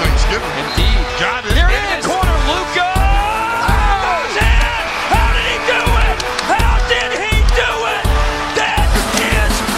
Thanksgiving. 0.00 0.54
Indeed. 0.62 1.00
Got 1.20 1.44
it. 1.46 1.52
Here 1.54 1.68
it? 1.68 1.98
It? 1.98 2.04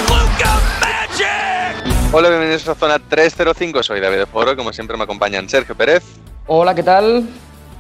Luca 0.09 0.61
Magic. 0.81 2.13
Hola, 2.13 2.29
bienvenidos 2.29 2.69
a 2.69 2.75
Zona 2.75 2.99
305. 2.99 3.83
Soy 3.83 4.01
David 4.01 4.27
Foro. 4.31 4.57
Como 4.57 4.73
siempre, 4.73 4.97
me 4.97 5.05
acompañan 5.05 5.49
Sergio 5.49 5.75
Pérez, 5.75 6.03
Hola, 6.47 6.75
¿qué 6.75 6.83
tal? 6.83 7.29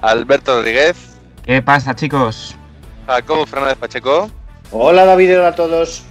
Alberto 0.02 0.56
Rodríguez, 0.56 1.16
¿Qué 1.44 1.60
pasa, 1.62 1.94
chicos? 1.94 2.54
Jacobo 3.06 3.44
Fernández 3.46 3.76
Pacheco 3.78 4.30
Hola 4.70 5.04
David, 5.04 5.38
hola 5.38 5.48
a 5.48 5.54
todos. 5.54 6.04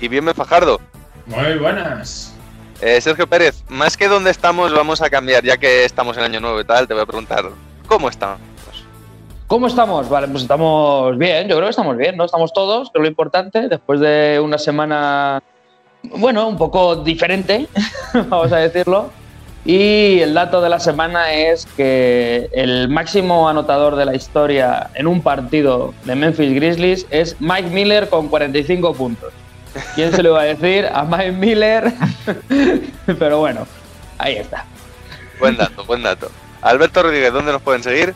y 0.00 0.08
Bienve 0.08 0.32
Fajardo. 0.34 0.80
Muy 1.26 1.58
buenas. 1.58 2.34
Eh, 2.80 3.00
Sergio 3.00 3.26
Pérez, 3.26 3.64
más 3.68 3.96
que 3.96 4.06
dónde 4.06 4.30
estamos, 4.30 4.72
vamos 4.72 5.02
a 5.02 5.10
cambiar, 5.10 5.42
ya 5.42 5.56
que 5.56 5.84
estamos 5.84 6.16
en 6.16 6.22
año 6.22 6.40
nuevo 6.40 6.60
y 6.60 6.64
tal. 6.64 6.86
Te 6.86 6.94
voy 6.94 7.02
a 7.02 7.06
preguntar, 7.06 7.44
¿cómo 7.88 8.08
estamos? 8.08 8.38
¿Cómo 9.48 9.66
estamos? 9.66 10.08
Vale, 10.08 10.28
pues 10.28 10.42
estamos 10.42 11.16
bien, 11.18 11.48
yo 11.48 11.56
creo 11.56 11.66
que 11.66 11.70
estamos 11.70 11.96
bien, 11.96 12.16
¿no? 12.16 12.24
Estamos 12.24 12.52
todos, 12.52 12.90
que 12.90 12.98
es 12.98 13.02
lo 13.02 13.08
importante, 13.08 13.68
después 13.68 13.98
de 13.98 14.38
una 14.40 14.58
semana, 14.58 15.42
bueno, 16.02 16.46
un 16.46 16.56
poco 16.56 16.96
diferente, 16.96 17.66
vamos 18.28 18.52
a 18.52 18.58
decirlo. 18.58 19.10
Y 19.64 20.20
el 20.20 20.34
dato 20.34 20.60
de 20.60 20.68
la 20.68 20.78
semana 20.78 21.32
es 21.32 21.66
que 21.76 22.48
el 22.52 22.88
máximo 22.88 23.48
anotador 23.48 23.96
de 23.96 24.04
la 24.04 24.14
historia 24.14 24.90
en 24.94 25.06
un 25.06 25.20
partido 25.20 25.94
de 26.04 26.14
Memphis 26.14 26.54
Grizzlies 26.54 27.06
es 27.10 27.40
Mike 27.40 27.70
Miller 27.70 28.08
con 28.08 28.28
45 28.28 28.94
puntos. 28.94 29.32
¿Quién 29.94 30.12
se 30.12 30.22
lo 30.22 30.30
iba 30.30 30.40
a 30.40 30.44
decir? 30.44 30.86
A 30.92 31.04
Mike 31.04 31.32
Miller. 31.32 31.92
Pero 33.06 33.38
bueno, 33.38 33.66
ahí 34.18 34.36
está. 34.36 34.64
Buen 35.38 35.56
dato, 35.56 35.84
buen 35.84 36.02
dato. 36.02 36.30
Alberto 36.62 37.02
Rodríguez, 37.02 37.32
¿dónde 37.32 37.52
nos 37.52 37.62
pueden 37.62 37.82
seguir? 37.82 38.14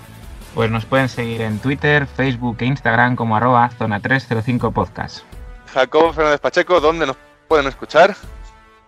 Pues 0.55 0.71
nos 0.71 0.85
pueden 0.85 1.09
seguir 1.09 1.41
en 1.41 1.59
Twitter, 1.59 2.07
Facebook 2.07 2.59
e 2.61 2.67
Instagram 2.67 3.17
como 3.17 3.37
arroba 3.37 3.71
zona 3.79 4.01
305 4.01 4.71
podcast. 4.73 5.25
Jacobo 5.73 6.13
Fernández 6.13 6.41
Pacheco, 6.41 6.81
¿dónde 6.81 7.07
nos 7.07 7.17
pueden 7.49 7.67
escuchar? 7.67 8.15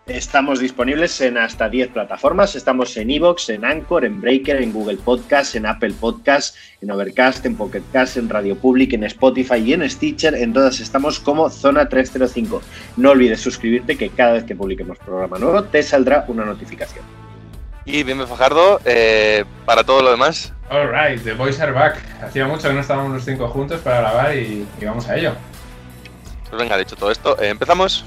Estamos 0.06 0.60
disponibles 0.60 1.19
en 1.22 1.38
hasta 1.38 1.70
10 1.70 1.88
plataformas. 1.88 2.55
Estamos 2.55 2.94
en 2.98 3.10
Evox, 3.10 3.48
en 3.48 3.64
Anchor, 3.64 4.05
en 4.05 4.20
Breaker, 4.20 4.61
en 4.61 4.70
Google 4.70 4.98
Podcast, 4.98 5.55
en 5.55 5.64
Apple 5.64 5.94
Podcast, 5.98 6.56
en 6.83 6.91
Overcast, 6.91 7.46
en 7.46 7.56
Pocket 7.56 7.83
Cast, 7.91 8.19
en 8.19 8.28
Radio 8.28 8.55
Public, 8.55 8.92
en 8.92 9.05
Spotify 9.05 9.56
y 9.64 9.72
en 9.72 9.88
Stitcher. 9.88 10.34
En 10.34 10.52
todas 10.52 10.80
estamos 10.80 11.20
como 11.20 11.48
Zona 11.48 11.88
305. 11.88 12.61
No 12.98 13.12
olvides 13.12 13.41
suscribirte 13.41 13.96
que 13.96 14.11
cada 14.11 14.34
vez 14.34 14.44
que 14.44 14.55
publiquemos 14.55 14.98
programa 14.98 15.38
nuevo 15.38 15.64
te 15.64 15.83
saldrá 15.83 16.27
una 16.28 16.44
notificación. 16.44 17.02
Y 17.86 18.02
Bienve 18.02 18.27
Fajardo, 18.27 18.80
eh, 18.84 19.46
para 19.64 19.84
todo 19.84 20.02
lo 20.02 20.11
demás. 20.11 20.52
Alright, 20.68 21.24
The 21.24 21.33
Boys 21.33 21.58
are 21.61 21.72
back. 21.72 21.96
Hacía 22.22 22.46
mucho 22.46 22.68
que 22.68 22.74
no 22.74 22.80
estábamos 22.80 23.11
los 23.11 23.24
cinco 23.24 23.48
juntos 23.48 23.80
para 23.80 24.00
grabar 24.00 24.36
y, 24.36 24.66
y 24.78 24.84
vamos 24.84 25.08
a 25.08 25.16
ello. 25.16 25.33
Pues 26.50 26.61
venga, 26.61 26.77
dicho 26.77 26.94
todo 26.94 27.11
esto, 27.11 27.40
eh, 27.40 27.48
empezamos. 27.48 28.05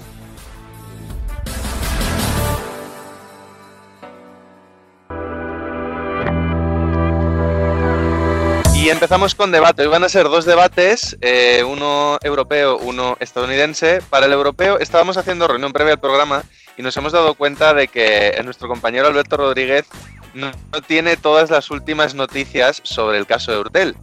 Empezamos 8.89 9.35
con 9.35 9.51
debate. 9.51 9.81
Hoy 9.83 9.89
van 9.89 10.05
a 10.05 10.09
ser 10.09 10.29
dos 10.29 10.45
debates, 10.45 11.17
eh, 11.19 11.63
uno 11.63 12.17
europeo, 12.21 12.77
uno 12.77 13.17
estadounidense. 13.19 14.01
Para 14.09 14.27
el 14.27 14.31
europeo 14.31 14.79
estábamos 14.79 15.17
haciendo 15.17 15.47
reunión 15.47 15.73
previa 15.73 15.93
al 15.93 15.99
programa 15.99 16.43
y 16.77 16.83
nos 16.83 16.95
hemos 16.95 17.11
dado 17.11 17.33
cuenta 17.35 17.73
de 17.73 17.89
que 17.89 18.39
nuestro 18.45 18.69
compañero 18.69 19.07
Alberto 19.07 19.35
Rodríguez 19.35 19.85
no, 20.33 20.51
no 20.71 20.81
tiene 20.81 21.17
todas 21.17 21.49
las 21.49 21.69
últimas 21.69 22.15
noticias 22.15 22.79
sobre 22.83 23.17
el 23.17 23.27
caso 23.27 23.51
de 23.51 23.59
Urtel. 23.59 23.95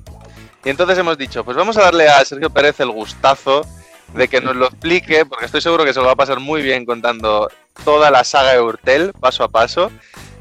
Y 0.64 0.68
entonces 0.68 0.98
hemos 0.98 1.16
dicho, 1.16 1.44
pues 1.44 1.56
vamos 1.56 1.78
a 1.78 1.82
darle 1.82 2.08
a 2.08 2.24
Sergio 2.24 2.50
Pérez 2.50 2.78
el 2.80 2.90
gustazo 2.90 3.66
de 4.12 4.28
que 4.28 4.40
nos 4.40 4.54
lo 4.54 4.66
explique, 4.66 5.24
porque 5.24 5.46
estoy 5.46 5.62
seguro 5.62 5.84
que 5.84 5.94
se 5.94 6.00
lo 6.00 6.06
va 6.06 6.12
a 6.12 6.16
pasar 6.16 6.40
muy 6.40 6.62
bien 6.62 6.84
contando 6.84 7.50
toda 7.84 8.10
la 8.10 8.22
saga 8.22 8.52
de 8.52 8.60
Urtel, 8.60 9.12
paso 9.18 9.44
a 9.44 9.48
paso. 9.48 9.90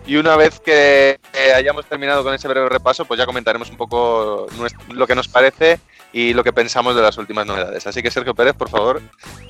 Y 0.05 0.17
una 0.17 0.35
vez 0.35 0.59
que 0.59 1.19
eh, 1.33 1.53
hayamos 1.55 1.85
terminado 1.85 2.23
con 2.23 2.33
ese 2.33 2.47
breve 2.47 2.69
repaso, 2.69 3.05
pues 3.05 3.17
ya 3.17 3.25
comentaremos 3.25 3.69
un 3.69 3.77
poco 3.77 4.47
lo 4.89 5.07
que 5.07 5.15
nos 5.15 5.27
parece 5.27 5.79
y 6.11 6.33
lo 6.33 6.43
que 6.43 6.53
pensamos 6.53 6.95
de 6.95 7.01
las 7.01 7.17
últimas 7.17 7.45
novedades. 7.45 7.87
Así 7.87 8.03
que 8.03 8.11
Sergio 8.11 8.35
Pérez, 8.35 8.53
por 8.53 8.69
favor, 8.69 9.01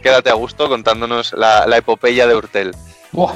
quédate 0.02 0.30
a 0.30 0.34
gusto 0.34 0.70
contándonos 0.70 1.34
la, 1.34 1.66
la 1.68 1.78
epopeya 1.78 2.28
de 2.28 2.36
Urtel. 2.36 2.72
Buah. 3.12 3.34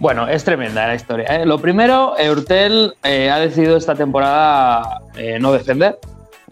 Bueno, 0.00 0.26
es 0.26 0.42
tremenda 0.44 0.86
la 0.86 0.94
historia. 0.94 1.26
¿eh? 1.26 1.46
Lo 1.46 1.58
primero, 1.58 2.18
Eurtel 2.18 2.94
eh, 3.04 3.30
ha 3.30 3.38
decidido 3.38 3.76
esta 3.76 3.94
temporada 3.94 5.02
eh, 5.14 5.38
no 5.38 5.52
defender. 5.52 5.98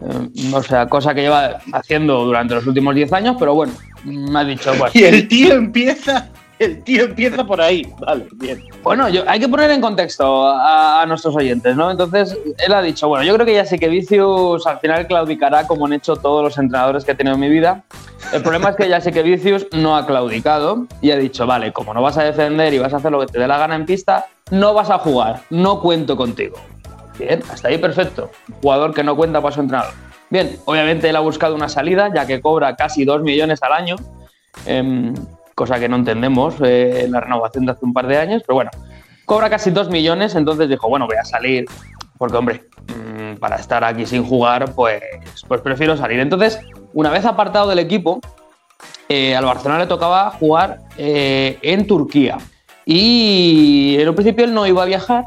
Eh, 0.01 0.53
o 0.53 0.61
sea, 0.61 0.87
cosa 0.87 1.15
que 1.15 1.21
lleva 1.21 1.59
haciendo 1.73 2.23
durante 2.25 2.53
los 2.53 2.67
últimos 2.67 2.93
10 2.93 3.11
años, 3.13 3.35
pero 3.39 3.55
bueno, 3.55 3.73
me 4.03 4.39
ha 4.39 4.43
dicho, 4.43 4.71
bueno, 4.75 4.91
Y 4.93 5.03
el 5.03 5.27
tío 5.27 5.55
empieza, 5.55 6.29
el 6.59 6.83
tío 6.83 7.05
empieza 7.05 7.43
por 7.43 7.61
ahí. 7.61 7.91
Vale, 7.99 8.27
bien. 8.35 8.63
bueno 8.83 9.05
hay 9.05 9.39
que 9.39 9.47
poner 9.47 9.71
en 9.71 9.81
contexto 9.81 10.47
a, 10.49 11.03
nuestros 11.07 11.35
oyentes, 11.35 11.75
¿no? 11.75 11.89
Entonces, 11.89 12.37
él 12.57 12.73
ha 12.73 12.81
dicho, 12.81 13.07
bueno, 13.07 13.23
yo 13.25 13.33
creo 13.33 13.45
que 13.45 13.53
ya 13.53 13.65
sí 13.65 13.79
que 13.79 13.87
Vicius 13.87 14.67
al 14.67 14.79
final 14.79 15.07
claudicará 15.07 15.65
como 15.65 15.85
han 15.85 15.93
hecho 15.93 16.17
todos 16.17 16.43
los 16.43 16.57
entrenadores 16.57 17.05
que 17.05 17.13
he 17.13 17.15
tenido 17.15 17.35
en 17.35 17.41
mi 17.41 17.49
vida. 17.49 17.83
El 18.33 18.41
problema 18.41 18.69
es 18.69 18.75
que 18.75 18.89
ya 18.89 19.01
sé 19.01 19.11
que 19.11 19.23
Vicius 19.23 19.67
no 19.71 19.95
ha 19.95 20.05
claudicado 20.05 20.85
y 21.01 21.11
ha 21.11 21.17
dicho, 21.17 21.47
vale, 21.47 21.71
como 21.71 21.93
no 21.93 22.01
vas 22.01 22.17
a 22.17 22.23
defender 22.23 22.73
y 22.73 22.79
vas 22.79 22.93
a 22.93 22.97
hacer 22.97 23.11
lo 23.11 23.19
que 23.21 23.27
te 23.27 23.39
dé 23.39 23.47
la 23.47 23.57
gana 23.57 23.75
en 23.75 23.85
pista, 23.85 24.27
no 24.51 24.73
vas 24.73 24.89
a 24.89 24.99
jugar, 24.99 25.41
no 25.49 25.81
cuento 25.81 26.15
contigo. 26.17 26.57
Bien, 27.17 27.41
hasta 27.51 27.67
ahí 27.69 27.77
perfecto. 27.77 28.31
Jugador 28.61 28.93
que 28.93 29.03
no 29.03 29.15
cuenta 29.15 29.41
para 29.41 29.53
su 29.53 29.61
entrenador. 29.61 29.93
Bien, 30.29 30.57
obviamente 30.65 31.09
él 31.09 31.15
ha 31.15 31.21
buscado 31.21 31.55
una 31.55 31.69
salida, 31.69 32.11
ya 32.13 32.25
que 32.25 32.39
cobra 32.39 32.75
casi 32.75 33.03
2 33.03 33.23
millones 33.23 33.61
al 33.63 33.73
año, 33.73 33.95
em, 34.65 35.13
cosa 35.59 35.77
que 35.77 35.89
no 35.89 35.97
entendemos 35.97 36.55
eh, 36.61 37.03
en 37.03 37.11
la 37.11 37.19
renovación 37.19 37.65
de 37.65 37.73
hace 37.73 37.83
un 37.83 37.91
par 37.91 38.07
de 38.07 38.17
años, 38.17 38.41
pero 38.47 38.55
bueno, 38.55 38.71
cobra 39.25 39.49
casi 39.49 39.71
2 39.71 39.89
millones, 39.89 40.33
entonces 40.35 40.69
dijo, 40.69 40.87
bueno, 40.87 41.05
voy 41.05 41.17
a 41.17 41.25
salir, 41.25 41.65
porque 42.17 42.37
hombre, 42.37 42.63
mm, 42.87 43.39
para 43.39 43.57
estar 43.57 43.83
aquí 43.83 44.05
sin 44.05 44.23
jugar, 44.23 44.73
pues, 44.73 45.01
pues 45.49 45.59
prefiero 45.59 45.97
salir. 45.97 46.21
Entonces, 46.21 46.61
una 46.93 47.09
vez 47.09 47.25
apartado 47.25 47.67
del 47.67 47.79
equipo, 47.79 48.21
eh, 49.09 49.35
al 49.35 49.43
Barcelona 49.43 49.81
le 49.81 49.87
tocaba 49.87 50.31
jugar 50.31 50.79
eh, 50.97 51.59
en 51.61 51.85
Turquía. 51.85 52.37
Y 52.85 53.97
en 53.99 54.07
un 54.07 54.15
principio 54.15 54.45
él 54.45 54.53
no 54.53 54.65
iba 54.65 54.83
a 54.83 54.85
viajar, 54.85 55.25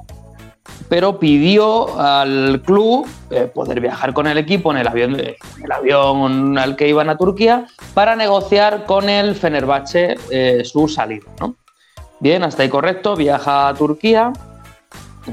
pero 0.92 1.18
pidió 1.18 1.98
al 1.98 2.60
club 2.60 3.08
eh, 3.30 3.50
poder 3.54 3.80
viajar 3.80 4.12
con 4.12 4.26
el 4.26 4.36
equipo 4.36 4.72
en 4.72 4.76
el 4.76 4.86
avión, 4.86 5.18
en 5.18 5.36
el 5.64 5.72
avión 5.72 6.58
al 6.58 6.76
que 6.76 6.86
iban 6.86 7.08
a 7.08 7.16
Turquía 7.16 7.66
para 7.94 8.14
negociar 8.14 8.84
con 8.84 9.08
el 9.08 9.34
Fenerbahce 9.34 10.18
eh, 10.30 10.62
su 10.66 10.88
salida. 10.88 11.24
¿no? 11.40 11.56
Bien, 12.20 12.42
hasta 12.42 12.62
ahí 12.62 12.68
correcto, 12.68 13.16
viaja 13.16 13.68
a 13.68 13.74
Turquía, 13.74 14.34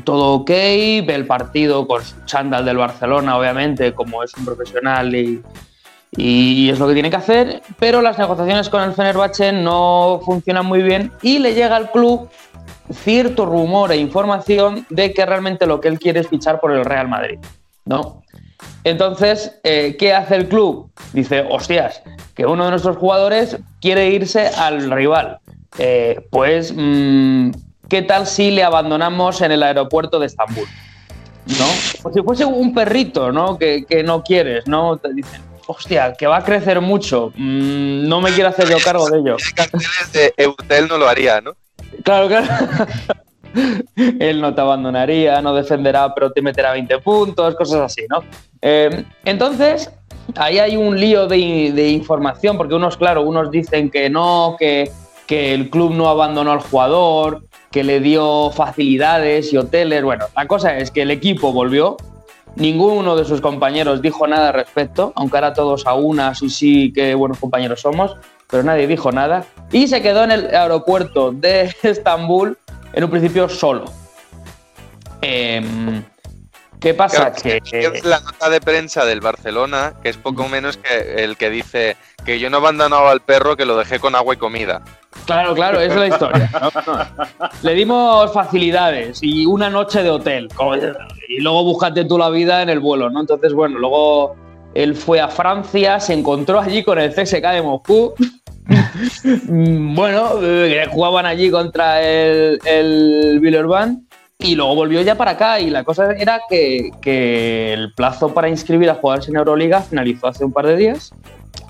todo 0.05 0.35
ok, 0.35 0.47
ve 0.49 1.13
el 1.13 1.27
partido 1.27 1.85
con 1.85 2.05
su 2.05 2.15
chándal 2.23 2.63
del 2.63 2.77
Barcelona, 2.77 3.38
obviamente, 3.38 3.94
como 3.94 4.23
es 4.23 4.33
un 4.38 4.45
profesional 4.45 5.13
y, 5.13 5.44
y 6.11 6.69
es 6.69 6.79
lo 6.79 6.88
que 6.88 6.94
tiene 6.94 7.09
que 7.09 7.15
hacer, 7.17 7.61
pero 7.77 8.01
las 8.01 8.17
negociaciones 8.17 8.69
con 8.69 8.81
el 8.81 8.94
Fenerbahce 8.94 9.51
no 9.51 10.21
funcionan 10.25 10.65
muy 10.65 10.81
bien 10.81 11.11
y 11.21 11.39
le 11.39 11.53
llega 11.53 11.75
al 11.75 11.91
club 11.91 12.29
cierto 12.91 13.45
rumor 13.45 13.91
e 13.91 13.97
información 13.97 14.85
de 14.89 15.13
que 15.13 15.25
realmente 15.25 15.67
lo 15.67 15.79
que 15.79 15.88
él 15.88 16.00
quiere 16.00 16.21
es 16.21 16.27
fichar 16.27 16.59
por 16.59 16.71
el 16.71 16.83
Real 16.83 17.07
Madrid, 17.07 17.39
¿no? 17.85 18.23
Entonces, 18.83 19.59
eh, 19.63 19.95
¿qué 19.97 20.13
hace 20.13 20.35
el 20.35 20.47
club? 20.47 20.91
Dice, 21.13 21.45
hostias, 21.50 22.01
que 22.33 22.45
uno 22.45 22.65
de 22.65 22.71
nuestros 22.71 22.97
jugadores 22.97 23.57
quiere 23.79 24.09
irse 24.09 24.47
al 24.47 24.89
rival. 24.89 25.39
Eh, 25.77 26.27
pues, 26.29 26.73
mm, 26.75 27.51
¿qué 27.88 28.01
tal 28.01 28.25
si 28.25 28.51
le 28.51 28.63
abandonamos 28.63 29.41
en 29.41 29.51
el 29.51 29.63
aeropuerto 29.63 30.19
de 30.19 30.25
Estambul? 30.25 30.67
¿No? 31.45 31.65
Como 32.01 32.13
si 32.13 32.21
fuese 32.21 32.45
un 32.45 32.73
perrito, 32.73 33.31
¿no? 33.31 33.57
Que, 33.57 33.85
que 33.85 34.03
no 34.03 34.23
quieres, 34.23 34.67
¿no? 34.67 34.97
Te 34.97 35.13
dicen, 35.13 35.41
hostia, 35.69 36.13
que 36.18 36.25
va 36.25 36.38
a 36.38 36.44
crecer 36.44 36.81
mucho, 36.81 37.31
mm, 37.36 38.07
no 38.07 38.21
me 38.21 38.31
quiero 38.31 38.50
hacer 38.50 38.68
yo 38.68 38.77
cargo 38.83 39.07
de 39.07 39.19
ello. 39.19 39.38
Carteles 39.56 40.12
de 40.12 40.33
Eurtel 40.36 40.88
no 40.88 40.98
lo 40.98 41.07
haría, 41.07 41.42
¿no? 41.42 41.54
Claro, 42.04 42.27
claro. 42.27 42.48
él 43.95 44.42
no 44.42 44.54
te 44.54 44.62
abandonaría, 44.62 45.42
no 45.42 45.54
defenderá, 45.54 46.13
pero 46.16 46.31
te 46.31 46.42
meterá 46.42 46.71
20 46.71 46.98
puntos, 47.00 47.56
cosas 47.56 47.81
así, 47.81 48.01
¿no? 48.10 48.24
Eh, 48.63 49.06
entonces, 49.25 49.92
ahí 50.36 50.57
hay 50.57 50.75
un 50.75 51.00
lío 51.00 51.27
de, 51.27 51.72
de 51.74 51.89
información, 51.89 52.57
porque 52.57 52.74
unos, 52.74 52.98
claro, 52.98 53.22
unos 53.22 53.51
dicen 53.51 53.92
que 53.92 54.10
no, 54.10 54.56
que, 54.57 54.92
que 55.27 55.54
el 55.54 55.69
club 55.69 55.94
no 55.94 56.10
abandonó 56.10 56.51
al 56.51 56.62
jugador, 56.62 57.44
que 57.72 57.83
le 57.83 58.00
dio 58.00 58.50
facilidades 58.50 59.54
y 59.54 59.57
hoteles. 59.57 60.04
Bueno, 60.04 60.25
la 60.36 60.48
cosa 60.48 60.77
es 60.77 60.89
que 60.89 61.04
el 61.04 61.12
equipo 61.12 61.54
volvió, 61.54 61.98
ninguno 62.56 63.16
de 63.16 63.25
sus 63.25 63.42
compañeros 63.42 64.01
dijo 64.01 64.28
nada 64.28 64.50
al 64.50 64.54
respecto, 64.54 65.13
aunque 65.16 65.38
ahora 65.38 65.54
todos 65.54 65.86
a 65.86 65.94
unas 65.94 66.42
y 66.42 66.50
sí 66.50 66.94
que 66.94 67.16
buenos 67.16 67.40
compañeros 67.40 67.81
somos, 67.81 68.16
pero 68.50 68.63
nadie 68.63 68.88
dijo 68.88 69.12
nada. 69.12 69.46
Y 69.72 69.88
se 69.88 70.01
quedó 70.01 70.24
en 70.24 70.31
el 70.31 70.56
aeropuerto 70.56 71.31
de 71.31 71.74
Estambul 71.84 72.57
en 72.94 73.04
un 73.04 73.10
principio 73.10 73.48
solo. 73.50 73.86
Em, 75.22 76.04
¿Qué 76.79 76.93
pasa? 76.93 77.31
Claro, 77.33 77.61
que, 77.63 77.77
es 77.77 78.05
la 78.05 78.21
nota 78.21 78.49
de 78.49 78.61
prensa 78.61 79.05
del 79.05 79.19
Barcelona, 79.19 79.93
que 80.01 80.09
es 80.09 80.17
poco 80.17 80.47
menos 80.47 80.77
que 80.77 81.23
el 81.23 81.35
que 81.35 81.49
dice 81.49 81.97
que 82.25 82.39
yo 82.39 82.49
no 82.49 82.57
he 82.57 82.59
abandonado 82.61 83.09
al 83.09 83.19
perro, 83.19 83.57
que 83.57 83.65
lo 83.65 83.77
dejé 83.77 83.99
con 83.99 84.15
agua 84.15 84.33
y 84.33 84.37
comida. 84.37 84.81
Claro, 85.25 85.53
claro, 85.53 85.81
esa 85.81 85.93
es 85.95 85.99
la 85.99 86.07
historia. 86.07 86.51
Le 87.63 87.73
dimos 87.73 88.31
facilidades 88.31 89.19
y 89.21 89.45
una 89.45 89.69
noche 89.69 90.03
de 90.03 90.09
hotel. 90.09 90.47
Y 91.27 91.41
luego 91.41 91.63
búscate 91.65 92.05
tú 92.05 92.17
la 92.17 92.29
vida 92.29 92.61
en 92.61 92.69
el 92.69 92.79
vuelo, 92.79 93.09
¿no? 93.09 93.19
Entonces, 93.19 93.53
bueno, 93.53 93.77
luego 93.77 94.35
él 94.73 94.95
fue 94.95 95.19
a 95.19 95.27
Francia, 95.27 95.99
se 95.99 96.13
encontró 96.13 96.59
allí 96.59 96.83
con 96.83 96.97
el 96.97 97.13
CSK 97.13 97.45
de 97.51 97.61
Moscú. 97.61 98.13
Mm, 99.23 99.95
bueno, 99.95 100.33
eh, 100.43 100.85
jugaban 100.91 101.25
allí 101.25 101.49
contra 101.49 102.01
el, 102.03 102.59
el 102.65 103.39
y 104.39 104.56
luego 104.56 104.74
volvió 104.74 105.01
ya 105.01 105.15
para 105.15 105.31
acá. 105.31 105.59
Y 105.59 105.69
la 105.69 105.83
cosa 105.83 106.12
era 106.13 106.41
que, 106.50 106.91
que 107.01 107.74
el 107.74 107.94
plazo 107.94 108.33
para 108.33 108.50
inscribir 108.50 108.89
a 108.89 108.95
jugadores 108.95 109.27
en 109.30 109.36
Euroliga 109.36 109.81
finalizó 109.81 110.27
hace 110.27 110.45
un 110.45 110.53
par 110.53 110.65
de 110.65 110.77
días 110.77 111.12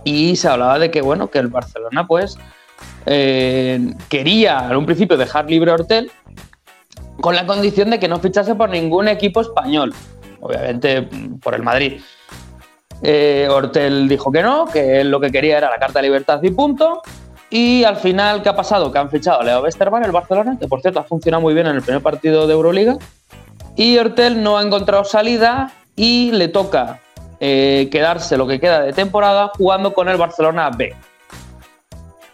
y 0.04 0.36
se 0.36 0.48
hablaba 0.48 0.80
de 0.80 0.92
que, 0.92 1.02
bueno, 1.02 1.30
que 1.30 1.40
el 1.40 1.48
Barcelona, 1.48 2.08
pues, 2.08 2.38
eh, 3.06 3.94
quería 4.08 4.68
en 4.70 4.78
un 4.78 4.86
principio 4.86 5.18
dejar 5.18 5.50
libre 5.50 5.72
a 5.72 5.74
Hortel 5.74 6.12
con 7.20 7.36
la 7.36 7.46
condición 7.46 7.90
de 7.90 8.00
que 8.00 8.08
no 8.08 8.20
fichase 8.20 8.56
por 8.56 8.70
ningún 8.70 9.08
equipo 9.08 9.42
español, 9.42 9.94
obviamente 10.40 11.02
por 11.42 11.56
el 11.56 11.64
Madrid. 11.64 12.00
Eh, 13.02 13.48
Hortel 13.50 14.08
dijo 14.08 14.32
que 14.32 14.44
no, 14.44 14.66
que 14.68 15.02
él 15.02 15.10
lo 15.10 15.20
que 15.20 15.32
quería 15.32 15.58
era 15.58 15.70
la 15.70 15.80
carta 15.80 16.00
de 16.00 16.08
libertad 16.08 16.40
y 16.44 16.52
punto. 16.52 17.02
Y 17.50 17.84
al 17.84 17.96
final, 17.96 18.44
¿qué 18.44 18.50
ha 18.50 18.56
pasado? 18.56 18.92
Que 18.92 19.00
han 19.00 19.10
fichado 19.10 19.42
a 19.42 19.44
Leo 19.44 19.64
Westermann, 19.64 20.04
el 20.04 20.12
Barcelona, 20.12 20.58
que 20.60 20.68
por 20.68 20.82
cierto 20.82 21.00
ha 21.00 21.04
funcionado 21.04 21.42
muy 21.42 21.54
bien 21.54 21.68
en 21.68 21.76
el 21.76 21.82
primer 21.82 22.02
partido 22.02 22.46
de 22.46 22.54
Euroliga. 22.54 22.98
Y 23.76 23.98
Hortel 23.98 24.44
no 24.44 24.58
ha 24.58 24.62
encontrado 24.62 25.04
salida 25.04 25.72
y 25.96 26.32
le 26.32 26.48
toca 26.48 27.00
eh, 27.40 27.88
quedarse 27.92 28.38
lo 28.38 28.46
que 28.46 28.60
queda 28.60 28.82
de 28.82 28.94
temporada 28.94 29.52
jugando 29.58 29.94
con 29.94 30.10
el 30.10 30.18
Barcelona 30.18 30.70
B. 30.70 30.96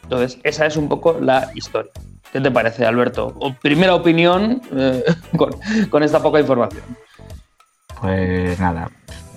Entonces, 0.03 0.37
esa 0.43 0.65
es 0.65 0.75
un 0.75 0.89
poco 0.89 1.17
la 1.19 1.49
historia. 1.55 1.91
¿Qué 2.31 2.41
te 2.41 2.51
parece, 2.51 2.85
Alberto? 2.85 3.33
Primera 3.61 3.95
opinión 3.95 4.61
eh, 4.75 5.03
con 5.89 6.03
esta 6.03 6.21
poca 6.21 6.39
información. 6.41 6.83
Pues 8.01 8.59
nada, 8.59 8.91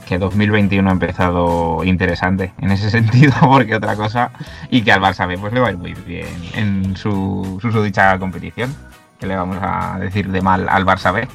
que 0.08 0.18
2021 0.18 0.88
ha 0.88 0.92
empezado 0.92 1.84
interesante 1.84 2.52
en 2.60 2.70
ese 2.70 2.90
sentido, 2.98 3.34
porque 3.42 3.74
otra 3.74 3.94
cosa, 3.94 4.30
y 4.70 4.82
que 4.82 4.92
al 4.92 5.00
Barça 5.00 5.28
B 5.28 5.36
pues 5.38 5.52
le 5.52 5.60
va 5.60 5.68
a 5.68 5.70
ir 5.70 5.78
muy 5.78 5.92
bien 5.92 6.28
en 6.54 6.96
su, 6.96 7.58
su 7.60 7.82
dicha 7.82 8.18
competición. 8.18 8.74
que 9.20 9.26
le 9.26 9.36
vamos 9.36 9.58
a 9.60 9.98
decir 9.98 10.30
de 10.30 10.40
mal 10.40 10.68
al 10.68 10.86
Barça 10.86 11.12
B? 11.12 11.28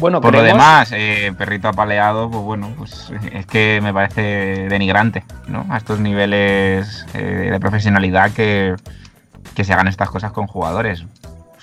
Bueno, 0.00 0.20
Por 0.20 0.32
lo 0.32 0.42
demás, 0.42 0.90
eh, 0.92 1.32
perrito 1.38 1.68
apaleado, 1.68 2.28
pues 2.28 2.42
bueno, 2.42 2.72
pues 2.76 3.12
es 3.32 3.46
que 3.46 3.78
me 3.80 3.94
parece 3.94 4.66
denigrante, 4.68 5.22
¿no? 5.46 5.66
A 5.70 5.76
estos 5.76 6.00
niveles 6.00 7.06
eh, 7.14 7.48
de 7.52 7.60
profesionalidad 7.60 8.32
que, 8.32 8.74
que 9.54 9.62
se 9.62 9.72
hagan 9.72 9.86
estas 9.86 10.10
cosas 10.10 10.32
con 10.32 10.48
jugadores. 10.48 11.04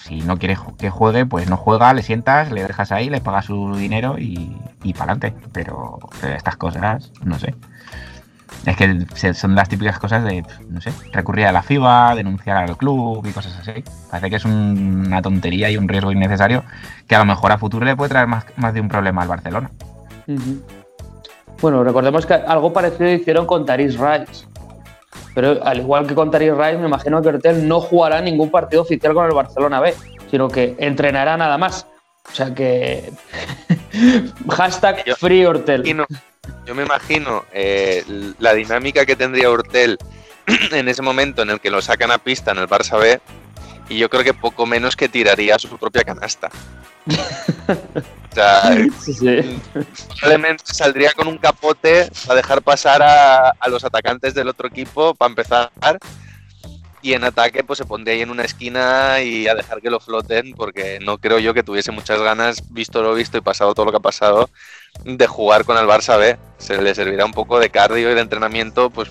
Si 0.03 0.21
no 0.21 0.38
quieres 0.38 0.59
que 0.77 0.89
juegue, 0.89 1.25
pues 1.25 1.50
no 1.50 1.57
juega, 1.57 1.94
le 1.94 2.01
sientas, 2.03 2.51
le 2.51 2.63
dejas 2.65 2.92
ahí, 2.92 3.09
le 3.09 3.21
pagas 3.21 3.45
su 3.45 3.75
dinero 3.75 4.18
y, 4.18 4.57
y 4.83 4.94
para 4.94 5.13
adelante. 5.13 5.33
Pero 5.53 6.00
estas 6.36 6.56
cosas, 6.57 7.12
no 7.24 7.38
sé. 7.38 7.53
Es 8.65 8.75
que 8.75 9.33
son 9.33 9.56
las 9.56 9.69
típicas 9.69 9.98
cosas 9.98 10.24
de, 10.24 10.44
no 10.69 10.81
sé, 10.81 10.92
recurrir 11.13 11.45
a 11.45 11.51
la 11.51 11.63
FIBA, 11.63 12.15
denunciar 12.15 12.57
al 12.57 12.77
club 12.77 13.25
y 13.25 13.31
cosas 13.31 13.57
así. 13.59 13.83
Parece 14.09 14.30
que 14.30 14.36
es 14.36 14.45
un- 14.45 15.03
una 15.07 15.21
tontería 15.21 15.69
y 15.71 15.77
un 15.77 15.88
riesgo 15.88 16.12
innecesario 16.12 16.63
que 17.07 17.15
a 17.15 17.19
lo 17.19 17.25
mejor 17.25 17.51
a 17.51 17.57
futuro 17.57 17.86
le 17.86 17.95
puede 17.95 18.09
traer 18.09 18.27
más, 18.27 18.45
más 18.57 18.74
de 18.74 18.81
un 18.81 18.88
problema 18.89 19.21
al 19.21 19.27
Barcelona. 19.30 19.71
Bueno, 21.62 21.83
recordemos 21.83 22.25
que 22.25 22.33
algo 22.33 22.74
parecido 22.74 23.09
hicieron 23.12 23.45
con 23.45 23.65
Taris 23.65 23.98
Rice. 23.98 24.45
Pero 25.34 25.63
al 25.66 25.80
igual 25.80 26.08
que 26.08 26.16
con 26.16 26.30
Taris 26.31 26.54
Rice, 26.56 26.78
me 26.78 26.88
imagino 26.88 27.22
que 27.22 27.30
Hortel 27.30 27.68
no 27.68 27.80
jugará 27.81 28.22
ningún 28.22 28.50
partido 28.52 28.81
oficial 28.81 29.13
con 29.13 29.25
el 29.25 29.34
Barcelona 29.34 29.80
B, 29.80 29.94
sino 30.30 30.48
que 30.50 30.75
entrenará 30.78 31.38
nada 31.38 31.58
más. 31.58 31.86
O 32.30 32.36
sea 32.36 32.54
que. 32.54 33.12
Hashtag 34.50 35.06
Yo- 35.06 35.16
Free 35.16 35.46
Hortel. 35.46 35.81
imagino- 35.88 36.06
yo 36.66 36.75
me 36.75 36.84
imagino 36.84 37.44
eh, 37.54 38.04
la 38.40 38.54
dinámica 38.54 39.06
que 39.06 39.16
tendría 39.16 39.50
Urtel 39.50 39.98
en 40.72 40.88
ese 40.88 41.02
momento 41.02 41.42
en 41.42 41.50
el 41.50 41.60
que 41.60 41.69
lo 41.72 41.81
sacan 41.81 42.12
a 42.12 42.18
pista 42.18 42.52
en 42.52 42.60
el 42.60 42.68
Barça 42.68 43.00
B 43.00 43.19
y 43.90 43.98
yo 43.98 44.10
creo 44.10 44.24
que 44.24 44.34
poco 44.34 44.66
menos 44.66 44.96
que 44.96 45.10
tiraría 45.10 45.60
su 45.60 45.68
propia 45.78 46.04
canasta. 46.04 46.50
O 47.07 48.36
sea, 48.36 48.62
Sí, 49.00 49.13
sí. 49.13 49.62
probablemente 50.19 50.63
saldría 50.65 51.12
con 51.13 51.27
un 51.27 51.38
capote 51.38 52.09
a 52.30 52.33
dejar 52.36 52.62
pasar 52.62 53.01
a, 53.01 53.50
a 53.50 53.69
los 53.69 53.83
atacantes 53.83 54.33
del 54.33 54.48
otro 54.48 54.68
equipo 54.68 55.13
para 55.15 55.30
empezar 55.30 55.71
y 57.01 57.13
en 57.13 57.24
ataque 57.24 57.63
pues 57.63 57.77
se 57.77 57.86
pondría 57.86 58.13
ahí 58.13 58.21
en 58.21 58.30
una 58.30 58.44
esquina 58.44 59.21
y 59.21 59.48
a 59.48 59.56
dejar 59.56 59.81
que 59.81 59.89
lo 59.89 60.00
floten 60.00 60.53
porque 60.53 61.00
no 61.01 61.18
creo 61.18 61.39
yo 61.39 61.53
que 61.53 61.63
tuviese 61.63 61.92
muchas 61.92 62.21
ganas, 62.21 62.71
visto 62.71 63.01
lo 63.01 63.13
visto 63.15 63.38
y 63.38 63.42
pasado 63.42 63.74
todo 63.74 63.86
lo 63.88 63.92
que 63.92 63.98
ha 63.98 64.01
pasado, 64.01 64.50
de 65.03 65.27
jugar 65.27 65.65
con 65.65 65.77
el 65.77 65.88
Barça 65.88 66.18
B. 66.19 66.38
Se 66.57 66.80
le 66.80 66.94
servirá 66.94 67.25
un 67.25 67.33
poco 67.33 67.59
de 67.59 67.69
cardio 67.69 68.12
y 68.12 68.15
de 68.15 68.21
entrenamiento 68.21 68.89
pues 68.92 69.09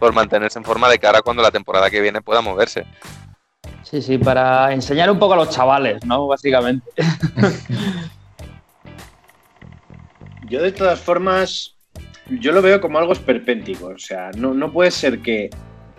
por 0.00 0.12
mantenerse 0.12 0.58
en 0.58 0.64
forma 0.64 0.88
de 0.88 0.98
cara 0.98 1.22
cuando 1.22 1.42
la 1.42 1.50
temporada 1.50 1.90
que 1.90 2.00
viene 2.00 2.20
pueda 2.22 2.40
moverse. 2.40 2.86
Sí, 3.90 4.02
sí, 4.02 4.18
para 4.18 4.70
enseñar 4.74 5.10
un 5.10 5.18
poco 5.18 5.32
a 5.32 5.36
los 5.36 5.48
chavales, 5.48 6.04
¿no? 6.04 6.26
Básicamente. 6.26 6.90
Yo 10.46 10.62
de 10.62 10.72
todas 10.72 11.00
formas, 11.00 11.76
yo 12.26 12.52
lo 12.52 12.62
veo 12.62 12.80
como 12.80 12.98
algo 12.98 13.12
esperpéntico. 13.12 13.88
O 13.88 13.98
sea, 13.98 14.30
no, 14.34 14.54
no 14.54 14.72
puede 14.72 14.90
ser 14.90 15.20
que 15.20 15.50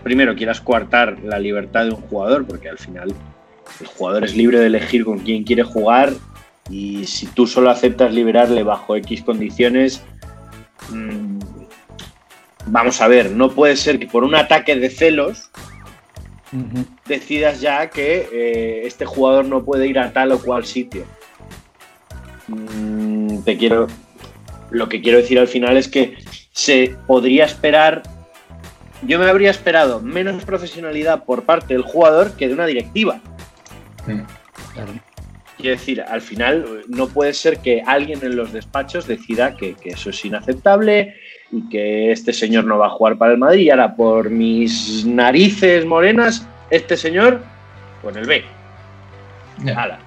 primero 0.03 0.35
quieras 0.35 0.59
coartar 0.59 1.19
la 1.23 1.37
libertad 1.37 1.85
de 1.85 1.91
un 1.91 2.01
jugador, 2.01 2.47
porque 2.47 2.67
al 2.67 2.79
final 2.79 3.13
el 3.79 3.85
jugador 3.85 4.23
es 4.23 4.35
libre 4.35 4.59
de 4.59 4.65
elegir 4.65 5.05
con 5.05 5.19
quién 5.19 5.43
quiere 5.43 5.61
jugar 5.61 6.13
y 6.69 7.05
si 7.05 7.27
tú 7.27 7.45
solo 7.45 7.69
aceptas 7.69 8.11
liberarle 8.11 8.63
bajo 8.63 8.95
X 8.95 9.21
condiciones, 9.21 10.01
mm, 10.89 11.39
vamos 12.67 13.01
a 13.01 13.07
ver, 13.07 13.31
no 13.31 13.51
puede 13.51 13.75
ser 13.75 13.99
que 13.99 14.07
por 14.07 14.23
un 14.23 14.33
ataque 14.33 14.75
de 14.75 14.89
celos 14.89 15.51
decidas 17.05 17.61
ya 17.61 17.89
que 17.89 18.27
eh, 18.31 18.81
este 18.85 19.05
jugador 19.05 19.45
no 19.45 19.63
puede 19.63 19.87
ir 19.87 19.99
a 19.99 20.11
tal 20.11 20.31
o 20.31 20.39
cual 20.39 20.65
sitio. 20.65 21.05
Mm, 22.47 23.39
te 23.43 23.57
quiero. 23.57 23.87
Lo 24.71 24.87
que 24.89 25.01
quiero 25.01 25.17
decir 25.17 25.39
al 25.39 25.47
final 25.47 25.77
es 25.77 25.87
que 25.87 26.17
se 26.51 26.95
podría 27.07 27.45
esperar. 27.45 28.03
Yo 29.03 29.17
me 29.17 29.29
habría 29.29 29.49
esperado 29.49 30.01
menos 30.01 30.43
profesionalidad 30.43 31.23
por 31.23 31.43
parte 31.43 31.73
del 31.73 31.83
jugador 31.83 32.35
que 32.35 32.47
de 32.47 32.53
una 32.53 32.65
directiva. 32.65 33.21
Quiero 35.57 35.71
decir, 35.71 36.01
al 36.01 36.21
final 36.21 36.83
no 36.87 37.07
puede 37.07 37.33
ser 37.33 37.59
que 37.59 37.81
alguien 37.85 38.19
en 38.23 38.35
los 38.35 38.51
despachos 38.51 39.07
decida 39.07 39.55
que, 39.55 39.75
que 39.75 39.89
eso 39.89 40.09
es 40.09 40.25
inaceptable 40.25 41.15
y 41.51 41.67
que 41.69 42.11
este 42.11 42.33
señor 42.33 42.65
no 42.65 42.77
va 42.77 42.87
a 42.87 42.91
jugar 42.91 43.17
para 43.17 43.33
el 43.33 43.37
Madrid 43.37 43.61
y 43.61 43.69
ahora 43.69 43.95
por 43.95 44.29
mis 44.29 45.05
narices 45.05 45.85
morenas, 45.85 46.47
este 46.69 46.95
señor 46.95 47.41
con 48.01 48.15
el 48.17 48.25
B. 48.25 48.43
Ala. 49.75 49.99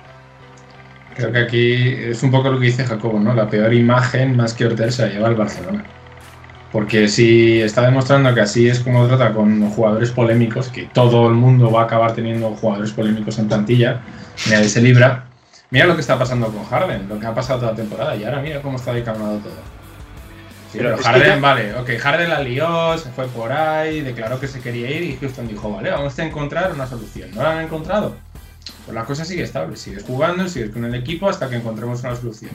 Creo 1.15 1.33
que 1.33 1.39
aquí 1.39 1.75
es 2.11 2.23
un 2.23 2.31
poco 2.31 2.51
lo 2.51 2.59
que 2.59 2.67
dice 2.67 2.85
Jacobo, 2.85 3.21
¿no? 3.21 3.35
La 3.35 3.49
peor 3.49 3.75
imagen 3.75 4.37
más 4.37 4.55
que 4.55 4.65
Hortel 4.65 4.93
se 4.93 5.07
la 5.07 5.13
lleva 5.13 5.29
el 5.29 5.35
Barcelona. 5.35 5.85
Porque 6.71 7.07
si 7.07 7.61
está 7.61 7.83
demostrando 7.83 8.33
que 8.35 8.41
así 8.41 8.67
es 8.67 8.81
como 8.81 9.07
trata 9.07 9.35
con 9.35 9.69
jugadores 9.71 10.11
polémicos, 10.11 10.69
que 10.69 10.85
todo 10.85 11.29
el 11.29 11.35
mundo 11.35 11.71
va 11.71 11.83
a 11.83 11.85
acabar 11.85 12.15
teniendo 12.15 12.49
jugadores 12.55 12.93
polémicos 12.93 13.39
en 13.39 13.49
plantilla, 13.49 14.01
nadie 14.49 14.71
se 14.71 14.81
libra. 14.81 15.27
Mira 15.71 15.85
lo 15.85 15.95
que 15.95 16.01
está 16.01 16.19
pasando 16.19 16.47
con 16.47 16.65
Harden, 16.65 17.11
lo 17.11 17.21
que 17.21 17.27
ha 17.27 17.35
pasado 17.35 17.59
toda 17.61 17.73
la 17.73 17.77
temporada, 17.77 18.17
y 18.17 18.25
ahora 18.25 18.41
mira 18.41 18.63
cómo 18.63 18.77
está 18.77 18.93
calmado 19.05 19.39
todo. 19.39 19.82
Sí, 20.73 20.79
Pero 20.79 20.97
que 20.97 21.03
Harden, 21.03 21.27
ya- 21.27 21.37
vale, 21.41 21.75
ok, 21.77 21.91
Harden 22.01 22.31
la 22.31 22.41
lió, 22.41 22.97
se 22.97 23.11
fue 23.11 23.27
por 23.29 23.53
ahí, 23.53 24.01
declaró 24.01 24.41
que 24.41 24.49
se 24.49 24.61
quería 24.61 24.91
ir 24.91 25.03
y 25.03 25.17
Houston 25.19 25.47
dijo, 25.47 25.71
vale, 25.71 25.91
vamos 25.91 26.19
a 26.19 26.25
encontrar 26.25 26.73
una 26.73 26.87
solución. 26.87 27.31
¿No 27.35 27.43
la 27.43 27.59
han 27.59 27.65
encontrado? 27.65 28.17
pues 28.87 28.95
la 28.95 29.05
cosa 29.05 29.25
sigue 29.25 29.43
estable. 29.43 29.77
Sigues 29.77 30.03
jugando, 30.05 30.49
sigues 30.49 30.71
con 30.71 30.85
el 30.85 30.95
equipo 30.95 31.29
hasta 31.29 31.49
que 31.49 31.57
encontremos 31.57 32.01
una 32.03 32.17
solución. 32.17 32.51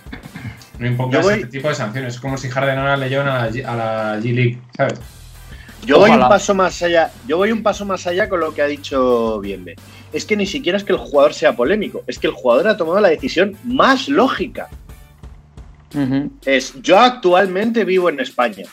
No 0.79 0.87
impongas 0.87 1.23
voy- 1.23 1.35
este 1.35 1.47
tipo 1.47 1.69
de 1.69 1.75
sanciones. 1.75 2.15
Es 2.15 2.19
como 2.19 2.37
si 2.37 2.47
Hardenara 2.49 2.97
le 2.97 3.07
llevan 3.09 3.27
a 3.29 3.45
la, 3.45 3.49
G- 3.49 3.65
a 3.65 3.75
la 3.75 4.17
G-League, 4.19 4.59
¿sabes? 4.75 4.99
Yo 5.85 5.99
voy 5.99 6.11
un 6.11 6.19
paso 6.19 6.53
más 6.55 6.81
allá. 6.81 7.11
Yo 7.27 7.37
voy 7.37 7.51
un 7.51 7.61
paso 7.63 7.85
más 7.85 8.07
allá 8.07 8.27
con 8.27 8.39
lo 8.41 8.53
que 8.53 8.61
ha 8.61 8.65
dicho 8.67 9.39
Bienve. 9.39 9.75
Es 10.11 10.25
que 10.25 10.35
ni 10.35 10.45
siquiera 10.45 10.77
es 10.77 10.83
que 10.83 10.91
el 10.93 10.97
jugador 10.99 11.33
sea 11.33 11.55
polémico, 11.55 12.03
es 12.07 12.19
que 12.19 12.27
el 12.27 12.33
jugador 12.33 12.67
ha 12.69 12.77
tomado 12.77 12.99
la 12.99 13.09
decisión 13.09 13.55
más 13.63 14.07
lógica. 14.09 14.69
Es 16.45 16.73
yo 16.81 16.99
actualmente 16.99 17.85
vivo 17.85 18.09
en 18.09 18.19
España. 18.19 18.65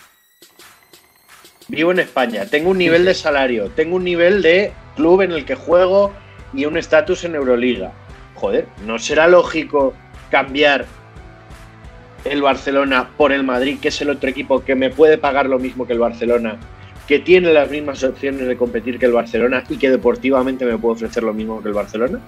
Vivo 1.69 1.93
en 1.93 2.01
España, 2.01 2.45
tengo 2.47 2.71
un 2.71 2.79
nivel 2.79 3.05
de 3.05 3.15
salario, 3.15 3.71
tengo 3.71 3.97
un 3.97 4.05
nivel 4.05 4.43
de 4.43 4.73
club 4.97 5.23
en 5.23 5.33
el 5.33 5.45
que 5.45 5.55
juego 5.55 6.13
y 6.53 6.67
un 6.67 6.77
estatus 6.77 7.25
en 7.25 7.35
Euroliga. 7.35 7.93
Joder, 8.35 8.67
¿no 8.85 8.99
será 8.99 9.29
lógico 9.29 9.95
cambiar 10.31 10.85
el 12.25 12.43
Barcelona 12.43 13.11
por 13.17 13.33
el 13.33 13.45
Madrid, 13.45 13.79
que 13.81 13.89
es 13.89 14.01
el 14.01 14.11
otro 14.11 14.29
equipo 14.29 14.65
que 14.65 14.75
me 14.75 14.91
puede 14.91 15.19
pagar 15.19 15.47
lo 15.47 15.59
mismo 15.59 15.87
que 15.87 15.93
el 15.93 15.99
Barcelona, 15.99 16.59
que 17.07 17.19
tiene 17.19 17.53
las 17.53 17.71
mismas 17.71 18.03
opciones 18.03 18.47
de 18.47 18.57
competir 18.57 18.99
que 18.99 19.07
el 19.07 19.13
Barcelona 19.13 19.65
y 19.69 19.77
que 19.77 19.91
deportivamente 19.91 20.65
me 20.65 20.79
puede 20.79 20.95
ofrecer 20.95 21.23
lo 21.23 21.35
mismo 21.35 21.63
que 21.63 21.69
el 21.69 21.75
Barcelona? 21.75 22.19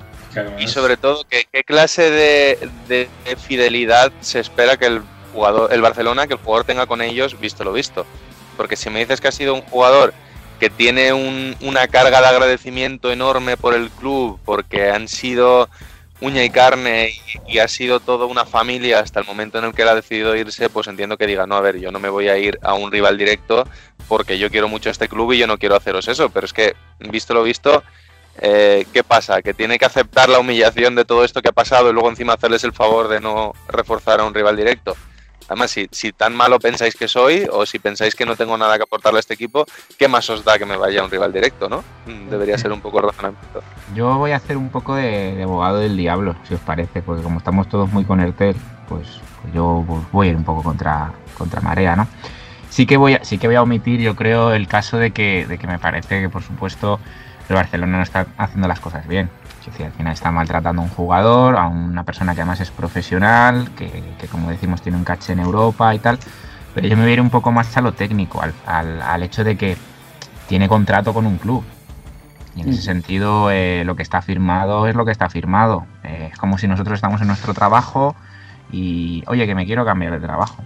Y 0.59 0.69
sobre 0.69 0.97
todo, 0.97 1.25
¿qué, 1.29 1.45
qué 1.51 1.65
clase 1.65 2.11
de, 2.11 2.69
de 2.89 3.09
fidelidad 3.37 4.13
se 4.21 4.41
espera 4.41 4.77
que 4.77 4.87
el 4.87 5.03
jugador, 5.33 5.73
el 5.73 5.81
Barcelona, 5.81 6.27
que 6.27 6.35
el 6.35 6.41
jugador 6.41 6.67
tenga 6.67 6.87
con 6.87 7.01
ellos, 7.01 7.41
visto 7.41 7.65
lo 7.65 7.73
visto? 7.73 8.05
Porque 8.57 8.77
si 8.77 8.91
me 8.91 9.01
dices 9.01 9.21
que 9.21 9.29
ha 9.29 9.33
sido 9.33 9.55
un 9.55 9.63
jugador 9.63 10.13
que 10.61 10.71
tiene 10.71 11.13
un- 11.13 11.55
una 11.63 11.87
carga 11.89 12.21
de 12.21 12.27
agradecimiento 12.29 13.13
enorme 13.13 13.57
por 13.57 13.75
el 13.75 13.91
club, 13.91 14.39
porque 14.45 14.91
han 14.91 15.09
sido 15.09 15.69
uña 16.21 16.43
y 16.45 16.49
carne 16.49 17.11
y, 17.47 17.55
y 17.57 17.59
ha 17.59 17.69
sido 17.69 18.01
toda 18.01 18.25
una 18.25 18.47
familia 18.47 19.01
hasta 19.01 19.21
el 19.21 19.27
momento 19.27 19.59
en 19.59 19.67
el 19.67 19.75
que 19.75 19.83
él 19.83 19.89
ha 19.89 19.95
decidido 19.95 20.35
irse, 20.35 20.71
pues 20.71 20.87
entiendo 20.87 21.19
que 21.19 21.27
diga, 21.27 21.47
no, 21.47 21.57
a 21.57 21.61
ver, 21.61 21.79
yo 21.79 21.91
no 21.93 21.99
me 22.01 22.09
voy 22.09 22.29
a 22.31 22.39
ir 22.39 22.59
a 22.63 22.73
un 22.73 22.91
rival 22.91 23.19
directo 23.19 23.69
porque 24.09 24.39
yo 24.39 24.51
quiero 24.51 24.69
mucho 24.69 24.89
a 24.89 24.93
este 24.93 25.09
club 25.09 25.33
y 25.33 25.39
yo 25.39 25.47
no 25.47 25.59
quiero 25.59 25.77
haceros 25.77 26.09
eso, 26.09 26.31
pero 26.31 26.47
es 26.47 26.53
que, 26.53 26.75
visto 26.99 27.35
lo 27.35 27.43
visto, 27.43 27.83
eh, 28.39 28.87
¿qué 28.93 29.03
pasa? 29.03 29.43
Que 29.43 29.55
tiene 29.55 29.79
que 29.79 29.85
aceptar 29.85 30.29
la 30.29 30.39
humillación 30.39 30.95
de 30.95 31.05
todo 31.05 31.25
esto 31.25 31.43
que 31.43 31.49
ha 31.49 31.53
pasado 31.53 31.91
y 31.91 31.93
luego 31.93 32.09
encima 32.11 32.35
hacerles 32.35 32.65
el 32.65 32.73
favor 32.73 33.09
de 33.09 33.21
no 33.21 33.53
reforzar 33.69 34.21
a 34.21 34.25
un 34.25 34.35
rival 34.35 34.57
directo. 34.57 34.97
Además, 35.49 35.71
si, 35.71 36.13
tan 36.13 36.35
malo 36.35 36.59
pensáis 36.59 36.97
que 36.97 37.07
soy 37.07 37.47
o 37.53 37.65
si 37.67 37.79
pensáis 37.79 38.17
que 38.17 38.27
no 38.27 38.35
tengo 38.35 38.59
nada 38.59 38.77
que 38.77 38.83
aportarle 38.83 39.19
a 39.19 39.21
este 39.21 39.35
equipo, 39.35 39.65
¿qué 39.97 40.09
más 40.09 40.29
os 40.29 40.45
da 40.45 40.59
que 40.59 40.67
me 40.67 40.77
vaya 40.77 41.01
a 41.01 41.05
un 41.05 41.11
rival 41.11 41.33
directo, 41.33 41.69
no? 41.69 41.85
Mm, 42.07 42.29
Debería 42.31 42.59
ser 42.59 42.73
un 42.73 42.81
poco 42.81 42.99
el 42.99 43.07
razonamiento. 43.07 43.63
Yo 43.95 44.17
voy 44.17 44.33
a 44.33 44.37
hacer 44.37 44.57
un 44.57 44.71
poco 44.71 44.97
de, 44.97 45.41
abogado 45.41 45.79
del 45.79 45.97
diablo, 45.97 46.35
si 46.49 46.55
os 46.55 46.61
parece, 46.61 47.01
porque 47.01 47.23
como 47.23 47.39
estamos 47.39 47.69
todos 47.69 47.89
muy 47.93 48.05
con 48.05 48.21
Ertel, 48.21 48.57
pues, 48.89 49.07
pues 49.41 49.55
yo 49.55 49.85
voy 50.11 50.27
a 50.27 50.31
ir 50.31 50.37
un 50.37 50.45
poco 50.45 50.65
contra, 50.65 51.13
contra 51.39 51.61
marea, 51.61 51.95
¿no? 51.95 52.09
Sí 52.77 52.85
que, 52.85 52.99
voy 52.99 53.15
a, 53.15 53.25
sí 53.25 53.39
que 53.39 53.47
voy 53.47 53.57
a 53.57 53.63
omitir, 53.63 54.01
yo 54.01 54.15
creo, 54.15 54.53
el 54.53 54.69
caso 54.69 54.99
de 54.99 55.11
que, 55.11 55.47
de 55.47 55.57
que 55.57 55.67
me 55.67 55.79
parece 55.79 56.21
que, 56.21 56.29
por 56.29 56.43
supuesto, 56.43 57.01
el 57.49 57.55
Barcelona 57.57 57.97
no 57.97 58.03
está 58.03 58.27
haciendo 58.37 58.69
las 58.69 58.81
cosas 58.81 59.07
bien. 59.07 59.31
Es 59.61 59.65
decir, 59.65 59.87
al 59.87 59.93
final 59.95 60.13
está 60.13 60.31
maltratando 60.31 60.83
a 60.83 60.85
un 60.85 60.91
jugador, 60.91 61.57
a 61.57 61.69
una 61.69 62.05
persona 62.05 62.35
que 62.35 62.43
además 62.43 62.61
es 62.61 62.71
profesional, 62.73 63.71
que, 63.75 64.15
que, 64.19 64.29
como 64.29 64.51
decimos 64.51 64.83
tiene 64.83 64.99
un 64.99 65.05
caché 65.05 65.33
en 65.33 65.39
Europa 65.41 65.95
y 65.95 66.01
tal. 66.01 66.19
Pero 66.75 66.87
yo 66.87 66.97
me 66.99 67.05
voy 67.05 67.13
a 67.13 67.15
ir 67.15 67.21
un 67.23 67.31
poco 67.31 67.51
más 67.51 67.75
a 67.79 67.81
lo 67.81 67.95
técnico, 67.95 68.43
al, 68.43 68.53
al- 68.67 69.01
al 69.01 69.23
hecho 69.23 69.43
de 69.43 69.57
que 69.57 69.79
tiene 70.47 70.69
contrato 70.69 71.15
con 71.15 71.27
un 71.27 71.39
club. 71.39 71.65
Y 72.55 72.61
en 72.61 72.69
ese 72.69 72.83
Ujú. 72.83 72.83
sentido, 72.83 73.51
eh, 73.51 73.85
lo 73.87 73.97
que 73.97 74.03
está 74.03 74.21
firmado 74.21 74.87
es 74.87 74.95
lo 74.95 75.07
que 75.07 75.13
está 75.13 75.31
firmado. 75.31 75.87
Eh, 76.05 76.29
es 76.31 76.39
como 76.39 76.59
si 76.59 76.69
nosotros 76.69 76.97
estamos 76.97 77.23
en 77.23 77.29
nuestro 77.29 77.55
trabajo 77.55 78.15
y, 78.71 79.23
oye, 79.29 79.47
que 79.47 79.55
me 79.55 79.65
quiero 79.65 79.87
cambiar 79.87 80.13
de 80.13 80.21
trabajo. 80.21 80.63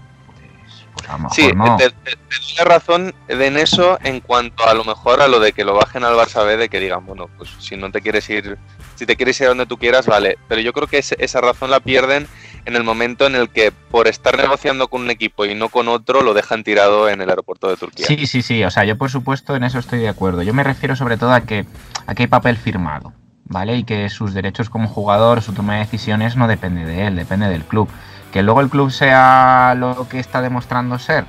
A 1.11 1.15
lo 1.15 1.19
mejor 1.25 1.35
Sí, 1.35 1.51
no. 1.55 1.77
te, 1.77 1.91
te- 1.91 2.13
te 2.13 2.17
doy 2.17 2.55
la 2.59 2.65
razón 2.65 3.15
en 3.29 3.57
eso 3.57 3.99
en 4.05 4.21
cuanto 4.21 4.67
a 4.69 4.75
lo 4.75 4.85
mejor 4.85 5.21
a 5.21 5.29
lo 5.29 5.41
de 5.41 5.53
que 5.53 5.65
lo 5.65 5.75
bajen 5.75 6.05
al 6.05 6.15
Barça 6.15 6.45
B, 6.47 6.57
de 6.57 6.69
que 6.69 6.79
digan, 6.79 7.05
bueno, 7.05 7.29
pues 7.37 7.51
si 7.59 7.77
no 7.77 7.91
te 7.91 8.01
quieres 8.01 8.31
ir, 8.31 8.57
si 8.95 9.07
te 9.07 9.17
quieres 9.17 9.41
ir 9.41 9.47
a 9.47 9.49
donde 9.51 9.67
tú 9.67 9.77
quieras, 9.77 10.07
vale. 10.07 10.39
Pero 10.49 10.61
yo 10.61 10.73
creo 10.73 10.87
que 10.87 10.99
esa 10.99 11.41
razón 11.41 11.71
la 11.71 11.81
pierden 11.81 12.29
en 12.67 12.77
el 12.77 12.85
momento 12.85 13.27
en 13.27 13.35
el 13.35 13.49
que 13.49 13.73
por 13.73 14.07
estar 14.07 14.37
negociando 14.37 14.89
con 14.89 15.01
un 15.03 15.11
equipo 15.11 15.45
y 15.47 15.55
no 15.55 15.69
con 15.71 15.89
otro, 15.89 16.23
lo 16.23 16.33
dejan 16.35 16.63
tirado 16.63 17.09
en 17.09 17.21
el 17.23 17.29
aeropuerto 17.31 17.69
de 17.69 17.77
Turquía. 17.77 18.07
Sí, 18.07 18.27
sí, 18.27 18.43
sí. 18.43 18.63
O 18.65 18.71
sea, 18.71 18.85
yo 18.85 18.97
por 18.97 19.11
supuesto 19.11 19.57
en 19.57 19.65
eso 19.65 19.79
estoy 19.79 19.99
de 19.99 20.09
acuerdo. 20.09 20.43
Yo 20.43 20.55
me 20.55 20.63
refiero 20.63 20.95
sobre 20.95 21.17
todo 21.17 21.33
a 21.33 21.41
que 21.41 21.65
aquí 22.07 22.23
hay 22.25 22.29
papel 22.29 22.57
firmado, 22.59 23.15
¿vale? 23.47 23.77
Y 23.77 23.85
que 23.85 24.09
sus 24.11 24.35
derechos 24.35 24.69
como 24.71 24.89
jugador, 24.89 25.43
su 25.43 25.53
toma 25.55 25.75
de 25.75 25.81
decisiones 25.81 26.37
no 26.37 26.47
depende 26.47 26.85
de 26.85 27.07
él, 27.07 27.17
depende 27.17 27.49
del 27.49 27.65
club. 27.65 27.89
Que 28.33 28.43
luego 28.43 28.61
el 28.61 28.69
club 28.69 28.91
sea 28.91 29.75
lo 29.77 30.09
que 30.09 30.21
está 30.21 30.41
demostrando 30.41 30.99
ser, 30.99 31.25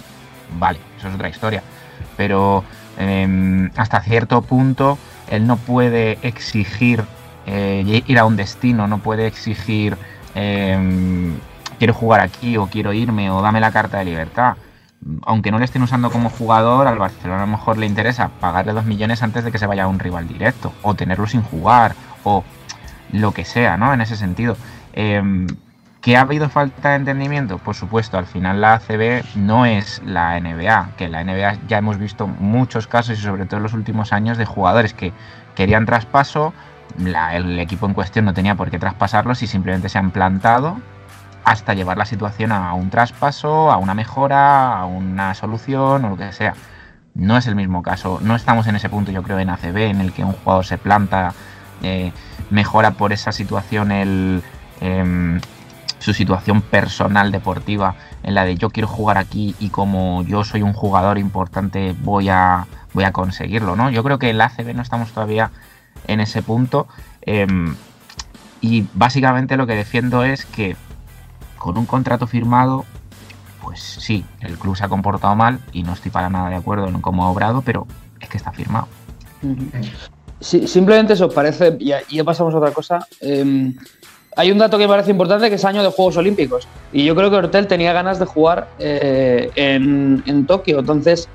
vale, 0.60 0.80
eso 0.98 1.08
es 1.08 1.16
otra 1.16 1.30
historia. 1.30 1.64
Pero 2.18 2.64
em, 2.98 3.72
hasta 3.76 4.02
cierto 4.02 4.42
punto 4.42 4.98
él 5.30 5.48
no 5.48 5.58
puede 5.58 6.20
exigir 6.22 7.04
eh, 7.46 8.04
ir 8.06 8.20
a 8.20 8.26
un 8.26 8.36
destino, 8.36 8.88
no 8.88 9.00
puede 9.00 9.28
exigir 9.28 9.98
em, 10.36 11.34
quiero 11.80 11.94
jugar 11.94 12.22
aquí 12.22 12.58
o 12.58 12.68
quiero 12.68 12.94
irme 12.94 13.32
o 13.32 13.42
dame 13.42 13.60
la 13.60 13.72
carta 13.72 13.98
de 14.00 14.06
libertad 14.06 14.56
aunque 15.26 15.52
no 15.52 15.60
le 15.60 15.66
estén 15.66 15.82
usando 15.82 16.12
como 16.12 16.30
jugador, 16.30 16.88
al 16.88 16.98
Barcelona 16.98 17.44
a 17.44 17.46
lo 17.46 17.52
mejor 17.52 17.78
le 17.78 17.86
interesa 17.86 18.30
pagarle 18.40 18.74
dos 18.74 18.86
millones 18.86 19.24
antes 19.24 19.44
de 19.44 19.52
que 19.52 19.58
se 19.58 19.66
vaya 19.66 19.84
a 19.84 19.88
un 19.88 20.00
rival 20.00 20.28
directo, 20.28 20.74
o 20.84 20.94
tenerlo 20.94 21.28
sin 21.28 21.42
jugar, 21.42 21.96
o 22.24 22.44
lo 23.12 23.34
que 23.34 23.46
sea, 23.46 23.78
¿no? 23.78 23.94
En 23.94 24.02
ese 24.02 24.16
sentido. 24.16 24.56
Eh, 24.94 25.48
¿Que 26.02 26.18
ha 26.18 26.22
habido 26.22 26.50
falta 26.50 26.90
de 26.90 26.96
entendimiento? 26.96 27.60
Por 27.60 27.76
supuesto, 27.76 28.18
al 28.18 28.26
final 28.26 28.60
la 28.60 28.74
ACB 28.74 29.24
no 29.36 29.68
es 29.68 30.02
la 30.04 30.40
NBA, 30.40 30.96
que 30.98 31.08
la 31.08 31.24
NBA 31.24 31.68
ya 31.68 31.78
hemos 31.78 32.00
visto 32.00 32.26
muchos 32.26 32.88
casos 32.88 33.20
y 33.20 33.22
sobre 33.22 33.46
todo 33.46 33.58
en 33.58 33.64
los 33.64 33.74
últimos 33.74 34.12
años 34.12 34.40
de 34.40 34.46
jugadores 34.46 34.96
que 34.96 35.14
querían 35.54 35.86
traspaso, 35.86 36.56
el 36.98 37.60
equipo 37.60 37.86
en 37.86 37.94
cuestión 37.94 38.26
no 38.26 38.34
tenía 38.34 38.56
por 38.56 38.72
qué 38.72 38.80
traspasarlos 38.80 39.44
y 39.44 39.48
simplemente 39.48 39.90
se 39.90 40.00
han 40.00 40.10
plantado 40.10 40.80
hasta 41.44 41.76
llevar 41.76 42.00
la 42.00 42.06
situación 42.06 42.52
a 42.52 42.74
un 42.74 42.90
traspaso, 42.90 43.72
a 43.72 43.78
una 43.78 43.94
mejora, 43.94 44.80
a 44.80 44.86
una 44.86 45.36
solución 45.36 46.04
o 46.06 46.10
lo 46.10 46.18
que 46.18 46.32
sea. 46.32 46.56
No 47.14 47.38
es 47.38 47.46
el 47.46 47.56
mismo 47.56 47.84
caso, 47.84 48.20
no 48.24 48.36
estamos 48.36 48.66
en 48.66 48.76
ese 48.76 48.90
punto 48.90 49.12
yo 49.12 49.22
creo 49.22 49.38
en 49.38 49.52
ACB 49.52 49.78
en 49.78 50.02
el 50.02 50.14
que 50.14 50.24
un 50.24 50.34
jugador 50.34 50.66
se 50.66 50.80
planta, 50.80 51.34
eh, 51.84 52.12
mejora 52.50 52.92
por 52.92 53.14
esa 53.14 53.32
situación 53.32 53.92
el, 53.92 54.42
em, 54.80 55.40
su 56.02 56.14
situación 56.14 56.62
personal 56.62 57.32
deportiva 57.32 57.96
en 58.24 58.34
la 58.34 58.44
de 58.44 58.56
yo 58.56 58.72
quiero 58.72 58.88
jugar 58.88 59.20
aquí 59.20 59.56
y 59.60 59.70
como 59.70 60.24
yo 60.24 60.44
soy 60.44 60.64
un 60.64 60.74
jugador 60.74 61.20
importante 61.20 61.96
voy 62.02 62.28
a, 62.28 62.66
voy 62.94 63.04
a 63.04 63.12
conseguirlo, 63.12 63.76
¿no? 63.76 63.92
Yo 63.92 64.04
creo 64.04 64.18
que 64.18 64.32
en 64.32 64.40
la 64.40 64.46
ACB 64.46 64.74
no 64.74 64.82
estamos 64.82 65.12
todavía 65.12 65.52
en 66.08 66.20
ese 66.20 66.42
punto 66.42 66.88
em, 67.22 67.76
y 68.62 68.88
básicamente 68.96 69.58
lo 69.58 69.68
que 69.68 69.76
defiendo 69.76 70.24
es 70.24 70.46
que 70.46 70.76
con 71.60 71.78
un 71.78 71.86
contrato 71.86 72.26
firmado, 72.26 72.86
pues 73.62 73.80
sí, 73.80 74.26
el 74.40 74.58
club 74.58 74.76
se 74.76 74.84
ha 74.84 74.90
comportado 74.90 75.36
mal 75.36 75.60
y 75.72 75.84
no 75.84 75.94
estoy 75.94 76.10
para 76.10 76.32
nada 76.32 76.50
de 76.50 76.56
acuerdo 76.56 76.88
en 76.88 77.00
cómo 77.02 77.26
ha 77.26 77.30
obrado, 77.30 77.62
pero 77.62 77.86
es 78.20 78.28
que 78.28 78.38
está 78.38 78.52
firmado. 78.52 78.88
Simplemente 80.40 81.14
eso 81.14 81.30
parece, 81.30 81.78
y 81.80 81.90
ya, 81.90 82.24
pasamos 82.24 82.56
a 82.56 82.58
otra 82.58 82.72
cosa. 82.72 83.08
eh, 83.20 83.76
hay 84.36 84.52
un 84.52 84.58
dato 84.58 84.78
que 84.78 84.86
me 84.86 84.90
parece 84.90 85.12
importante 85.12 85.50
que 85.50 85.56
es 85.56 85.66
año 85.66 85.84
de 85.84 85.90
Juegos 85.90 86.18
Olímpicos. 86.18 86.68
Y 86.94 87.04
yo 87.06 87.16
creo 87.16 87.30
que 87.30 87.38
Hortel 87.38 87.68
tenía 87.68 87.94
ganas 87.94 88.20
de 88.20 88.26
jugar 88.26 88.68
eh, 88.80 89.50
en, 89.56 90.24
en 90.26 90.46
Tokio. 90.46 90.80
Entonces, 90.80 91.28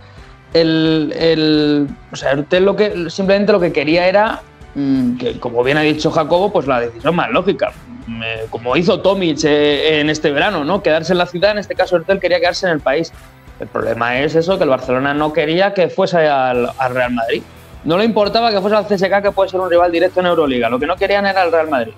el, 0.54 1.12
el- 1.18 1.88
o 2.12 2.16
sea, 2.16 2.32
Hortel 2.32 2.64
lo 2.64 2.76
que, 2.76 3.10
simplemente 3.10 3.52
lo 3.52 3.60
que 3.60 3.72
quería 3.72 4.06
era, 4.08 4.40
mm, 4.74 5.16
que 5.18 5.38
como 5.40 5.62
bien 5.62 5.76
ha 5.78 5.82
dicho 5.82 6.10
Jacobo, 6.10 6.52
pues 6.52 6.66
la 6.66 6.80
decisión 6.80 7.14
más 7.16 7.30
lógica. 7.30 7.72
Me- 8.06 8.46
como 8.50 8.76
hizo 8.76 9.00
Tomic 9.00 9.38
eh, 9.44 10.00
en 10.00 10.10
este 10.10 10.30
verano, 10.30 10.64
¿no? 10.64 10.82
Quedarse 10.82 11.12
en 11.12 11.18
la 11.18 11.26
ciudad, 11.26 11.50
en 11.52 11.58
este 11.58 11.74
caso 11.74 11.96
Hortel 11.96 12.20
quería 12.20 12.38
quedarse 12.40 12.66
en 12.66 12.72
el 12.72 12.80
país. 12.80 13.12
El 13.58 13.66
problema 13.68 14.18
es 14.20 14.34
eso, 14.34 14.58
que 14.58 14.64
el 14.64 14.70
Barcelona 14.70 15.14
no 15.14 15.32
quería 15.32 15.72
que 15.74 15.88
fuese 15.88 16.18
al, 16.18 16.70
al 16.78 16.94
Real 16.94 17.12
Madrid. 17.12 17.42
No 17.84 17.96
le 17.98 18.04
importaba 18.04 18.50
que 18.50 18.60
fuese 18.60 18.76
al 18.76 18.86
CSK, 18.86 19.22
que 19.22 19.32
puede 19.32 19.48
ser 19.50 19.60
un 19.60 19.70
rival 19.70 19.90
directo 19.92 20.20
en 20.20 20.26
Euroliga. 20.26 20.68
Lo 20.68 20.78
que 20.78 20.86
no 20.86 20.96
querían 20.96 21.24
era 21.26 21.42
el 21.44 21.52
Real 21.52 21.68
Madrid. 21.70 21.92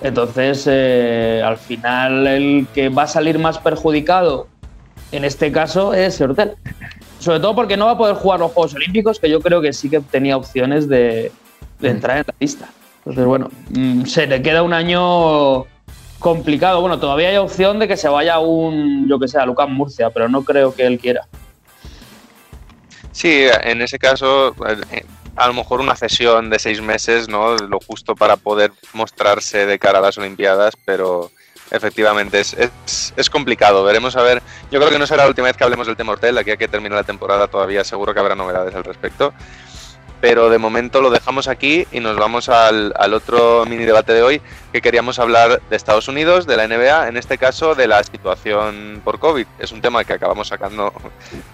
Entonces, 0.00 0.64
eh, 0.70 1.42
al 1.44 1.56
final, 1.56 2.26
el 2.26 2.66
que 2.72 2.88
va 2.88 3.02
a 3.04 3.06
salir 3.06 3.38
más 3.38 3.58
perjudicado 3.58 4.46
en 5.10 5.24
este 5.24 5.50
caso 5.50 5.94
es 5.94 6.20
Hortel. 6.20 6.54
Sobre 7.18 7.40
todo 7.40 7.54
porque 7.54 7.76
no 7.76 7.86
va 7.86 7.92
a 7.92 7.98
poder 7.98 8.14
jugar 8.14 8.40
los 8.40 8.52
Juegos 8.52 8.74
Olímpicos, 8.74 9.18
que 9.18 9.28
yo 9.28 9.40
creo 9.40 9.60
que 9.60 9.72
sí 9.72 9.90
que 9.90 10.00
tenía 10.00 10.36
opciones 10.36 10.88
de, 10.88 11.32
de 11.80 11.88
entrar 11.88 12.18
en 12.18 12.24
la 12.26 12.34
lista. 12.38 12.68
Entonces, 12.98 13.24
bueno, 13.24 13.50
mm, 13.70 14.04
se 14.04 14.26
le 14.26 14.40
queda 14.42 14.62
un 14.62 14.72
año 14.72 15.64
complicado. 16.18 16.80
Bueno, 16.80 16.98
todavía 16.98 17.30
hay 17.30 17.36
opción 17.36 17.78
de 17.78 17.88
que 17.88 17.96
se 17.96 18.08
vaya 18.08 18.34
a 18.34 18.40
un, 18.40 19.08
yo 19.08 19.18
que 19.18 19.28
sé, 19.28 19.38
a 19.38 19.46
Lucas 19.46 19.68
Murcia, 19.68 20.10
pero 20.10 20.28
no 20.28 20.44
creo 20.44 20.74
que 20.74 20.86
él 20.86 20.98
quiera. 20.98 21.26
Sí, 23.12 23.46
en 23.64 23.82
ese 23.82 23.98
caso, 23.98 24.54
eh, 24.92 25.04
a 25.38 25.46
lo 25.46 25.54
mejor 25.54 25.80
una 25.80 25.94
cesión 25.94 26.50
de 26.50 26.58
seis 26.58 26.80
meses, 26.82 27.28
¿no? 27.28 27.56
Lo 27.56 27.78
justo 27.80 28.16
para 28.16 28.36
poder 28.36 28.72
mostrarse 28.92 29.66
de 29.66 29.78
cara 29.78 29.98
a 29.98 30.02
las 30.02 30.18
Olimpiadas, 30.18 30.74
pero 30.84 31.30
efectivamente 31.70 32.40
es, 32.40 32.56
es, 33.16 33.30
complicado. 33.30 33.84
Veremos 33.84 34.16
a 34.16 34.22
ver. 34.22 34.42
Yo 34.70 34.80
creo 34.80 34.90
que 34.90 34.98
no 34.98 35.06
será 35.06 35.22
la 35.24 35.28
última 35.28 35.46
vez 35.46 35.56
que 35.56 35.64
hablemos 35.64 35.86
del 35.86 35.96
tema 35.96 36.12
Hortel, 36.12 36.36
aquí 36.38 36.50
a 36.50 36.56
que 36.56 36.66
termine 36.66 36.94
la 36.94 37.04
temporada 37.04 37.46
todavía 37.46 37.84
seguro 37.84 38.12
que 38.12 38.20
habrá 38.20 38.34
novedades 38.34 38.74
al 38.74 38.84
respecto. 38.84 39.32
Pero 40.20 40.50
de 40.50 40.58
momento 40.58 41.00
lo 41.00 41.10
dejamos 41.10 41.46
aquí 41.46 41.86
y 41.92 42.00
nos 42.00 42.16
vamos 42.16 42.48
al, 42.48 42.92
al 42.98 43.14
otro 43.14 43.64
mini 43.66 43.84
debate 43.84 44.12
de 44.12 44.22
hoy, 44.22 44.42
que 44.72 44.80
queríamos 44.80 45.20
hablar 45.20 45.62
de 45.70 45.76
Estados 45.76 46.08
Unidos, 46.08 46.44
de 46.48 46.56
la 46.56 46.66
NBA, 46.66 47.06
en 47.06 47.16
este 47.16 47.38
caso 47.38 47.76
de 47.76 47.86
la 47.86 48.02
situación 48.02 49.00
por 49.04 49.20
COVID. 49.20 49.46
Es 49.60 49.70
un 49.70 49.80
tema 49.80 50.02
que 50.02 50.14
acabamos 50.14 50.48
sacando 50.48 50.92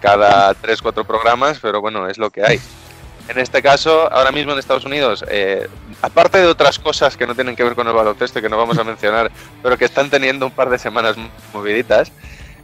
cada 0.00 0.54
3-4 0.54 1.04
programas, 1.04 1.58
pero 1.60 1.82
bueno, 1.82 2.08
es 2.08 2.16
lo 2.16 2.30
que 2.30 2.42
hay. 2.42 2.60
En 3.28 3.38
este 3.38 3.62
caso, 3.62 4.12
ahora 4.12 4.33
mismo 4.33 4.52
en 4.52 4.59
Estados 4.59 4.85
Unidos, 4.85 5.25
eh, 5.28 5.69
aparte 6.02 6.38
de 6.38 6.47
otras 6.47 6.78
cosas 6.78 7.16
que 7.16 7.26
no 7.26 7.35
tienen 7.35 7.57
que 7.57 7.64
ver 7.64 7.75
con 7.75 7.87
el 7.87 7.95
baloncesto 7.95 8.38
y 8.38 8.43
que 8.43 8.49
no 8.50 8.59
vamos 8.59 8.76
a 8.78 8.85
mencionar, 8.93 9.31
pero 9.62 9.78
que 9.78 9.87
están 9.87 10.11
teniendo 10.11 10.47
un 10.47 10.52
par 10.52 10.69
de 10.69 10.78
semanas 10.78 11.16
moviditas, 11.52 12.12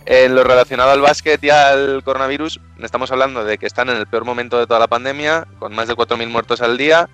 en 0.06 0.34
lo 0.34 0.44
relacionado 0.44 0.90
al 0.90 1.00
básquet 1.00 1.42
y 1.44 1.50
al 1.50 2.02
coronavirus, 2.02 2.60
estamos 2.82 3.10
hablando 3.12 3.44
de 3.44 3.58
que 3.58 3.66
están 3.66 3.90
en 3.90 3.96
el 3.96 4.06
peor 4.06 4.24
momento 4.24 4.58
de 4.58 4.66
toda 4.66 4.80
la 4.80 4.86
pandemia, 4.86 5.46
con 5.58 5.74
más 5.74 5.88
de 5.88 5.94
4.000 5.94 6.28
muertos 6.28 6.60
al 6.62 6.76
día. 6.76 7.08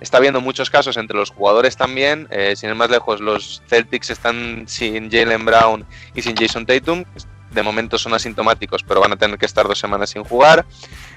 Está 0.00 0.16
habiendo 0.16 0.40
muchos 0.40 0.70
casos 0.70 0.96
entre 0.96 1.16
los 1.16 1.30
jugadores 1.30 1.76
también. 1.76 2.26
Eh, 2.30 2.56
sin 2.56 2.70
ir 2.70 2.74
más 2.74 2.90
lejos, 2.90 3.20
los 3.20 3.62
Celtics 3.68 4.10
están 4.10 4.64
sin 4.66 5.10
Jalen 5.10 5.44
Brown 5.44 5.86
y 6.14 6.22
sin 6.22 6.34
Jason 6.34 6.64
Tatum. 6.64 7.04
De 7.50 7.62
momento 7.62 7.98
son 7.98 8.14
asintomáticos, 8.14 8.82
pero 8.82 9.00
van 9.00 9.12
a 9.12 9.16
tener 9.16 9.38
que 9.38 9.44
estar 9.44 9.68
dos 9.68 9.78
semanas 9.78 10.10
sin 10.10 10.24
jugar. 10.24 10.64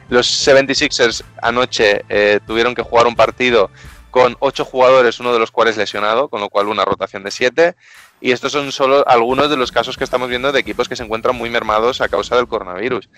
Los 0.09 0.47
76ers 0.47 1.23
anoche 1.41 2.03
eh, 2.09 2.39
tuvieron 2.45 2.75
que 2.75 2.81
jugar 2.81 3.07
un 3.07 3.15
partido 3.15 3.69
con 4.11 4.37
ocho 4.39 4.63
jugadores, 4.63 5.19
uno 5.19 5.33
de 5.33 5.39
los 5.39 5.49
cuales 5.49 5.75
lesionado, 5.75 6.27
con 6.27 6.39
lo 6.39 6.49
cual 6.49 6.67
una 6.67 6.85
rotación 6.85 7.23
de 7.23 7.31
siete. 7.31 7.75
Y 8.21 8.31
estos 8.31 8.51
son 8.51 8.71
solo 8.71 9.03
algunos 9.07 9.49
de 9.49 9.57
los 9.57 9.71
casos 9.71 9.97
que 9.97 10.03
estamos 10.03 10.29
viendo 10.29 10.51
de 10.51 10.59
equipos 10.59 10.87
que 10.87 10.95
se 10.95 11.03
encuentran 11.03 11.35
muy 11.35 11.49
mermados 11.49 11.99
a 11.99 12.07
causa 12.07 12.35
del 12.35 12.47
coronavirus. 12.47 13.09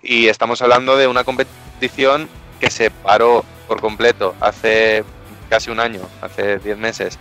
Y 0.00 0.28
estamos 0.28 0.62
hablando 0.62 0.96
de 0.96 1.08
una 1.08 1.24
competición 1.24 2.28
que 2.60 2.70
se 2.70 2.90
paró 2.90 3.44
por 3.66 3.80
completo 3.80 4.34
hace 4.40 5.04
casi 5.50 5.70
un 5.70 5.80
año, 5.80 6.00
hace 6.22 6.58
10 6.58 6.78
meses, 6.78 7.18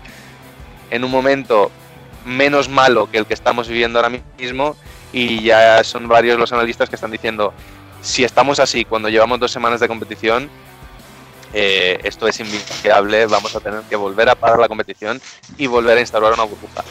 en 0.90 1.04
un 1.04 1.12
momento 1.12 1.72
menos 2.26 2.70
malo 2.70 3.10
que 3.10 3.18
el 3.18 3.26
que 3.26 3.34
estamos 3.34 3.68
viviendo 3.68 4.00
ahora 4.00 4.16
mismo. 4.38 4.76
Y 5.12 5.44
ya 5.44 5.84
son 5.84 6.08
varios 6.08 6.40
los 6.40 6.54
analistas 6.54 6.88
que 6.88 6.96
están 6.96 7.12
diciendo, 7.12 7.54
si 8.04 8.24
estamos 8.24 8.60
así 8.60 8.86
cuando 8.86 9.10
llevamos 9.10 9.40
dos 9.40 9.52
semanas 9.52 9.80
de 9.80 9.88
competición, 9.88 10.50
eh, 11.54 12.00
esto 12.04 12.28
es 12.28 12.40
inviable, 12.40 13.26
vamos 13.28 13.56
a 13.56 13.60
tener 13.60 13.82
que 13.84 13.96
volver 13.96 14.30
a 14.30 14.36
parar 14.36 14.60
la 14.60 14.68
competición 14.68 15.22
y 15.58 15.68
volver 15.68 15.98
a 15.98 16.02
instaurar 16.02 16.34
una 16.34 16.44
burbuja. 16.44 16.84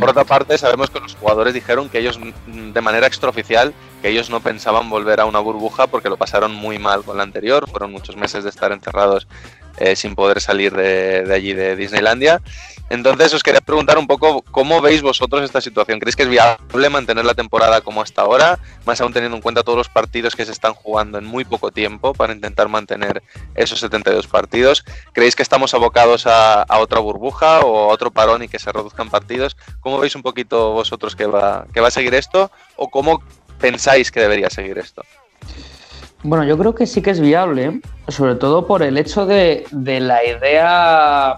Por 0.00 0.10
otra 0.10 0.24
parte, 0.24 0.58
sabemos 0.58 0.90
que 0.90 0.98
los 0.98 1.14
jugadores 1.14 1.54
dijeron 1.54 1.88
que 1.88 1.98
ellos, 1.98 2.18
mm, 2.18 2.72
de 2.72 2.80
manera 2.80 3.06
extraoficial, 3.06 3.72
que 4.02 4.08
ellos 4.08 4.28
no 4.28 4.40
pensaban 4.40 4.90
volver 4.90 5.20
a 5.20 5.26
una 5.26 5.38
burbuja 5.38 5.86
porque 5.86 6.08
lo 6.08 6.16
pasaron 6.16 6.52
muy 6.52 6.78
mal 6.78 7.04
con 7.04 7.16
la 7.16 7.22
anterior. 7.22 7.70
Fueron 7.70 7.92
muchos 7.92 8.16
meses 8.16 8.42
de 8.42 8.50
estar 8.50 8.72
encerrados 8.72 9.28
eh, 9.78 9.96
sin 9.96 10.14
poder 10.14 10.40
salir 10.40 10.74
de, 10.74 11.26
allí, 11.32 11.52
de 11.52 11.76
Disneylandia. 11.76 12.40
Entonces, 12.88 13.34
os 13.34 13.42
quería 13.42 13.60
preguntar 13.60 13.98
un 13.98 14.06
poco 14.06 14.42
cómo 14.42 14.80
veis 14.80 15.02
vosotros 15.02 15.42
esta 15.42 15.60
situación. 15.60 15.98
¿Creéis 15.98 16.14
que 16.14 16.22
es 16.22 16.28
viable 16.28 16.88
mantener 16.88 17.24
la 17.24 17.34
temporada 17.34 17.80
como 17.80 18.00
hasta 18.00 18.22
ahora? 18.22 18.60
Más 18.84 19.00
aún 19.00 19.12
teniendo 19.12 19.36
en 19.36 19.42
cuenta 19.42 19.64
todos 19.64 19.76
los 19.76 19.88
partidos 19.88 20.36
que 20.36 20.44
se 20.44 20.52
están 20.52 20.72
jugando 20.72 21.18
en 21.18 21.24
muy 21.24 21.44
poco 21.44 21.72
tiempo 21.72 22.14
para 22.14 22.32
intentar 22.32 22.68
mantener 22.68 23.24
esos 23.56 23.80
72 23.80 24.28
partidos. 24.28 24.84
¿Creéis 25.12 25.34
que 25.34 25.42
estamos 25.42 25.74
abocados 25.74 26.28
a, 26.28 26.62
a 26.62 26.78
otra 26.78 27.00
burbuja 27.00 27.60
o 27.60 27.90
a 27.90 27.92
otro 27.92 28.12
parón 28.12 28.44
y 28.44 28.48
que 28.48 28.60
se 28.60 28.70
reduzcan 28.70 29.10
partidos? 29.10 29.56
¿Cómo 29.80 29.98
veis 29.98 30.14
un 30.14 30.22
poquito 30.22 30.72
vosotros 30.72 31.16
que 31.16 31.26
va, 31.26 31.66
que 31.74 31.80
va 31.80 31.88
a 31.88 31.90
seguir 31.90 32.14
esto? 32.14 32.52
¿O 32.76 32.88
cómo 32.88 33.20
pensáis 33.58 34.12
que 34.12 34.20
debería 34.20 34.48
seguir 34.48 34.78
esto? 34.78 35.02
Bueno, 36.26 36.42
yo 36.42 36.58
creo 36.58 36.74
que 36.74 36.86
sí 36.86 37.02
que 37.02 37.10
es 37.10 37.20
viable, 37.20 37.80
sobre 38.08 38.34
todo 38.34 38.66
por 38.66 38.82
el 38.82 38.98
hecho 38.98 39.26
de, 39.26 39.64
de 39.70 40.00
la 40.00 40.24
idea 40.26 41.36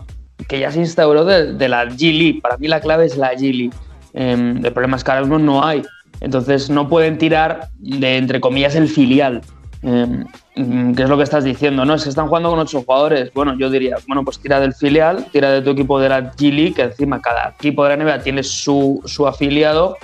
que 0.49 0.61
ya 0.61 0.73
se 0.73 0.79
instauró 0.79 1.27
de, 1.27 1.53
de, 1.53 1.69
la 1.69 1.85
G 1.85 2.11
League. 2.11 2.41
Para 2.41 2.57
mí 2.57 2.69
la 2.69 2.81
clave 2.81 3.05
es 3.05 3.19
la 3.19 3.35
G 3.35 3.53
League. 3.55 3.77
Eh, 4.15 4.55
el 4.65 4.73
problema 4.73 4.97
es 4.97 5.05
que 5.05 5.11
ahora 5.11 5.21
mismo 5.25 5.39
no 5.39 5.63
hay. 5.63 5.83
Entonces 6.21 6.71
no 6.71 6.89
pueden 6.89 7.19
tirar 7.19 7.69
de, 7.79 8.17
entre 8.17 8.41
comillas, 8.41 8.77
el 8.77 8.89
filial. 8.89 9.43
Eh, 9.83 10.25
¿Qué 10.55 11.03
es 11.03 11.09
lo 11.11 11.19
que 11.19 11.23
estás 11.23 11.45
diciendo? 11.45 11.85
No, 11.85 11.95
es 11.95 12.05
que 12.05 12.09
están 12.09 12.29
jugando 12.29 12.49
con 12.49 12.59
ocho 12.59 12.81
jugadores. 12.81 13.31
Bueno, 13.35 13.59
yo 13.59 13.69
diría, 13.69 13.97
bueno, 14.07 14.25
pues 14.25 14.39
tira 14.39 14.59
del 14.59 14.73
filial, 14.73 15.27
tira 15.31 15.51
de 15.51 15.61
tu 15.61 15.69
equipo 15.69 16.01
de 16.01 16.09
la 16.09 16.33
G 16.33 16.51
League, 16.51 16.73
que 16.73 16.83
encima 16.85 17.21
cada 17.21 17.51
equipo 17.59 17.85
de 17.85 17.95
la 17.95 18.03
NBA 18.03 18.23
tiene 18.23 18.43
su, 18.43 19.03
su 19.05 19.27
afiliado. 19.27 19.99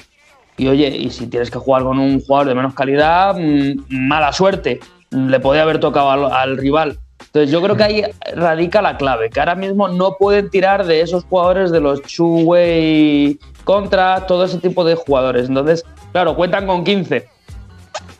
Y 0.56 0.68
oye, 0.68 0.88
y 0.88 1.10
si 1.10 1.26
tienes 1.26 1.50
que 1.50 1.58
jugar 1.58 1.82
con 1.82 1.98
un 1.98 2.20
jugador 2.20 2.48
de 2.48 2.54
menos 2.54 2.74
calidad, 2.74 3.36
mmm, 3.38 3.84
mala 3.88 4.32
suerte. 4.32 4.80
Le 5.10 5.40
podía 5.40 5.62
haber 5.62 5.80
tocado 5.80 6.10
al, 6.10 6.32
al 6.32 6.56
rival. 6.56 6.98
Entonces 7.20 7.50
yo 7.50 7.60
creo 7.62 7.76
que 7.76 7.82
ahí 7.82 8.02
radica 8.36 8.80
la 8.80 8.96
clave, 8.96 9.30
que 9.30 9.40
ahora 9.40 9.54
mismo 9.54 9.88
no 9.88 10.16
pueden 10.18 10.50
tirar 10.50 10.86
de 10.86 11.00
esos 11.00 11.24
jugadores 11.24 11.70
de 11.70 11.80
los 11.80 12.00
two-way 12.02 13.38
contra, 13.64 14.26
todo 14.26 14.44
ese 14.44 14.58
tipo 14.58 14.84
de 14.84 14.94
jugadores. 14.94 15.48
Entonces, 15.48 15.84
claro, 16.12 16.36
cuentan 16.36 16.66
con 16.66 16.84
15 16.84 17.26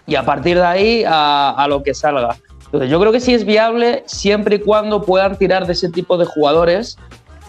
y 0.07 0.17
a 0.17 0.25
partir 0.25 0.57
de 0.57 0.65
ahí 0.65 1.05
a, 1.07 1.51
a, 1.51 1.69
lo 1.69 1.83
que 1.83 1.95
salga. 1.95 2.37
Entonces 2.65 2.91
yo 2.91 2.99
creo 2.99 3.13
que 3.13 3.21
sí 3.21 3.35
es 3.35 3.45
viable 3.45 4.03
siempre 4.07 4.57
y 4.57 4.59
cuando 4.61 5.03
puedan 5.03 5.39
tirar 5.39 5.67
de 5.67 5.75
ese 5.75 5.91
tipo 5.91 6.17
de 6.17 6.25
jugadores 6.25 6.99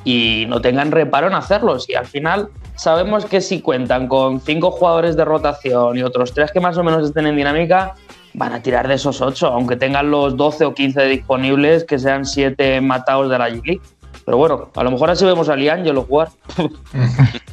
y 0.04 0.46
no 0.48 0.62
tengan 0.62 0.92
reparo 0.92 1.28
en 1.28 1.34
hacerlos. 1.34 1.90
Y 1.90 1.96
al 1.96 2.06
final 2.06 2.50
sabemos 2.76 3.26
que 3.26 3.42
si 3.42 3.62
cuentan 3.62 4.08
con 4.08 4.40
cinco 4.42 4.72
jugadores 4.72 5.16
de 5.16 5.26
rotación 5.26 5.98
y 5.98 6.04
otros 6.04 6.34
tres 6.34 6.52
que 6.52 6.60
más 6.60 6.78
o 6.78 6.84
menos 6.84 7.06
estén 7.06 7.28
en 7.28 7.36
dinámica, 7.36 7.96
van 8.34 8.54
a 8.54 8.62
tirar 8.62 8.88
de 8.88 8.94
esos 8.96 9.22
8, 9.22 9.48
aunque 9.48 9.76
tengan 9.78 10.12
los 10.12 10.36
12 10.36 10.66
o 10.66 10.74
15 10.74 11.06
disponibles, 11.06 11.84
que 11.86 11.98
sean 12.00 12.26
7 12.26 12.82
matados 12.82 13.30
de 13.30 13.38
la 13.38 13.50
G-League. 13.50 13.82
Pero 14.26 14.38
bueno, 14.38 14.72
a 14.76 14.84
lo 14.84 14.92
mejor 14.92 15.10
así 15.10 15.24
vemos 15.26 15.48
a 15.50 15.56
Liangelo 15.56 16.04
jugar. 16.04 16.30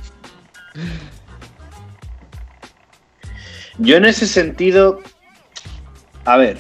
Yo 3.79 3.97
en 3.97 4.05
ese 4.05 4.27
sentido, 4.27 4.99
a 6.25 6.37
ver, 6.37 6.59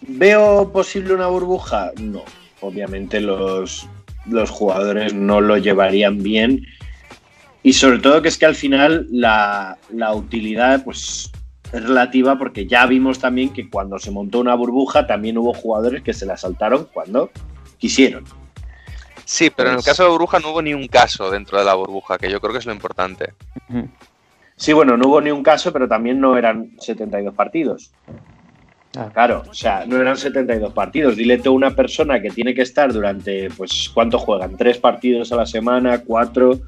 ¿veo 0.00 0.72
posible 0.72 1.14
una 1.14 1.28
burbuja? 1.28 1.92
No, 2.00 2.24
obviamente 2.60 3.20
los, 3.20 3.86
los 4.26 4.50
jugadores 4.50 5.14
no 5.14 5.40
lo 5.40 5.56
llevarían 5.56 6.22
bien. 6.22 6.66
Y 7.62 7.72
sobre 7.74 7.98
todo 7.98 8.22
que 8.22 8.28
es 8.28 8.38
que 8.38 8.46
al 8.46 8.54
final 8.54 9.06
la, 9.10 9.76
la 9.90 10.14
utilidad, 10.14 10.82
pues 10.84 11.30
es 11.72 11.82
relativa 11.82 12.38
porque 12.38 12.66
ya 12.66 12.86
vimos 12.86 13.18
también 13.18 13.52
que 13.52 13.68
cuando 13.68 13.98
se 13.98 14.10
montó 14.10 14.40
una 14.40 14.54
burbuja 14.54 15.06
también 15.06 15.38
hubo 15.38 15.52
jugadores 15.52 16.02
que 16.02 16.12
se 16.12 16.26
la 16.26 16.36
saltaron 16.36 16.88
cuando 16.92 17.30
quisieron. 17.78 18.24
Sí, 19.24 19.50
pero 19.50 19.68
pues... 19.68 19.72
en 19.72 19.78
el 19.78 19.84
caso 19.84 20.02
de 20.02 20.08
la 20.08 20.12
burbuja 20.12 20.40
no 20.40 20.50
hubo 20.50 20.62
ni 20.62 20.74
un 20.74 20.88
caso 20.88 21.30
dentro 21.30 21.58
de 21.58 21.64
la 21.64 21.74
burbuja, 21.74 22.18
que 22.18 22.30
yo 22.30 22.40
creo 22.40 22.52
que 22.52 22.58
es 22.58 22.66
lo 22.66 22.72
importante. 22.72 23.34
Sí, 24.56 24.72
bueno, 24.72 24.96
no 24.96 25.08
hubo 25.08 25.20
ni 25.20 25.30
un 25.30 25.42
caso, 25.42 25.72
pero 25.72 25.86
también 25.86 26.20
no 26.20 26.36
eran 26.36 26.72
72 26.80 27.34
partidos. 27.34 27.92
Ah. 28.96 29.08
Claro, 29.12 29.44
o 29.48 29.54
sea, 29.54 29.84
no 29.86 30.00
eran 30.00 30.16
72 30.16 30.72
partidos. 30.72 31.14
Dile 31.14 31.38
tú 31.38 31.50
a 31.50 31.52
una 31.52 31.70
persona 31.70 32.20
que 32.20 32.30
tiene 32.30 32.54
que 32.54 32.62
estar 32.62 32.92
durante, 32.92 33.48
pues, 33.50 33.88
¿cuánto 33.94 34.18
juegan? 34.18 34.56
¿Tres 34.56 34.78
partidos 34.78 35.30
a 35.30 35.36
la 35.36 35.46
semana? 35.46 36.00
¿Cuatro? 36.00 36.58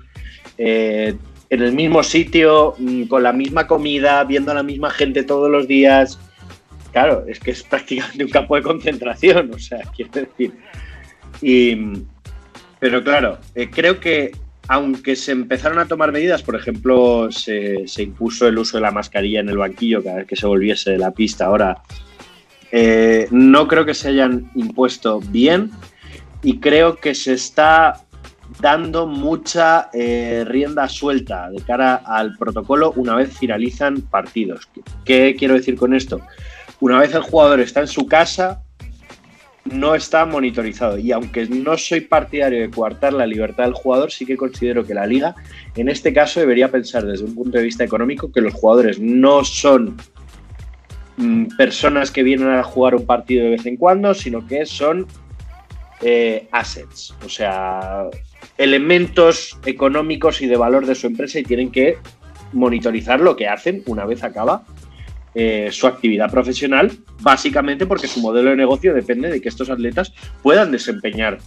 Eh, 0.58 1.14
en 1.50 1.62
el 1.62 1.72
mismo 1.72 2.02
sitio, 2.02 2.74
mm, 2.78 3.04
con 3.04 3.22
la 3.22 3.32
misma 3.32 3.66
comida, 3.66 4.24
viendo 4.24 4.52
a 4.52 4.54
la 4.54 4.62
misma 4.62 4.90
gente 4.90 5.22
todos 5.22 5.50
los 5.50 5.68
días. 5.68 6.18
Claro, 6.92 7.24
es 7.26 7.40
que 7.40 7.50
es 7.50 7.62
prácticamente 7.70 8.24
un 8.24 8.30
campo 8.30 8.56
de 8.56 8.62
concentración, 8.62 9.52
o 9.54 9.58
sea, 9.58 9.80
quiero 9.94 10.12
decir. 10.12 10.52
Y, 11.40 11.76
pero 12.78 13.02
claro, 13.02 13.38
eh, 13.54 13.68
creo 13.70 14.00
que 14.00 14.32
aunque 14.68 15.16
se 15.16 15.32
empezaron 15.32 15.78
a 15.78 15.86
tomar 15.86 16.12
medidas, 16.12 16.42
por 16.42 16.54
ejemplo, 16.54 17.30
se, 17.30 17.86
se, 17.88 18.04
impuso 18.04 18.46
el 18.46 18.56
uso 18.58 18.76
de 18.76 18.82
la 18.82 18.92
mascarilla 18.92 19.40
en 19.40 19.48
el 19.48 19.58
banquillo 19.58 20.02
cada 20.02 20.18
vez 20.18 20.26
que 20.26 20.36
se 20.36 20.46
volviese 20.46 20.92
de 20.92 20.98
la 20.98 21.10
pista, 21.10 21.46
ahora 21.46 21.82
eh, 22.70 23.28
no 23.30 23.68
creo 23.68 23.84
que 23.84 23.92
se 23.92 24.08
hayan 24.08 24.50
impuesto 24.54 25.20
bien 25.20 25.70
y 26.42 26.58
creo 26.58 26.96
que 26.96 27.14
se 27.14 27.34
está 27.34 28.01
dando 28.62 29.09
mucha 29.09 29.90
eh, 29.92 30.44
rienda 30.46 30.88
suelta 30.88 31.51
de 31.51 31.61
cara 31.62 31.96
al 31.96 32.38
protocolo 32.38 32.92
una 32.94 33.16
vez 33.16 33.37
finalizan 33.37 34.03
partidos. 34.03 34.68
¿Qué 35.05 35.35
quiero 35.37 35.55
decir 35.55 35.77
con 35.77 35.92
esto? 35.92 36.20
Una 36.79 37.01
vez 37.01 37.12
el 37.12 37.22
jugador 37.22 37.59
está 37.59 37.81
en 37.81 37.88
su 37.88 38.07
casa, 38.07 38.62
no 39.64 39.96
está 39.96 40.25
monitorizado. 40.27 40.96
Y 40.96 41.11
aunque 41.11 41.46
no 41.46 41.77
soy 41.77 42.03
partidario 42.03 42.61
de 42.61 42.70
coartar 42.70 43.12
la 43.12 43.27
libertad 43.27 43.64
del 43.64 43.75
jugador, 43.75 44.12
sí 44.12 44.25
que 44.25 44.37
considero 44.37 44.87
que 44.87 44.94
la 44.94 45.07
liga, 45.07 45.35
en 45.75 45.88
este 45.88 46.12
caso, 46.12 46.38
debería 46.38 46.70
pensar 46.70 47.05
desde 47.05 47.25
un 47.25 47.35
punto 47.35 47.59
de 47.59 47.64
vista 47.64 47.83
económico 47.83 48.31
que 48.31 48.40
los 48.40 48.55
jugadores 48.55 49.01
no 49.01 49.44
son 49.44 49.96
mm, 51.16 51.57
personas 51.57 52.12
que 52.12 52.22
vienen 52.22 52.51
a 52.51 52.62
jugar 52.62 52.94
un 52.94 53.07
partido 53.07 53.42
de 53.44 53.51
vez 53.51 53.66
en 53.66 53.77
cuando, 53.77 54.14
sino 54.14 54.46
que 54.46 54.66
son 54.66 55.09
eh, 56.01 56.48
assets, 56.53 57.12
o 57.25 57.29
sea, 57.29 58.09
elementos 58.58 59.58
económicos 59.64 60.42
y 60.42 60.46
de 60.46 60.56
valor 60.56 60.86
de 60.86 60.94
su 60.94 61.06
empresa 61.06 61.38
y 61.38 61.42
tienen 61.42 61.70
que 61.70 61.96
monitorizar 62.52 63.20
lo 63.20 63.36
que 63.36 63.48
hacen 63.48 63.82
una 63.86 64.04
vez 64.04 64.22
acaba 64.22 64.64
eh, 65.34 65.70
su 65.72 65.86
actividad 65.86 66.30
profesional, 66.30 66.92
básicamente 67.20 67.86
porque 67.86 68.06
su 68.06 68.20
modelo 68.20 68.50
de 68.50 68.56
negocio 68.56 68.92
depende 68.92 69.30
de 69.30 69.40
que 69.40 69.48
estos 69.48 69.70
atletas 69.70 70.12
puedan 70.42 70.70
desempeñar 70.70 71.38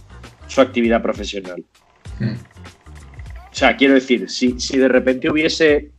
su 0.48 0.60
actividad 0.60 1.02
profesional. 1.02 1.64
Mm. 2.18 2.32
O 2.32 3.58
sea, 3.58 3.76
quiero 3.76 3.94
decir, 3.94 4.28
si, 4.28 4.58
si 4.58 4.76
de 4.76 4.88
repente 4.88 5.30
hubiese. 5.30 5.90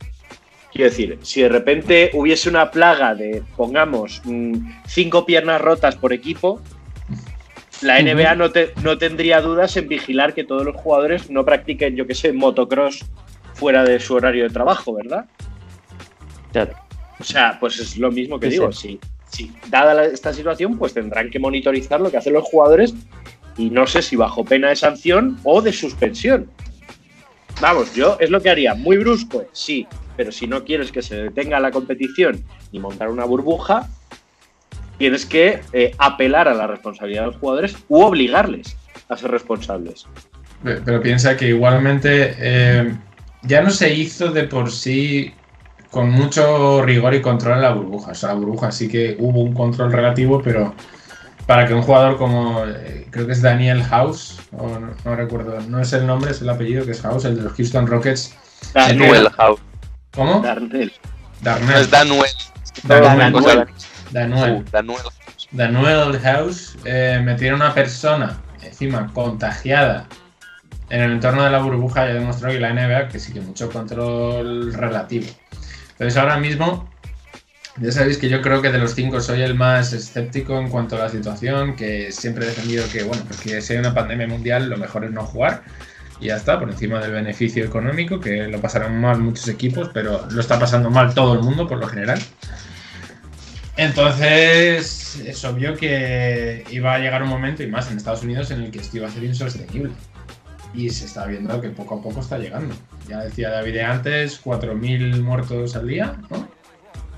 Quiero 0.70 0.90
decir, 0.90 1.18
si 1.22 1.40
de 1.40 1.48
repente 1.48 2.10
hubiese 2.12 2.50
una 2.50 2.70
plaga 2.70 3.14
de, 3.14 3.42
pongamos, 3.56 4.20
mm, 4.24 4.52
cinco 4.86 5.24
piernas 5.24 5.60
rotas 5.60 5.96
por 5.96 6.12
equipo, 6.12 6.60
la 7.82 7.98
NBA 8.00 8.34
no, 8.34 8.50
te- 8.50 8.72
no 8.82 8.98
tendría 8.98 9.40
dudas 9.40 9.76
en 9.76 9.88
vigilar 9.88 10.34
que 10.34 10.44
todos 10.44 10.64
los 10.64 10.76
jugadores 10.76 11.30
no 11.30 11.44
practiquen, 11.44 11.96
yo 11.96 12.06
que 12.06 12.14
sé, 12.14 12.32
motocross 12.32 13.04
fuera 13.54 13.84
de 13.84 13.98
su 14.00 14.14
horario 14.14 14.44
de 14.44 14.50
trabajo, 14.50 14.94
¿verdad? 14.94 15.26
Claro. 16.52 16.72
O 17.20 17.24
sea, 17.24 17.58
pues 17.60 17.78
es 17.78 17.96
lo 17.98 18.10
mismo 18.10 18.38
que 18.38 18.46
Sí, 18.46 18.52
digo. 18.52 18.72
Si, 18.72 19.00
si 19.30 19.52
dada 19.68 19.94
la- 19.94 20.04
esta 20.06 20.32
situación, 20.32 20.78
pues 20.78 20.94
tendrán 20.94 21.30
que 21.30 21.38
monitorizar 21.38 22.00
lo 22.00 22.10
que 22.10 22.16
hacen 22.16 22.32
los 22.32 22.44
jugadores 22.44 22.94
y 23.56 23.70
no 23.70 23.86
sé 23.86 24.02
si 24.02 24.16
bajo 24.16 24.44
pena 24.44 24.68
de 24.68 24.76
sanción 24.76 25.38
o 25.44 25.60
de 25.60 25.72
suspensión. 25.72 26.50
Vamos, 27.60 27.92
yo 27.94 28.16
es 28.20 28.30
lo 28.30 28.40
que 28.40 28.50
haría. 28.50 28.74
Muy 28.74 28.98
brusco, 28.98 29.44
sí, 29.52 29.86
pero 30.16 30.30
si 30.30 30.46
no 30.46 30.64
quieres 30.64 30.92
que 30.92 31.02
se 31.02 31.16
detenga 31.24 31.58
la 31.58 31.72
competición 31.72 32.44
y 32.70 32.78
montar 32.78 33.08
una 33.08 33.24
burbuja, 33.24 33.88
tienes 34.98 35.24
que 35.24 35.60
eh, 35.72 35.94
apelar 35.98 36.48
a 36.48 36.54
la 36.54 36.66
responsabilidad 36.66 37.22
de 37.22 37.26
los 37.28 37.36
jugadores 37.36 37.76
u 37.88 38.02
obligarles 38.02 38.76
a 39.08 39.16
ser 39.16 39.30
responsables. 39.30 40.06
Pe- 40.62 40.80
Pero 40.84 41.00
piensa 41.00 41.36
que 41.36 41.48
igualmente 41.48 42.34
eh, 42.38 42.94
ya 43.42 43.62
no 43.62 43.70
se 43.70 43.94
hizo 43.94 44.28
de 44.32 44.44
por 44.44 44.70
sí 44.70 45.32
con 45.90 46.10
mucho 46.10 46.82
rigor 46.82 47.14
y 47.14 47.22
control 47.22 47.54
en 47.56 47.62
la 47.62 47.72
burbuja. 47.72 48.10
O 48.12 48.14
sea, 48.14 48.30
la 48.30 48.34
burbuja 48.34 48.70
sí 48.72 48.88
que 48.88 49.16
hubo 49.18 49.40
un 49.40 49.54
control 49.54 49.90
relativo, 49.92 50.42
pero 50.42 50.74
para 51.46 51.66
que 51.66 51.72
un 51.72 51.80
jugador 51.80 52.18
como, 52.18 52.64
eh, 52.66 53.06
creo 53.10 53.24
que 53.26 53.32
es 53.32 53.40
Daniel 53.40 53.82
House, 53.84 54.38
o 54.52 54.78
no, 54.78 54.90
no 55.04 55.16
recuerdo, 55.16 55.58
no 55.62 55.80
es 55.80 55.92
el 55.94 56.06
nombre, 56.06 56.32
es 56.32 56.42
el 56.42 56.50
apellido 56.50 56.84
que 56.84 56.90
es 56.90 57.00
House, 57.00 57.24
el 57.24 57.36
de 57.36 57.42
los 57.44 57.52
Houston 57.54 57.86
Rockets. 57.86 58.34
Danuel 58.74 59.30
House. 59.30 59.60
¿Cómo? 60.14 60.40
Darnell. 60.40 60.92
No 61.42 61.50
Darnell. 61.52 61.80
es 61.80 61.90
Danuel. 61.90 62.30
Danuel. 64.10 64.52
Uh. 64.52 64.64
Daniel 65.52 66.18
House 66.20 66.76
eh, 66.84 67.20
metieron 67.24 67.62
a 67.62 67.66
una 67.66 67.74
persona 67.74 68.38
encima 68.62 69.10
contagiada 69.14 70.06
en 70.90 71.02
el 71.02 71.12
entorno 71.12 71.44
de 71.44 71.50
la 71.50 71.58
burbuja 71.58 72.06
ya 72.06 72.14
demostró 72.14 72.50
que 72.50 72.60
la 72.60 72.72
NBA 72.72 73.08
que 73.08 73.18
sí 73.18 73.32
que 73.32 73.40
mucho 73.40 73.70
control 73.70 74.72
relativo. 74.72 75.26
Entonces 75.92 76.16
ahora 76.16 76.38
mismo 76.38 76.88
ya 77.76 77.92
sabéis 77.92 78.18
que 78.18 78.28
yo 78.28 78.42
creo 78.42 78.62
que 78.62 78.70
de 78.70 78.78
los 78.78 78.94
cinco 78.94 79.20
soy 79.20 79.42
el 79.42 79.54
más 79.54 79.92
escéptico 79.92 80.58
en 80.58 80.68
cuanto 80.68 80.96
a 80.96 81.00
la 81.00 81.08
situación, 81.08 81.76
que 81.76 82.10
siempre 82.10 82.44
he 82.44 82.48
defendido 82.48 82.84
que 82.90 83.02
bueno, 83.02 83.22
pues 83.26 83.40
que 83.40 83.60
si 83.60 83.74
hay 83.74 83.78
una 83.78 83.94
pandemia 83.94 84.26
mundial 84.26 84.68
lo 84.68 84.76
mejor 84.76 85.04
es 85.04 85.10
no 85.10 85.24
jugar 85.24 85.62
y 86.20 86.26
ya 86.26 86.36
está, 86.36 86.58
por 86.58 86.68
encima 86.68 86.98
del 86.98 87.12
beneficio 87.12 87.64
económico, 87.64 88.18
que 88.18 88.48
lo 88.48 88.60
pasarán 88.60 89.00
mal 89.00 89.18
muchos 89.18 89.46
equipos, 89.46 89.90
pero 89.94 90.26
lo 90.28 90.40
está 90.40 90.58
pasando 90.58 90.90
mal 90.90 91.14
todo 91.14 91.34
el 91.34 91.40
mundo 91.40 91.68
por 91.68 91.78
lo 91.78 91.86
general. 91.86 92.18
Entonces, 93.78 95.20
es 95.24 95.44
obvio 95.44 95.76
que 95.76 96.64
iba 96.70 96.94
a 96.94 96.98
llegar 96.98 97.22
un 97.22 97.28
momento, 97.28 97.62
y 97.62 97.68
más 97.68 97.90
en 97.90 97.96
Estados 97.96 98.22
Unidos, 98.24 98.50
en 98.50 98.62
el 98.64 98.70
que 98.72 98.80
esto 98.80 98.96
iba 98.96 99.06
a 99.06 99.10
ser 99.10 99.22
insostenible. 99.22 99.92
Y 100.74 100.90
se 100.90 101.06
está 101.06 101.26
viendo 101.26 101.60
que 101.60 101.68
poco 101.70 101.94
a 101.98 102.02
poco 102.02 102.20
está 102.20 102.38
llegando. 102.38 102.74
Ya 103.08 103.20
decía 103.20 103.50
David 103.50 103.78
antes, 103.78 104.40
4.000 104.44 105.22
muertos 105.22 105.76
al 105.76 105.86
día, 105.86 106.16
¿no? 106.28 106.48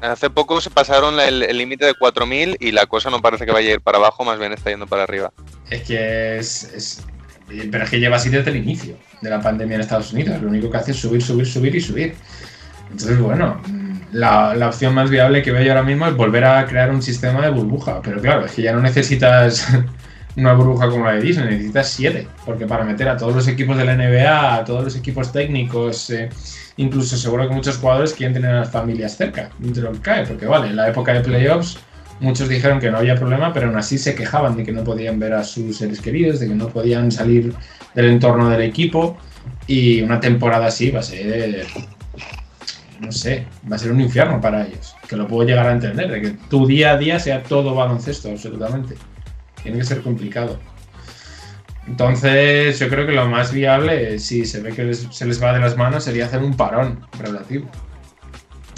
Hace 0.02 0.30
poco 0.30 0.60
se 0.60 0.70
pasaron 0.70 1.18
el 1.18 1.40
límite 1.56 1.86
de 1.86 1.94
4.000 1.94 2.56
y 2.60 2.72
la 2.72 2.86
cosa 2.86 3.10
no 3.10 3.20
parece 3.20 3.44
que 3.46 3.52
vaya 3.52 3.70
a 3.70 3.72
ir 3.74 3.80
para 3.80 3.98
abajo, 3.98 4.24
más 4.24 4.38
bien 4.38 4.52
está 4.52 4.70
yendo 4.70 4.86
para 4.86 5.02
arriba. 5.02 5.32
Es 5.70 5.82
que 5.82 6.38
es, 6.38 6.64
es- 6.74 7.04
Pero 7.48 7.84
es 7.84 7.90
que 7.90 7.98
lleva 8.00 8.16
así 8.16 8.28
desde 8.28 8.50
el 8.50 8.56
inicio 8.58 8.96
de 9.22 9.30
la 9.30 9.40
pandemia 9.40 9.74
en 9.76 9.80
Estados 9.80 10.12
Unidos. 10.12 10.40
Lo 10.40 10.48
único 10.48 10.70
que 10.70 10.76
hace 10.76 10.90
es 10.92 10.98
subir, 10.98 11.20
subir, 11.22 11.46
subir 11.46 11.74
y 11.74 11.80
subir. 11.80 12.14
Entonces, 12.90 13.18
bueno, 13.18 13.60
la, 14.12 14.54
la 14.54 14.68
opción 14.68 14.94
más 14.94 15.10
viable 15.10 15.42
que 15.42 15.52
veo 15.52 15.62
yo 15.62 15.72
ahora 15.72 15.82
mismo 15.82 16.06
es 16.06 16.16
volver 16.16 16.44
a 16.44 16.66
crear 16.66 16.90
un 16.90 17.02
sistema 17.02 17.42
de 17.42 17.50
burbuja. 17.50 18.00
Pero 18.02 18.20
claro, 18.20 18.44
es 18.44 18.52
que 18.52 18.62
ya 18.62 18.72
no 18.72 18.80
necesitas 18.80 19.68
una 20.36 20.52
burbuja 20.54 20.88
como 20.88 21.04
la 21.04 21.12
de 21.12 21.20
Disney, 21.20 21.46
necesitas 21.46 21.88
siete. 21.88 22.28
Porque 22.44 22.66
para 22.66 22.84
meter 22.84 23.08
a 23.08 23.16
todos 23.16 23.34
los 23.34 23.48
equipos 23.48 23.76
de 23.76 23.84
la 23.84 23.94
NBA, 23.96 24.56
a 24.56 24.64
todos 24.64 24.84
los 24.84 24.96
equipos 24.96 25.32
técnicos, 25.32 26.10
eh, 26.10 26.28
incluso 26.76 27.16
seguro 27.16 27.48
que 27.48 27.54
muchos 27.54 27.78
jugadores 27.78 28.12
quieren 28.12 28.34
tener 28.34 28.50
a 28.50 28.60
las 28.60 28.70
familias 28.70 29.16
cerca, 29.16 29.50
de 29.58 29.80
lo 29.80 29.92
que 29.92 30.00
cae. 30.00 30.26
Porque 30.26 30.46
vale, 30.46 30.68
en 30.68 30.76
la 30.76 30.88
época 30.88 31.12
de 31.12 31.20
playoffs 31.20 31.78
muchos 32.20 32.48
dijeron 32.48 32.78
que 32.80 32.90
no 32.90 32.98
había 32.98 33.16
problema, 33.16 33.52
pero 33.52 33.68
aún 33.68 33.76
así 33.76 33.98
se 33.98 34.14
quejaban 34.14 34.56
de 34.56 34.62
que 34.62 34.72
no 34.72 34.84
podían 34.84 35.18
ver 35.18 35.32
a 35.32 35.42
sus 35.42 35.78
seres 35.78 36.00
queridos, 36.00 36.40
de 36.40 36.48
que 36.48 36.54
no 36.54 36.68
podían 36.68 37.10
salir 37.10 37.54
del 37.94 38.10
entorno 38.10 38.48
del 38.48 38.62
equipo. 38.62 39.16
Y 39.66 40.02
una 40.02 40.20
temporada 40.20 40.66
así 40.66 40.90
va 40.90 41.00
a 41.00 41.02
ser, 41.02 41.66
no 43.00 43.10
sé, 43.12 43.46
va 43.70 43.76
a 43.76 43.78
ser 43.78 43.92
un 43.92 44.00
infierno 44.00 44.40
para 44.40 44.66
ellos. 44.66 44.94
Que 45.08 45.16
lo 45.16 45.26
puedo 45.26 45.46
llegar 45.46 45.66
a 45.66 45.72
entender, 45.72 46.10
de 46.10 46.20
que 46.20 46.30
tu 46.48 46.66
día 46.66 46.92
a 46.92 46.96
día 46.98 47.18
sea 47.18 47.42
todo 47.42 47.74
baloncesto, 47.74 48.30
absolutamente. 48.30 48.96
Tiene 49.62 49.78
que 49.78 49.84
ser 49.84 50.02
complicado. 50.02 50.58
Entonces, 51.86 52.78
yo 52.78 52.88
creo 52.88 53.06
que 53.06 53.12
lo 53.12 53.26
más 53.28 53.52
viable, 53.52 54.18
si 54.18 54.44
se 54.44 54.60
ve 54.60 54.72
que 54.72 54.84
les- 54.84 55.08
se 55.10 55.26
les 55.26 55.42
va 55.42 55.52
de 55.52 55.60
las 55.60 55.76
manos, 55.76 56.04
sería 56.04 56.26
hacer 56.26 56.42
un 56.42 56.56
parón 56.56 57.00
relativo 57.18 57.66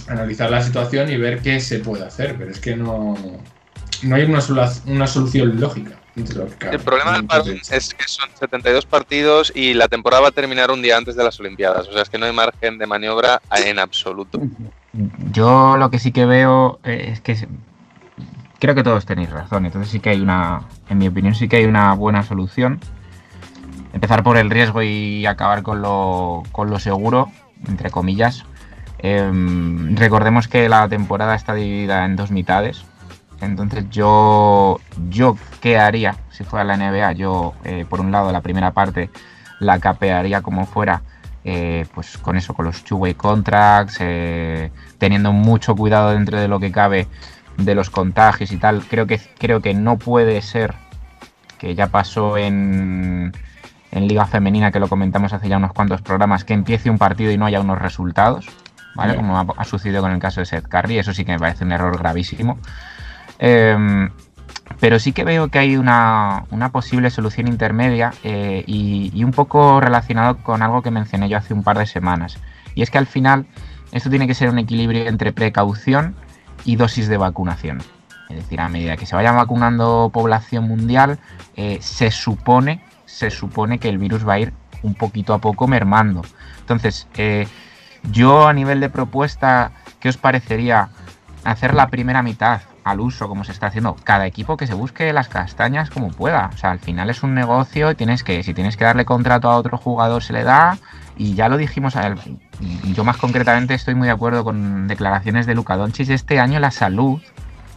analizar 0.08 0.50
la 0.50 0.62
situación 0.62 1.10
y 1.10 1.16
ver 1.16 1.40
qué 1.40 1.60
se 1.60 1.78
puede 1.78 2.04
hacer, 2.04 2.34
pero 2.36 2.50
es 2.50 2.58
que 2.58 2.76
no, 2.76 3.14
no 4.02 4.16
hay 4.16 4.24
una, 4.24 4.40
una 4.86 5.06
solución 5.06 5.60
lógica. 5.60 5.92
El 6.14 6.80
problema 6.80 7.12
del 7.12 7.24
parón 7.24 7.60
es 7.70 7.94
que 7.94 8.06
son 8.06 8.28
72 8.38 8.84
partidos 8.84 9.52
y 9.54 9.74
la 9.74 9.88
temporada 9.88 10.22
va 10.22 10.28
a 10.28 10.32
terminar 10.32 10.70
un 10.70 10.82
día 10.82 10.96
antes 10.96 11.16
de 11.16 11.24
las 11.24 11.40
Olimpiadas. 11.40 11.88
O 11.88 11.92
sea, 11.92 12.02
es 12.02 12.10
que 12.10 12.18
no 12.18 12.26
hay 12.26 12.32
margen 12.32 12.78
de 12.78 12.86
maniobra 12.86 13.40
en 13.64 13.78
absoluto. 13.78 14.40
Yo 15.32 15.76
lo 15.78 15.90
que 15.90 15.98
sí 15.98 16.12
que 16.12 16.26
veo 16.26 16.80
eh, 16.84 17.08
es 17.12 17.20
que 17.20 17.48
creo 18.58 18.74
que 18.74 18.82
todos 18.82 19.06
tenéis 19.06 19.30
razón. 19.30 19.64
Entonces 19.64 19.90
sí 19.90 20.00
que 20.00 20.10
hay 20.10 20.20
una, 20.20 20.62
en 20.88 20.98
mi 20.98 21.08
opinión, 21.08 21.34
sí 21.34 21.48
que 21.48 21.56
hay 21.56 21.64
una 21.64 21.94
buena 21.94 22.22
solución. 22.22 22.78
Empezar 23.94 24.22
por 24.22 24.36
el 24.36 24.50
riesgo 24.50 24.82
y 24.82 25.24
acabar 25.26 25.62
con 25.62 25.82
lo, 25.82 26.42
con 26.52 26.70
lo 26.70 26.78
seguro, 26.78 27.30
entre 27.66 27.90
comillas. 27.90 28.44
Em, 28.98 29.96
recordemos 29.96 30.46
que 30.46 30.68
la 30.68 30.88
temporada 30.88 31.34
está 31.34 31.54
dividida 31.54 32.04
en 32.04 32.16
dos 32.16 32.30
mitades. 32.30 32.84
Entonces 33.42 33.90
yo, 33.90 34.80
yo 35.10 35.36
¿qué 35.60 35.76
haría 35.76 36.14
si 36.30 36.44
fuera 36.44 36.64
la 36.64 36.76
NBA? 36.76 37.12
Yo, 37.12 37.54
eh, 37.64 37.84
por 37.88 38.00
un 38.00 38.12
lado, 38.12 38.30
la 38.30 38.40
primera 38.40 38.70
parte 38.70 39.10
la 39.58 39.80
capearía 39.80 40.42
como 40.42 40.64
fuera, 40.64 41.02
eh, 41.44 41.86
pues 41.92 42.18
con 42.18 42.36
eso, 42.36 42.54
con 42.54 42.66
los 42.66 42.84
two-way 42.84 43.14
contracts, 43.14 43.96
eh, 44.00 44.70
teniendo 44.98 45.32
mucho 45.32 45.74
cuidado 45.74 46.10
dentro 46.10 46.38
de 46.38 46.46
lo 46.46 46.60
que 46.60 46.70
cabe 46.70 47.08
de 47.56 47.74
los 47.74 47.90
contagios 47.90 48.52
y 48.52 48.58
tal. 48.58 48.84
Creo 48.88 49.06
que, 49.06 49.20
creo 49.38 49.60
que 49.60 49.74
no 49.74 49.98
puede 49.98 50.40
ser, 50.40 50.74
que 51.58 51.74
ya 51.74 51.88
pasó 51.88 52.38
en, 52.38 53.32
en 53.90 54.08
Liga 54.08 54.26
Femenina, 54.26 54.70
que 54.70 54.80
lo 54.80 54.88
comentamos 54.88 55.32
hace 55.32 55.48
ya 55.48 55.56
unos 55.56 55.72
cuantos 55.72 56.00
programas, 56.00 56.44
que 56.44 56.54
empiece 56.54 56.90
un 56.90 56.98
partido 56.98 57.32
y 57.32 57.38
no 57.38 57.46
haya 57.46 57.60
unos 57.60 57.80
resultados, 57.80 58.48
¿vale? 58.94 59.16
Como 59.16 59.36
ha, 59.36 59.46
ha 59.56 59.64
sucedido 59.64 60.00
con 60.00 60.12
el 60.12 60.20
caso 60.20 60.40
de 60.40 60.46
Seth 60.46 60.68
Curry, 60.68 60.98
eso 60.98 61.12
sí 61.12 61.24
que 61.24 61.32
me 61.32 61.38
parece 61.40 61.64
un 61.64 61.72
error 61.72 61.98
gravísimo. 61.98 62.58
Em, 63.44 64.08
pero 64.78 65.00
sí 65.00 65.12
que 65.12 65.24
veo 65.24 65.48
que 65.48 65.58
hay 65.58 65.76
una, 65.76 66.46
posible 66.70 67.10
solución 67.10 67.48
intermedia 67.48 68.12
eh, 68.22 68.62
y, 68.68 69.10
y 69.12 69.24
un 69.24 69.32
poco 69.32 69.80
relacionado 69.80 70.36
con 70.38 70.62
algo 70.62 70.80
que 70.80 70.92
mencioné 70.92 71.28
yo 71.28 71.38
hace 71.38 71.52
un 71.52 71.64
par 71.64 71.76
de 71.76 71.86
semanas. 71.86 72.38
Y 72.76 72.82
es 72.82 72.90
que 72.90 72.98
al 72.98 73.06
final 73.06 73.46
esto 73.90 74.10
tiene 74.10 74.28
que 74.28 74.34
ser 74.34 74.48
un 74.48 74.60
equilibrio 74.60 75.08
entre 75.08 75.32
precaución 75.32 76.14
y 76.64 76.76
dosis 76.76 77.08
de 77.08 77.16
vacunación. 77.16 77.82
Es 78.30 78.36
decir, 78.36 78.60
a 78.60 78.68
medida 78.68 78.96
que 78.96 79.06
se 79.06 79.16
vaya 79.16 79.32
vacunando 79.32 80.08
población 80.12 80.68
mundial, 80.68 81.18
eh, 81.56 81.78
se 81.80 82.12
supone, 82.12 82.80
se 83.06 83.30
supone 83.30 83.80
que 83.80 83.88
el 83.88 83.98
virus 83.98 84.26
va 84.26 84.34
a 84.34 84.38
ir 84.38 84.52
un 84.84 84.94
poquito 84.94 85.34
a 85.34 85.38
poco 85.38 85.66
mermando. 85.66 86.22
Entonces, 86.60 87.08
eh, 87.16 87.48
yo 88.12 88.46
a 88.46 88.52
nivel 88.52 88.78
de 88.78 88.88
propuesta, 88.88 89.72
¿qué 89.98 90.08
os 90.08 90.16
parecería 90.16 90.90
hacer 91.42 91.74
la 91.74 91.88
primera 91.88 92.22
mitad 92.22 92.62
al 92.84 93.00
uso, 93.00 93.28
como 93.28 93.44
se 93.44 93.52
está 93.52 93.66
haciendo? 93.66 93.96
Cada 94.04 94.26
equipo 94.26 94.56
que 94.56 94.66
se 94.66 94.74
busque 94.74 95.12
las 95.12 95.28
castañas 95.28 95.90
como 95.90 96.10
pueda. 96.10 96.50
O 96.54 96.56
sea, 96.56 96.70
al 96.70 96.78
final 96.78 97.10
es 97.10 97.22
un 97.22 97.34
negocio 97.34 97.94
tienes 97.96 98.24
que, 98.24 98.42
si 98.42 98.54
tienes 98.54 98.76
que 98.76 98.84
darle 98.84 99.04
contrato 99.04 99.50
a 99.50 99.56
otro 99.56 99.76
jugador, 99.78 100.22
se 100.22 100.32
le 100.32 100.44
da. 100.44 100.78
Y 101.16 101.34
ya 101.34 101.48
lo 101.48 101.56
dijimos, 101.56 101.96
a 101.96 102.06
él. 102.06 102.16
yo 102.94 103.04
más 103.04 103.16
concretamente 103.16 103.74
estoy 103.74 103.94
muy 103.94 104.06
de 104.06 104.12
acuerdo 104.12 104.44
con 104.44 104.88
declaraciones 104.88 105.46
de 105.46 105.54
Luca 105.54 105.76
Doncic. 105.76 106.08
Este 106.10 106.40
año 106.40 106.58
la 106.58 106.70
salud 106.70 107.20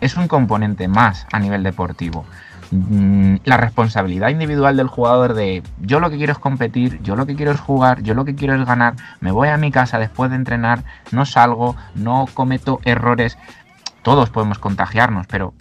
es 0.01 0.17
un 0.17 0.27
componente 0.27 0.87
más 0.87 1.27
a 1.31 1.39
nivel 1.39 1.63
deportivo. 1.63 2.25
Mm, 2.71 3.37
La 3.45 3.57
responsabilidad 3.57 4.29
individual 4.29 4.77
del 4.77 4.87
jugador 4.87 5.33
de 5.33 5.61
yo 5.81 5.99
lo 5.99 6.09
que 6.09 6.17
quiero 6.17 6.33
es 6.33 6.39
competir, 6.39 7.01
yo 7.03 7.15
lo 7.15 7.25
que 7.25 7.35
quiero 7.35 7.51
es 7.51 7.59
jugar, 7.59 8.01
yo 8.01 8.13
lo 8.13 8.25
que 8.25 8.35
quiero 8.35 8.55
es 8.55 8.65
ganar, 8.65 8.95
me 9.19 9.31
voy 9.31 9.49
a 9.49 9.57
mi 9.57 9.71
casa 9.71 9.99
después 9.99 10.31
de 10.31 10.37
entrenar, 10.37 10.83
no 11.11 11.25
salgo, 11.25 11.75
no 11.93 12.25
cometo 12.33 12.79
errores. 12.83 13.37
Todos 14.05 14.29
podemos 14.29 14.59
contagiarnos, 14.59 15.25
pero 15.25 15.55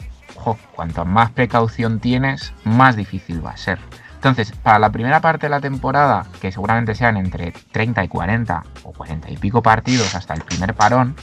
cuanto 0.76 1.06
más 1.06 1.30
precaución 1.30 1.98
tienes, 1.98 2.52
más 2.62 2.94
difícil 2.94 3.42
va 3.42 3.52
a 3.52 3.56
ser. 3.56 3.78
Entonces, 4.16 4.52
para 4.52 4.78
la 4.78 4.92
primera 4.92 5.22
parte 5.22 5.46
de 5.46 5.50
la 5.50 5.62
temporada, 5.62 6.26
que 6.42 6.52
seguramente 6.52 6.94
sean 6.94 7.16
entre 7.16 7.52
30 7.52 8.04
y 8.04 8.08
40 8.08 8.62
o 8.82 8.92
40 8.92 9.30
y 9.30 9.38
pico 9.38 9.62
partidos 9.62 10.14
hasta 10.14 10.34
el 10.34 10.42
primer 10.42 10.74
parón, 10.74 11.16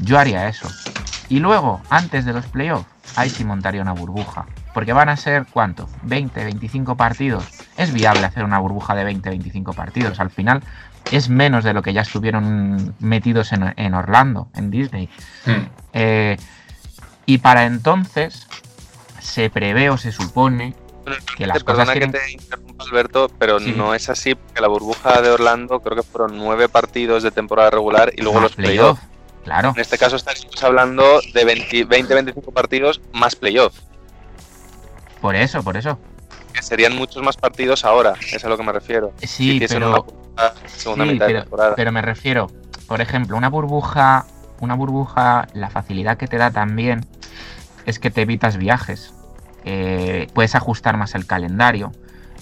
yo 0.00 0.18
haría 0.18 0.48
eso. 0.48 0.68
Y 1.28 1.38
luego, 1.38 1.80
antes 1.90 2.24
de 2.24 2.32
los 2.32 2.46
playoffs, 2.46 2.88
ahí 3.14 3.30
sí 3.30 3.44
montaría 3.44 3.80
una 3.80 3.92
burbuja. 3.92 4.46
Porque 4.74 4.92
van 4.92 5.10
a 5.10 5.16
ser, 5.16 5.46
¿cuánto? 5.48 5.88
20, 6.02 6.42
25 6.42 6.96
partidos. 6.96 7.46
Es 7.76 7.92
viable 7.92 8.26
hacer 8.26 8.42
una 8.42 8.58
burbuja 8.58 8.96
de 8.96 9.04
20, 9.04 9.28
25 9.28 9.74
partidos. 9.74 10.18
Al 10.18 10.30
final 10.30 10.64
es 11.10 11.28
menos 11.28 11.64
de 11.64 11.72
lo 11.74 11.82
que 11.82 11.92
ya 11.92 12.02
estuvieron 12.02 12.94
metidos 13.00 13.52
en, 13.52 13.74
en 13.76 13.94
Orlando, 13.94 14.48
en 14.54 14.70
Disney. 14.70 15.08
Hmm. 15.46 15.66
Eh, 15.92 16.36
y 17.26 17.38
para 17.38 17.66
entonces 17.66 18.46
se 19.20 19.50
prevé 19.50 19.90
o 19.90 19.96
se 19.96 20.12
supone 20.12 20.74
que 21.36 21.46
las 21.46 21.64
cosas 21.64 21.86
Perdona 21.88 21.92
que 21.94 21.98
tienen- 21.98 22.12
te 22.12 22.32
interrumpa, 22.32 22.84
Alberto, 22.84 23.30
pero 23.38 23.58
Sí. 23.60 23.74
no 23.76 23.94
es 23.94 24.08
así, 24.08 24.34
porque 24.34 24.60
la 24.60 24.68
burbuja 24.68 25.20
de 25.20 25.30
Orlando 25.30 25.80
creo 25.80 25.96
que 25.96 26.02
fueron 26.02 26.36
nueve 26.38 26.68
partidos 26.68 27.22
de 27.22 27.30
temporada 27.30 27.70
regular 27.70 28.12
y 28.16 28.22
luego 28.22 28.34
más 28.40 28.42
los 28.44 28.52
playoffs. 28.56 29.00
playoff. 29.00 29.12
Claro. 29.44 29.72
En 29.74 29.80
este 29.80 29.98
caso 29.98 30.14
estaríamos 30.16 30.62
hablando 30.62 31.20
de 31.34 31.44
20-25 31.44 32.52
partidos 32.52 33.00
más 33.12 33.34
playoffs, 33.34 33.82
Por 35.20 35.34
eso, 35.36 35.62
por 35.62 35.76
eso. 35.76 35.98
Que 36.52 36.62
serían 36.62 36.96
muchos 36.96 37.22
más 37.22 37.36
partidos 37.36 37.84
ahora, 37.84 38.14
es 38.32 38.44
a 38.44 38.48
lo 38.48 38.56
que 38.56 38.62
me 38.62 38.72
refiero. 38.72 39.12
Sí, 39.22 39.58
si 39.58 39.66
pero- 39.66 39.88
una 39.88 39.98
burbuja 39.98 40.54
segunda 40.66 41.04
Sí, 41.04 41.12
mitad 41.12 41.26
de 41.26 41.32
pero, 41.32 41.42
temporada. 41.44 41.74
pero 41.76 41.92
me 41.92 42.02
refiero, 42.02 42.50
por 42.86 43.00
ejemplo, 43.00 43.36
una 43.36 43.48
burbuja, 43.48 44.26
una 44.60 44.74
burbuja, 44.74 45.48
la 45.54 45.70
facilidad 45.70 46.16
que 46.16 46.26
te 46.28 46.36
da 46.38 46.50
también 46.50 47.06
es 47.86 47.98
que 47.98 48.10
te 48.10 48.22
evitas 48.22 48.56
viajes. 48.56 49.12
Eh, 49.64 50.28
puedes 50.34 50.54
ajustar 50.54 50.96
más 50.96 51.14
el 51.14 51.26
calendario. 51.26 51.92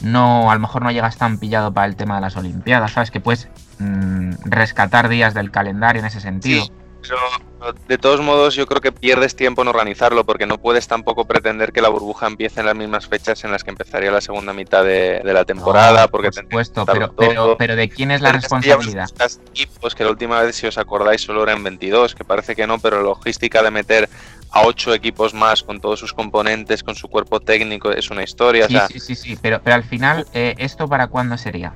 No, 0.02 0.50
a 0.50 0.54
lo 0.54 0.60
mejor 0.60 0.82
no 0.82 0.90
llegas 0.90 1.18
tan 1.18 1.38
pillado 1.38 1.72
para 1.74 1.86
el 1.86 1.94
tema 1.96 2.14
de 2.16 2.22
las 2.22 2.36
Olimpiadas, 2.36 2.92
¿sabes? 2.92 3.10
Que 3.10 3.20
puedes 3.20 3.48
mm, 3.78 4.30
rescatar 4.46 5.08
días 5.10 5.34
del 5.34 5.50
calendario 5.50 6.00
en 6.00 6.06
ese 6.06 6.20
sentido. 6.20 6.64
Sí, 6.64 6.72
pero 7.00 7.76
de 7.88 7.98
todos 7.98 8.20
modos 8.20 8.54
yo 8.54 8.66
creo 8.66 8.80
que 8.80 8.92
pierdes 8.92 9.36
tiempo 9.36 9.62
en 9.62 9.68
organizarlo 9.68 10.24
porque 10.24 10.46
no 10.46 10.58
puedes 10.58 10.88
tampoco 10.88 11.26
pretender 11.26 11.72
que 11.72 11.80
la 11.80 11.88
burbuja 11.88 12.26
empiece 12.26 12.60
en 12.60 12.66
las 12.66 12.74
mismas 12.74 13.06
fechas 13.06 13.44
en 13.44 13.52
las 13.52 13.64
que 13.64 13.70
empezaría 13.70 14.10
la 14.10 14.20
segunda 14.20 14.52
mitad 14.52 14.84
de, 14.84 15.20
de 15.24 15.32
la 15.32 15.44
temporada. 15.44 16.02
No, 16.02 16.08
porque 16.08 16.30
por 16.30 16.42
supuesto, 16.42 16.86
pero, 16.86 17.12
pero, 17.14 17.56
pero 17.58 17.76
¿de 17.76 17.88
quién 17.88 18.10
es 18.10 18.20
la 18.20 18.32
responsabilidad? 18.32 19.10
equipos 19.50 19.94
que 19.94 20.04
la 20.04 20.10
última 20.10 20.40
vez, 20.40 20.56
si 20.56 20.66
os 20.66 20.78
acordáis, 20.78 21.22
solo 21.22 21.42
eran 21.42 21.62
22, 21.62 22.14
que 22.14 22.24
parece 22.24 22.54
que 22.54 22.66
no, 22.66 22.78
pero 22.78 22.96
la 22.98 23.02
logística 23.02 23.62
de 23.62 23.70
meter 23.70 24.08
a 24.52 24.62
ocho 24.62 24.92
equipos 24.94 25.34
más 25.34 25.62
con 25.62 25.80
todos 25.80 26.00
sus 26.00 26.12
componentes, 26.12 26.82
con 26.82 26.94
su 26.94 27.08
cuerpo 27.08 27.40
técnico, 27.40 27.90
es 27.92 28.10
una 28.10 28.22
historia. 28.22 28.66
Sí, 28.66 28.76
o 28.76 28.78
sea, 28.78 28.88
sí, 28.88 29.00
sí, 29.00 29.14
sí, 29.14 29.38
pero, 29.40 29.60
pero 29.62 29.76
al 29.76 29.84
final, 29.84 30.26
eh, 30.34 30.54
¿esto 30.58 30.88
para 30.88 31.06
cuándo 31.08 31.38
sería? 31.38 31.72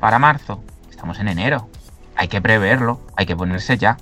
¿Para 0.00 0.18
marzo? 0.18 0.62
Estamos 0.90 1.18
en 1.18 1.28
enero. 1.28 1.68
Hay 2.14 2.28
que 2.28 2.40
preverlo, 2.40 3.00
hay 3.16 3.26
que 3.26 3.34
ponerse 3.34 3.76
ya. 3.78 3.96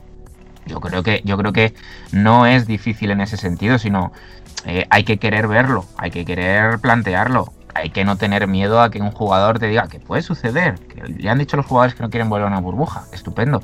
Yo 0.70 0.80
creo 0.80 1.02
que, 1.02 1.20
yo 1.24 1.37
creo 1.37 1.52
que 1.52 1.74
no 2.12 2.46
es 2.46 2.66
difícil 2.66 3.11
en 3.11 3.20
ese 3.20 3.37
sentido, 3.37 3.78
sino 3.78 4.12
eh, 4.66 4.87
hay 4.88 5.02
que 5.02 5.18
querer 5.18 5.48
verlo, 5.48 5.85
hay 5.96 6.11
que 6.11 6.24
querer 6.24 6.78
plantearlo. 6.78 7.52
Hay 7.72 7.90
que 7.90 8.04
no 8.04 8.16
tener 8.16 8.48
miedo 8.48 8.80
a 8.80 8.90
que 8.90 9.00
un 9.00 9.12
jugador 9.12 9.61
te 9.61 9.66
diga 9.66 9.87
que 9.87 10.00
puede 10.00 10.22
suceder. 10.22 10.74
Que 10.74 11.22
ya 11.22 11.33
han 11.33 11.38
dicho 11.38 11.56
los 11.56 11.66
jugadores 11.66 11.94
que 11.94 12.02
no 12.02 12.11
quieren 12.11 12.28
volver 12.28 12.46
a 12.46 12.48
una 12.48 12.61
burbuja. 12.61 13.04
Estupendo. 13.12 13.62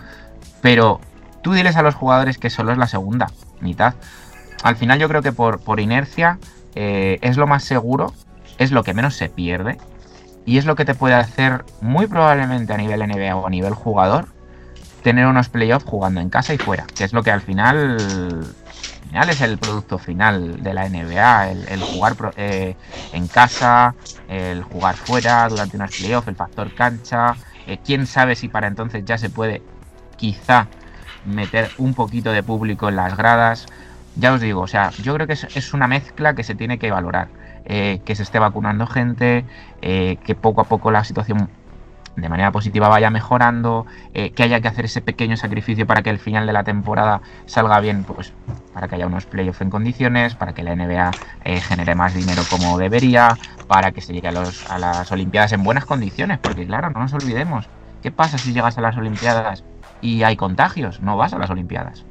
Pero 0.62 1.01
tú 1.42 1.53
diles 1.53 1.77
a 1.77 1.83
los 1.83 1.95
jugadores 1.95 2.38
que 2.38 2.49
solo 2.49 2.73
es 2.73 2.79
la 2.79 2.87
segunda 2.87 3.27
mitad. 3.61 3.95
Al 4.62 4.77
final 4.77 4.99
yo 4.99 5.09
creo 5.09 5.23
que 5.23 5.33
por, 5.33 5.61
por 5.61 5.81
inercia 5.81 6.38
eh, 6.77 7.19
es 7.23 7.37
lo 7.37 7.47
más 7.47 7.64
seguro, 7.64 8.12
es 8.59 8.71
lo 8.71 8.85
que 8.85 8.95
menos 8.95 9.16
se 9.16 9.29
pierde 9.29 9.79
y 10.45 10.59
es 10.59 10.64
lo 10.64 10.77
que 10.77 10.85
te 10.85 10.95
puede 10.95 11.14
hacer 11.14 11.64
muy 11.81 12.07
probablemente 12.07 12.73
a 12.73 12.77
nivel 12.77 13.01
NBA 13.01 13.35
o 13.35 13.47
a 13.47 13.51
nivel 13.51 13.75
jugador 13.75 14.29
tener 15.07 15.29
unos 15.29 15.49
playoffs 15.49 15.85
jugando 15.85 16.21
en 16.21 16.31
casa 16.31 16.53
y 16.53 16.59
fuera, 16.59 16.85
que 16.92 17.05
es 17.05 17.12
lo 17.12 17.23
que 17.23 17.31
al 17.31 17.40
final, 17.40 17.97
al 17.97 19.09
final 19.09 19.31
es 19.31 19.40
el 19.40 19.57
producto 19.57 19.99
final 19.99 20.64
de 20.64 20.75
la 20.75 20.88
NBA, 20.88 21.51
el, 21.53 21.81
jugar 21.81 22.16
eh, 22.37 22.75
en 23.12 23.29
casa, 23.29 23.95
el 24.27 24.64
jugar 24.64 24.97
fuera 24.97 25.49
durante 25.49 25.77
unos 25.77 25.97
playoffs, 25.97 26.27
el 26.27 26.35
factor 26.35 26.75
cancha, 26.75 27.37
eh, 27.69 27.79
quién 27.85 28.09
sabe 28.09 28.35
si 28.35 28.49
para 28.49 28.66
entonces 28.66 29.05
ya 29.05 29.16
se 29.16 29.31
puede 29.31 29.62
quizá 30.16 30.66
meter 31.25 31.71
un 31.79 31.95
poquito 31.95 32.33
de 32.33 32.42
público 32.42 32.88
en 32.88 32.97
las 32.97 33.16
gradas. 33.16 33.66
Ya 34.16 34.33
os 34.33 34.40
digo, 34.40 34.62
o 34.62 34.66
sea, 34.66 34.90
yo 34.90 35.14
creo 35.14 35.29
que 35.29 35.35
es, 35.35 35.45
es 35.55 35.73
una 35.73 35.87
mezcla 35.87 36.35
que 36.35 36.42
se 36.42 36.57
tiene 36.57 36.81
que 36.81 36.90
valorar. 36.90 37.29
Eh, 37.64 38.01
que 38.05 38.16
se 38.16 38.25
esté 38.25 38.40
vacunando 38.40 38.87
gente, 38.87 39.45
que 39.81 40.37
poco 40.40 40.61
a 40.61 40.64
poco 40.64 40.90
la 40.90 41.03
situación 41.05 41.49
de 42.16 42.29
manera 42.29 42.52
positiva 42.52 42.88
vaya 42.88 43.11
mejorando, 43.11 43.87
eh, 44.12 44.33
que 44.35 44.42
haya 44.42 44.61
que 44.61 44.68
hacer 44.68 44.87
ese 44.87 45.02
pequeño 45.02 45.37
sacrificio 45.37 45.87
para 45.87 46.02
que 46.02 46.11
el 46.11 46.18
final 46.18 46.46
de 46.46 46.52
la 46.52 46.64
temporada 46.64 47.22
salga 47.46 47.81
bien, 47.81 48.05
pues 48.05 48.35
para 48.72 48.88
que 48.88 48.96
haya 48.96 49.07
unos 49.07 49.26
playoffs 49.26 49.61
en 49.62 49.70
condiciones, 49.70 50.37
para 50.37 50.52
que 50.55 50.62
la 50.62 50.72
NBA 50.72 51.16
eh, 51.44 51.61
genere 51.62 51.94
más 51.94 52.12
dinero 52.14 52.46
como 52.46 52.79
debería, 52.79 53.38
para 53.66 53.92
que 53.92 54.00
se 54.02 54.12
llegue 54.12 54.29
a, 54.29 54.33
los- 54.33 54.64
a 54.66 54.79
las 54.79 55.11
Olimpiadas 55.12 55.52
en 55.52 55.62
buenas 55.64 55.87
condiciones, 55.87 56.38
porque 56.40 56.66
claro, 56.66 56.90
no 56.90 57.00
nos 57.00 57.12
olvidemos, 57.14 57.70
¿qué 58.00 58.12
pasa 58.12 58.38
si 58.38 58.52
llegas 58.52 58.76
a 58.79 58.83
las 58.83 58.96
Olimpiadas 58.96 59.64
y 60.00 60.22
hay 60.24 60.37
contagios? 60.37 61.00
No 61.00 61.16
vas 61.16 61.33
a 61.33 61.38
las 61.38 61.50
Olimpiadas. 61.50 62.07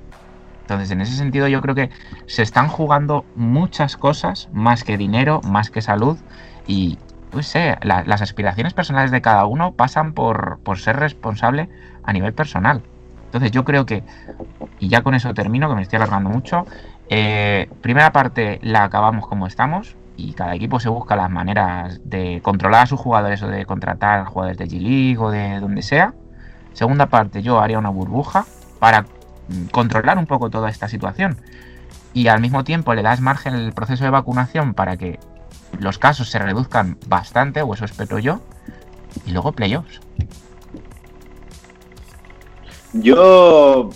Entonces, 0.61 0.89
en 0.91 1.01
ese 1.01 1.15
sentido, 1.15 1.47
yo 1.47 1.61
creo 1.61 1.75
que 1.75 1.91
se 2.25 2.41
están 2.41 2.69
jugando 2.69 3.27
muchas 3.33 3.97
cosas, 3.97 4.47
más 4.51 4.83
que 4.83 4.97
dinero, 4.97 5.41
más 5.43 5.69
que 5.69 5.81
salud, 5.81 6.19
y 6.65 6.99
pues 7.35 7.47
sé, 7.47 7.77
la- 7.81 8.05
las 8.05 8.21
aspiraciones 8.21 8.73
personales 8.73 9.11
de 9.11 9.21
cada 9.21 9.45
uno 9.45 9.73
pasan 9.73 10.13
por, 10.13 10.59
por 10.63 10.79
ser 10.79 10.95
responsable 10.95 11.67
a 12.01 12.13
nivel 12.13 12.31
personal. 12.31 12.81
Entonces, 13.25 13.51
yo 13.51 13.65
creo 13.65 13.85
que, 13.85 14.03
y 14.79 14.87
ya 14.87 15.01
con 15.01 15.15
eso 15.15 15.33
termino, 15.33 15.67
que 15.67 15.75
me 15.75 15.81
estoy 15.81 15.97
alargando 15.97 16.29
mucho, 16.29 16.65
eh, 17.09 17.67
primera 17.81 18.13
parte 18.13 18.59
la 18.63 18.85
acabamos 18.85 19.27
como 19.27 19.47
estamos, 19.47 19.97
y 20.15 20.31
cada 20.31 20.55
equipo 20.55 20.79
se 20.79 20.87
busca 20.87 21.17
las 21.17 21.29
maneras 21.29 21.99
de 22.05 22.39
controlar 22.41 22.83
a 22.83 22.85
sus 22.85 23.01
jugadores 23.01 23.43
o 23.43 23.49
de 23.49 23.65
contratar 23.65 24.23
jugadores 24.27 24.57
de 24.57 24.65
G-League 24.69 25.17
o 25.17 25.29
de 25.29 25.59
donde 25.59 25.81
sea. 25.81 26.13
Segunda 26.71 27.07
parte, 27.07 27.41
yo 27.41 27.59
haría 27.59 27.77
una 27.79 27.89
burbuja 27.89 28.45
para 28.79 29.01
mm, 29.01 29.65
controlar 29.73 30.17
un 30.17 30.25
poco 30.25 30.49
toda 30.49 30.69
esta 30.69 30.87
situación. 30.87 31.35
Y 32.13 32.29
al 32.29 32.39
mismo 32.39 32.63
tiempo 32.63 32.93
le 32.93 33.01
das 33.01 33.19
margen 33.19 33.55
al 33.55 33.73
proceso 33.73 34.05
de 34.05 34.09
vacunación 34.09 34.73
para 34.73 34.95
que 34.95 35.19
los 35.79 35.97
casos 35.97 36.29
se 36.29 36.39
reduzcan 36.39 36.97
bastante, 37.07 37.61
o 37.61 37.73
eso 37.73 37.85
espero 37.85 38.19
yo. 38.19 38.41
Y 39.25 39.31
luego 39.31 39.51
playoffs. 39.53 40.01
Yo, 42.93 43.89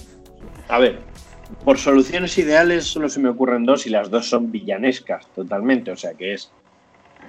a 0.68 0.80
ver, 0.80 1.00
por 1.64 1.78
soluciones 1.78 2.38
ideales 2.38 2.86
solo 2.86 3.10
se 3.10 3.20
me 3.20 3.30
ocurren 3.30 3.66
dos 3.66 3.88
y 3.88 3.90
las 3.90 4.10
dos 4.10 4.30
son 4.30 4.52
villanescas 4.52 5.28
totalmente. 5.34 5.92
O 5.92 5.96
sea 5.96 6.14
que 6.14 6.34
es 6.34 6.52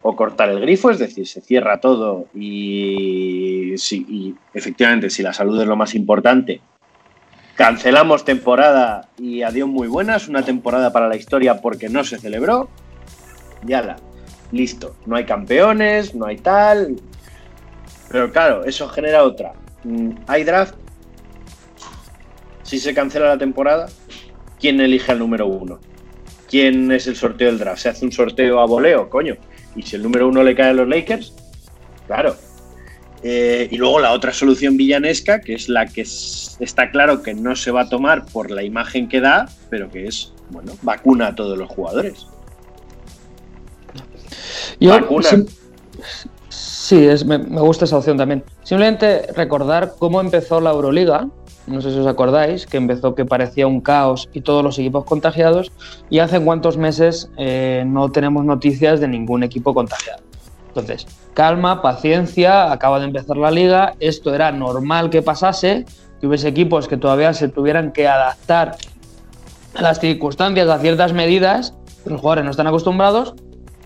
o 0.03 0.17
cortar 0.17 0.49
el 0.49 0.61
grifo, 0.61 0.91
es 0.91 0.99
decir, 0.99 1.27
se 1.27 1.41
cierra 1.41 1.81
todo 1.81 2.27
y, 2.35 3.75
si, 3.77 4.07
y 4.09 4.35
efectivamente 4.55 5.11
si 5.11 5.23
la 5.23 5.33
salud 5.33 5.61
es 5.61 5.67
lo 5.67 5.77
más 5.77 5.95
importante, 5.95 6.61
cancelamos 7.55 8.25
temporada 8.25 9.09
y 9.19 9.43
adiós 9.43 9.69
muy 9.69 9.89
buenas, 9.89 10.29
una 10.29 10.43
temporada 10.43 10.93
para 10.93 11.09
la 11.09 11.17
historia 11.17 11.61
porque 11.61 11.89
no 11.89 12.05
se 12.05 12.19
celebró. 12.19 12.71
Ya 13.65 13.83
la, 13.83 13.97
listo, 14.53 14.97
no 15.07 15.17
hay 15.17 15.25
campeones, 15.25 16.15
no 16.15 16.27
hay 16.27 16.37
tal. 16.37 16.97
Pero 18.11 18.33
claro, 18.33 18.65
eso 18.65 18.89
genera 18.89 19.23
otra. 19.23 19.53
Mm, 19.85 20.11
Hay 20.27 20.45
draft, 20.45 20.75
si 22.63 22.79
se 22.79 22.95
cancela 22.95 23.29
la 23.29 23.39
temporada, 23.39 23.89
¿quién 24.61 24.81
elige 24.81 25.13
al 25.13 25.19
número 25.19 25.47
uno? 25.47 25.81
¿Quién 26.49 26.91
es 26.93 27.07
el 27.07 27.17
sorteo 27.17 27.49
del 27.49 27.59
draft? 27.59 27.83
¿Se 27.83 27.89
hace 27.89 28.05
un 28.05 28.13
sorteo 28.13 28.61
a 28.61 28.67
voleo? 28.67 29.09
Coño. 29.09 29.37
Y 29.77 29.83
si 29.83 29.97
el 29.97 30.03
número 30.03 30.29
uno 30.29 30.43
le 30.43 30.55
cae 30.55 30.71
a 30.71 30.73
los 30.73 30.89
Lakers, 30.89 31.35
claro. 32.07 32.37
Eh, 33.23 33.69
y 33.71 33.77
luego 33.77 34.01
la 34.01 34.13
otra 34.13 34.33
solución 34.33 34.77
villanesca, 34.77 35.41
que 35.41 35.55
es 35.55 35.69
la 35.69 35.87
que 35.87 36.03
está 36.03 36.91
claro 36.91 37.23
que 37.23 37.35
no 37.35 37.55
se 37.55 37.71
va 37.71 37.83
a 37.83 37.89
tomar 37.89 38.27
por 38.27 38.51
la 38.51 38.63
imagen 38.63 39.09
que 39.09 39.21
da, 39.21 39.49
pero 39.69 39.91
que 39.91 40.07
es, 40.07 40.33
bueno, 40.51 40.73
vacuna 40.83 41.29
a 41.29 41.35
todos 41.35 41.57
los 41.59 41.69
jugadores. 41.69 42.27
Yo, 44.81 44.95
sim- 45.29 45.47
sí, 46.49 47.07
es, 47.07 47.25
me, 47.25 47.39
me 47.39 47.61
gusta 47.61 47.85
esa 47.85 47.99
opción 47.99 48.17
también. 48.17 48.43
Simplemente 48.63 49.27
recordar 49.37 49.95
cómo 49.99 50.21
empezó 50.21 50.61
la 50.61 50.71
Euroliga, 50.71 51.29
no 51.67 51.81
sé 51.81 51.93
si 51.93 51.99
os 51.99 52.07
acordáis, 52.07 52.67
que 52.67 52.79
empezó 52.79 53.15
que 53.15 53.25
parecía 53.25 53.67
un 53.67 53.81
caos 53.81 54.29
y 54.33 54.41
todos 54.41 54.65
los 54.65 54.79
equipos 54.79 55.05
contagiados, 55.05 55.71
y 56.09 56.19
hace 56.19 56.41
cuántos 56.41 56.77
meses 56.77 57.31
eh, 57.37 57.85
no 57.87 58.11
tenemos 58.11 58.45
noticias 58.45 58.99
de 58.99 59.07
ningún 59.07 59.43
equipo 59.43 59.73
contagiado. 59.75 60.23
Entonces, 60.69 61.07
calma, 61.35 61.83
paciencia, 61.83 62.73
acaba 62.73 62.99
de 62.99 63.07
empezar 63.07 63.37
la 63.37 63.51
liga, 63.51 63.95
esto 64.01 64.35
era 64.35 64.51
normal 64.51 65.11
que 65.11 65.21
pasase, 65.21 65.85
que 66.21 66.27
hubiese 66.27 66.49
equipos 66.49 66.89
que 66.89 66.97
todavía 66.97 67.33
se 67.35 67.49
tuvieran 67.49 67.93
que 67.93 68.09
adaptar 68.09 68.77
a 69.75 69.83
las 69.83 70.01
circunstancias, 70.01 70.69
a 70.69 70.79
ciertas 70.79 71.13
medidas, 71.13 71.75
los 72.05 72.21
jugadores 72.21 72.45
no 72.45 72.51
están 72.51 72.67
acostumbrados, 72.67 73.35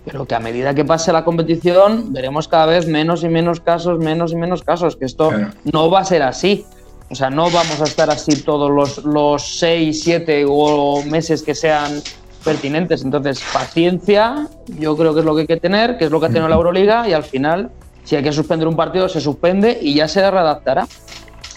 pero 0.04 0.26
que 0.26 0.34
a 0.34 0.40
medida 0.40 0.74
que 0.74 0.84
pase 0.84 1.12
la 1.12 1.24
competición 1.24 2.12
veremos 2.12 2.46
cada 2.48 2.66
vez 2.66 2.86
menos 2.86 3.24
y 3.24 3.28
menos 3.28 3.60
casos, 3.60 3.98
menos 3.98 4.32
y 4.32 4.36
menos 4.36 4.62
casos, 4.62 4.96
que 4.96 5.04
esto 5.06 5.30
Claro. 5.30 5.48
no 5.72 5.90
va 5.90 6.00
a 6.00 6.04
ser 6.04 6.22
así. 6.22 6.66
O 7.10 7.14
sea, 7.14 7.30
no 7.30 7.50
vamos 7.50 7.80
a 7.80 7.84
estar 7.84 8.10
así 8.10 8.42
todos 8.42 8.70
los, 8.70 9.04
los 9.04 9.58
seis, 9.58 10.02
siete 10.02 10.44
o 10.48 11.02
meses 11.04 11.42
que 11.42 11.54
sean 11.54 12.02
pertinentes. 12.42 13.02
Entonces, 13.04 13.42
paciencia, 13.52 14.48
yo 14.78 14.96
creo 14.96 15.14
que 15.14 15.20
es 15.20 15.26
lo 15.26 15.34
que 15.34 15.42
hay 15.42 15.46
que 15.46 15.56
tener, 15.58 15.96
que 15.98 16.06
es 16.06 16.10
lo 16.10 16.18
que 16.20 16.26
ha 16.26 16.28
tenido 16.28 16.48
la 16.48 16.56
Euroliga, 16.56 17.08
y 17.08 17.12
al 17.12 17.22
final, 17.22 17.70
si 18.04 18.16
hay 18.16 18.22
que 18.22 18.32
suspender 18.32 18.66
un 18.68 18.76
partido, 18.76 19.08
se 19.08 19.20
suspende 19.20 19.78
y 19.80 19.94
ya 19.94 20.08
se 20.08 20.28
readaptará. 20.30 20.86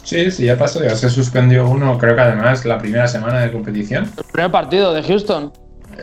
Sí, 0.03 0.31
sí, 0.31 0.45
ya 0.45 0.57
pasó, 0.57 0.81
ya 0.83 0.95
se 0.95 1.09
suspendió 1.09 1.67
uno, 1.67 1.97
creo 1.97 2.15
que 2.15 2.21
además 2.21 2.63
la 2.65 2.77
primera 2.77 3.07
semana 3.07 3.41
de 3.41 3.51
competición. 3.51 4.09
El 4.17 4.23
primer 4.31 4.51
partido 4.51 4.93
de 4.93 5.03
Houston. 5.03 5.51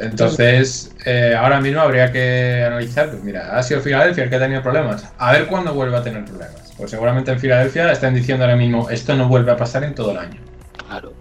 Entonces, 0.01 0.95
eh, 1.05 1.35
ahora 1.39 1.61
mismo 1.61 1.81
habría 1.81 2.11
que 2.13 2.65
analizar, 2.67 3.11
pues 3.11 3.23
mira, 3.23 3.57
ha 3.57 3.63
sido 3.63 3.81
Filadelfia 3.81 4.25
el 4.25 4.31
que 4.31 4.37
ha 4.37 4.41
tenido 4.41 4.63
problemas. 4.63 5.05
A 5.19 5.33
ver 5.33 5.47
cuándo 5.47 5.73
vuelve 5.75 5.97
a 5.97 6.03
tener 6.03 6.25
problemas. 6.25 6.73
Pues 6.77 6.91
seguramente 6.91 7.31
en 7.33 7.39
Filadelfia 7.39 7.91
están 7.93 8.15
diciendo 8.15 8.45
ahora 8.45 8.57
mismo, 8.57 8.91
esto 8.91 9.15
no 9.15 9.29
vuelve 9.29 9.53
a 9.53 9.57
pasar 9.57 9.85
en 9.85 9.95
todo 9.95 10.11
el 10.13 10.19
año. 10.19 10.41
Claro. 10.87 11.13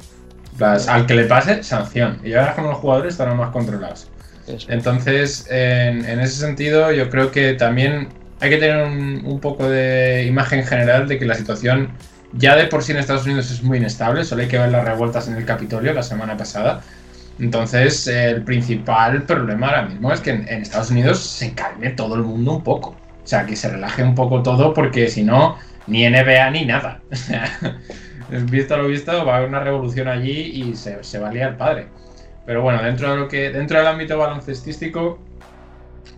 Las- 0.60 0.88
al 0.88 1.06
que 1.06 1.16
le 1.16 1.26
pase, 1.26 1.64
sanción. 1.64 2.20
Y 2.24 2.34
ahora 2.34 2.54
como 2.56 2.70
los 2.70 2.78
jugadores 2.78 3.14
estarán 3.14 3.38
más 3.38 3.52
controlados. 3.52 4.08
Eso. 4.48 4.68
Entonces, 4.70 5.46
en, 5.50 6.06
en 6.06 6.20
ese 6.20 6.40
sentido, 6.40 6.92
yo 6.92 7.10
creo 7.10 7.32
que 7.32 7.54
también 7.54 8.10
hay 8.42 8.50
que 8.50 8.58
tener 8.58 8.86
un, 8.86 9.22
un 9.26 9.40
poco 9.40 9.70
de 9.70 10.26
imagen 10.28 10.66
general 10.66 11.08
de 11.08 11.18
que 11.18 11.26
la 11.26 11.36
situación 11.36 11.92
ya 12.34 12.56
de 12.56 12.66
por 12.66 12.84
sí 12.84 12.92
en 12.92 12.98
Estados 12.98 13.26
Unidos 13.26 13.52
es 13.52 13.64
muy 13.64 13.78
inestable. 13.78 14.24
Solo 14.26 14.42
hay 14.42 14.48
que 14.48 14.58
ver 14.58 14.70
las 14.70 14.84
revueltas 14.84 15.28
en 15.28 15.36
el 15.38 15.46
Capitolio 15.46 15.94
la 15.94 16.04
semana 16.04 16.36
pasada. 16.36 16.82
Entonces, 17.40 18.08
el 18.08 18.44
principal 18.44 19.24
problema 19.24 19.68
ahora 19.68 19.82
mismo 19.84 20.12
es 20.12 20.20
que 20.22 20.32
en, 20.32 20.48
Estados 20.48 20.92
Unidos 20.92 21.20
se 21.20 21.54
calme 21.54 21.90
todo 21.92 22.16
el 22.16 22.22
mundo 22.22 22.54
un 22.54 22.64
poco. 22.64 22.90
O 23.24 23.28
sea, 23.28 23.46
que 23.46 23.56
se 23.56 23.70
relaje 23.70 24.04
un 24.04 24.16
poco 24.16 24.44
todo 24.44 24.74
porque 24.74 25.08
si 25.08 25.24
no, 25.24 25.58
ni 25.88 26.08
NBA 26.08 26.52
ni 26.52 26.66
nada. 26.66 27.02
Visto 28.30 28.78
lo 28.78 28.88
visto, 28.88 29.26
va 29.26 29.34
a 29.34 29.38
haber 29.38 29.50
una 29.50 29.60
revolución 29.60 30.08
allí 30.08 30.32
y 30.32 30.76
se, 30.76 31.20
va 31.20 31.30
a 31.30 31.32
liar 31.32 31.58
padre. 31.58 31.88
Pero 32.46 32.62
bueno, 32.62 32.82
dentro 32.82 33.12
de 33.12 33.18
lo 33.18 33.28
que 33.28 33.52
dentro 33.52 33.78
del 33.78 33.86
ámbito 33.86 34.18
baloncestístico, 34.18 35.20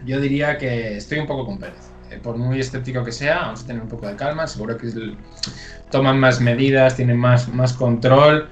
yo 0.06 0.22
diría 0.22 0.58
que 0.58 0.98
estoy 0.98 1.20
un 1.20 1.28
poco 1.28 1.46
con 1.46 1.58
Pérez. 1.58 1.92
Eh, 2.12 2.20
por 2.22 2.38
muy 2.38 2.60
escéptico 2.60 3.04
que 3.04 3.12
sea, 3.12 3.40
vamos 3.40 3.64
a 3.64 3.68
tener 3.68 3.82
un 3.82 3.90
poco 3.90 4.08
de 4.08 4.16
calma. 4.16 4.48
Seguro 4.48 4.78
que 4.78 4.88
toman 5.92 6.20
más 6.20 6.40
medidas, 6.40 6.96
tienen 6.96 7.18
más, 7.18 7.50
más 7.50 7.74
control. 7.74 8.48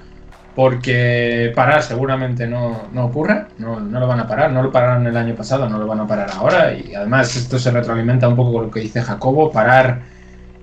Porque 0.54 1.52
parar 1.54 1.82
seguramente 1.82 2.46
no, 2.46 2.84
no 2.92 3.06
ocurre, 3.06 3.46
no, 3.58 3.80
no 3.80 3.98
lo 3.98 4.06
van 4.06 4.20
a 4.20 4.28
parar, 4.28 4.52
no 4.52 4.62
lo 4.62 4.70
pararon 4.70 5.06
el 5.06 5.16
año 5.16 5.34
pasado, 5.34 5.68
no 5.68 5.78
lo 5.78 5.86
van 5.86 6.00
a 6.00 6.06
parar 6.06 6.30
ahora. 6.32 6.72
Y 6.72 6.94
además 6.94 7.34
esto 7.34 7.58
se 7.58 7.70
retroalimenta 7.70 8.28
un 8.28 8.36
poco 8.36 8.52
con 8.52 8.62
lo 8.64 8.70
que 8.70 8.80
dice 8.80 9.02
Jacobo, 9.02 9.50
parar 9.50 10.02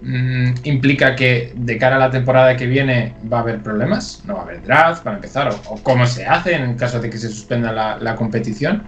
mm, 0.01 0.53
implica 0.63 1.15
que 1.15 1.53
de 1.55 1.77
cara 1.77 1.97
a 1.97 1.99
la 1.99 2.09
temporada 2.09 2.55
que 2.55 2.67
viene 2.67 3.15
va 3.31 3.39
a 3.39 3.41
haber 3.41 3.61
problemas, 3.61 4.23
no 4.25 4.35
va 4.35 4.41
a 4.41 4.43
haber 4.43 4.63
draft 4.63 5.03
para 5.03 5.17
empezar, 5.17 5.49
o, 5.49 5.73
o 5.73 5.83
cómo 5.83 6.05
se 6.05 6.25
hace 6.25 6.55
en 6.55 6.75
caso 6.75 7.01
de 7.01 7.09
que 7.09 7.17
se 7.17 7.27
suspenda 7.29 7.97
la 7.99 8.15
competición. 8.15 8.83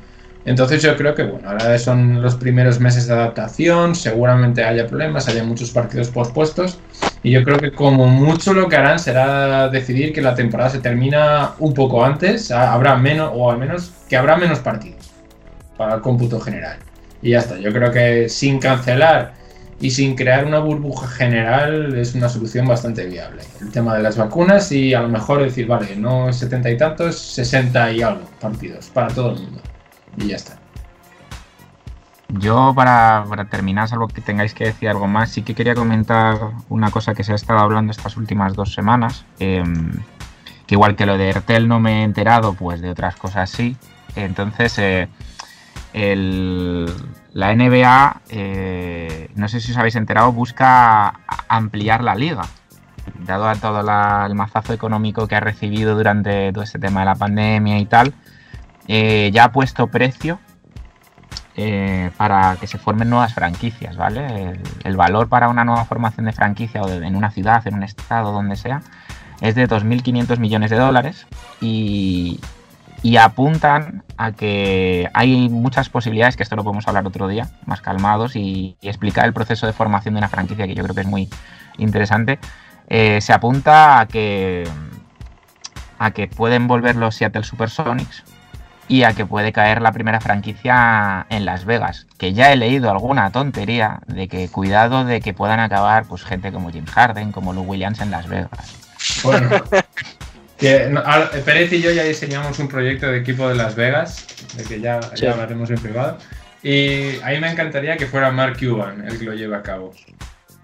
Entonces 0.45 0.81
yo 0.81 0.95
creo 0.97 1.15
que 1.15 1.23
bueno, 1.23 1.49
ahora 1.49 1.77
son 1.79 2.21
los 2.21 2.35
primeros 2.35 2.79
meses 2.79 3.07
de 3.07 3.13
adaptación, 3.13 3.95
seguramente 3.95 4.63
haya 4.63 4.87
problemas, 4.87 5.27
haya 5.29 5.43
muchos 5.43 5.71
partidos 5.71 6.09
pospuestos 6.09 6.79
y 7.23 7.31
yo 7.31 7.43
creo 7.43 7.57
que 7.57 7.71
como 7.71 8.05
mucho 8.07 8.53
lo 8.53 8.67
que 8.69 8.75
harán 8.75 8.99
será 8.99 9.69
decidir 9.69 10.13
que 10.13 10.21
la 10.21 10.35
temporada 10.35 10.69
se 10.69 10.79
termina 10.79 11.53
un 11.59 11.73
poco 11.73 12.03
antes, 12.05 12.51
ha- 12.51 12.73
habrá 12.73 12.97
menos 12.97 13.31
o 13.33 13.49
al 13.51 13.57
menos 13.57 13.91
que 14.09 14.17
habrá 14.17 14.35
menos 14.37 14.59
partidos 14.59 15.11
para 15.77 15.95
el 15.95 16.01
cómputo 16.01 16.39
general. 16.39 16.77
Y 17.21 17.31
ya 17.31 17.39
está, 17.39 17.57
yo 17.57 17.71
creo 17.71 17.91
que 17.91 18.29
sin 18.29 18.59
cancelar 18.59 19.33
y 19.79 19.91
sin 19.91 20.15
crear 20.15 20.45
una 20.45 20.59
burbuja 20.59 21.07
general 21.07 21.97
es 21.97 22.13
una 22.15 22.29
solución 22.29 22.67
bastante 22.67 23.05
viable. 23.05 23.43
El 23.61 23.71
tema 23.71 23.95
de 23.95 24.03
las 24.03 24.17
vacunas 24.17 24.71
y 24.71 24.93
a 24.93 25.01
lo 25.01 25.09
mejor 25.09 25.41
decir, 25.43 25.67
vale, 25.67 25.95
no 25.95 26.31
70 26.33 26.69
y 26.71 26.77
tantos, 26.77 27.17
60 27.17 27.91
y 27.93 28.01
algo 28.01 28.29
partidos 28.39 28.89
para 28.89 29.07
todo 29.13 29.31
el 29.31 29.39
mundo. 29.41 29.61
Y 30.17 30.27
ya 30.27 30.35
está. 30.35 30.62
Yo, 32.39 32.73
para, 32.75 33.25
para 33.29 33.45
terminar, 33.45 33.87
salvo 33.87 34.07
que 34.07 34.21
tengáis 34.21 34.53
que 34.53 34.65
decir 34.65 34.89
algo 34.89 35.07
más, 35.07 35.29
sí 35.29 35.43
que 35.43 35.53
quería 35.53 35.75
comentar 35.75 36.37
una 36.69 36.89
cosa 36.89 37.13
que 37.13 37.23
se 37.23 37.31
ha 37.31 37.35
estado 37.35 37.59
hablando 37.59 37.91
estas 37.91 38.17
últimas 38.17 38.55
dos 38.55 38.73
semanas. 38.73 39.25
em, 39.39 39.91
que 40.65 40.75
igual 40.75 40.95
que 40.95 41.05
lo 41.05 41.17
de 41.17 41.29
Ertel 41.29 41.67
no 41.67 41.79
me 41.81 41.99
he 41.99 42.03
enterado, 42.03 42.53
pues 42.53 42.79
de 42.81 42.89
otras 42.89 43.15
cosas 43.17 43.49
sí. 43.49 43.75
Entonces, 44.15 44.77
eh, 44.79 45.09
el- 45.93 46.85
la 47.33 47.51
NBA, 47.51 48.21
eh, 48.29 49.29
no 49.35 49.47
sé 49.49 49.59
si 49.59 49.71
os 49.71 49.77
habéis 49.77 49.95
enterado, 49.97 50.31
busca 50.31 51.13
ampliar 51.49 52.01
la 52.03 52.15
liga. 52.15 52.43
Dado 53.25 53.47
a 53.49 53.55
todo 53.55 53.81
el 54.25 54.35
mazazo 54.35 54.71
económico 54.73 55.27
que 55.27 55.35
ha 55.35 55.39
recibido 55.41 55.95
durante 55.95 56.51
todo 56.53 56.63
este 56.63 56.79
tema 56.79 57.01
de 57.01 57.05
la 57.07 57.15
pandemia 57.15 57.77
y 57.79 57.85
tal, 57.85 58.13
eh, 58.87 59.29
ya 59.33 59.45
ha 59.45 59.51
puesto 59.51 59.87
precio 59.87 60.39
eh, 61.55 62.11
para 62.17 62.57
que 62.59 62.67
se 62.67 62.77
formen 62.77 63.09
nuevas 63.09 63.33
franquicias, 63.33 63.95
¿vale? 63.97 64.59
El, 64.83 64.97
valor 64.97 65.29
para 65.29 65.49
una 65.49 65.63
nueva 65.63 65.85
formación 65.85 66.25
de 66.25 66.33
franquicia 66.33 66.81
o 66.81 66.89
en 66.89 67.15
una 67.15 67.31
ciudad, 67.31 67.65
en 67.67 67.75
un 67.75 67.83
estado, 67.83 68.31
donde 68.31 68.55
sea, 68.55 68.81
es 69.41 69.55
de 69.55 69.67
2.500 69.67 70.39
millones 70.39 70.71
de 70.71 70.77
dólares 70.77 71.27
y, 71.61 72.39
y 73.01 73.17
apuntan 73.17 74.03
a 74.17 74.31
que 74.31 75.09
hay 75.13 75.49
muchas 75.49 75.89
posibilidades, 75.89 76.37
que 76.37 76.43
esto 76.43 76.55
lo 76.55 76.63
podemos 76.63 76.87
hablar 76.87 77.05
otro 77.05 77.27
día, 77.27 77.49
más 77.65 77.81
calmados, 77.81 78.35
y, 78.35 78.77
y 78.81 78.87
explicar 78.87 79.25
el 79.25 79.33
proceso 79.33 79.67
de 79.67 79.73
formación 79.73 80.13
de 80.15 80.19
una 80.19 80.29
franquicia, 80.29 80.67
que 80.67 80.75
yo 80.75 80.83
creo 80.83 80.95
que 80.95 81.01
es 81.01 81.07
muy 81.07 81.29
interesante. 81.77 82.39
Eh, 82.87 83.21
se 83.21 83.33
apunta 83.33 83.99
a 83.99 84.07
que, 84.07 84.67
a 85.99 86.11
que 86.11 86.27
pueden 86.27 86.67
volver 86.67 86.95
los 86.95 87.15
Seattle 87.15 87.43
Supersonics 87.43 88.23
y 88.87 89.03
a 89.03 89.13
que 89.13 89.25
puede 89.25 89.51
caer 89.53 89.81
la 89.81 89.91
primera 89.91 90.19
franquicia 90.19 91.25
en 91.29 91.45
Las 91.45 91.65
Vegas. 91.65 92.07
Que 92.17 92.33
ya 92.33 92.51
he 92.51 92.55
leído 92.55 92.91
alguna 92.91 93.31
tontería 93.31 93.99
de 94.07 94.27
que 94.27 94.49
cuidado 94.49 95.05
de 95.05 95.21
que 95.21 95.33
puedan 95.33 95.59
acabar 95.59 96.05
pues 96.05 96.23
gente 96.23 96.51
como 96.51 96.71
James 96.71 96.91
Harden, 96.91 97.31
como 97.31 97.53
Lou 97.53 97.63
Williams 97.63 98.01
en 98.01 98.11
Las 98.11 98.27
Vegas. 98.27 98.49
Bueno, 99.23 99.49
que, 100.57 100.87
no, 100.89 100.99
ahora, 101.01 101.29
Pérez 101.45 101.71
y 101.73 101.81
yo 101.81 101.91
ya 101.91 102.03
diseñamos 102.03 102.59
un 102.59 102.67
proyecto 102.67 103.07
de 103.07 103.19
equipo 103.19 103.47
de 103.47 103.55
Las 103.55 103.75
Vegas, 103.75 104.25
de 104.55 104.63
que 104.63 104.79
ya, 104.79 105.01
Sí. 105.15 105.23
ya 105.23 105.31
hablaremos 105.31 105.69
en 105.69 105.77
privado. 105.77 106.17
Y 106.61 107.19
a 107.21 107.29
mí 107.29 107.39
me 107.39 107.51
encantaría 107.51 107.97
que 107.97 108.05
fuera 108.05 108.31
Mark 108.31 108.57
Cuban 108.57 109.05
el 109.07 109.19
que 109.19 109.25
lo 109.25 109.33
lleve 109.33 109.55
a 109.55 109.61
cabo. 109.61 109.91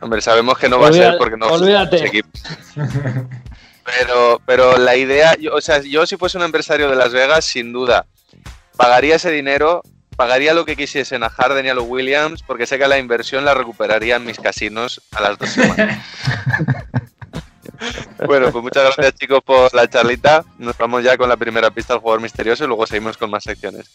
Hombre, 0.01 0.21
sabemos 0.21 0.58
que 0.58 0.69
no 0.69 0.79
va 0.79 0.88
a 0.89 0.93
ser 0.93 1.17
porque 1.17 1.36
no 1.36 1.47
olvídate. 1.47 2.10
Pero, 3.97 4.41
pero 4.45 4.78
la 4.78 4.95
idea, 4.95 5.36
yo- 5.38 5.54
o 5.56 5.62
sea, 5.62 5.82
yo 5.82 6.06
si 6.06 6.17
fuese 6.17 6.38
un 6.38 6.43
empresario 6.43 6.89
de 6.89 6.95
Las 6.95 7.12
Vegas, 7.13 7.45
sin 7.45 7.71
duda, 7.73 8.06
pagaría 8.78 9.15
ese 9.15 9.32
dinero, 9.32 9.82
pagaría 10.15 10.54
lo 10.54 10.65
que 10.65 10.75
quisiesen 10.75 11.23
a 11.23 11.30
Harden 11.30 11.65
y 11.65 11.69
a 11.69 11.73
los 11.73 11.86
Williams, 11.88 12.43
porque 12.43 12.65
sé 12.67 12.78
que 12.78 12.88
la 12.88 12.97
inversión 12.97 13.45
la 13.45 13.54
recuperaría 13.54 14.17
en 14.17 14.25
mis 14.25 14.39
casinos 14.39 15.02
a 15.12 15.21
las 15.21 15.38
dos 15.38 15.49
semanas. 15.49 16.06
bueno, 18.25 18.52
pues 18.52 18.63
muchas 18.63 18.84
gracias 18.95 19.15
chicos 19.15 19.41
por 19.43 19.73
la 19.73 19.88
charlita. 19.89 20.43
Nos 20.58 20.78
vamos 20.78 21.04
ya 21.04 21.17
con 21.17 21.30
la 21.30 21.38
primera 21.38 21.71
pista 21.71 21.93
del 21.93 22.02
jugador 22.02 22.21
misterioso 22.21 22.63
y 22.63 22.67
luego 22.67 22.86
seguimos 22.86 23.17
con 23.17 23.30
más 23.30 23.43
secciones. 23.43 23.89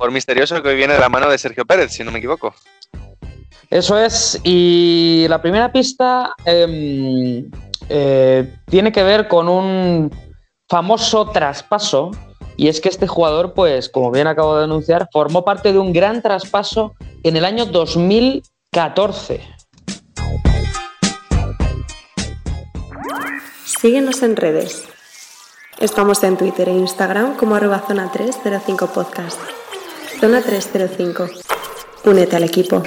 Jugador 0.00 0.14
misterioso 0.14 0.62
que 0.62 0.68
hoy 0.70 0.76
viene 0.76 0.94
de 0.94 0.98
la 0.98 1.10
mano 1.10 1.28
de 1.28 1.36
Sergio 1.36 1.66
Pérez, 1.66 1.92
si 1.92 2.02
no 2.02 2.10
me 2.10 2.20
equivoco. 2.20 2.54
Eso 3.68 3.98
es, 3.98 4.40
y 4.44 5.26
la 5.28 5.42
primera 5.42 5.70
pista 5.70 6.34
em, 6.46 7.50
eh, 7.90 8.50
tiene 8.64 8.92
que 8.92 9.02
ver 9.02 9.28
con 9.28 9.46
un 9.46 10.10
famoso 10.70 11.28
traspaso, 11.28 12.12
y 12.56 12.68
es 12.68 12.80
que 12.80 12.88
este 12.88 13.06
jugador, 13.06 13.52
pues, 13.52 13.90
como 13.90 14.10
bien 14.10 14.26
acabo 14.26 14.56
de 14.56 14.64
anunciar, 14.64 15.06
formó 15.12 15.44
parte 15.44 15.70
de 15.70 15.78
un 15.78 15.92
gran 15.92 16.22
traspaso 16.22 16.94
en 17.22 17.36
el 17.36 17.44
año 17.44 17.66
2014. 17.66 19.42
Síguenos 23.66 24.22
en 24.22 24.36
redes. 24.36 24.84
Estamos 25.78 26.24
en 26.24 26.38
Twitter 26.38 26.70
e 26.70 26.72
Instagram 26.72 27.36
como 27.36 27.54
arroba 27.54 27.84
zona 27.86 28.10
305 28.10 28.86
podcast. 28.86 29.38
Zona 30.20 30.42
305. 30.42 31.30
Únete 32.04 32.36
al 32.36 32.44
equipo. 32.44 32.82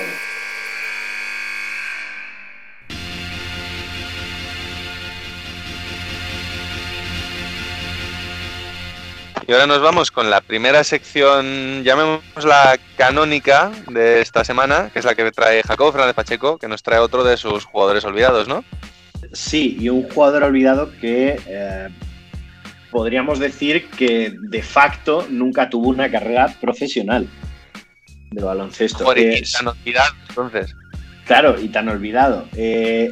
Y 9.48 9.52
ahora 9.52 9.66
nos 9.66 9.82
vamos 9.82 10.12
con 10.12 10.30
la 10.30 10.42
primera 10.42 10.84
sección, 10.84 11.84
llamémosla 11.84 12.78
canónica 12.98 13.72
de 13.90 14.22
esta 14.22 14.44
semana, 14.44 14.92
que 14.94 15.00
es 15.00 15.06
la 15.06 15.16
que 15.16 15.32
trae 15.32 15.64
Jacobo 15.64 15.92
Fernández 15.92 16.16
Pacheco, 16.16 16.60
que 16.60 16.68
nos 16.68 16.84
trae 16.84 17.00
otro 17.00 17.24
de 17.24 17.38
sus 17.38 17.66
jugadores 17.66 18.06
olvidados, 18.06 18.48
¿no? 18.48 18.64
Sí, 19.32 19.76
y 19.80 19.90
un 19.90 20.08
jugador 20.08 20.44
olvidado 20.44 20.92
que 21.02 21.42
eh, 21.48 21.90
podríamos 22.94 23.40
decir 23.40 23.90
que 23.90 24.34
de 24.50 24.62
facto 24.62 25.28
nunca 25.30 25.70
tuvo 25.70 25.90
una 25.90 26.10
carrera 26.10 26.56
profesional 26.62 27.28
de 28.32 28.42
baloncesto. 28.42 29.04
Joder, 29.04 29.34
Eh, 29.34 29.42
y 29.44 29.52
tan 29.52 29.68
olvidado, 29.68 30.14
entonces. 30.30 30.76
Claro, 31.26 31.60
y 31.60 31.70
tan 31.70 31.90
olvidado. 31.90 32.48
Eh, 32.56 33.12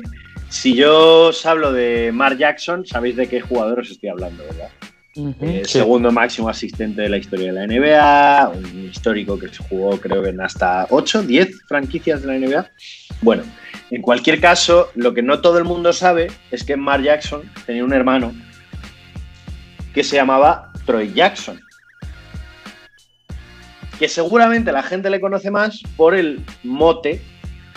si 0.49 0.75
yo 0.75 1.29
os 1.29 1.45
hablo 1.45 1.73
de 1.73 2.11
Mark 2.13 2.37
Jackson, 2.37 2.85
sabéis 2.85 3.15
de 3.15 3.27
qué 3.27 3.41
jugador 3.41 3.79
os 3.79 3.89
estoy 3.89 4.09
hablando, 4.09 4.43
¿verdad? 4.43 4.69
Eh, 5.41 5.63
Sí. 5.65 5.79
Segundo 5.79 6.11
máximo 6.11 6.47
asistente 6.47 7.01
de 7.01 7.09
la 7.09 7.17
historia 7.17 7.51
de 7.51 7.53
la 7.53 7.63
NBA, 7.67 8.49
un 8.49 8.89
histórico 8.89 9.37
que 9.37 9.49
se 9.49 9.63
jugó 9.63 9.99
creo 9.99 10.21
que 10.21 10.29
en 10.29 10.39
hasta 10.41 10.87
8, 10.89 11.23
10 11.23 11.63
franquicias 11.67 12.21
de 12.21 12.27
la 12.27 12.35
NBA. 12.35 12.69
Bueno, 13.21 13.43
en 13.89 14.01
cualquier 14.01 14.39
caso, 14.39 14.89
lo 14.95 15.13
que 15.13 15.21
no 15.21 15.41
todo 15.41 15.57
el 15.57 15.65
mundo 15.65 15.91
sabe 15.91 16.27
es 16.51 16.63
que 16.63 16.77
Mark 16.77 17.03
Jackson 17.03 17.41
tenía 17.65 17.83
un 17.83 17.93
hermano 17.93 18.31
que 19.93 20.03
se 20.03 20.15
llamaba 20.15 20.71
Troy 20.85 21.13
Jackson. 21.13 21.59
Que 23.99 24.07
seguramente 24.07 24.71
la 24.71 24.83
gente 24.83 25.09
le 25.09 25.19
conoce 25.19 25.51
más 25.51 25.81
por 25.95 26.15
el 26.15 26.43
mote 26.63 27.21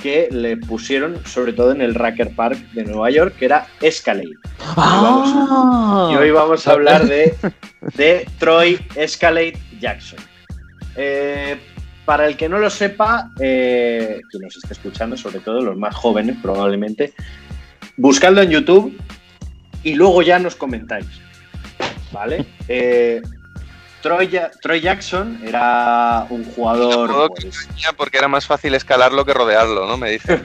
que 0.03 0.29
le 0.31 0.57
pusieron, 0.57 1.25
sobre 1.27 1.53
todo 1.53 1.73
en 1.73 1.81
el 1.81 1.95
Racker 1.95 2.35
Park 2.35 2.59
de 2.73 2.85
Nueva 2.85 3.11
York, 3.11 3.37
que 3.39 3.47
era 3.47 3.67
Escalade. 3.81 4.35
Ah. 4.61 6.11
Y 6.13 6.17
hoy 6.17 6.31
vamos 6.31 6.67
a 6.67 6.73
hablar 6.73 7.07
de, 7.07 7.35
de 7.97 8.29
Troy 8.39 8.79
Escalade 8.97 9.59
Jackson. 9.81 10.19
Eh, 10.97 11.59
para 12.05 12.27
el 12.27 12.37
que 12.37 12.49
no 12.49 12.59
lo 12.59 12.69
sepa, 12.69 13.31
eh, 13.41 14.21
que 14.31 14.39
nos 14.39 14.57
esté 14.57 14.75
escuchando, 14.75 15.17
sobre 15.17 15.41
todo 15.41 15.63
los 15.63 15.77
más 15.77 15.95
jóvenes 15.95 16.37
probablemente, 16.43 17.15
buscadlo 17.97 18.43
en 18.43 18.51
YouTube 18.51 18.99
y 19.83 19.95
luego 19.95 20.23
ya 20.23 20.39
nos 20.39 20.55
comentáis. 20.55 21.07
¿Vale? 22.15 22.47
Eh, 22.69 23.21
Troy, 24.01 24.29
Ja- 24.31 24.51
Troy 24.63 24.81
Jackson 24.81 25.41
era 25.45 26.27
un 26.31 26.45
jugador. 26.45 27.11
Todo 27.11 27.29
que 27.31 27.47
pues, 27.47 27.67
tenía 27.69 27.93
porque 27.97 28.19
era 28.19 28.29
más 28.29 28.47
fácil 28.47 28.75
escalarlo 28.75 29.25
que 29.25 29.35
rodearlo, 29.35 29.87
¿no? 29.87 29.97
Me 29.97 30.11
dice. 30.13 30.41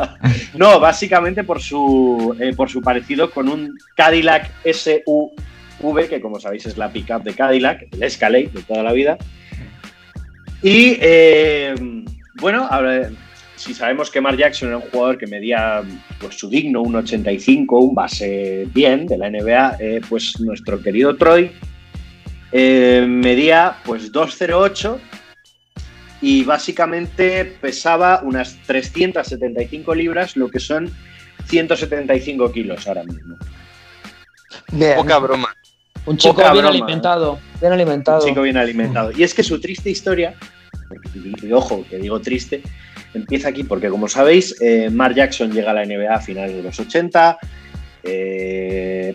no, 0.54 0.80
básicamente 0.80 1.44
por 1.44 1.62
su, 1.62 2.34
eh, 2.40 2.52
por 2.56 2.68
su 2.68 2.82
parecido 2.82 3.30
con 3.30 3.48
un 3.48 3.78
Cadillac 3.94 4.50
SUV, 4.64 6.08
que 6.08 6.20
como 6.20 6.40
sabéis 6.40 6.66
es 6.66 6.76
la 6.76 6.90
pickup 6.90 7.22
de 7.22 7.34
Cadillac, 7.34 7.86
el 7.92 8.02
Escalade 8.02 8.50
de 8.52 8.62
toda 8.62 8.82
la 8.82 8.92
vida. 8.92 9.16
Y 10.62 10.96
eh, 11.00 11.74
bueno, 12.34 12.66
ahora, 12.70 13.10
si 13.62 13.74
sabemos 13.74 14.10
que 14.10 14.20
Mark 14.20 14.36
Jackson 14.36 14.68
era 14.68 14.78
un 14.78 14.90
jugador 14.90 15.18
que 15.18 15.26
medía 15.28 15.82
pues, 16.18 16.36
su 16.36 16.48
digno, 16.48 16.82
un 16.82 16.96
85, 16.96 17.78
un 17.78 17.94
base 17.94 18.66
bien 18.74 19.06
de 19.06 19.16
la 19.16 19.30
NBA, 19.30 19.76
eh, 19.78 20.00
pues 20.08 20.40
nuestro 20.40 20.80
querido 20.80 21.16
Troy 21.16 21.52
eh, 22.50 23.06
medía 23.08 23.76
pues 23.84 24.10
208 24.10 24.98
y 26.22 26.42
básicamente 26.42 27.44
pesaba 27.60 28.22
unas 28.24 28.56
375 28.66 29.94
libras, 29.94 30.36
lo 30.36 30.48
que 30.48 30.58
son 30.58 30.90
175 31.46 32.50
kilos 32.50 32.88
ahora 32.88 33.04
mismo. 33.04 33.36
Bien. 34.72 34.96
Poca 34.96 35.18
broma. 35.18 35.56
Un 36.06 36.16
chico 36.16 36.34
poca 36.34 36.52
bien 36.52 36.64
broma, 36.64 36.76
alimentado. 36.76 37.38
Bien 37.60 37.72
alimentado. 37.72 38.22
Un 38.22 38.28
chico 38.28 38.42
bien 38.42 38.56
alimentado. 38.56 39.12
Y 39.16 39.22
es 39.22 39.32
que 39.32 39.44
su 39.44 39.60
triste 39.60 39.88
historia, 39.88 40.34
y, 41.14 41.46
y 41.46 41.52
ojo, 41.52 41.84
que 41.88 41.98
digo 41.98 42.20
triste, 42.20 42.60
empieza 43.14 43.48
aquí 43.48 43.64
porque, 43.64 43.88
como 43.88 44.08
sabéis, 44.08 44.60
eh, 44.60 44.90
Mark 44.90 45.14
Jackson 45.14 45.52
llega 45.52 45.70
a 45.70 45.74
la 45.74 45.84
NBA 45.84 46.14
a 46.14 46.20
finales 46.20 46.56
de 46.56 46.62
los 46.62 46.78
80. 46.78 47.38
eh, 48.04 49.14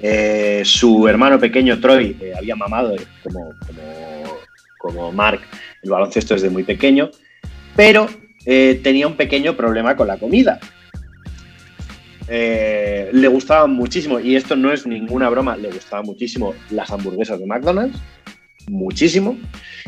eh, 0.00 0.62
su 0.64 1.08
hermano 1.08 1.38
pequeño 1.38 1.80
Troy 1.80 2.16
había 2.36 2.56
mamado 2.56 2.94
como, 3.22 3.54
como, 3.66 4.38
como 4.78 5.12
Mark 5.12 5.40
el 5.82 5.90
baloncesto 5.90 6.34
desde 6.34 6.50
muy 6.50 6.62
pequeño, 6.62 7.10
pero 7.74 8.08
tenía 8.44 9.06
un 9.06 9.16
pequeño 9.16 9.56
problema 9.56 9.96
con 9.96 10.08
la 10.08 10.18
comida. 10.18 10.60
Le 12.28 13.28
gustaban 13.28 13.72
muchísimo, 13.72 14.20
y 14.20 14.36
esto 14.36 14.56
no 14.56 14.72
es 14.72 14.86
ninguna 14.86 15.30
broma, 15.30 15.56
le 15.56 15.70
gustaban 15.70 16.04
muchísimo 16.04 16.54
las 16.70 16.90
hamburguesas 16.90 17.38
de 17.38 17.46
McDonald's, 17.46 17.98
muchísimo. 18.68 19.38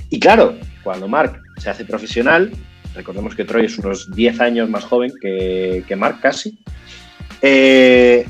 Y 0.08 0.18
claro, 0.18 0.56
cuando 0.82 1.08
Mark 1.08 1.42
se 1.58 1.70
hace 1.70 1.84
profesional, 1.84 2.50
recordemos 2.96 3.34
que 3.34 3.44
Troy 3.44 3.66
es 3.66 3.78
unos 3.78 4.14
10 4.14 4.40
años 4.40 4.68
más 4.68 4.84
joven 4.84 5.12
que, 5.20 5.84
que 5.86 5.96
Mark 5.96 6.20
casi, 6.20 6.58
eh, 7.42 8.26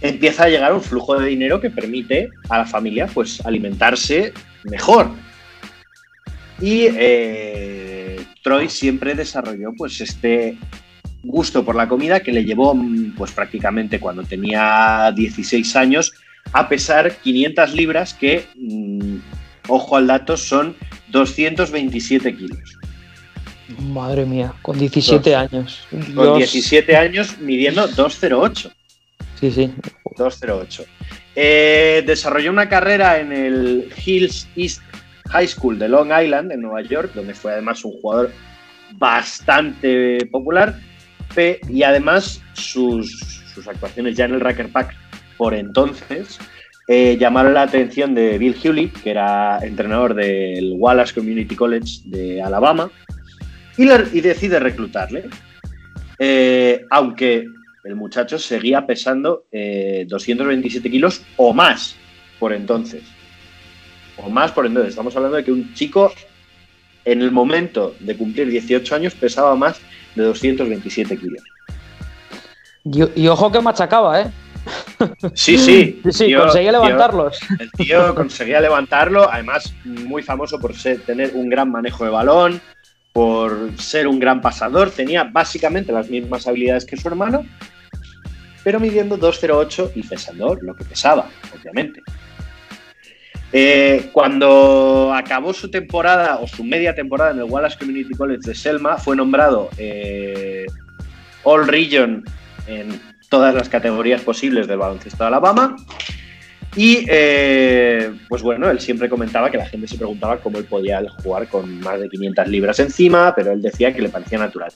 empieza 0.00 0.44
a 0.44 0.48
llegar 0.48 0.72
un 0.72 0.82
flujo 0.82 1.18
de 1.18 1.28
dinero 1.28 1.60
que 1.60 1.70
permite 1.70 2.28
a 2.48 2.58
la 2.58 2.66
familia 2.66 3.06
pues 3.06 3.44
alimentarse 3.44 4.32
mejor. 4.64 5.10
Y 6.60 6.86
eh, 6.96 8.24
Troy 8.42 8.68
siempre 8.68 9.14
desarrolló 9.14 9.72
pues 9.76 10.00
este 10.00 10.56
gusto 11.22 11.64
por 11.64 11.74
la 11.74 11.88
comida 11.88 12.20
que 12.20 12.32
le 12.32 12.44
llevó 12.44 12.76
pues 13.16 13.32
prácticamente 13.32 13.98
cuando 13.98 14.22
tenía 14.24 15.10
16 15.16 15.74
años 15.76 16.12
a 16.52 16.68
pesar 16.68 17.16
500 17.16 17.74
libras 17.74 18.14
que, 18.14 18.44
mm, 18.56 19.16
ojo 19.68 19.96
al 19.96 20.06
dato, 20.06 20.36
son 20.36 20.76
227 21.08 22.36
kilos. 22.36 22.78
Madre 23.78 24.24
mía, 24.26 24.52
con 24.62 24.78
17 24.78 25.30
Dos. 25.30 25.38
años. 25.38 25.86
Con 25.90 26.36
Dios. 26.36 26.52
17 26.52 26.96
años 26.96 27.38
midiendo 27.38 27.86
208. 27.86 28.70
Sí, 29.40 29.50
sí. 29.50 29.72
208. 30.16 30.84
Eh, 31.36 32.02
desarrolló 32.06 32.50
una 32.50 32.68
carrera 32.68 33.18
en 33.18 33.32
el 33.32 33.88
Hills 34.04 34.48
East 34.56 34.82
High 35.30 35.48
School 35.48 35.78
de 35.78 35.88
Long 35.88 36.10
Island, 36.12 36.52
en 36.52 36.60
Nueva 36.60 36.82
York, 36.82 37.12
donde 37.14 37.34
fue 37.34 37.52
además 37.52 37.84
un 37.84 37.92
jugador 38.00 38.32
bastante 38.92 40.26
popular. 40.30 40.78
Y 41.68 41.82
además 41.82 42.40
sus, 42.52 43.42
sus 43.52 43.66
actuaciones 43.66 44.16
ya 44.16 44.26
en 44.26 44.34
el 44.34 44.40
Racker 44.40 44.68
Pack 44.68 44.94
por 45.36 45.54
entonces 45.54 46.38
eh, 46.86 47.16
llamaron 47.18 47.54
la 47.54 47.62
atención 47.62 48.14
de 48.14 48.38
Bill 48.38 48.56
Hewlett, 48.62 48.92
que 49.02 49.10
era 49.10 49.58
entrenador 49.62 50.14
del 50.14 50.74
Wallace 50.76 51.14
Community 51.14 51.56
College 51.56 52.00
de 52.04 52.42
Alabama, 52.42 52.90
y, 53.76 53.84
le- 53.86 54.08
y 54.12 54.20
decide 54.20 54.58
reclutarle. 54.60 55.24
Eh, 56.18 56.84
aunque 56.90 57.46
el 57.84 57.96
muchacho 57.96 58.38
seguía 58.38 58.86
pesando 58.86 59.44
eh, 59.52 60.06
227 60.08 60.90
kilos 60.90 61.22
o 61.36 61.52
más 61.52 61.96
por 62.38 62.52
entonces. 62.52 63.02
O 64.16 64.30
más 64.30 64.52
por 64.52 64.66
entonces. 64.66 64.90
Estamos 64.90 65.14
hablando 65.16 65.36
de 65.36 65.44
que 65.44 65.52
un 65.52 65.74
chico 65.74 66.12
en 67.04 67.20
el 67.20 67.30
momento 67.32 67.94
de 68.00 68.16
cumplir 68.16 68.48
18 68.48 68.94
años 68.94 69.14
pesaba 69.14 69.54
más 69.56 69.80
de 70.14 70.22
227 70.22 71.16
kilos. 71.18 71.42
Y, 72.84 73.22
y 73.22 73.28
ojo 73.28 73.50
que 73.50 73.60
machacaba, 73.60 74.20
¿eh? 74.22 74.30
Sí, 75.34 75.58
sí. 75.58 76.00
Sí, 76.04 76.12
sí, 76.12 76.24
tío- 76.26 76.40
conseguía 76.42 76.70
tío- 76.72 76.82
levantarlos. 76.84 77.38
el 77.58 77.70
tío 77.72 78.14
conseguía 78.14 78.60
levantarlo, 78.60 79.30
además 79.30 79.74
muy 79.84 80.22
famoso 80.22 80.58
por 80.58 80.74
ser- 80.74 81.00
tener 81.00 81.32
un 81.34 81.50
gran 81.50 81.70
manejo 81.70 82.04
de 82.04 82.10
balón, 82.10 82.60
por 83.14 83.70
ser 83.78 84.08
un 84.08 84.18
gran 84.18 84.40
pasador, 84.40 84.90
tenía 84.90 85.22
básicamente 85.22 85.92
las 85.92 86.10
mismas 86.10 86.48
habilidades 86.48 86.84
que 86.84 86.96
su 86.96 87.06
hermano, 87.06 87.46
pero 88.64 88.80
midiendo 88.80 89.16
2.08 89.16 89.92
y 89.94 90.02
pesando 90.02 90.58
lo 90.60 90.74
que 90.74 90.84
pesaba, 90.84 91.28
obviamente. 91.56 92.02
Eh, 93.52 94.10
cuando 94.10 95.14
acabó 95.14 95.52
su 95.52 95.70
temporada 95.70 96.38
o 96.40 96.48
su 96.48 96.64
media 96.64 96.92
temporada 96.92 97.30
en 97.30 97.38
el 97.38 97.44
Wallace 97.44 97.78
Community 97.78 98.14
College 98.14 98.40
de 98.48 98.54
Selma, 98.56 98.96
fue 98.96 99.14
nombrado 99.14 99.70
eh, 99.78 100.66
All 101.44 101.68
Region 101.68 102.24
en 102.66 103.00
todas 103.28 103.54
las 103.54 103.68
categorías 103.68 104.22
posibles 104.22 104.66
del 104.66 104.78
baloncesto 104.78 105.22
de 105.22 105.28
Alabama. 105.28 105.76
Y 106.76 107.06
eh, 107.08 108.12
pues 108.28 108.42
bueno, 108.42 108.68
él 108.68 108.80
siempre 108.80 109.08
comentaba 109.08 109.50
que 109.50 109.58
la 109.58 109.66
gente 109.66 109.86
se 109.86 109.96
preguntaba 109.96 110.38
cómo 110.38 110.58
él 110.58 110.64
podía 110.64 111.00
jugar 111.22 111.46
con 111.48 111.80
más 111.80 112.00
de 112.00 112.08
500 112.08 112.48
libras 112.48 112.80
encima, 112.80 113.32
pero 113.34 113.52
él 113.52 113.62
decía 113.62 113.94
que 113.94 114.02
le 114.02 114.08
parecía 114.08 114.38
natural. 114.38 114.72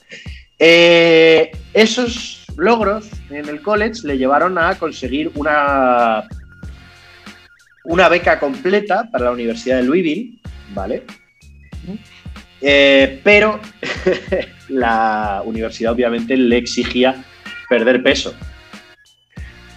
Eh, 0.57 1.51
eso 1.73 2.05
es 2.05 2.45
logros 2.57 3.09
en 3.29 3.47
el 3.47 3.61
college 3.61 4.05
le 4.05 4.17
llevaron 4.17 4.57
a 4.57 4.75
conseguir 4.75 5.31
una, 5.35 6.27
una 7.85 8.09
beca 8.09 8.39
completa 8.39 9.09
para 9.11 9.25
la 9.25 9.31
Universidad 9.31 9.77
de 9.77 9.83
Louisville, 9.83 10.39
¿vale? 10.73 11.03
Eh, 12.61 13.21
pero 13.23 13.59
la 14.69 15.41
universidad 15.45 15.93
obviamente 15.93 16.35
le 16.35 16.57
exigía 16.57 17.23
perder 17.69 18.03
peso. 18.03 18.35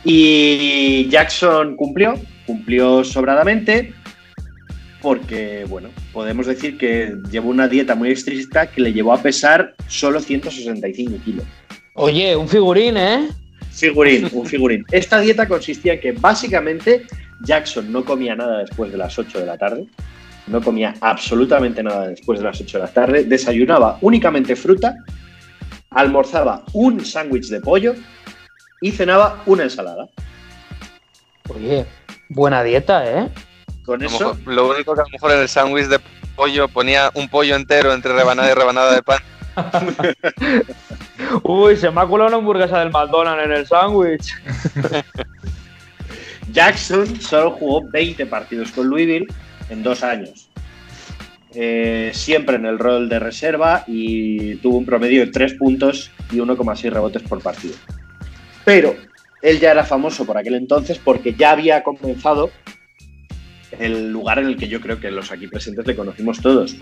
Y 0.04 1.08
Jackson 1.08 1.76
cumplió, 1.76 2.14
cumplió 2.46 3.04
sobradamente, 3.04 3.94
porque, 5.00 5.64
bueno, 5.68 5.90
podemos 6.12 6.46
decir 6.46 6.78
que 6.78 7.14
llevó 7.30 7.50
una 7.50 7.68
dieta 7.68 7.94
muy 7.94 8.10
estricta 8.10 8.66
que 8.66 8.80
le 8.80 8.92
llevó 8.92 9.12
a 9.12 9.22
pesar 9.22 9.74
solo 9.88 10.20
165 10.20 11.12
kilos. 11.24 11.44
Oye, 11.94 12.36
un 12.36 12.48
figurín, 12.48 12.96
¿eh? 12.96 13.28
Figurín, 13.70 14.28
un 14.32 14.46
figurín. 14.46 14.84
Esta 14.90 15.20
dieta 15.20 15.48
consistía 15.48 15.94
en 15.94 16.00
que 16.00 16.12
básicamente 16.12 17.06
Jackson 17.40 17.90
no 17.90 18.04
comía 18.04 18.34
nada 18.34 18.58
después 18.58 18.92
de 18.92 18.98
las 18.98 19.18
8 19.18 19.40
de 19.40 19.46
la 19.46 19.58
tarde, 19.58 19.86
no 20.46 20.60
comía 20.60 20.94
absolutamente 21.00 21.82
nada 21.82 22.08
después 22.08 22.38
de 22.38 22.44
las 22.44 22.60
8 22.60 22.78
de 22.78 22.84
la 22.84 22.90
tarde, 22.92 23.24
desayunaba 23.24 23.98
únicamente 24.00 24.56
fruta, 24.56 24.96
almorzaba 25.90 26.64
un 26.72 27.04
sándwich 27.04 27.48
de 27.48 27.60
pollo 27.60 27.94
y 28.82 28.90
cenaba 28.92 29.42
una 29.46 29.62
ensalada. 29.62 30.08
Oye, 31.48 31.86
buena 32.28 32.62
dieta, 32.62 33.10
¿eh? 33.10 33.28
Con 33.86 34.02
eso, 34.04 34.34
mejor- 34.34 34.52
lo 34.54 34.68
único 34.68 34.94
que 34.94 35.00
a 35.00 35.04
lo 35.04 35.10
mejor 35.10 35.32
en 35.32 35.40
el 35.40 35.48
sándwich 35.48 35.86
de 35.86 35.98
pollo 36.36 36.68
ponía 36.68 37.10
un 37.14 37.28
pollo 37.28 37.56
entero 37.56 37.92
entre 37.94 38.12
rebanada 38.12 38.50
y 38.50 38.54
rebanada 38.54 38.94
de 38.94 39.02
pan. 39.02 39.18
Uy, 41.42 41.76
se 41.76 41.90
me 41.90 42.00
ha 42.00 42.06
colado 42.06 42.28
una 42.28 42.36
hamburguesa 42.38 42.78
del 42.80 42.90
McDonald's 42.90 43.44
en 43.44 43.52
el 43.52 43.66
sándwich. 43.66 44.34
Jackson 46.52 47.20
solo 47.20 47.52
jugó 47.52 47.82
20 47.90 48.26
partidos 48.26 48.72
con 48.72 48.88
Louisville 48.88 49.26
en 49.70 49.82
dos 49.82 50.02
años. 50.02 50.48
Eh, 51.54 52.10
siempre 52.14 52.56
en 52.56 52.64
el 52.66 52.78
rol 52.78 53.08
de 53.10 53.18
reserva 53.18 53.84
y 53.86 54.56
tuvo 54.56 54.78
un 54.78 54.86
promedio 54.86 55.24
de 55.26 55.30
3 55.32 55.54
puntos 55.54 56.10
y 56.30 56.36
1,6 56.36 56.90
rebotes 56.90 57.22
por 57.22 57.40
partido. 57.42 57.74
Pero 58.64 58.96
él 59.40 59.58
ya 59.58 59.72
era 59.72 59.84
famoso 59.84 60.24
por 60.24 60.38
aquel 60.38 60.54
entonces 60.54 60.98
porque 60.98 61.34
ya 61.34 61.50
había 61.52 61.82
comenzado 61.82 62.50
el 63.78 64.12
lugar 64.12 64.38
en 64.38 64.46
el 64.46 64.56
que 64.56 64.68
yo 64.68 64.80
creo 64.80 65.00
que 65.00 65.10
los 65.10 65.32
aquí 65.32 65.46
presentes 65.48 65.86
le 65.86 65.96
conocimos 65.96 66.40
todos, 66.40 66.76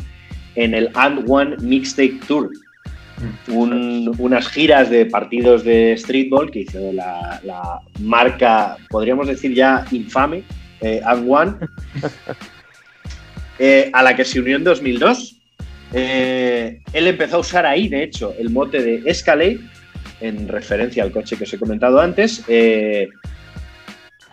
en 0.56 0.74
el 0.74 0.90
And 0.94 1.24
One 1.28 1.56
Mixtape 1.60 2.18
Tour. 2.26 2.50
Un- 3.48 4.14
unas 4.18 4.48
giras 4.48 4.88
de 4.90 5.04
partidos 5.06 5.62
de 5.62 5.94
streetball 5.96 6.50
que 6.50 6.60
hizo 6.60 6.92
la, 6.92 7.40
la 7.44 7.80
marca, 8.00 8.76
podríamos 8.88 9.28
decir 9.28 9.54
ya 9.54 9.84
infame, 9.90 10.42
eh, 10.80 11.00
And 11.04 11.26
One, 11.30 11.54
eh, 13.58 13.90
a 13.92 14.02
la 14.02 14.16
que 14.16 14.24
se 14.24 14.40
unió 14.40 14.56
en 14.56 14.64
2002. 14.64 15.36
Eh, 15.92 16.80
él 16.92 17.06
empezó 17.06 17.36
a 17.36 17.40
usar 17.40 17.66
ahí, 17.66 17.88
de 17.88 18.04
hecho, 18.04 18.34
el 18.38 18.50
mote 18.50 18.80
de 18.82 19.02
Escalade, 19.04 19.60
en 20.20 20.48
referencia 20.48 21.02
al 21.02 21.12
coche 21.12 21.36
que 21.36 21.44
os 21.44 21.52
he 21.52 21.58
comentado 21.58 22.00
antes. 22.00 22.44
eh, 22.48 23.10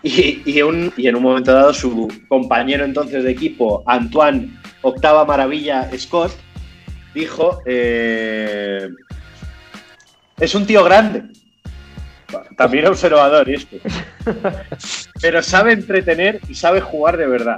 y, 0.03 0.41
y 0.45 0.61
un- 0.61 0.93
y 0.95 1.07
en 1.07 1.15
un 1.15 1.23
momento 1.23 1.51
dado, 1.53 1.73
su 1.73 2.07
compañero 2.27 2.85
entonces 2.85 3.23
de 3.23 3.31
equipo, 3.31 3.83
Antoine 3.87 4.59
Octava 4.81 5.25
Maravilla 5.25 5.89
Scott, 5.97 6.31
dijo: 7.13 7.61
eh, 7.65 8.89
Es 10.39 10.53
un 10.55 10.65
tío 10.65 10.83
grande. 10.83 11.23
También 12.57 12.85
observador, 12.87 13.49
esto. 13.49 13.77
Pero 15.21 15.41
sabe 15.41 15.71
entretener 15.73 16.41
y 16.49 16.53
sabe 16.55 16.81
jugar 16.81 17.17
de 17.17 17.25
verdad. 17.27 17.57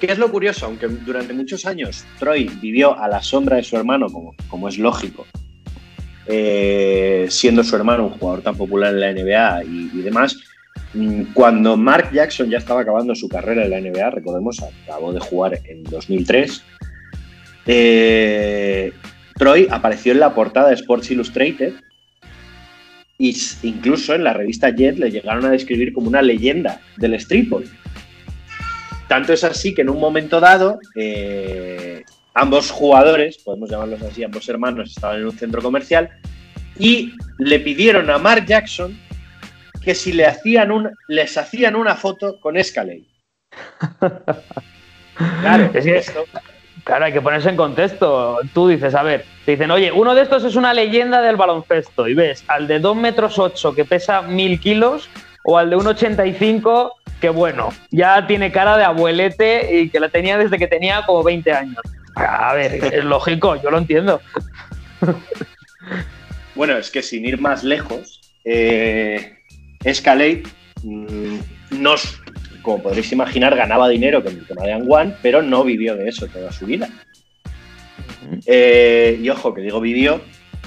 ¿Qué 0.00 0.06
es 0.12 0.18
lo 0.18 0.30
curioso? 0.30 0.66
Aunque 0.66 0.88
durante 0.88 1.32
muchos 1.32 1.64
años 1.64 2.04
Troy 2.18 2.48
vivió 2.60 2.98
a 2.98 3.08
la 3.08 3.22
sombra 3.22 3.56
de 3.56 3.62
su 3.62 3.76
hermano, 3.76 4.08
como, 4.08 4.34
como 4.48 4.68
es 4.68 4.76
lógico, 4.76 5.26
eh, 6.26 7.26
siendo 7.28 7.62
su 7.62 7.76
hermano 7.76 8.06
un 8.06 8.18
jugador 8.18 8.42
tan 8.42 8.56
popular 8.56 8.94
en 8.94 9.00
la 9.00 9.12
NBA 9.12 9.64
y, 9.64 9.90
y 9.94 10.02
demás, 10.02 10.38
mm, 10.94 11.32
cuando 11.34 11.76
Mark 11.76 12.10
Jackson 12.12 12.50
ya 12.50 12.58
estaba 12.58 12.80
acabando 12.80 13.14
su 13.14 13.28
carrera 13.28 13.64
en 13.64 13.70
la 13.70 13.80
NBA, 13.80 14.10
recordemos, 14.10 14.62
acabó 14.62 15.12
de 15.12 15.20
jugar 15.20 15.60
en 15.64 15.84
2003, 15.84 16.62
eh, 17.66 18.92
Troy 19.36 19.66
apareció 19.70 20.12
en 20.12 20.20
la 20.20 20.34
portada 20.34 20.68
de 20.68 20.74
Sports 20.74 21.10
Illustrated 21.10 21.74
y 23.18 23.36
incluso 23.62 24.14
en 24.14 24.24
la 24.24 24.32
revista 24.32 24.70
Jet 24.70 24.98
le 24.98 25.10
llegaron 25.10 25.44
a 25.44 25.50
describir 25.50 25.92
como 25.92 26.08
una 26.08 26.22
leyenda 26.22 26.80
del 26.96 27.18
streetball. 27.20 27.64
Tanto 29.08 29.32
es 29.32 29.44
así 29.44 29.74
que 29.74 29.82
en 29.82 29.90
un 29.90 30.00
momento 30.00 30.40
dado, 30.40 30.78
eh, 30.96 32.02
ambos 32.34 32.70
jugadores, 32.70 33.38
podemos 33.38 33.70
llamarlos 33.70 34.02
así, 34.02 34.22
ambos 34.24 34.48
hermanos 34.48 34.90
estaban 34.90 35.20
en 35.20 35.26
un 35.26 35.38
centro 35.38 35.62
comercial 35.62 36.10
y 36.78 37.12
le 37.38 37.60
pidieron 37.60 38.10
a 38.10 38.18
Mark 38.18 38.44
Jackson 38.46 38.98
que 39.82 39.94
si 39.94 40.12
le 40.12 40.26
hacían 40.26 40.70
un, 40.72 40.90
les 41.08 41.36
hacían 41.38 41.76
una 41.76 41.94
foto 41.94 42.38
con 42.40 42.56
Escalade. 42.56 43.04
Claro, 45.42 45.70
Es 45.74 45.84
que- 45.84 45.96
esto- 45.98 46.24
Claro, 46.82 47.06
hay 47.06 47.12
que 47.14 47.22
ponerse 47.22 47.48
en 47.48 47.56
contexto. 47.56 48.38
Tú 48.52 48.68
dices, 48.68 48.94
a 48.94 49.02
ver, 49.02 49.24
te 49.46 49.52
dicen, 49.52 49.70
oye, 49.70 49.90
uno 49.90 50.14
de 50.14 50.20
estos 50.20 50.44
es 50.44 50.54
una 50.54 50.74
leyenda 50.74 51.22
del 51.22 51.36
baloncesto. 51.36 52.06
Y 52.08 52.12
ves 52.14 52.44
al 52.46 52.66
de 52.66 52.78
2 52.78 52.94
metros 52.96 53.38
8 53.38 53.74
que 53.74 53.86
pesa 53.86 54.20
1000 54.20 54.60
kilos 54.60 55.08
o 55.44 55.56
al 55.56 55.70
de 55.70 55.76
1,85 55.78 56.90
que, 57.22 57.30
bueno, 57.30 57.70
ya 57.90 58.26
tiene 58.26 58.52
cara 58.52 58.76
de 58.76 58.84
abuelete 58.84 59.80
y 59.80 59.88
que 59.88 59.98
la 59.98 60.10
tenía 60.10 60.36
desde 60.36 60.58
que 60.58 60.66
tenía 60.66 61.06
como 61.06 61.22
20 61.22 61.52
años. 61.52 61.78
A 62.14 62.54
ver, 62.54 62.74
es 62.94 63.04
lógico, 63.04 63.60
yo 63.62 63.70
lo 63.70 63.78
entiendo. 63.78 64.20
Bueno, 66.54 66.76
es 66.78 66.90
que 66.90 67.02
sin 67.02 67.24
ir 67.26 67.40
más 67.40 67.64
lejos, 67.64 68.20
eh, 68.44 69.38
Escalade, 69.82 70.44
mm, 70.82 71.36
no, 71.80 71.94
s- 71.94 72.16
como 72.62 72.82
podréis 72.82 73.10
imaginar, 73.12 73.56
ganaba 73.56 73.88
dinero 73.88 74.22
con 74.22 74.32
el 74.34 74.46
tema 74.46 74.62
de 74.62 74.74
One, 74.74 75.14
pero 75.20 75.42
no 75.42 75.64
vivió 75.64 75.96
de 75.96 76.08
eso 76.08 76.26
toda 76.28 76.52
su 76.52 76.66
vida. 76.66 76.88
Eh, 78.46 79.18
y 79.20 79.28
ojo, 79.30 79.52
que 79.52 79.62
digo 79.62 79.80
vivió, 79.80 80.22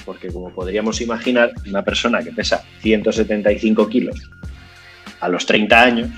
porque 0.05 0.27
como 0.27 0.51
podríamos 0.53 0.99
imaginar, 1.01 1.51
una 1.67 1.83
persona 1.83 2.21
que 2.21 2.31
pesa 2.31 2.63
175 2.81 3.87
kilos 3.87 4.29
a 5.21 5.29
los 5.29 5.45
30 5.45 5.81
años, 5.81 6.09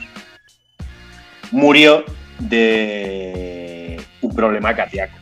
murió 1.51 2.03
de 2.39 4.01
un 4.21 4.35
problema 4.35 4.75
cardíaco. 4.75 5.17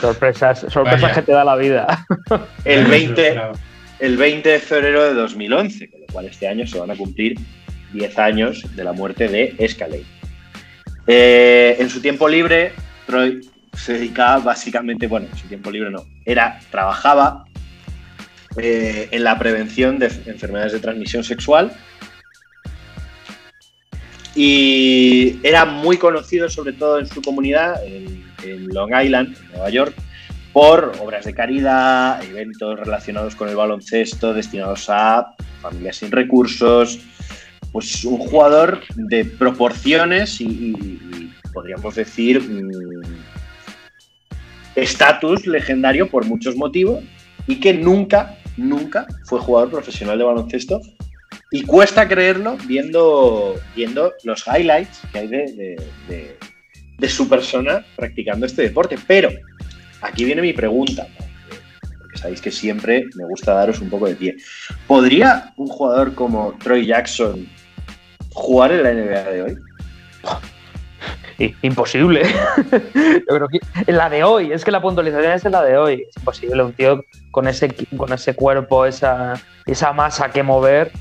Sorpresas, 0.00 0.60
sorpresas 0.68 1.02
Vaya. 1.02 1.14
que 1.14 1.22
te 1.22 1.32
da 1.32 1.44
la 1.44 1.56
vida. 1.56 2.06
El 2.64 2.84
No 2.84 2.88
me 2.88 2.98
lo 2.98 3.04
20, 3.06 3.28
esperaba. 3.28 3.52
el 3.98 4.16
20 4.16 4.48
de 4.48 4.58
febrero 4.58 5.04
de 5.04 5.14
2011, 5.14 5.90
con 5.90 6.00
lo 6.00 6.06
cual 6.06 6.26
este 6.26 6.48
año 6.48 6.66
se 6.66 6.78
van 6.78 6.90
a 6.90 6.96
cumplir 6.96 7.38
10 7.92 8.18
años 8.18 8.64
de 8.74 8.84
la 8.84 8.92
muerte 8.92 9.28
de 9.28 9.54
Escalade. 9.58 10.04
Eh, 11.06 11.76
en 11.78 11.90
su 11.90 12.00
tiempo 12.00 12.28
libre, 12.28 12.72
Troy 13.06 13.48
se 13.74 13.94
dedicaba 13.94 14.38
básicamente, 14.38 15.06
bueno, 15.06 15.26
en 15.30 15.36
su 15.36 15.46
tiempo 15.48 15.70
libre 15.70 15.90
no, 15.90 16.04
era, 16.24 16.60
trabajaba 16.70 17.44
eh, 18.56 19.08
en 19.10 19.24
la 19.24 19.38
prevención 19.38 19.98
de 19.98 20.06
enfermedades 20.26 20.72
de 20.72 20.80
transmisión 20.80 21.24
sexual 21.24 21.72
y 24.34 25.38
era 25.42 25.64
muy 25.64 25.96
conocido 25.96 26.48
sobre 26.48 26.72
todo 26.72 26.98
en 26.98 27.06
su 27.06 27.22
comunidad, 27.22 27.84
en, 27.86 28.24
en 28.44 28.68
Long 28.68 28.92
Island, 29.02 29.36
Nueva 29.52 29.70
York, 29.70 29.94
por 30.52 30.92
obras 31.00 31.24
de 31.24 31.34
caridad, 31.34 32.22
eventos 32.22 32.78
relacionados 32.78 33.34
con 33.34 33.48
el 33.48 33.56
baloncesto 33.56 34.32
destinados 34.32 34.88
a 34.88 35.34
familias 35.60 35.96
sin 35.96 36.12
recursos, 36.12 37.00
pues 37.72 38.04
un 38.04 38.18
jugador 38.18 38.80
de 38.94 39.24
proporciones 39.24 40.40
y, 40.40 41.32
podríamos 41.52 41.94
decir 41.94 42.40
mm, 42.40 43.02
estatus 44.76 45.46
legendario 45.46 46.08
por 46.08 46.24
muchos 46.24 46.56
motivos 46.56 47.02
y 47.46 47.60
que 47.60 47.74
nunca, 47.74 48.38
nunca 48.56 49.06
fue 49.24 49.40
jugador 49.40 49.70
profesional 49.70 50.18
de 50.18 50.24
baloncesto. 50.24 50.80
Y 51.50 51.62
cuesta 51.62 52.08
creerlo 52.08 52.56
viendo, 52.66 53.54
viendo 53.76 54.12
los 54.24 54.44
highlights 54.46 55.00
que 55.12 55.18
hay 55.18 55.26
de- 55.28 56.36
de 56.98 57.08
su 57.08 57.28
persona 57.28 57.84
practicando 57.96 58.46
este 58.46 58.62
deporte. 58.62 58.96
Pero 59.06 59.30
aquí 60.00 60.24
viene 60.24 60.42
mi 60.42 60.52
pregunta, 60.52 61.06
porque 61.98 62.18
sabéis 62.18 62.40
que 62.40 62.50
siempre 62.50 63.06
me 63.14 63.24
gusta 63.24 63.54
daros 63.54 63.80
un 63.80 63.90
poco 63.90 64.06
de 64.06 64.14
pie. 64.14 64.36
¿Podría 64.86 65.52
un 65.56 65.68
jugador 65.68 66.14
como 66.14 66.56
Troy 66.62 66.86
Jackson 66.86 67.48
jugar 68.32 68.72
en 68.72 68.82
la 68.82 68.92
NBA 68.92 69.30
de 69.30 69.42
hoy? 69.42 69.58
imposible. 71.62 72.22
Yo 73.28 73.92
la 73.92 74.08
de 74.08 74.24
hoy, 74.24 74.52
es 74.52 74.64
que 74.64 74.70
la 74.70 74.80
puntualización 74.80 75.32
es 75.32 75.44
en 75.44 75.52
la 75.52 75.62
de 75.62 75.76
hoy. 75.76 76.06
Es 76.08 76.16
imposible 76.16 76.62
un 76.62 76.72
tío 76.72 77.04
con 77.30 77.48
ese, 77.48 77.74
con 77.96 78.12
ese 78.12 78.34
cuerpo, 78.34 78.86
esa, 78.86 79.34
esa 79.66 79.92
masa 79.92 80.30
que 80.30 80.42
mover. 80.42 80.92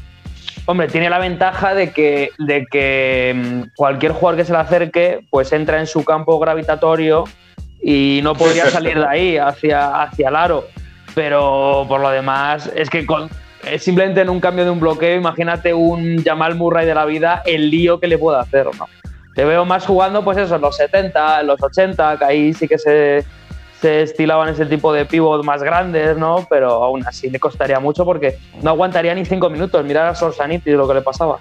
Hombre, 0.65 0.87
tiene 0.87 1.09
la 1.09 1.19
ventaja 1.19 1.75
de 1.75 1.91
que, 1.91 2.31
de 2.37 2.65
que 2.71 3.33
mm, 3.35 3.75
cualquier 3.75 4.13
jugador 4.13 4.37
que 4.37 4.45
se 4.45 4.53
le 4.53 4.59
acerque, 4.59 5.19
pues 5.29 5.51
entra 5.51 5.79
en 5.79 5.87
su 5.87 6.05
campo 6.05 6.39
gravitatorio 6.39 7.25
y 7.81 8.21
no 8.23 8.33
podría 8.33 8.69
salir 8.69 8.97
de 8.97 9.05
ahí 9.05 9.37
hacia, 9.37 10.01
hacia 10.01 10.29
el 10.29 10.35
aro. 10.35 10.65
Pero 11.15 11.85
por 11.87 11.99
lo 11.99 12.09
demás, 12.09 12.71
es 12.75 12.89
que 12.89 13.05
con, 13.05 13.29
simplemente 13.77 14.21
en 14.21 14.29
un 14.29 14.39
cambio 14.39 14.63
de 14.63 14.71
un 14.71 14.79
bloqueo, 14.79 15.17
imagínate 15.17 15.73
un 15.73 16.23
Jamal 16.23 16.55
Murray 16.55 16.85
de 16.85 16.95
la 16.95 17.05
vida, 17.05 17.43
el 17.45 17.69
lío 17.69 17.99
que 17.99 18.07
le 18.07 18.17
puede 18.17 18.39
hacer, 18.39 18.67
¿no? 18.79 18.87
Te 19.35 19.45
veo 19.45 19.65
más 19.65 19.85
jugando, 19.85 20.23
pues 20.23 20.37
eso, 20.37 20.55
en 20.55 20.61
los 20.61 20.77
70, 20.77 21.41
en 21.41 21.47
los 21.47 21.61
80, 21.61 22.17
que 22.19 22.25
ahí 22.25 22.53
sí 22.53 22.67
que 22.67 22.77
se, 22.77 23.25
se 23.83 24.01
estilaban 24.01 24.47
ese 24.47 24.65
tipo 24.65 24.93
de 24.93 25.05
pivot 25.05 25.43
más 25.43 25.61
grandes, 25.61 26.15
¿no? 26.17 26.47
Pero 26.49 26.71
aún 26.85 27.05
así 27.05 27.29
le 27.29 27.37
costaría 27.37 27.81
mucho 27.81 28.05
porque 28.05 28.37
no 28.61 28.69
aguantaría 28.69 29.13
ni 29.13 29.25
cinco 29.25 29.49
minutos. 29.49 29.83
Mirar 29.85 30.07
a 30.07 30.15
Sorsaniti 30.15 30.71
lo 30.71 30.87
que 30.87 30.93
le 30.93 31.01
pasaba. 31.01 31.39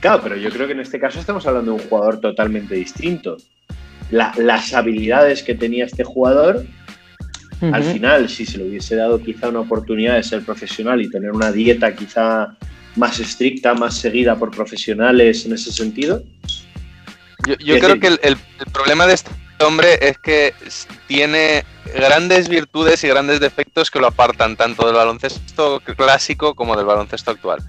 Claro, 0.00 0.20
pero 0.22 0.36
yo 0.36 0.48
creo 0.48 0.66
que 0.66 0.72
en 0.72 0.80
este 0.80 0.98
caso 0.98 1.20
estamos 1.20 1.46
hablando 1.46 1.72
de 1.74 1.82
un 1.82 1.86
jugador 1.86 2.18
totalmente 2.18 2.74
distinto. 2.76 3.36
La- 4.10 4.32
las 4.38 4.72
habilidades 4.72 5.42
que 5.42 5.54
tenía 5.54 5.84
este 5.84 6.02
jugador, 6.02 6.64
al 7.60 7.82
final, 7.82 8.30
si 8.30 8.46
se 8.46 8.56
le 8.56 8.64
hubiese 8.66 8.96
dado 8.96 9.20
quizá 9.20 9.50
una 9.50 9.60
oportunidad 9.60 10.14
de 10.14 10.22
ser 10.22 10.40
profesional 10.42 11.02
y 11.02 11.10
tener 11.10 11.30
una 11.32 11.52
dieta 11.52 11.94
quizá 11.94 12.56
más 12.96 13.20
estricta, 13.20 13.74
más 13.74 13.98
seguida 13.98 14.34
por 14.34 14.50
profesionales 14.50 15.44
en 15.44 15.52
ese 15.52 15.70
sentido, 15.72 16.22
Yo, 17.46 17.78
creo 17.78 18.00
que 18.00 18.06
el, 18.06 18.18
el- 18.22 18.36
el 18.60 18.72
problema 18.72 19.06
de 19.06 19.12
este 19.12 19.30
hombre 19.64 19.98
es 20.08 20.18
que 20.18 20.54
tiene 21.06 21.64
grandes 21.94 22.48
virtudes 22.48 23.02
y 23.04 23.08
grandes 23.08 23.40
defectos 23.40 23.90
que 23.90 23.98
lo 23.98 24.06
apartan 24.08 24.56
tanto 24.56 24.86
del 24.86 24.94
baloncesto 24.96 25.80
clásico 25.96 26.54
como 26.54 26.76
del 26.76 26.86
baloncesto 26.86 27.30
actual. 27.30 27.60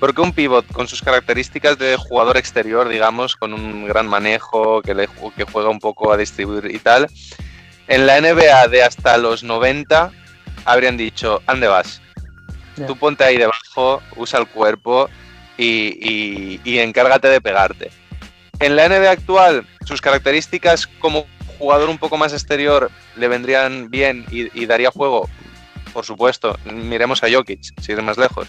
Porque 0.00 0.20
un 0.20 0.32
pivot 0.32 0.66
con 0.72 0.86
sus 0.88 1.00
características 1.02 1.78
de 1.78 1.96
jugador 1.96 2.36
exterior, 2.36 2.88
digamos, 2.88 3.36
con 3.36 3.54
un 3.54 3.86
gran 3.86 4.06
manejo, 4.06 4.82
que, 4.82 4.94
le, 4.94 5.08
que 5.36 5.44
juega 5.44 5.68
un 5.70 5.78
poco 5.80 6.12
a 6.12 6.16
distribuir 6.16 6.66
y 6.74 6.78
tal, 6.78 7.08
en 7.86 8.06
la 8.06 8.20
NBA 8.20 8.68
de 8.68 8.82
hasta 8.82 9.16
los 9.18 9.44
90 9.44 10.10
habrían 10.64 10.96
dicho, 10.96 11.42
¿ande 11.46 11.68
vas? 11.68 12.00
Tú 12.86 12.96
ponte 12.96 13.22
ahí 13.24 13.38
debajo, 13.38 14.02
usa 14.16 14.40
el 14.40 14.46
cuerpo 14.48 15.08
y, 15.56 15.96
y- 16.00 16.60
y 16.64 16.78
encárgate 16.80 17.28
de 17.28 17.40
pegarte. 17.40 17.90
En 18.60 18.76
la 18.76 18.88
NBA 18.88 19.10
actual, 19.10 19.66
sus 19.84 20.00
características 20.00 20.86
como 20.86 21.26
jugador 21.58 21.88
un 21.88 21.98
poco 21.98 22.16
más 22.16 22.32
exterior 22.32 22.90
le 23.16 23.28
vendrían 23.28 23.90
bien 23.90 24.24
y, 24.30 24.58
y 24.58 24.66
daría 24.66 24.90
juego. 24.90 25.28
Por 25.92 26.04
supuesto, 26.04 26.58
miremos 26.64 27.22
a 27.22 27.30
Jokic, 27.30 27.80
si 27.80 27.92
es 27.92 28.02
más 28.02 28.18
lejos. 28.18 28.48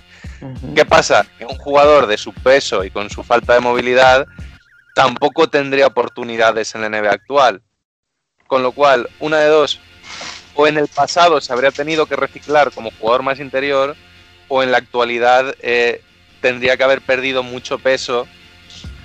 ¿Qué 0.75 0.83
pasa? 0.85 1.25
Que 1.37 1.45
un 1.45 1.57
jugador 1.57 2.07
de 2.07 2.17
su 2.17 2.33
peso 2.33 2.83
y 2.83 2.89
con 2.89 3.09
su 3.09 3.23
falta 3.23 3.53
de 3.53 3.59
movilidad 3.59 4.25
tampoco 4.95 5.47
tendría 5.47 5.87
oportunidades 5.87 6.73
en 6.73 6.81
la 6.81 6.89
NBA 6.89 7.11
actual. 7.11 7.61
Con 8.47 8.63
lo 8.63 8.71
cual, 8.71 9.09
una 9.19 9.39
de 9.39 9.47
dos, 9.47 9.79
o 10.55 10.67
en 10.67 10.77
el 10.77 10.87
pasado 10.87 11.39
se 11.41 11.53
habría 11.53 11.71
tenido 11.71 12.05
que 12.05 12.15
reciclar 12.15 12.71
como 12.71 12.91
jugador 12.91 13.23
más 13.23 13.39
interior, 13.39 13.95
o 14.47 14.63
en 14.63 14.71
la 14.71 14.77
actualidad 14.77 15.55
eh, 15.61 16.01
tendría 16.41 16.77
que 16.77 16.83
haber 16.83 17.01
perdido 17.01 17.43
mucho 17.43 17.79
peso 17.79 18.27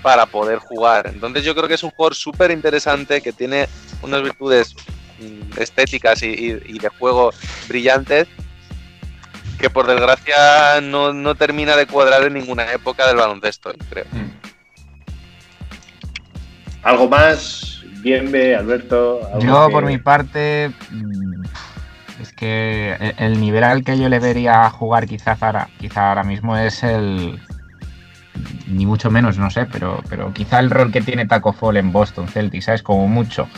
para 0.03 0.27
poder 0.27 0.59
jugar. 0.59 1.11
Entonces 1.13 1.45
yo 1.45 1.55
creo 1.55 1.69
que 1.69 1.75
es 1.75 1.83
un 1.83 1.91
jugador 1.91 2.15
súper 2.15 2.51
interesante 2.51 3.21
que 3.21 3.33
tiene 3.33 3.67
unas 4.03 4.23
virtudes 4.23 4.75
mm, 5.19 5.59
estéticas 5.61 6.23
y, 6.23 6.29
y- 6.29 6.61
y 6.65 6.79
de 6.79 6.89
juego 6.99 7.31
brillantes 7.69 8.27
que 9.59 9.69
por 9.69 9.87
desgracia 9.87 10.81
no, 10.83 11.13
no 11.13 11.35
termina 11.35 11.77
de 11.77 11.87
cuadrar 11.87 12.23
en 12.25 12.33
ninguna 12.35 12.73
época 12.73 13.07
del 13.07 13.17
baloncesto, 13.17 13.73
creo. 13.91 14.07
algo 16.83 17.09
más, 17.09 17.83
Bienve, 18.01 18.57
Alberto. 18.57 19.21
algo 19.27 19.41
Yo, 19.45 19.67
que- 19.67 19.73
por 19.73 19.85
mi 19.85 19.99
parte, 19.99 20.73
mm, 20.91 21.43
es 22.23 22.33
que 22.33 22.95
el- 22.99 23.15
el 23.19 23.41
nivel 23.41 23.65
al 23.65 23.85
que 23.85 23.99
yo 23.99 24.09
le 24.09 24.19
vería 24.19 24.71
jugar 24.71 25.07
quizás 25.07 25.43
ahora, 25.43 25.69
quizá 25.79 26.09
ahora 26.09 26.25
mismo 26.25 26.57
es 26.57 26.83
el... 26.83 27.39
Ni 28.67 28.87
mucho 28.87 29.11
menos, 29.11 29.39
no 29.39 29.51
sé, 29.51 29.67
pero, 29.67 30.03
pero 30.09 30.33
quizá 30.33 30.59
el 30.61 30.71
rol 30.71 30.93
que 30.93 31.01
tiene 31.01 31.27
Taco 31.27 31.53
Fall 31.53 31.77
en 31.77 31.93
Boston 31.93 32.29
Celtics, 32.29 32.65
¿sabes? 32.67 32.83
Como 32.83 33.09
mucho. 33.09 33.49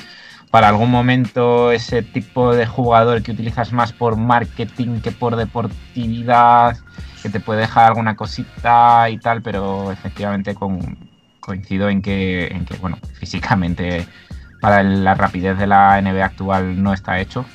Para 0.51 0.68
algún 0.68 0.91
momento 0.91 1.72
ese 1.72 2.03
tipo 2.03 2.55
de 2.55 2.66
jugador 2.66 3.22
que 3.22 3.33
utilizas 3.33 3.72
más 3.72 3.93
por 3.93 4.16
marketing 4.16 5.01
que 5.01 5.11
por 5.11 5.37
deportividad, 5.37 6.76
que 7.22 7.30
te 7.30 7.41
puede 7.41 7.61
dejar 7.61 7.87
alguna 7.87 8.16
cosita 8.16 9.09
y 9.09 9.18
tal, 9.18 9.41
pero 9.43 9.91
efectivamente 9.93 10.55
con, 10.55 10.99
coincido 11.41 11.89
en 11.89 12.03
que, 12.03 12.49
en 12.49 12.64
que, 12.66 12.74
bueno, 12.76 12.99
físicamente 13.14 14.07
para 14.61 14.83
la 14.83 15.14
rapidez 15.14 15.59
de 15.59 15.66
la 15.66 15.99
NBA 15.99 16.26
actual 16.26 16.83
no 16.83 16.93
está 16.93 17.18
hecho. 17.18 17.47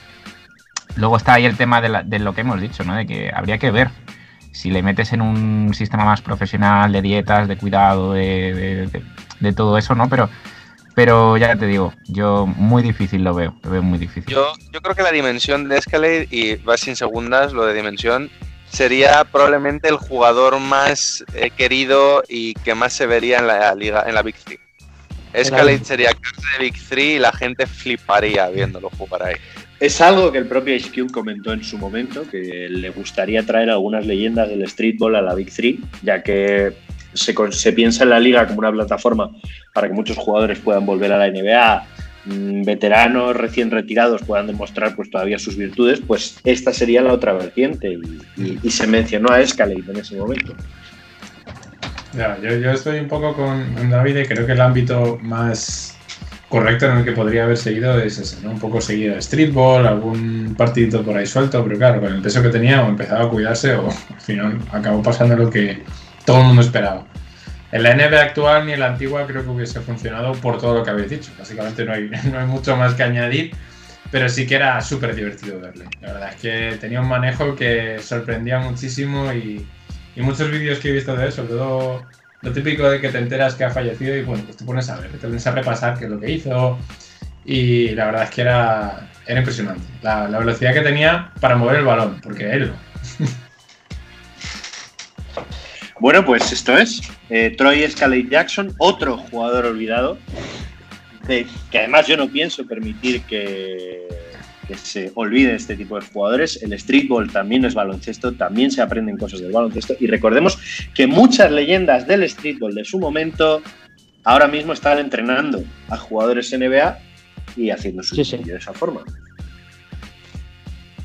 Luego 0.95 1.17
está 1.17 1.34
ahí 1.34 1.45
el 1.45 1.57
tema 1.57 1.80
de, 1.82 1.89
la- 1.89 2.03
de 2.03 2.19
lo 2.19 2.34
que 2.34 2.41
hemos 2.41 2.59
dicho, 2.59 2.84
¿no? 2.84 2.95
De 2.95 3.05
que 3.05 3.32
habría 3.34 3.57
que 3.59 3.71
ver 3.71 3.89
si 4.57 4.69
le 4.71 4.81
metes 4.83 5.13
en 5.13 5.21
un 5.21 5.73
sistema 5.73 6.03
más 6.03 6.21
profesional 6.21 6.91
de 6.91 7.01
dietas, 7.01 7.47
de 7.47 7.57
cuidado, 7.57 8.13
de, 8.13 8.53
de- 8.53 8.87
de- 8.87 9.03
de 9.39 9.53
todo 9.53 9.77
eso, 9.77 9.93
¿no? 9.95 10.09
Pero, 10.09 10.29
pero 10.95 11.37
ya 11.37 11.55
te 11.55 11.67
digo, 11.67 11.93
yo 12.07 12.47
muy 12.47 12.81
difícil 12.81 13.23
lo 13.23 13.33
veo, 13.35 13.55
lo 13.63 13.69
veo 13.69 13.83
muy 13.83 13.99
difícil. 13.99 14.33
Yo, 14.33 14.51
yo 14.73 14.81
creo 14.81 14.95
que 14.95 15.03
la 15.03 15.11
dimensión 15.11 15.69
de 15.69 15.77
Escalade, 15.77 16.27
y 16.31 16.55
va 16.55 16.75
sin 16.77 16.95
segundas 16.95 17.53
lo 17.53 17.65
de 17.65 17.73
dimensión, 17.75 18.29
sería 18.69 19.23
probablemente 19.25 19.87
el 19.89 19.97
jugador 19.97 20.59
más 20.59 21.23
eh, 21.33 21.51
querido 21.51 22.23
y 22.27 22.53
que 22.55 22.73
más 22.75 22.93
se 22.93 23.05
vería 23.05 23.37
en 23.39 23.47
la 23.47 23.73
liga, 23.75 24.03
en 24.07 24.15
la 24.15 24.23
Big 24.23 24.35
Three. 24.35 24.59
Escalade 25.33 25.83
sería 25.85 26.09
casa 26.13 26.47
de 26.57 26.63
Big 26.65 26.87
Three 26.89 27.15
y 27.15 27.19
la 27.19 27.31
gente 27.31 27.67
fliparía 27.67 28.49
viéndolo 28.49 28.89
jugar 28.97 29.21
ahí. 29.23 29.35
Es 29.80 30.01
algo 30.01 30.32
que 30.32 30.39
el 30.39 30.47
propio 30.47 30.75
Ice 30.75 30.89
Cube 30.89 31.11
comentó 31.11 31.53
en 31.53 31.63
su 31.63 31.78
momento, 31.78 32.28
que 32.28 32.67
le 32.69 32.89
gustaría 32.89 33.43
traer 33.43 33.69
algunas 33.69 34.05
leyendas 34.07 34.49
del 34.49 34.67
streetball 34.67 35.15
a 35.15 35.21
la 35.21 35.36
Big 35.36 35.53
Three, 35.53 35.80
ya 36.01 36.23
que 36.23 36.73
se, 37.13 37.36
se 37.51 37.73
piensa 37.73 38.03
en 38.03 38.09
la 38.09 38.19
liga 38.19 38.47
como 38.47 38.59
una 38.59 38.71
plataforma 38.71 39.30
para 39.73 39.88
que 39.88 39.93
muchos 39.93 40.17
jugadores 40.17 40.57
puedan 40.59 40.86
volver 40.86 41.11
a 41.13 41.19
la 41.19 41.28
NBA, 41.28 41.84
mm, 42.25 42.63
veteranos 42.63 43.36
recién 43.36 43.69
retirados 43.69 44.23
puedan 44.23 44.47
demostrar 44.47 44.95
pues 44.95 45.11
todavía 45.11 45.38
sus 45.38 45.55
virtudes, 45.55 46.01
pues 46.05 46.39
esta 46.43 46.73
sería 46.73 47.03
la 47.03 47.13
otra 47.13 47.34
vertiente 47.34 47.99
y, 48.36 48.57
y- 48.63 48.71
se 48.71 48.88
mencionó 48.88 49.32
a 49.32 49.41
Escalade 49.41 49.84
en 49.88 49.97
ese 49.97 50.15
momento. 50.15 50.55
Ya, 52.13 52.39
yo, 52.41 52.57
yo 52.57 52.71
estoy 52.71 52.99
un 52.99 53.07
poco 53.07 53.36
con 53.36 53.89
David 53.91 54.17
y 54.17 54.25
creo 54.25 54.45
que 54.47 54.53
el 54.53 54.61
ámbito 54.61 55.19
más 55.21 55.96
correcto 56.49 56.89
en 56.89 56.99
el 56.99 57.05
que 57.05 57.11
podría 57.11 57.43
haber 57.43 57.57
seguido 57.57 57.99
es 57.99 58.17
ese, 58.17 58.41
¿no? 58.41 58.51
Un 58.51 58.59
poco 58.59 58.79
seguir 58.79 59.11
el 59.11 59.21
streetball, 59.21 59.85
algún 59.85 60.55
partidito 60.57 61.03
por 61.03 61.17
ahí 61.17 61.25
suelto, 61.25 61.63
pero 61.63 61.77
claro, 61.77 62.01
con 62.01 62.13
el 62.13 62.21
peso 62.21 62.41
que 62.41 62.49
tenía 62.49 62.83
o 62.83 62.87
empezaba 62.87 63.25
a 63.25 63.29
cuidarse 63.29 63.75
o 63.75 63.89
al 64.13 64.21
final 64.21 64.59
acabó 64.71 65.03
pasando 65.03 65.35
lo 65.35 65.49
que 65.49 65.83
todo 66.25 66.39
el 66.39 66.47
mundo 66.47 66.61
esperaba. 66.61 67.05
En 67.71 67.83
la 67.83 67.93
NBA 67.95 68.21
actual 68.21 68.65
ni 68.65 68.73
en 68.73 68.79
la 68.79 68.87
antigua 68.87 69.27
creo 69.27 69.43
que 69.43 69.49
hubiese 69.49 69.81
funcionado 69.81 70.31
por 70.33 70.57
todo 70.57 70.75
lo 70.75 70.83
que 70.83 70.89
habéis 70.89 71.09
dicho. 71.09 71.31
Básicamente 71.37 71.83
no 71.83 71.93
hay, 71.93 72.09
no 72.31 72.39
hay 72.39 72.45
mucho 72.45 72.77
más 72.77 72.93
que 72.93 73.03
añadir, 73.03 73.51
pero 74.09 74.29
sí 74.29 74.47
que 74.47 74.55
era 74.55 74.79
súper 74.81 75.15
divertido 75.15 75.59
verle. 75.59 75.85
La 76.01 76.13
verdad 76.13 76.29
es 76.29 76.35
que 76.41 76.77
tenía 76.79 77.01
un 77.01 77.09
manejo 77.09 77.55
que 77.55 77.99
sorprendía 77.99 78.59
muchísimo 78.59 79.33
y, 79.33 79.65
y 80.15 80.21
muchos 80.21 80.49
vídeos 80.49 80.79
que 80.79 80.89
he 80.89 80.91
visto 80.93 81.13
de 81.15 81.25
él, 81.25 81.31
sobre 81.33 81.49
todo 81.49 82.05
lo 82.41 82.51
típico 82.51 82.89
de 82.89 83.01
que 83.01 83.09
te 83.09 83.17
enteras 83.17 83.55
que 83.55 83.63
ha 83.63 83.69
fallecido 83.69 84.15
y 84.15 84.23
bueno, 84.23 84.43
pues 84.45 84.57
te 84.57 84.65
pones 84.65 84.89
a 84.89 84.97
ver, 84.97 85.11
te 85.11 85.27
pones 85.27 85.47
a 85.47 85.51
repasar 85.51 85.97
qué 85.97 86.05
es 86.05 86.11
lo 86.11 86.19
que 86.19 86.31
hizo 86.31 86.77
y 87.45 87.89
la 87.89 88.05
verdad 88.05 88.23
es 88.23 88.29
que 88.29 88.41
era, 88.41 89.09
era 89.25 89.39
impresionante. 89.39 89.83
La, 90.01 90.27
velocidad 90.27 90.73
que 90.73 90.81
tenía 90.81 91.31
para 91.39 91.55
mover 91.55 91.77
el 91.77 91.85
balón, 91.85 92.19
porque 92.21 92.51
él 92.51 92.71
no. 92.71 93.25
Bueno, 95.99 96.23
pues 96.23 96.51
esto 96.51 96.77
es 96.77 97.01
eh, 97.31 97.55
Troy 97.57 97.81
Escalade 97.81 98.27
Jackson, 98.29 98.71
otro 98.77 99.17
jugador 99.17 99.65
olvidado, 99.65 100.19
que 101.25 101.47
además 101.73 102.05
yo 102.05 102.15
no 102.17 102.29
pienso 102.29 102.67
permitir 102.67 103.23
que, 103.23 104.07
que 104.68 104.76
se 104.76 105.11
olvide 105.15 105.55
este 105.55 105.76
tipo 105.76 105.99
de 105.99 106.05
jugadores. 106.05 106.61
El 106.61 106.78
streetball 106.78 107.32
también 107.32 107.65
es 107.65 107.74
baloncesto, 107.74 108.34
también 108.34 108.72
se 108.72 108.82
aprenden 108.82 109.18
cosas 109.18 109.39
del 109.39 109.51
baloncesto. 109.51 109.95
Y 109.99 110.07
recordemos 110.07 110.57
que 110.93 111.07
muchas 111.07 111.51
leyendas 111.51 112.05
del 112.07 112.28
streetball 112.30 112.76
de 112.76 112.84
su 112.86 112.99
momento 112.99 113.61
ahora 114.24 114.47
mismo 114.47 114.74
están 114.74 114.99
entrenando 114.99 115.63
a 115.89 115.97
jugadores 115.97 116.51
NBA 116.51 116.99
y 117.55 117.70
haciendo 117.70 118.03
su 118.03 118.15
Sí, 118.15 118.26
sí. 118.26 118.38
de 118.38 118.57
esa 118.57 118.74
forma. 118.74 119.01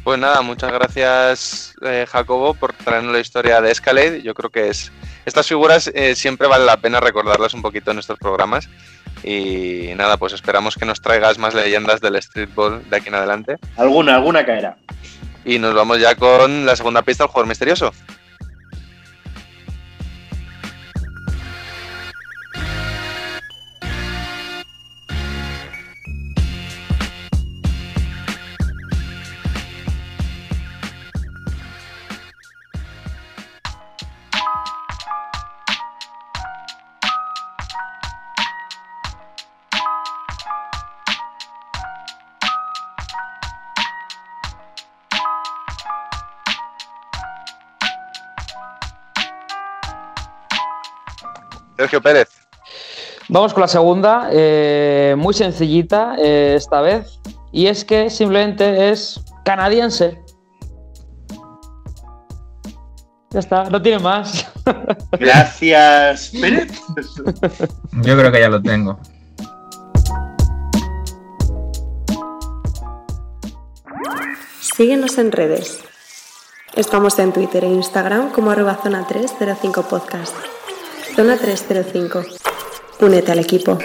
Pues 0.03 0.19
nada, 0.19 0.43
muchas 0.43 0.73
gracias 0.73 1.75
eh, 1.83 2.05
Jacobo 2.09 2.55
por 2.55 2.73
traernos 2.73 3.13
la 3.13 3.21
historia 3.21 3.61
de 3.61 3.71
Escalade. 3.71 4.23
Yo 4.23 4.35
creo 4.35 4.51
que 4.51 4.69
es 4.69 4.91
estas 5.25 5.47
figuras 5.47 5.89
eh, 5.95 6.17
siempre 6.17 6.49
vale 6.49 6.65
la 6.65 6.79
pena 6.79 6.99
recordarlas 6.99 7.55
un 7.55 7.63
poquito 7.63 7.93
en 7.93 8.01
estos 8.01 8.19
programas 8.19 8.69
Y 9.23 9.93
nada, 9.97 10.17
pues 10.17 10.33
esperamos 10.33 10.77
que 10.77 10.85
nos 10.85 11.01
traigas 11.01 11.39
más 11.39 11.55
leyendas 11.55 12.01
del 12.01 12.21
streetball 12.21 12.83
de 12.89 12.97
aquí 12.97 13.09
en 13.09 13.15
adelante. 13.15 13.57
Alguna, 13.77 14.17
alguna 14.17 14.45
caerá. 14.45 14.77
Y 15.45 15.59
nos 15.59 15.75
vamos 15.75 16.01
ya 16.01 16.15
con 16.15 16.67
la 16.67 16.77
segunda 16.77 17.03
pista, 17.03 17.25
el 17.25 17.31
jugador 17.31 17.49
misterioso. 17.49 17.93
Sergio 51.83 52.01
Pérez. 52.01 52.29
Vamos 53.29 53.53
con 53.53 53.63
la 53.63 53.69
segunda, 53.69 54.29
eh, 54.31 55.17
muy 55.19 55.35
sencillita 55.35 56.15
eh, 56.17 56.55
esta 56.57 56.81
vez, 56.81 57.19
y 57.51 57.67
es 57.67 57.85
que 57.85 58.09
simplemente 58.09 58.91
es 58.91 59.21
canadiense. 59.45 60.17
Ya 63.31 63.41
está, 63.41 63.65
no 63.65 63.83
tiene 63.83 63.99
más. 63.99 64.47
Gracias, 65.19 66.31
Pérez. 66.41 66.71
Yo 68.03 68.17
creo 68.17 68.31
que 68.31 68.41
ya 68.41 68.49
lo 68.49 68.63
tengo. 68.63 69.01
Síguenos 74.77 75.19
en 75.19 75.33
redes. 75.33 75.81
Estamos 76.77 77.19
en 77.19 77.33
Twitter 77.33 77.65
e 77.65 77.69
Instagram 77.69 78.31
como 78.31 78.53
arroba 78.53 78.79
zona 78.83 79.05
305 79.07 79.83
podcast. 79.89 80.62
Zona 81.15 81.37
305. 81.39 82.25
Únete 83.01 83.33
al 83.33 83.39
equipo. 83.41 83.79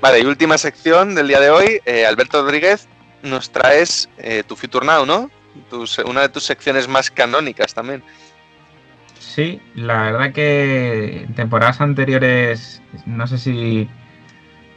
Vale, 0.00 0.20
y 0.20 0.24
última 0.24 0.56
sección 0.58 1.14
del 1.14 1.28
día 1.28 1.40
de 1.40 1.50
hoy. 1.50 1.80
Eh, 1.84 2.06
Alberto 2.06 2.42
Rodríguez, 2.42 2.88
nos 3.22 3.50
traes 3.50 4.08
eh, 4.18 4.44
tu 4.46 4.54
Future 4.54 4.86
Now, 4.86 5.04
¿no? 5.04 5.30
Tus- 5.70 5.98
una 5.98 6.20
de 6.22 6.28
tus 6.28 6.44
secciones 6.44 6.86
más 6.86 7.10
canónicas 7.10 7.74
también. 7.74 8.02
Sí, 9.18 9.60
la 9.74 10.02
verdad 10.02 10.32
que 10.32 11.22
en 11.24 11.34
temporadas 11.34 11.80
anteriores, 11.80 12.80
no 13.06 13.26
sé 13.26 13.38
si, 13.38 13.88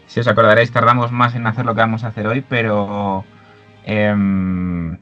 si 0.08 0.20
os 0.20 0.28
acordaréis, 0.28 0.72
tardamos 0.72 1.12
más 1.12 1.36
en 1.36 1.46
hacer 1.46 1.66
lo 1.66 1.76
que 1.76 1.82
vamos 1.82 2.04
a 2.04 2.08
hacer 2.08 2.26
hoy, 2.26 2.42
pero 2.42 3.24
em, 3.86 4.98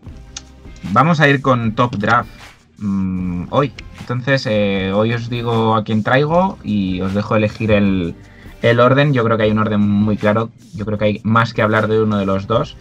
vamos 0.91 1.19
a 1.19 1.27
ir 1.27 1.41
con 1.41 1.73
Top 1.75 1.95
Draft 1.95 2.29
mm, 2.77 3.45
hoy. 3.49 3.73
Entonces, 3.99 4.45
eh, 4.49 4.91
hoy 4.93 5.13
os 5.13 5.29
digo 5.29 5.75
a 5.75 5.83
quién 5.83 6.03
traigo 6.03 6.57
y 6.63 7.01
os 7.01 7.13
dejo 7.13 7.35
elegir 7.35 7.71
el, 7.71 8.15
el 8.61 8.79
orden. 8.79 9.13
Yo 9.13 9.23
creo 9.23 9.37
que 9.37 9.43
hay 9.43 9.51
un 9.51 9.59
orden 9.59 9.81
muy 9.81 10.17
claro. 10.17 10.49
Yo 10.75 10.85
creo 10.85 10.97
que 10.97 11.05
hay 11.05 11.21
más 11.23 11.53
que 11.53 11.61
hablar 11.61 11.87
de 11.87 12.01
uno 12.01 12.17
de 12.17 12.25
los 12.25 12.47
dos. 12.47 12.75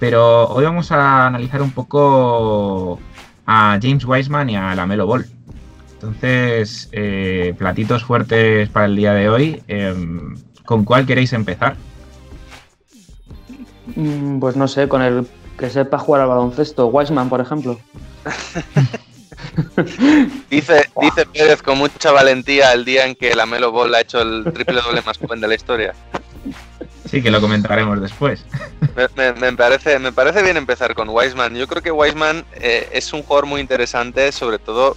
Pero 0.00 0.48
hoy 0.48 0.64
vamos 0.64 0.90
a 0.90 1.26
analizar 1.26 1.62
un 1.62 1.70
poco 1.70 2.98
a 3.46 3.78
James 3.80 4.04
Wiseman 4.04 4.50
y 4.50 4.56
a 4.56 4.74
la 4.74 4.86
Melo 4.86 5.06
Ball. 5.06 5.26
Entonces, 5.94 6.88
eh, 6.90 7.54
platitos 7.56 8.02
fuertes 8.02 8.68
para 8.70 8.86
el 8.86 8.96
día 8.96 9.12
de 9.14 9.28
hoy. 9.28 9.62
Em, 9.68 10.34
¿Con 10.64 10.84
cuál 10.84 11.06
queréis 11.06 11.32
empezar? 11.32 11.76
Mm, 13.94 14.40
Pues 14.40 14.56
no 14.56 14.66
sé, 14.66 14.88
con 14.88 15.02
el 15.02 15.26
que 15.62 15.70
sepa 15.70 15.96
jugar 15.96 16.22
al 16.22 16.28
baloncesto, 16.28 16.88
Wiseman, 16.88 17.28
por 17.28 17.40
ejemplo. 17.40 17.78
Dice, 20.50 20.88
dice 21.00 21.26
Pérez 21.26 21.62
con 21.62 21.78
mucha 21.78 22.10
valentía 22.10 22.72
el 22.72 22.84
día 22.84 23.06
en 23.06 23.14
que 23.14 23.34
la 23.34 23.46
Melo 23.46 23.70
Ball 23.70 23.94
ha 23.94 24.00
hecho 24.00 24.20
el 24.20 24.44
triple 24.52 24.80
doble 24.80 25.02
más 25.02 25.18
joven 25.18 25.40
de 25.40 25.48
la 25.48 25.54
historia. 25.54 25.94
Sí, 27.08 27.22
que 27.22 27.30
lo 27.30 27.40
comentaremos 27.40 28.00
después. 28.00 28.44
Me, 28.96 29.08
me- 29.16 29.32
me 29.34 29.52
parece, 29.56 29.98
me 29.98 30.12
parece 30.12 30.42
bien 30.42 30.56
empezar 30.56 30.94
con 30.94 31.08
Wiseman. 31.08 31.54
Yo 31.54 31.68
creo 31.68 31.82
que 31.82 31.90
Wiseman 31.92 32.44
eh, 32.54 32.88
es 32.92 33.12
un 33.12 33.22
jugador 33.22 33.46
muy 33.46 33.60
interesante, 33.60 34.32
sobre 34.32 34.58
todo. 34.58 34.96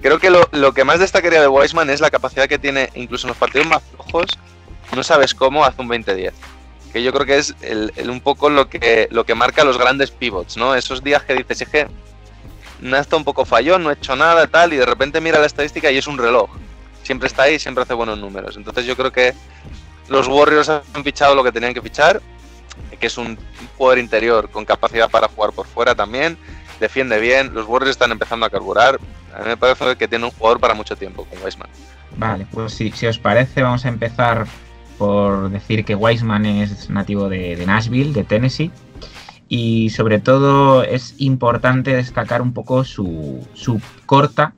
Creo 0.00 0.18
que 0.18 0.30
lo, 0.30 0.48
lo 0.52 0.72
que 0.72 0.84
más 0.84 1.00
destacaría 1.00 1.40
de 1.40 1.48
Wiseman 1.48 1.90
es 1.90 2.00
la 2.00 2.10
capacidad 2.10 2.48
que 2.48 2.58
tiene, 2.58 2.88
incluso 2.94 3.26
en 3.26 3.30
los 3.30 3.36
partidos 3.36 3.66
más 3.66 3.82
flojos, 3.94 4.26
no 4.94 5.02
sabes 5.02 5.34
cómo, 5.34 5.64
hace 5.64 5.80
un 5.82 5.88
20-10. 5.88 6.32
Que 6.92 7.02
yo 7.02 7.12
creo 7.12 7.26
que 7.26 7.38
es 7.38 7.54
un 8.06 8.20
poco 8.20 8.50
lo 8.50 8.68
que, 8.68 9.08
lo 9.10 9.24
que 9.24 9.34
marca 9.34 9.64
los 9.64 9.78
grandes 9.78 10.10
pivots, 10.10 10.56
¿no? 10.56 10.74
Esos 10.74 11.02
días 11.02 11.22
que 11.22 11.34
dices, 11.34 11.62
es 11.62 11.68
que 11.68 11.88
no 12.80 12.96
está 12.96 13.16
un 13.16 13.24
poco 13.24 13.44
fallón, 13.44 13.84
no 13.84 13.90
he 13.90 13.94
hecho 13.94 14.16
nada, 14.16 14.46
tal, 14.46 14.72
y 14.72 14.76
de 14.76 14.84
repente 14.84 15.20
mira 15.20 15.38
la 15.38 15.46
estadística 15.46 15.90
y 15.90 15.98
es 15.98 16.06
un 16.06 16.18
reloj. 16.18 16.50
Siempre 17.02 17.28
está 17.28 17.44
ahí, 17.44 17.58
siempre 17.58 17.82
hace 17.82 17.94
buenos 17.94 18.18
números. 18.18 18.56
Entonces 18.56 18.84
yo 18.84 18.96
creo 18.96 19.10
que 19.10 19.34
los 20.08 20.28
Warriors 20.28 20.68
han 20.68 21.04
fichado 21.04 21.34
lo 21.34 21.42
que 21.42 21.52
tenían 21.52 21.72
que 21.72 21.80
fichar, 21.80 22.20
que 22.98 23.06
es 23.06 23.16
un 23.16 23.38
jugador 23.76 23.98
interior 23.98 24.50
con 24.50 24.64
capacidad 24.64 25.10
para 25.10 25.28
jugar 25.28 25.52
por 25.52 25.66
fuera 25.66 25.94
también, 25.94 26.36
defiende 26.78 27.18
bien, 27.18 27.54
los 27.54 27.66
Warriors 27.66 27.92
están 27.92 28.12
empezando 28.12 28.46
a 28.46 28.50
carburar. 28.50 28.98
A 29.34 29.38
mí 29.38 29.46
me 29.46 29.56
parece 29.56 29.96
que 29.96 30.06
tiene 30.06 30.26
un 30.26 30.30
jugador 30.30 30.60
para 30.60 30.74
mucho 30.74 30.94
tiempo 30.94 31.24
con 31.24 31.42
Weisman. 31.42 31.68
Vale, 32.16 32.46
pues 32.50 32.74
si 32.74 33.06
os 33.06 33.18
parece, 33.18 33.62
vamos 33.62 33.84
a 33.86 33.88
empezar 33.88 34.46
por 35.02 35.50
decir 35.50 35.84
que 35.84 35.96
Wiseman 35.96 36.46
es 36.46 36.88
nativo 36.88 37.28
de, 37.28 37.60
Nashville, 37.66 38.12
de 38.12 38.22
Tennessee. 38.22 38.70
Y 39.48 39.90
sobre 39.90 40.20
todo 40.20 40.84
es 40.84 41.16
importante 41.18 41.92
destacar 41.92 42.40
un 42.40 42.52
poco 42.52 42.84
su, 42.84 43.44
su 43.52 43.80
corta 44.06 44.54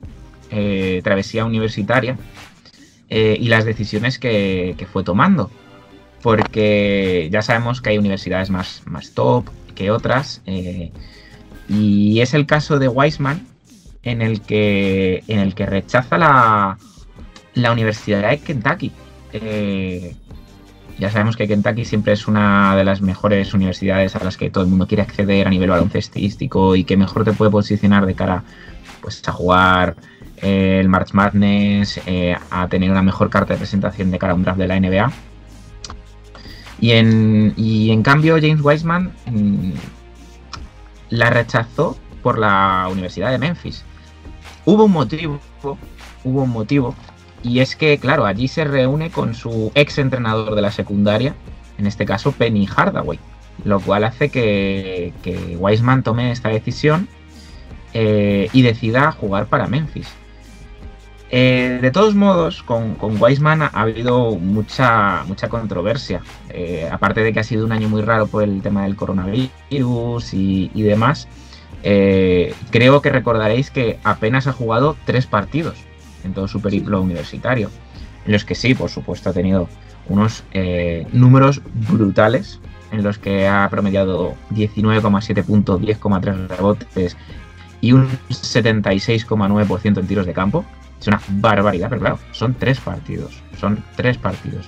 eh, 0.51 1.01
travesía 1.03 1.45
universitaria 1.45 2.15
eh, 3.09 3.35
y 3.39 3.47
las 3.47 3.65
decisiones 3.65 4.19
que, 4.19 4.75
que 4.77 4.85
fue 4.85 5.03
tomando. 5.03 5.49
Porque 6.21 7.27
ya 7.31 7.41
sabemos 7.41 7.81
que 7.81 7.89
hay 7.89 7.97
universidades 7.97 8.51
más, 8.51 8.83
más 8.85 9.15
top 9.15 9.49
que 9.73 9.89
otras. 9.89 10.43
eh, 10.45 10.91
y 11.67 12.19
es 12.19 12.35
el 12.35 12.45
caso 12.45 12.77
de 12.77 12.87
Wiseman 12.87 13.47
en 14.03 14.21
el 14.21 14.41
que, 14.41 15.23
en 15.27 15.39
el 15.39 15.55
que 15.55 15.65
rechaza 15.65 16.19
la, 16.19 16.77
la 17.55 17.71
Universidad 17.71 18.29
de 18.29 18.37
Kentucky. 18.37 18.91
Ya 20.97 21.09
sabemos 21.11 21.35
que 21.35 21.47
Kentucky 21.47 21.83
siempre 21.83 22.13
es 22.13 22.27
una 22.27 22.75
de 22.75 22.85
las 22.85 23.01
mejores 23.01 23.53
universidades 23.53 24.15
a 24.15 24.23
las 24.23 24.37
que 24.37 24.49
todo 24.49 24.63
el 24.63 24.69
mundo 24.69 24.87
quiere 24.87 25.03
acceder 25.03 25.47
a 25.47 25.49
nivel 25.49 25.69
baloncestístico 25.69 26.75
y 26.75 26.85
que 26.85 26.95
mejor 26.95 27.25
te 27.25 27.33
puede 27.33 27.51
posicionar 27.51 28.05
de 28.05 28.13
cara 28.13 28.43
pues, 29.01 29.21
a 29.27 29.31
jugar 29.33 29.95
eh, 30.37 30.79
el 30.79 30.87
March 30.87 31.13
Madness, 31.13 31.99
eh, 32.05 32.35
a 32.49 32.67
tener 32.67 32.91
una 32.91 33.01
mejor 33.01 33.29
carta 33.29 33.53
de 33.53 33.57
presentación 33.57 34.09
de 34.09 34.19
cara 34.19 34.33
a 34.33 34.35
un 34.35 34.43
draft 34.43 34.59
de 34.59 34.67
la 34.67 34.79
NBA. 34.79 35.11
Y 36.79 36.91
en, 36.91 37.53
y 37.57 37.91
en 37.91 38.01
cambio 38.01 38.37
James 38.39 38.61
Wiseman 38.61 39.11
mm, 39.25 39.71
la 41.09 41.29
rechazó 41.29 41.97
por 42.23 42.39
la 42.39 42.87
Universidad 42.89 43.31
de 43.31 43.37
Memphis. 43.37 43.83
Hubo 44.65 44.85
un 44.85 44.91
motivo, 44.91 45.39
hubo 46.23 46.43
un 46.43 46.49
motivo, 46.49 46.95
y 47.43 47.59
es 47.59 47.75
que, 47.75 47.97
claro, 47.97 48.25
allí 48.25 48.47
se 48.47 48.63
reúne 48.63 49.11
con 49.11 49.35
su 49.35 49.71
ex 49.75 49.97
entrenador 49.99 50.55
de 50.55 50.61
la 50.61 50.71
secundaria, 50.71 51.35
en 51.77 51.87
este 51.87 52.05
caso 52.05 52.31
Penny 52.31 52.65
Hardaway, 52.65 53.19
lo 53.63 53.79
cual 53.79 54.03
hace 54.03 54.29
que, 54.29 55.13
que 55.21 55.55
Wiseman 55.57 56.03
tome 56.03 56.31
esta 56.31 56.49
decisión 56.49 57.07
eh, 57.93 58.49
y 58.51 58.61
decida 58.61 59.11
jugar 59.11 59.45
para 59.47 59.67
Memphis. 59.67 60.07
Eh, 61.31 61.79
de 61.81 61.91
todos 61.91 62.15
modos, 62.15 62.61
con, 62.63 62.95
con 62.95 63.21
Wiseman 63.21 63.61
ha 63.61 63.67
habido 63.67 64.35
mucha, 64.35 65.23
mucha 65.27 65.47
controversia. 65.47 66.21
Eh, 66.49 66.89
aparte 66.91 67.21
de 67.21 67.31
que 67.31 67.39
ha 67.39 67.43
sido 67.43 67.65
un 67.65 67.71
año 67.71 67.89
muy 67.89 68.01
raro 68.01 68.27
por 68.27 68.43
el 68.43 68.61
tema 68.61 68.83
del 68.83 68.95
coronavirus 68.95 70.33
y, 70.33 70.69
demás, 70.81 71.27
creo 71.81 73.01
que 73.01 73.09
recordaréis 73.09 73.71
que 73.71 73.99
apenas 74.03 74.47
ha 74.47 74.53
jugado 74.53 74.97
tres 75.05 75.25
partidos 75.25 75.77
en 76.25 76.33
todo 76.33 76.47
su 76.47 76.61
periplo 76.61 77.01
universitario, 77.01 77.69
en 78.25 78.31
los 78.31 78.43
que 78.43 78.55
sí, 78.55 78.73
por 78.73 78.89
supuesto, 78.89 79.29
ha 79.29 79.33
tenido 79.33 79.69
unos 80.09 80.43
eh, 80.51 81.07
números 81.11 81.61
brutales, 81.89 82.59
en 82.91 83.03
los 83.03 83.17
que 83.17 83.47
ha 83.47 83.67
promediado 83.69 84.35
19,7 84.51 85.43
puntos, 85.43 85.81
10,3 85.81 86.47
rebotes 86.47 87.17
y 87.81 87.91
un 87.91 88.07
76,9% 88.29 89.99
en 89.99 90.07
tiros 90.07 90.25
de 90.25 90.33
campo. 90.33 90.65
Es 90.99 91.07
una 91.07 91.21
barbaridad, 91.27 91.89
pero 91.89 92.01
claro, 92.01 92.19
son 92.31 92.53
tres 92.55 92.79
partidos. 92.79 93.43
Son 93.59 93.83
tres 93.95 94.17
partidos. 94.17 94.67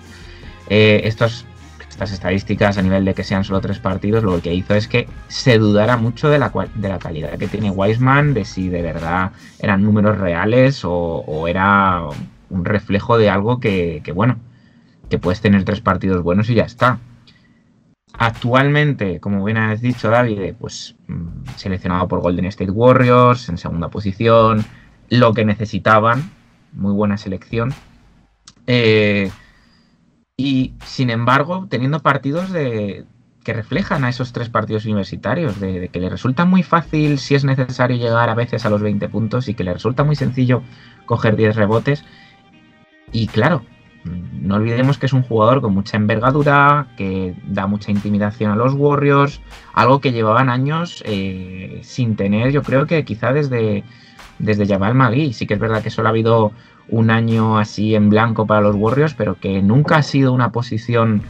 Eh, 0.70 1.01
estos, 1.05 1.45
estas 1.97 2.11
estadísticas 2.11 2.77
a 2.77 2.83
nivel 2.83 3.05
de 3.05 3.15
que 3.15 3.23
sean 3.23 3.43
solo 3.43 3.59
tres 3.59 3.79
partidos, 3.79 4.23
lo 4.23 4.39
que 4.39 4.53
hizo 4.53 4.75
es 4.75 4.87
que 4.87 5.07
se 5.29 5.57
dudara 5.57 5.97
mucho 5.97 6.29
de 6.29 6.37
la, 6.37 6.53
de 6.75 6.89
la 6.89 6.99
calidad 6.99 7.39
que 7.39 7.47
tiene 7.47 7.71
Wiseman, 7.71 8.35
de 8.35 8.45
si 8.45 8.69
de 8.69 8.83
verdad 8.83 9.31
eran 9.57 9.81
números 9.81 10.19
reales 10.19 10.81
o, 10.83 11.47
era 11.47 12.03
un 12.51 12.65
reflejo 12.65 13.17
de 13.17 13.31
algo 13.31 13.59
que, 13.59 14.01
que, 14.03 14.11
bueno, 14.11 14.37
que 15.09 15.17
puedes 15.17 15.41
tener 15.41 15.63
tres 15.65 15.81
partidos 15.81 16.21
buenos 16.21 16.51
y 16.51 16.53
ya 16.53 16.65
está. 16.65 16.99
Actualmente, 18.13 19.19
como 19.19 19.43
bien 19.43 19.57
has 19.57 19.81
dicho 19.81 20.11
David, 20.11 20.53
pues 20.59 20.93
mm, 21.07 21.49
seleccionado 21.55 22.07
por 22.07 22.21
Golden 22.21 22.45
State 22.45 22.69
Warriors 22.69 23.49
en 23.49 23.57
segunda 23.57 23.89
posición, 23.89 24.63
lo 25.09 25.33
que 25.33 25.45
necesitaban, 25.45 26.29
muy 26.73 26.93
buena 26.93 27.17
selección. 27.17 27.73
Eh, 28.67 29.31
y 30.38 30.75
sin 30.85 31.09
embargo, 31.09 31.65
teniendo 31.67 31.99
partidos 32.01 32.51
de, 32.51 33.05
que 33.43 33.53
reflejan 33.53 34.03
a 34.03 34.09
esos 34.09 34.33
tres 34.33 34.49
partidos 34.49 34.85
universitarios, 34.85 35.59
de, 35.59 35.89
que 35.89 35.99
le 35.99 36.09
resulta 36.09 36.45
muy 36.45 36.61
fácil, 36.61 37.17
si 37.17 37.33
es 37.33 37.43
necesario, 37.43 37.97
llegar 37.97 38.29
a 38.29 38.35
veces 38.35 38.63
a 38.63 38.69
los 38.69 38.81
20 38.81 39.09
puntos 39.09 39.49
y 39.49 39.55
que 39.55 39.63
le 39.63 39.73
resulta 39.73 40.03
muy 40.03 40.15
sencillo 40.15 40.61
coger 41.07 41.35
10 41.38 41.55
rebotes. 41.55 42.05
Y 43.11 43.25
claro, 43.27 43.63
no 44.03 44.55
olvidemos 44.55 44.99
que 44.99 45.07
es 45.07 45.13
un 45.13 45.23
jugador 45.23 45.59
con 45.61 45.73
mucha 45.73 45.97
envergadura, 45.97 46.88
que 46.97 47.33
da 47.45 47.65
mucha 47.65 47.89
intimidación 47.89 48.51
a 48.51 48.55
los 48.55 48.75
Warriors, 48.75 49.41
algo 49.73 50.01
que 50.01 50.11
llevaban 50.11 50.49
años 50.49 51.01
eh, 51.07 51.79
sin 51.83 52.15
tener, 52.15 52.51
yo 52.51 52.61
creo 52.61 52.85
que 52.85 53.05
quizá 53.05 53.33
desde, 53.33 53.83
desde 54.38 54.67
Jabal 54.67 54.93
Magui. 54.93 55.33
Sí 55.33 55.47
que 55.47 55.55
es 55.55 55.59
verdad 55.59 55.81
que 55.81 55.89
solo 55.89 56.09
ha 56.09 56.11
habido 56.11 56.51
un 56.89 57.09
año 57.09 57.57
así 57.57 57.95
en 57.95 58.09
blanco 58.09 58.45
para 58.47 58.61
los 58.61 58.75
Warriors, 58.75 59.13
pero 59.13 59.39
que 59.39 59.61
nunca 59.61 59.97
ha 59.97 60.03
sido 60.03 60.33
una 60.33 60.51
posición 60.51 61.21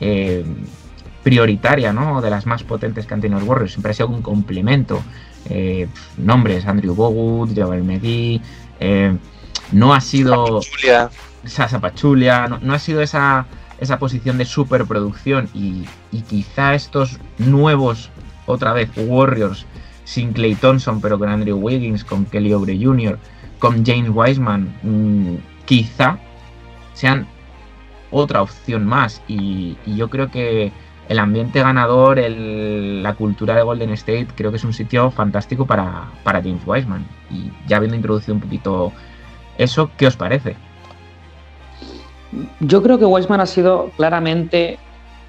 eh, 0.00 0.44
prioritaria, 1.22 1.92
¿no? 1.92 2.20
De 2.20 2.30
las 2.30 2.46
más 2.46 2.62
potentes 2.62 3.06
que 3.06 3.14
han 3.14 3.20
tenido 3.20 3.40
los 3.40 3.48
Warriors. 3.48 3.72
Siempre 3.72 3.90
ha 3.92 3.94
sido 3.94 4.08
un 4.08 4.22
complemento. 4.22 5.02
Eh, 5.48 5.88
nombres, 6.18 6.66
Andrew 6.66 6.94
Bogut, 6.94 7.56
Jabal 7.56 7.84
Magui. 7.84 8.40
eh, 8.80 9.16
no 9.72 9.94
ha 9.94 10.00
sido... 10.00 10.60
Julia. 10.62 11.10
Sasa 11.44 11.80
Pachulia, 11.80 12.48
no, 12.48 12.58
no 12.60 12.74
ha 12.74 12.78
sido 12.80 13.00
esa, 13.00 13.46
esa 13.78 14.00
posición 14.00 14.36
de 14.36 14.44
superproducción 14.44 15.48
y, 15.54 15.84
y 16.10 16.22
quizá 16.22 16.74
estos 16.74 17.20
nuevos, 17.38 18.10
otra 18.46 18.72
vez, 18.72 18.90
Warriors, 18.96 19.64
sin 20.02 20.32
Clay 20.32 20.56
Thompson, 20.56 21.00
pero 21.00 21.18
con 21.20 21.28
Andrew 21.28 21.56
Wiggins, 21.56 22.02
con 22.04 22.24
Kelly 22.24 22.52
Oubre 22.52 22.76
Jr., 22.80 23.16
con 23.58 23.84
James 23.84 24.10
Wiseman, 24.12 24.74
mm, 24.82 25.36
quizá 25.64 26.18
sean 26.94 27.26
otra 28.10 28.42
opción 28.42 28.86
más. 28.86 29.22
Y, 29.28 29.76
yo 29.86 30.08
creo 30.10 30.30
que 30.30 30.72
el 31.08 31.18
ambiente 31.18 31.60
ganador, 31.60 32.18
la 32.18 33.14
cultura 33.14 33.54
de 33.54 33.62
Golden 33.62 33.90
State, 33.90 34.28
creo 34.34 34.50
que 34.50 34.56
es 34.56 34.64
un 34.64 34.72
sitio 34.72 35.10
fantástico 35.10 35.66
para, 35.66 36.10
para 36.24 36.42
James 36.42 36.62
Wiseman. 36.66 37.06
Y 37.30 37.50
ya 37.66 37.76
habiendo 37.76 37.96
introducido 37.96 38.34
un 38.34 38.40
poquito 38.40 38.92
eso, 39.58 39.90
¿qué 39.96 40.06
os 40.06 40.16
parece? 40.16 40.56
Yo 42.60 42.82
creo 42.82 42.98
que 42.98 43.04
Weisman 43.04 43.40
ha 43.40 43.46
sido 43.46 43.90
claramente 43.96 44.78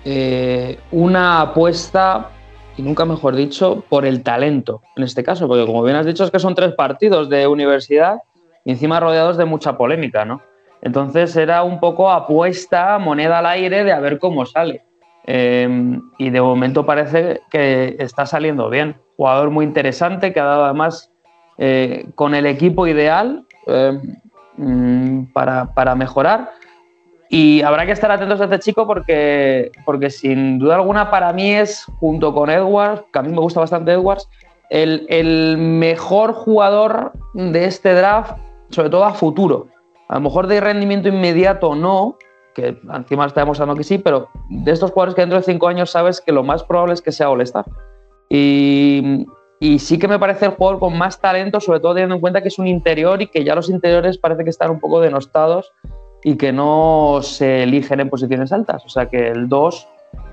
eh, 0.04 0.80
una 0.92 1.42
apuesta, 1.42 2.32
y 2.78 2.84
nunca 2.84 3.06
mejor 3.06 3.36
dicho, 3.36 3.84
por 3.90 4.06
el 4.06 4.24
talento 4.24 4.82
en 4.96 5.04
este 5.04 5.24
caso, 5.24 5.48
porque 5.48 5.66
como 5.66 5.84
bien 5.84 5.96
has 5.96 6.06
dicho 6.06 6.24
es 6.24 6.32
que 6.32 6.40
son 6.40 6.56
tres 6.56 6.74
partidos 6.76 7.28
de 7.28 7.48
universidad 7.48 8.20
y 8.64 8.72
encima 8.72 9.00
rodeados 9.00 9.38
de 9.38 9.46
mucha 9.46 9.78
polémica, 9.78 10.26
¿no? 10.26 10.42
Entonces 10.82 11.36
era 11.36 11.64
un 11.64 11.80
poco 11.80 12.12
apuesta, 12.12 13.00
moneda 13.00 13.40
al 13.40 13.48
aire 13.48 13.84
de 13.84 13.92
a 13.92 14.00
ver 14.00 14.20
cómo 14.20 14.46
sale. 14.46 14.84
Eh, 15.26 16.00
y 16.18 16.30
de 16.30 16.42
momento 16.42 16.86
parece 16.86 17.42
que 17.50 17.96
está 18.00 18.26
saliendo 18.26 18.70
bien. 18.70 18.96
Jugador 19.18 19.50
muy 19.50 19.66
interesante 19.66 20.32
que 20.32 20.40
ha 20.40 20.46
dado 20.46 20.66
además 20.66 21.12
eh, 21.58 22.08
con 22.16 22.36
el 22.36 22.46
equipo 22.46 22.86
ideal 22.86 23.46
eh, 23.66 24.00
mm, 24.58 25.34
para, 25.34 25.74
para 25.74 25.96
mejorar. 25.96 26.52
Y 27.30 27.62
habrá 27.62 27.86
que 27.86 27.92
estar 27.92 28.10
atentos 28.10 28.40
a 28.40 28.46
este 28.46 28.60
chico 28.60 28.88
porque, 28.88 29.72
porque 29.86 30.10
sin 30.10 30.60
duda 30.60 30.76
alguna 30.76 31.12
para 31.12 31.34
mí 31.34 31.52
es, 31.52 31.86
junto 32.00 32.34
con 32.34 32.50
Edwards, 32.50 33.04
que 33.12 33.20
a 33.20 33.22
mí 33.22 33.30
me 33.30 33.40
gusta 33.40 33.60
bastante 33.60 33.92
Edwards, 33.92 34.30
el, 34.70 35.06
el 35.10 35.58
mejor 35.58 36.34
jugador 36.34 37.12
de 37.34 37.66
este 37.66 37.94
draft, 37.94 38.38
sobre 38.70 38.90
todo 38.90 39.04
a 39.04 39.14
futuro. 39.14 39.68
A 40.08 40.16
lo 40.16 40.22
mejor 40.22 40.48
de 40.48 40.62
rendimiento 40.62 41.10
inmediato 41.10 41.76
no, 41.76 42.18
que 42.54 42.78
encima 42.94 43.26
está 43.26 43.42
demostrando 43.42 43.76
que 43.76 43.84
sí, 43.84 43.98
pero 43.98 44.30
de 44.50 44.72
estos 44.72 44.92
jugadores 44.92 45.16
que 45.16 45.22
dentro 45.22 45.38
de 45.38 45.44
cinco 45.44 45.68
años 45.68 45.92
sabes 45.92 46.22
que 46.22 46.32
lo 46.32 46.44
más 46.44 46.64
probable 46.64 46.94
es 46.94 47.02
que 47.02 47.12
sea 47.12 47.30
All-Star. 47.30 47.66
Y, 48.30 49.26
y 49.60 49.80
sí 49.80 50.00
que 50.00 50.08
me 50.08 50.18
parece 50.18 50.46
el 50.46 50.52
jugador 50.52 50.80
con 50.80 50.98
más 50.98 51.20
talento, 51.20 51.60
sobre 51.60 51.82
todo 51.82 51.94
teniendo 51.94 52.16
en 52.16 52.22
cuenta 52.22 52.42
que 52.42 52.48
es 52.48 52.58
un 52.58 52.68
interior 52.68 53.22
y 53.22 53.28
que 53.28 53.44
ya 53.44 53.54
los 53.54 53.70
interiores 53.70 54.18
parece 54.18 54.46
que 54.46 54.50
están 54.50 54.72
un 54.72 54.80
poco 54.80 55.02
denostados 55.02 55.74
y 56.24 56.36
que 56.36 56.52
no 56.52 57.20
se 57.22 57.64
eligen 57.64 58.00
en 58.00 58.10
posiciones 58.10 58.52
altas. 58.52 58.84
O 58.86 58.90
sea 58.90 59.08
que 59.08 59.30
el 59.30 59.48
2 59.48 59.88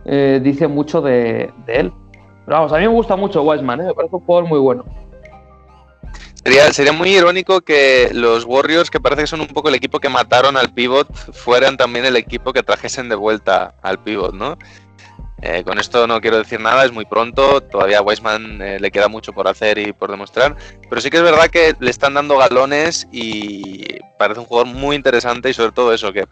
eh, 0.07 0.41
dice 0.43 0.68
mucho 0.68 1.01
de, 1.01 1.53
él. 1.66 1.93
Pero 2.45 2.59
vamos, 2.59 2.72
a 2.72 2.76
mí 2.76 2.82
me 2.82 2.89
gusta 2.89 3.16
mucho 3.16 3.43
Wiseman, 3.43 3.80
¿eh? 3.80 3.85
me 3.85 3.95
parece 3.95 4.16
un 4.16 4.22
jugador 4.22 4.49
muy 4.49 4.59
bueno. 4.59 4.85
Sería, 6.45 6.70
sería 6.74 6.93
muy 6.93 7.09
irónico 7.09 7.62
que 7.62 8.11
los 8.12 8.45
Warriors, 8.45 8.91
que 8.91 9.01
parece 9.01 9.22
que 9.22 9.26
son 9.28 9.41
un 9.41 9.47
poco 9.47 9.70
el 9.70 9.76
equipo 9.76 9.99
que 9.99 10.11
mataron 10.11 10.59
al 10.59 10.74
pivot, 10.74 11.11
fueran 11.32 11.78
también 11.78 12.05
el 12.05 12.16
equipo 12.16 12.53
que 12.53 12.62
trajesen 12.62 13.09
de 13.09 13.14
vuelta 13.14 13.74
al 13.80 13.99
pivot, 13.99 14.35
¿no? 14.35 14.59
Eh, 15.47 15.62
con 15.62 15.78
esto 15.78 16.07
no 16.07 16.22
quiero 16.22 16.38
decir 16.38 16.59
nada, 16.59 16.86
es 16.86 16.92
muy 16.92 17.05
pronto, 17.05 17.61
todavía 17.61 17.99
a 17.99 18.03
Weisman 18.03 18.62
eh, 18.62 18.80
le 18.80 18.90
queda 18.90 19.09
mucho 19.09 19.34
por 19.34 19.47
hacer 19.47 19.76
y 19.76 19.92
por 19.92 20.11
demostrar, 20.11 20.57
pero 20.88 21.03
sí 21.03 21.11
que 21.11 21.18
es 21.18 21.22
verdad 21.22 21.49
que 21.49 21.74
le 21.78 21.90
están 21.90 22.14
dando 22.14 22.38
galones 22.38 23.07
y 23.12 23.99
parece 24.18 24.40
un 24.40 24.47
jugador 24.47 24.72
muy 24.72 24.97
interesante 24.97 25.51
y 25.51 25.53
sobre 25.53 25.72
todo 25.72 25.92
eso, 25.92 26.14
que 26.14 26.24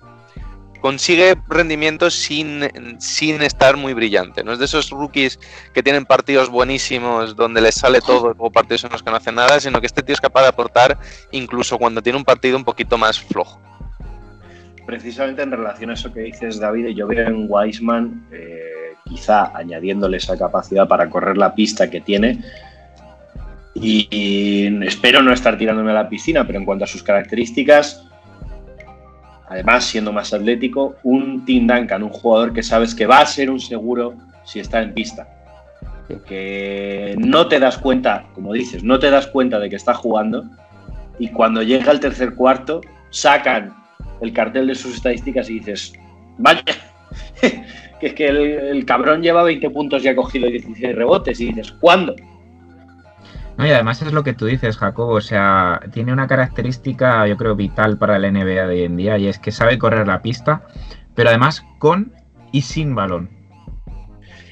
consigue 0.80 1.36
rendimientos 1.46 2.14
sin, 2.14 2.66
sin 3.00 3.42
estar 3.42 3.76
muy 3.76 3.92
brillante. 3.92 4.42
No 4.44 4.54
es 4.54 4.58
de 4.58 4.64
esos 4.64 4.88
rookies 4.88 5.38
que 5.74 5.82
tienen 5.82 6.06
partidos 6.06 6.48
buenísimos 6.48 7.36
donde 7.36 7.60
les 7.60 7.74
sale 7.74 8.00
todo 8.00 8.34
o 8.38 8.50
partidos 8.50 8.84
en 8.84 8.92
los 8.92 9.02
que 9.02 9.10
no 9.10 9.18
hacen 9.18 9.34
nada, 9.34 9.60
sino 9.60 9.78
que 9.78 9.88
este 9.88 10.02
tío 10.02 10.14
es 10.14 10.22
capaz 10.22 10.40
de 10.40 10.48
aportar 10.48 10.98
incluso 11.32 11.76
cuando 11.76 12.02
tiene 12.02 12.16
un 12.16 12.24
partido 12.24 12.56
un 12.56 12.64
poquito 12.64 12.96
más 12.96 13.20
flojo. 13.20 13.60
Precisamente 14.86 15.42
en 15.42 15.50
relación 15.50 15.90
a 15.90 15.94
eso 15.94 16.12
que 16.12 16.20
dices, 16.20 16.58
David, 16.58 16.88
yo 16.96 17.06
veo 17.06 17.28
en 17.28 17.46
Wiseman, 17.48 18.26
eh, 18.32 18.91
quizá 19.04 19.56
añadiéndole 19.56 20.16
esa 20.16 20.36
capacidad 20.38 20.86
para 20.88 21.10
correr 21.10 21.36
la 21.36 21.54
pista 21.54 21.90
que 21.90 22.00
tiene, 22.00 22.40
y, 23.74 24.84
espero 24.84 25.22
no 25.22 25.32
estar 25.32 25.56
tirándome 25.56 25.90
a 25.90 25.94
la 25.94 26.08
piscina, 26.08 26.46
pero 26.46 26.58
en 26.58 26.64
cuanto 26.64 26.84
a 26.84 26.86
sus 26.86 27.02
características, 27.02 28.06
además 29.48 29.84
siendo 29.84 30.12
más 30.12 30.32
atlético, 30.32 30.96
un 31.02 31.44
Tim 31.44 31.66
Duncan, 31.66 32.02
un 32.02 32.10
jugador 32.10 32.52
que 32.52 32.62
sabes 32.62 32.94
que 32.94 33.06
va 33.06 33.20
a 33.20 33.26
ser 33.26 33.50
un 33.50 33.60
seguro 33.60 34.14
si 34.44 34.60
está 34.60 34.82
en 34.82 34.92
pista. 34.92 35.28
Que 36.26 37.14
no 37.18 37.48
te 37.48 37.58
das 37.58 37.78
cuenta, 37.78 38.26
como 38.34 38.52
dices, 38.52 38.84
no 38.84 38.98
te 38.98 39.10
das 39.10 39.26
cuenta 39.26 39.58
de 39.58 39.70
que 39.70 39.76
está 39.76 39.94
jugando 39.94 40.44
y 41.18 41.28
cuando 41.28 41.62
llega 41.62 41.90
el 41.90 42.00
tercer 42.00 42.34
cuarto 42.34 42.82
sacan 43.10 43.74
el 44.20 44.32
cartel 44.32 44.66
de 44.66 44.74
sus 44.74 44.96
estadísticas 44.96 45.48
y 45.48 45.60
dices, 45.60 45.94
vaya, 46.36 46.62
que 48.02 48.08
es 48.08 48.14
que 48.14 48.26
el, 48.26 48.36
el 48.36 48.84
cabrón 48.84 49.22
lleva 49.22 49.44
20 49.44 49.70
puntos 49.70 50.04
y 50.04 50.08
ha 50.08 50.16
cogido 50.16 50.50
16 50.50 50.96
rebotes 50.96 51.40
y 51.40 51.46
dices, 51.46 51.70
¿cuándo? 51.70 52.16
No, 53.56 53.64
y 53.64 53.70
además 53.70 54.02
es 54.02 54.12
lo 54.12 54.24
que 54.24 54.32
tú 54.32 54.46
dices, 54.46 54.76
Jacobo. 54.76 55.14
O 55.14 55.20
sea, 55.20 55.80
tiene 55.92 56.12
una 56.12 56.26
característica, 56.26 57.24
yo 57.28 57.36
creo, 57.36 57.54
vital 57.54 57.96
para 57.96 58.18
la 58.18 58.28
NBA 58.32 58.66
de 58.66 58.74
hoy 58.74 58.82
en 58.82 58.96
día, 58.96 59.18
y 59.18 59.28
es 59.28 59.38
que 59.38 59.52
sabe 59.52 59.78
correr 59.78 60.08
la 60.08 60.20
pista, 60.20 60.66
pero 61.14 61.28
además 61.28 61.64
con 61.78 62.12
y 62.50 62.62
sin 62.62 62.96
balón. 62.96 63.30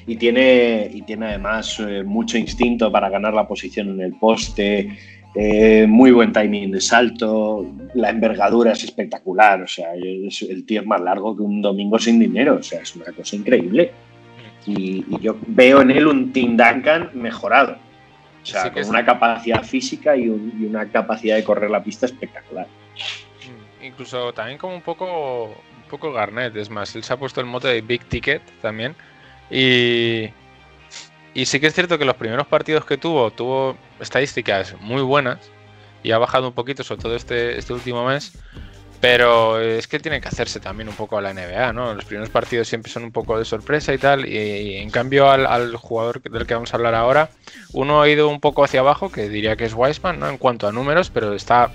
Y 0.07 0.15
tiene, 0.15 0.89
y 0.93 1.01
tiene 1.01 1.25
además 1.27 1.77
eh, 1.81 2.03
mucho 2.05 2.37
instinto 2.37 2.89
para 2.89 3.09
ganar 3.09 3.33
la 3.33 3.49
posición 3.49 3.89
en 3.89 3.99
el 3.99 4.13
poste, 4.13 4.97
eh, 5.35 5.85
muy 5.87 6.11
buen 6.11 6.33
timing 6.33 6.71
de 6.71 6.81
salto, 6.81 7.65
la 7.93 8.09
envergadura 8.09 8.73
es 8.73 8.83
espectacular. 8.83 9.61
O 9.61 9.67
sea, 9.67 9.95
es- 9.95 10.41
el 10.43 10.65
tío 10.65 10.81
es 10.81 10.87
más 10.87 11.01
largo 11.01 11.35
que 11.35 11.43
un 11.43 11.61
domingo 11.61 11.97
sin 11.99 12.19
dinero. 12.19 12.55
O 12.59 12.63
sea, 12.63 12.81
es 12.81 12.95
una 12.95 13.05
cosa 13.05 13.35
increíble. 13.35 13.91
Y, 14.65 15.03
y 15.09 15.19
yo 15.21 15.35
veo 15.47 15.81
en 15.81 15.91
él 15.91 16.05
un 16.07 16.31
Tim 16.33 16.55
Duncan 16.57 17.09
mejorado. 17.13 17.77
O 18.43 18.45
sea, 18.45 18.63
Sí 18.65 18.69
con 18.71 18.89
una 18.89 19.05
capacidad 19.05 19.63
física 19.63 20.15
y, 20.15 20.27
un- 20.29 20.53
y 20.59 20.65
una 20.65 20.85
capacidad 20.87 21.35
de 21.35 21.43
correr 21.43 21.69
la 21.71 21.83
pista 21.83 22.05
espectacular. 22.07 22.67
Mm, 23.81 23.85
Incluso 23.85 24.33
también 24.33 24.57
como 24.57 24.75
un 24.75 24.81
poco, 24.81 25.45
un 25.47 25.89
poco 25.89 26.11
Garnett, 26.11 26.55
es 26.55 26.69
más, 26.69 26.95
él 26.95 27.03
se 27.03 27.13
ha 27.13 27.17
puesto 27.17 27.39
el 27.39 27.47
mote 27.47 27.67
de 27.69 27.81
Big 27.81 28.03
Ticket 28.05 28.41
también. 28.61 28.95
Y, 29.49 30.25
y 31.33 31.45
sí 31.45 31.59
que 31.59 31.67
es 31.67 31.73
cierto 31.73 31.97
que 31.97 32.05
los 32.05 32.15
primeros 32.15 32.47
partidos 32.47 32.85
que 32.85 32.97
tuvo, 32.97 33.31
tuvo 33.31 33.77
estadísticas 33.99 34.75
muy 34.79 35.01
buenas 35.01 35.39
y 36.03 36.11
ha 36.11 36.17
bajado 36.17 36.47
un 36.47 36.53
poquito, 36.53 36.83
sobre 36.83 37.01
todo 37.01 37.15
este, 37.15 37.57
este 37.57 37.73
último 37.73 38.05
mes. 38.05 38.33
Pero 38.99 39.59
es 39.59 39.87
que 39.87 39.99
tiene 39.99 40.21
que 40.21 40.27
hacerse 40.27 40.59
también 40.59 40.87
un 40.87 40.93
poco 40.93 41.17
a 41.17 41.21
la 41.21 41.33
NBA, 41.33 41.73
¿no? 41.73 41.95
Los 41.95 42.05
primeros 42.05 42.29
partidos 42.29 42.67
siempre 42.67 42.91
son 42.91 43.03
un 43.03 43.11
poco 43.11 43.39
de 43.39 43.45
sorpresa 43.45 43.91
y 43.95 43.97
tal. 43.97 44.27
Y, 44.27 44.75
en 44.77 44.91
cambio 44.91 45.31
al, 45.31 45.47
al 45.47 45.75
jugador 45.75 46.21
del 46.21 46.45
que 46.45 46.53
vamos 46.53 46.71
a 46.71 46.77
hablar 46.77 46.93
ahora, 46.93 47.31
uno 47.73 48.03
ha 48.03 48.09
ido 48.09 48.29
un 48.29 48.39
poco 48.39 48.63
hacia 48.63 48.81
abajo, 48.81 49.11
que 49.11 49.27
diría 49.27 49.55
que 49.55 49.65
es 49.65 49.73
Wiseman, 49.73 50.19
¿no? 50.19 50.29
En 50.29 50.37
cuanto 50.37 50.67
a 50.67 50.71
números, 50.71 51.09
pero 51.09 51.33
está, 51.33 51.71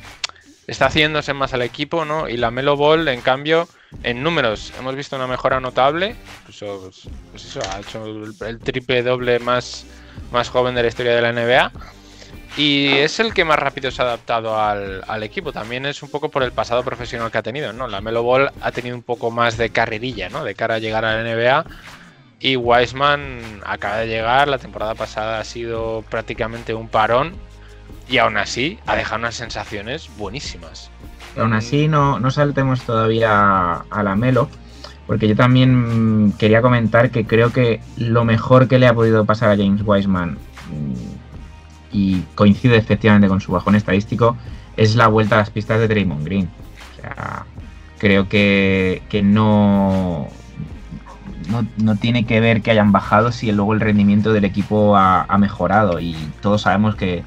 está 0.68 0.86
haciéndose 0.86 1.34
más 1.34 1.52
al 1.52 1.62
equipo, 1.62 2.04
¿no? 2.04 2.28
Y 2.28 2.36
la 2.36 2.52
Melo 2.52 2.76
Ball, 2.76 3.09
en 3.09 3.20
cambio, 3.20 3.68
en 4.03 4.22
números 4.22 4.72
hemos 4.78 4.95
visto 4.95 5.16
una 5.16 5.26
mejora 5.26 5.61
notable. 5.61 6.16
Incluso, 6.41 6.80
pues, 6.82 7.09
pues 7.30 7.45
eso, 7.45 7.61
ha 7.70 7.80
hecho 7.80 8.05
el, 8.47 8.59
triple 8.59 9.03
doble 9.03 9.39
más, 9.39 9.87
más 10.32 10.49
joven 10.49 10.74
de 10.74 10.82
la 10.82 10.89
historia 10.89 11.14
de 11.14 11.22
la 11.22 11.32
NBA. 11.32 11.72
Y 12.57 12.89
es 12.89 13.20
el 13.20 13.34
que 13.34 13.45
más 13.45 13.59
rápido 13.59 13.91
se 13.91 14.01
ha 14.01 14.07
adaptado 14.07 14.59
al, 14.59 15.05
al 15.07 15.22
equipo. 15.22 15.53
También 15.53 15.84
es 15.84 16.03
un 16.03 16.11
poco 16.11 16.30
por 16.30 16.43
el 16.43 16.53
pasado 16.53 16.82
profesional 16.82 17.30
que 17.30 17.39
ha 17.39 17.43
tenido, 17.43 17.72
¿no? 17.72 17.87
La 17.87 18.01
Melo 18.01 18.22
Ball 18.22 18.51
ha 18.61 18.72
tenido 18.72 18.97
un 18.97 19.03
poco 19.03 19.30
más 19.30 19.59
de 19.59 19.70
carrerilla, 19.70 20.30
¿no? 20.30 20.43
De 20.43 20.55
cara 20.55 20.76
a 20.76 20.78
llegar 20.78 21.05
a 21.05 21.22
la 21.22 21.22
NBA. 21.22 21.66
Y 22.41 22.57
Wiseman 22.57 23.62
acaba 23.64 23.99
de 23.99 24.07
llegar. 24.07 24.49
La 24.49 24.59
temporada 24.59 24.95
pasada 24.95 25.41
ha 25.41 25.45
sido 25.45 26.03
prácticamente 26.09 26.74
un 26.74 26.89
parón. 26.89 27.37
Y 28.09 28.18
aún 28.18 28.37
así 28.37 28.78
ha 28.87 28.97
dejado 28.97 29.18
unas 29.18 29.34
sensaciones 29.34 30.09
buenísimas. 30.16 30.91
Aún 31.37 31.53
así, 31.53 31.89
no, 31.89 32.18
no 32.18 32.30
saltemos 32.30 32.82
todavía 32.82 33.74
a 33.91 34.03
la 34.03 34.16
Melo, 34.16 34.49
porque 35.07 35.28
yo 35.28 35.37
también 35.37 36.26
mm, 36.26 36.32
quería 36.32 36.62
comentar 36.62 37.11
que 37.11 37.26
creo 37.26 37.53
que 37.53 37.80
lo 37.97 38.24
mejor 38.24 38.68
que 38.68 38.78
le 38.78 38.87
ha 38.87 38.95
podido 38.95 39.24
pasar 39.24 39.51
a 39.51 39.57
James 39.57 39.82
Wiseman, 39.84 40.32
mm, 40.32 41.16
y 41.93 42.22
coincide 42.34 42.76
efectivamente 42.76 43.28
con 43.28 43.41
su 43.41 43.53
bajón 43.53 43.74
estadístico, 43.74 44.37
es 44.76 44.97
la 44.97 45.09
vuelta 45.09 45.37
a 45.37 45.39
las 45.39 45.51
pistas 45.51 45.78
de 45.78 45.89
Draymond 45.89 46.24
Green. 46.24 46.49
O 46.93 47.01
sea, 47.01 47.47
creo 47.99 48.28
que, 48.28 49.03
que 49.09 49.22
no, 49.22 50.28
no, 51.51 51.66
no 51.78 51.97
tiene 51.97 52.26
que 52.26 52.41
ver 52.41 52.62
que 52.62 52.70
hayan 52.70 52.93
bajado 52.93 53.32
si 53.32 53.51
luego 53.53 53.72
el 53.72 53.80
rendimiento 53.80 54.32
del 54.32 54.45
equipo 54.45 54.97
ha, 54.97 55.22
ha 55.22 55.39
mejorado. 55.39 56.01
Y 56.01 56.14
todos 56.43 56.62
sabemos 56.62 56.97
que, 56.97 57.24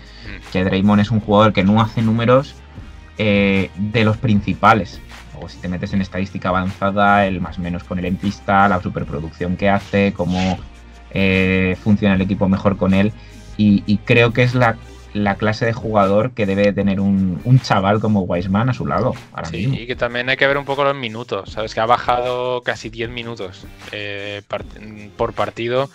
que 0.52 0.64
Draymond 0.64 1.02
es 1.02 1.12
un 1.12 1.20
jugador 1.20 1.54
que 1.54 1.64
no 1.64 1.82
hace 1.82 2.02
números 2.02 2.56
eh, 3.22 3.70
de 3.76 4.06
los 4.06 4.16
principales. 4.16 5.02
O 5.42 5.50
si 5.50 5.58
te 5.60 5.68
metes 5.68 5.92
en 5.92 6.02
estadística 6.02 6.48
avanzada, 6.48 7.28
el 7.28 7.42
más 7.42 7.60
o 7.60 7.62
menos 7.62 7.84
con 7.84 8.00
él 8.00 8.06
en 8.06 8.16
pista, 8.16 8.70
la 8.70 8.82
superproducción 8.82 9.58
que 9.58 9.70
hace, 9.70 10.14
cómo 10.14 10.58
eh, 11.12 11.76
funciona 11.84 12.16
el 12.16 12.22
equipo 12.22 12.48
mejor 12.48 12.78
con 12.78 12.94
él. 12.94 13.12
Y, 13.58 13.84
y 13.86 13.98
creo 13.98 14.32
que 14.32 14.44
es 14.44 14.56
la, 14.56 14.78
la, 15.14 15.36
clase 15.36 15.66
de 15.66 15.74
jugador 15.74 16.32
que 16.32 16.46
debe 16.46 16.72
tener 16.72 17.02
un, 17.02 17.42
un 17.44 17.60
chaval 17.60 18.00
como 18.00 18.22
Wiseman 18.22 18.70
a 18.70 18.74
su 18.74 18.86
lado. 18.86 19.14
Ahora 19.34 19.50
sí, 19.50 19.58
mismo. 19.58 19.76
y 19.76 19.86
que 19.86 19.98
también 19.98 20.30
hay 20.30 20.38
que 20.38 20.48
ver 20.48 20.58
un 20.58 20.64
poco 20.64 20.86
los 20.86 20.96
minutos. 20.96 21.52
Sabes 21.52 21.74
que 21.74 21.82
ha 21.82 21.86
bajado 21.86 22.62
casi 22.62 22.90
10 22.90 23.10
minutos 23.10 23.66
eh, 23.92 24.44
part 24.48 24.66
por 25.18 25.34
partido 25.34 25.90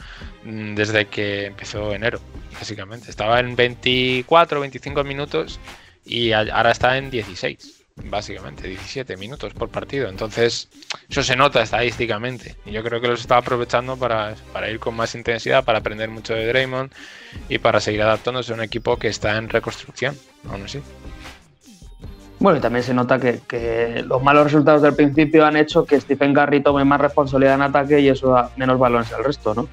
mm, 0.45 0.75
desde 0.75 1.07
que 1.07 1.47
empezó 1.47 1.95
enero, 1.95 2.21
básicamente. 2.53 3.09
Estaba 3.09 3.41
en 3.41 3.57
24, 3.57 4.61
25 4.61 5.05
minutos 5.05 5.59
y 6.05 6.33
ahora 6.33 6.71
está 6.71 6.97
en 6.99 7.11
16 7.11 7.85
básicamente 7.97 8.67
17 8.69 9.17
minutos 9.17 9.55
por 9.55 9.69
partido. 9.69 10.09
Entonces, 10.09 10.69
eso 11.09 11.23
se 11.23 11.37
nota 11.37 11.63
estadísticamente. 11.63 12.57
Y 12.67 12.73
yo 12.73 12.83
creo 12.83 13.01
que 13.01 13.09
los 13.09 13.21
está 13.21 13.37
aprovechando 13.37 13.97
para, 13.97 14.35
para, 14.53 14.71
ir 14.71 14.79
con 14.81 14.95
más 14.95 15.15
intensidad, 15.15 15.65
para 15.65 15.79
aprender 15.79 16.11
mucho 16.11 16.35
de 16.35 16.47
Draymond 16.47 16.91
y 17.49 17.59
para 17.59 17.81
seguir 17.81 18.03
adaptándose 18.03 18.53
a 18.53 18.57
un 18.57 18.63
equipo 18.63 18.97
que 18.97 19.09
está 19.09 19.37
en 19.37 19.49
reconstrucción, 19.49 20.17
aún 20.51 20.65
así. 20.65 20.81
Bueno, 22.41 22.59
y 22.59 22.61
también 22.61 22.83
se 22.83 22.93
nota 22.93 23.19
que, 23.19 23.41
que, 23.47 24.03
los 24.07 24.23
malos 24.23 24.45
resultados 24.45 24.83
del 24.83 24.95
principio 24.95 25.47
han 25.47 25.57
hecho 25.57 25.87
que 25.87 26.01
Stephen 26.01 26.35
Curry 26.35 26.63
tome 26.63 26.85
más 26.85 27.01
responsabilidad 27.01 27.55
en 27.55 27.63
ataque 27.63 28.01
y 28.01 28.09
eso 28.09 28.31
da 28.31 28.51
menos 28.57 28.79
balones 28.79 29.13
al 29.13 29.25
resto, 29.25 29.55
¿no? 29.55 29.69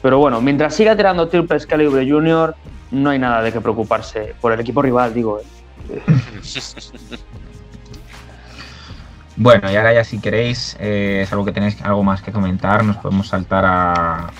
Pero 0.00 0.18
bueno, 0.18 0.40
mientras 0.40 0.74
siga 0.74 0.96
tirando 0.96 1.28
triples 1.28 1.66
calibre 1.66 2.08
junior, 2.08 2.56
no 2.90 3.10
hay 3.10 3.18
nada 3.18 3.42
de 3.42 3.52
qué 3.52 3.60
preocuparse 3.60 4.34
por 4.40 4.52
el 4.52 4.60
equipo 4.60 4.80
rival, 4.80 5.12
digo. 5.12 5.40
¿eh? 5.40 5.57
Bueno, 9.40 9.70
y 9.70 9.76
ahora 9.76 9.94
ya 9.94 10.02
si 10.02 10.18
queréis, 10.18 10.76
eh, 10.80 11.20
es 11.22 11.30
algo 11.30 11.44
que 11.44 11.52
tenéis 11.52 11.80
algo 11.82 12.02
más 12.02 12.22
que 12.22 12.32
comentar, 12.32 12.82
nos 12.82 12.96
podemos 12.96 13.28
saltar 13.28 13.64
a, 13.64 14.32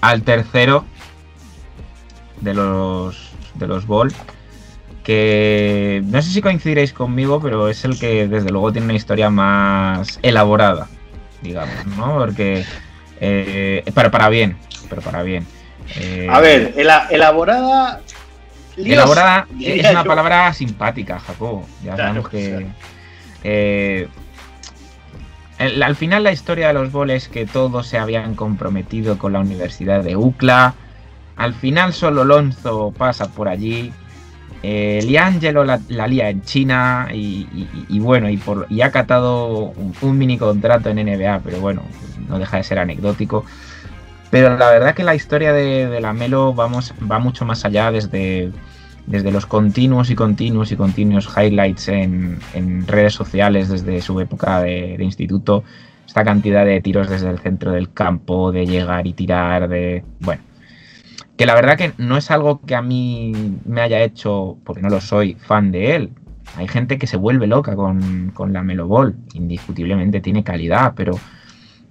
al 0.00 0.22
tercero 0.22 0.84
de 2.40 2.54
los 2.54 3.32
de 3.54 3.66
los 3.66 3.88
Ball, 3.88 4.12
que 5.02 6.00
no 6.04 6.22
sé 6.22 6.30
si 6.30 6.42
coincidiréis 6.42 6.92
conmigo, 6.92 7.40
pero 7.40 7.68
es 7.68 7.84
el 7.84 7.98
que 7.98 8.28
desde 8.28 8.50
luego 8.50 8.70
tiene 8.70 8.84
una 8.84 8.94
historia 8.94 9.30
más 9.30 10.20
elaborada, 10.22 10.86
digamos, 11.42 11.84
¿no? 11.96 12.16
Porque 12.16 12.64
eh, 13.20 13.82
para, 13.94 14.12
para 14.12 14.28
bien, 14.28 14.56
pero 14.88 15.02
para 15.02 15.24
bien. 15.24 15.44
Eh, 15.96 16.28
a 16.30 16.38
ver, 16.38 16.72
elaborada... 17.10 18.00
Elaborada 18.76 19.46
es 19.60 19.90
una 19.90 20.04
palabra 20.04 20.52
simpática, 20.52 21.18
Jacobo. 21.18 21.66
Ya 21.84 21.94
claro, 21.94 22.22
sabemos 22.22 22.28
que... 22.28 22.66
Eh, 23.44 24.08
el, 25.58 25.82
al 25.82 25.96
final 25.96 26.24
la 26.24 26.32
historia 26.32 26.68
de 26.68 26.74
los 26.74 26.92
boles 26.92 27.28
que 27.28 27.46
todos 27.46 27.86
se 27.86 27.98
habían 27.98 28.34
comprometido 28.34 29.18
con 29.18 29.32
la 29.32 29.40
Universidad 29.40 30.02
de 30.02 30.16
UCLA. 30.16 30.74
Al 31.36 31.54
final 31.54 31.92
solo 31.92 32.24
Lonzo 32.24 32.92
pasa 32.96 33.30
por 33.30 33.48
allí. 33.48 33.92
Eh, 34.62 35.00
Liangelo 35.04 35.64
la, 35.64 35.80
la, 35.88 36.06
lía 36.06 36.28
en 36.28 36.42
China 36.42 37.08
y, 37.12 37.46
y, 37.54 37.86
y 37.88 38.00
bueno, 38.00 38.28
y, 38.28 38.36
por, 38.36 38.66
y, 38.68 38.80
ha 38.80 38.90
catado 38.90 39.66
un, 39.76 39.94
un, 40.00 40.18
mini 40.18 40.38
contrato 40.38 40.88
en 40.88 40.96
NBA, 40.96 41.40
pero 41.44 41.60
bueno, 41.60 41.82
no 42.28 42.38
deja 42.38 42.56
de 42.56 42.64
ser 42.64 42.78
anecdótico. 42.78 43.44
Pero 44.30 44.56
la 44.56 44.70
verdad 44.70 44.94
que 44.94 45.04
la 45.04 45.14
historia 45.14 45.52
de, 45.52 45.86
de 45.86 46.00
la 46.00 46.12
Melo 46.12 46.52
vamos, 46.52 46.92
va 47.10 47.18
mucho 47.18 47.44
más 47.44 47.64
allá 47.64 47.90
desde, 47.90 48.50
desde 49.06 49.30
los 49.30 49.46
continuos 49.46 50.10
y 50.10 50.14
continuos 50.14 50.72
y 50.72 50.76
continuos 50.76 51.28
highlights 51.36 51.88
en, 51.88 52.38
redes 52.86 53.14
sociales 53.14 53.68
desde 53.68 54.00
su 54.00 54.20
época 54.20 54.60
de, 54.60 54.96
de, 54.98 55.04
instituto, 55.04 55.64
esta 56.06 56.24
cantidad 56.24 56.64
de 56.64 56.80
tiros 56.80 57.08
desde 57.08 57.30
el 57.30 57.38
centro 57.38 57.72
del 57.72 57.92
campo, 57.92 58.52
de 58.52 58.66
llegar 58.66 59.06
y 59.06 59.12
tirar, 59.12 59.68
de... 59.68 60.04
Bueno, 60.20 60.42
que 61.36 61.46
la 61.46 61.54
verdad 61.54 61.76
que 61.76 61.92
no 61.98 62.16
es 62.16 62.30
algo 62.30 62.60
que 62.62 62.74
a 62.74 62.82
mí 62.82 63.32
me 63.64 63.80
haya 63.80 64.02
hecho, 64.02 64.56
porque 64.64 64.82
no 64.82 64.88
lo 64.88 65.00
soy, 65.00 65.34
fan 65.34 65.70
de 65.70 65.94
él. 65.94 66.10
Hay 66.56 66.68
gente 66.68 66.98
que 66.98 67.06
se 67.06 67.16
vuelve 67.16 67.46
loca 67.46 67.76
con, 67.76 68.30
con 68.32 68.52
la 68.52 68.62
Melo 68.62 68.86
Ball, 68.88 69.14
indiscutiblemente 69.34 70.20
tiene 70.20 70.42
calidad, 70.42 70.94
pero... 70.96 71.18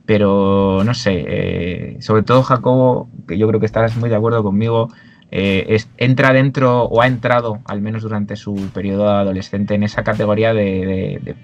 Pero 0.06 0.84
no 0.84 0.94
sé, 0.94 1.26
eh, 1.28 1.98
sobre 2.00 2.24
todo 2.24 2.44
Jacobo, 2.44 3.10
que 3.28 3.38
yo 3.38 3.48
creo 3.48 3.60
que 3.60 3.66
estarás 3.66 3.98
muy 3.98 4.10
de 4.10 4.16
acuerdo 4.16 4.44
conmigo, 4.44 4.90
eh, 5.32 5.66
es, 5.70 5.90
entra 5.98 6.32
dentro 6.32 6.84
o 6.84 7.02
ha 7.02 7.08
entrado, 7.08 7.60
al 7.66 7.82
menos 7.82 8.04
durante 8.04 8.36
su 8.36 8.54
periodo 8.74 9.10
adolescente, 9.10 9.74
en 9.74 9.84
esa 9.84 10.04
categoría 10.04 10.54
de, 10.54 11.36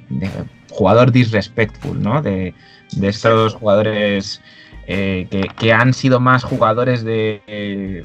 jugador 0.70 1.12
disrespectful, 1.12 2.01
¿no? 2.01 2.22
De, 2.22 2.53
estos 3.01 3.55
jugadores 3.55 4.41
eh, 4.86 5.49
que, 5.57 5.74
han 5.74 5.93
sido 5.93 6.20
más 6.20 6.43
jugadores 6.43 7.03
de 7.03 8.03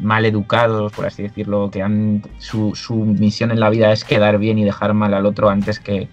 mal 0.00 0.24
educados, 0.24 0.92
por 0.92 1.06
así 1.06 1.22
decirlo, 1.22 1.70
que 1.70 1.82
han 1.82 2.22
su, 2.38 2.74
misión 2.96 3.52
en 3.52 3.60
la 3.60 3.70
vida 3.70 3.92
es 3.92 4.02
quedar 4.02 4.38
bien 4.38 4.58
y 4.58 4.64
dejar 4.64 4.94
mal 4.94 5.14
al 5.14 5.26
otro 5.26 5.50
antes 5.50 5.78
que 5.78 6.08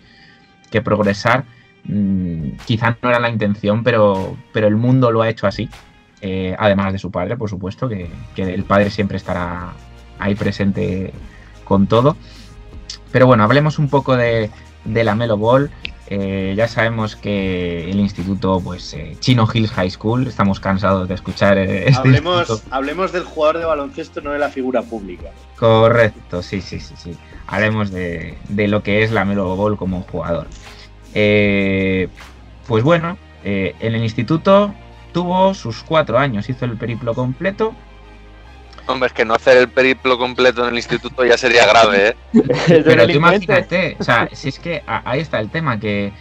progresar. 0.83 1.45
Mm, 1.85 2.57
quizá 2.65 2.97
no 3.01 3.09
era 3.09 3.19
la 3.19 3.29
intención, 3.29 3.83
pero, 3.83 4.37
pero 4.53 4.67
el 4.67 4.75
mundo 4.75 5.11
lo 5.11 5.21
ha 5.21 5.29
hecho 5.29 5.47
así. 5.47 5.69
Eh, 6.21 6.55
además 6.59 6.93
de 6.93 6.99
su 6.99 7.09
padre, 7.09 7.35
por 7.35 7.49
supuesto, 7.49 7.89
que, 7.89 8.09
que, 8.35 8.43
el 8.43 8.63
padre 8.63 8.91
siempre 8.91 9.17
estará 9.17 9.73
ahí 10.19 10.35
presente 10.35 11.11
con 11.63 11.87
todo. 11.87 12.15
Pero 13.11 13.25
bueno, 13.27 13.43
hablemos 13.43 13.79
un 13.79 13.89
poco 13.89 14.15
de, 14.15 14.51
de 14.85 15.03
la 15.03 15.15
Melo 15.15 15.37
Ball. 15.37 15.71
Eh, 16.13 16.53
ya 16.57 16.67
sabemos 16.67 17.15
que 17.15 17.89
el 17.89 17.97
instituto, 17.99 18.59
pues 18.59 18.93
eh, 18.93 19.15
Chino 19.19 19.47
Hills 19.51 19.71
High 19.71 19.91
School, 19.91 20.27
estamos 20.27 20.59
cansados 20.59 21.07
de 21.07 21.15
escuchar 21.15 21.57
este 21.57 21.97
hablemos, 21.97 22.63
hablemos 22.69 23.13
del 23.13 23.23
jugador 23.23 23.59
de 23.59 23.65
baloncesto, 23.65 24.19
no 24.19 24.31
de 24.31 24.39
la 24.39 24.49
figura 24.49 24.81
pública. 24.81 25.31
Correcto, 25.57 26.43
sí, 26.43 26.59
sí, 26.59 26.81
sí, 26.81 26.95
sí. 26.97 27.17
Hablemos 27.47 27.91
de, 27.91 28.37
de 28.49 28.67
lo 28.67 28.83
que 28.83 29.03
es 29.03 29.11
la 29.11 29.23
Melo 29.23 29.55
Ball 29.55 29.77
como 29.77 30.01
jugador. 30.01 30.47
Eh, 31.13 32.07
pues 32.67 32.83
bueno, 32.83 33.17
en 33.43 33.95
el 33.95 34.03
instituto 34.03 34.73
tuvo 35.11 35.53
sus 35.53 35.83
cuatro 35.83 36.17
años, 36.17 36.49
hizo 36.49 36.65
el 36.65 36.77
periplo 36.77 37.13
completo. 37.13 37.73
Hombre, 38.87 39.07
es 39.07 39.13
que 39.13 39.25
no 39.25 39.35
hacer 39.35 39.57
el 39.57 39.69
periplo 39.69 40.17
completo 40.17 40.63
en 40.63 40.69
el 40.69 40.77
instituto 40.77 41.23
ya 41.23 41.37
sería 41.37 41.65
grave, 41.65 42.09
¿eh? 42.09 42.15
Pero 42.83 43.05
tú 43.05 43.11
imagínate, 43.11 43.95
o 43.99 44.03
sea, 44.03 44.27
si 44.31 44.49
es 44.49 44.59
que 44.59 44.83
ahí 44.85 45.19
está 45.19 45.39
el 45.39 45.49
tema, 45.49 45.79
que, 45.79 46.11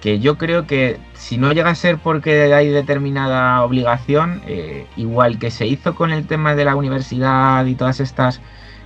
que 0.00 0.20
yo 0.20 0.36
creo 0.36 0.66
que 0.66 0.98
si 1.14 1.38
no 1.38 1.52
llega 1.52 1.70
a 1.70 1.74
ser 1.74 1.98
porque 1.98 2.52
hay 2.52 2.68
determinada 2.68 3.62
obligación, 3.62 4.42
eh, 4.46 4.86
igual 4.96 5.38
que 5.38 5.50
se 5.50 5.66
hizo 5.66 5.94
con 5.94 6.12
el 6.12 6.26
tema 6.26 6.54
de 6.54 6.64
la 6.64 6.76
universidad 6.76 7.64
y 7.66 7.74
todas 7.74 8.00
estas 8.00 8.40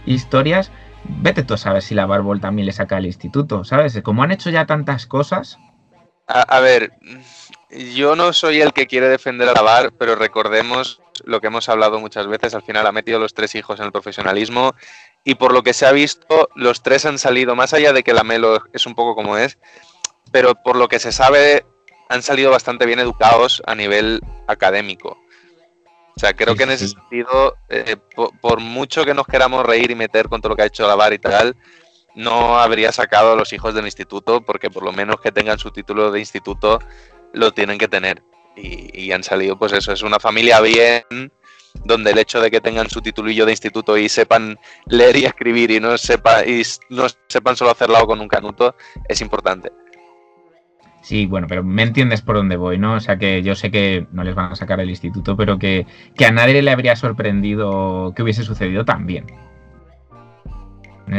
historias, 0.07 0.71
vete 1.09 1.42
tú 1.42 1.55
a 1.55 1.59
saber 1.59 1.82
si 1.82 1.94
la 1.94 2.07
Barbol 2.07 2.40
también 2.40 2.66
le 2.66 2.72
saca 2.72 2.96
al 2.96 3.07
instituto, 3.07 3.64
¿sabes? 3.64 4.00
Como 4.02 4.22
han 4.22 4.32
hecho 4.32 4.50
ya 4.50 4.66
tantas 4.66 5.07
cosas. 5.07 5.59
A, 6.26 6.61
ver, 6.61 6.92
yo 7.94 8.16
no 8.16 8.32
soy 8.32 8.62
el 8.62 8.72
que 8.72 8.86
quiere 8.86 9.09
defender 9.09 9.48
a 9.48 9.52
la 9.52 9.61
VAR, 9.61 9.92
pero 9.98 10.16
recordemos 10.16 11.02
lo 11.24 11.40
que 11.40 11.48
hemos 11.48 11.68
hablado 11.68 12.00
muchas 12.00 12.26
veces, 12.26 12.55
al 12.55 12.62
final 12.62 12.86
ha 12.86 12.92
metido 12.92 13.18
los 13.18 13.34
tres 13.34 13.55
hijos 13.55 13.78
en 13.78 13.86
el 13.86 13.92
profesionalismo 13.92 14.74
y 15.22 15.34
por 15.36 15.52
lo 15.52 15.62
que 15.62 15.74
se 15.74 15.86
ha 15.86 15.92
visto, 15.92 16.48
los 16.55 16.82
tres 16.82 17.05
han 17.05 17.18
salido, 17.18 17.55
más 17.55 17.74
allá 17.74 17.92
de 17.92 18.02
que 18.02 18.14
la 18.14 18.24
Melo 18.24 18.62
es 18.72 18.86
un 18.86 18.94
poco 18.94 19.14
como 19.14 19.36
es, 19.36 19.59
pero 20.32 20.55
por 20.55 20.76
lo 20.76 20.88
que 20.88 20.98
se 20.98 21.12
sabe, 21.12 21.66
han 22.09 22.22
salido 22.22 22.50
bastante 22.50 22.86
bien 22.86 22.98
educados 22.98 23.62
a 23.66 23.74
nivel 23.74 24.20
académico. 24.48 25.18
O 26.17 26.21
sea, 26.21 26.33
creo 26.35 26.53
Sí, 26.53 26.59
que 26.59 26.65
en 26.65 26.71
ese 26.71 26.89
sí. 26.89 26.95
sentido, 26.95 27.57
eh, 27.69 27.97
por, 28.15 28.31
por 28.41 28.61
mucho 28.61 29.05
que 29.05 29.15
nos 29.15 29.27
queramos 29.27 29.67
reír 29.67 29.91
y 29.91 29.95
meter 29.95 30.29
con 30.29 30.41
todo 30.41 30.51
lo 30.51 30.57
que 30.57 30.62
ha 30.62 30.67
hecho 30.67 30.87
la 30.87 30.95
VAR 30.95 31.12
y 31.12 31.19
tal, 31.19 31.57
no 32.15 32.59
habría 32.59 32.93
sacado 32.93 33.33
a 33.33 33.37
los 33.37 33.53
hijos 33.53 33.75
del 33.75 33.85
instituto, 33.87 34.41
porque 34.41 34.71
por 34.71 34.85
lo 34.85 34.93
menos 34.93 35.21
que 35.21 35.33
tengan 35.33 35.59
su 35.59 35.71
título 35.71 36.11
de 36.12 36.21
instituto, 36.21 36.79
lo 37.33 37.53
tienen 37.53 37.79
que 37.79 37.89
tener. 37.89 38.23
Y, 38.57 39.07
y 39.07 39.11
han 39.12 39.25
salido, 39.25 39.59
pues 39.59 39.73
eso, 39.73 39.93
es 39.93 40.03
una 40.03 40.21
familia 40.21 40.61
bien, 40.61 41.03
donde 41.83 42.12
el 42.12 42.19
hecho 42.19 42.41
de 42.41 42.53
que 42.53 42.61
tengan 42.61 42.89
su 42.89 43.01
titulillo 43.03 43.45
de 43.45 43.51
instituto 43.53 43.97
y 43.99 44.09
sepan 44.09 44.57
leer 44.87 45.17
y 45.17 45.25
escribir 45.25 45.73
y 45.73 45.81
no, 45.81 45.99
sepa, 45.99 46.45
y 46.47 46.62
no 46.91 47.07
sepan 47.29 47.57
solo 47.57 47.73
hacerlo 47.73 48.07
con 48.07 48.21
un 48.21 48.29
canuto, 48.29 48.77
es 49.09 49.21
importante. 49.21 49.73
Sí, 51.05 51.26
bueno, 51.26 51.46
pero 51.46 51.62
me 51.62 51.82
entiendes 51.82 52.22
por 52.22 52.36
dónde 52.36 52.57
voy, 52.57 52.78
¿no? 52.78 52.94
O 52.94 53.00
sea, 53.00 53.18
que 53.18 53.42
yo 53.42 53.55
sé 53.55 53.70
que 53.70 54.07
no 54.12 54.24
les 54.24 54.34
van 54.34 54.52
a 54.52 54.57
sacar 54.57 54.80
el 54.80 54.88
instituto, 54.88 55.36
pero 55.36 55.59
que, 55.59 55.86
que 56.16 56.24
a 56.24 56.32
nadie 56.32 56.62
le 56.62 56.70
habría 56.70 56.96
sorprendido 56.96 58.14
que 58.16 58.22
hubiese 58.22 58.42
sucedido 58.42 58.86
también. 58.86 59.26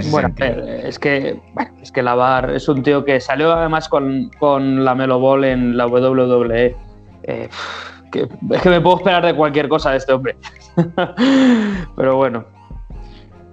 Bueno, 0.10 0.30
sentido. 0.30 0.66
eh, 0.66 0.88
es 0.88 0.98
que, 0.98 1.40
bueno, 1.54 1.72
es 1.84 1.92
que 1.92 2.02
Lavar 2.02 2.50
es 2.50 2.68
un 2.68 2.82
tío 2.82 3.06
que 3.06 3.20
salió 3.20 3.54
además 3.54 3.88
con, 3.88 4.32
con 4.40 4.84
la 4.84 4.96
Melo 4.96 5.20
Ball 5.20 5.44
en 5.44 5.78
la 5.78 5.86
WWE. 5.86 6.76
Eh, 7.22 7.50
que, 8.12 8.28
es 8.54 8.62
que 8.64 8.70
me 8.72 8.82
puedo 8.82 8.98
esperar 8.98 9.24
de 9.24 9.36
cualquier 9.36 9.70
cosa 9.70 9.92
de 9.92 9.98
este 9.98 10.14
hombre. 10.14 10.36
Pero 11.96 12.16
bueno, 12.16 12.44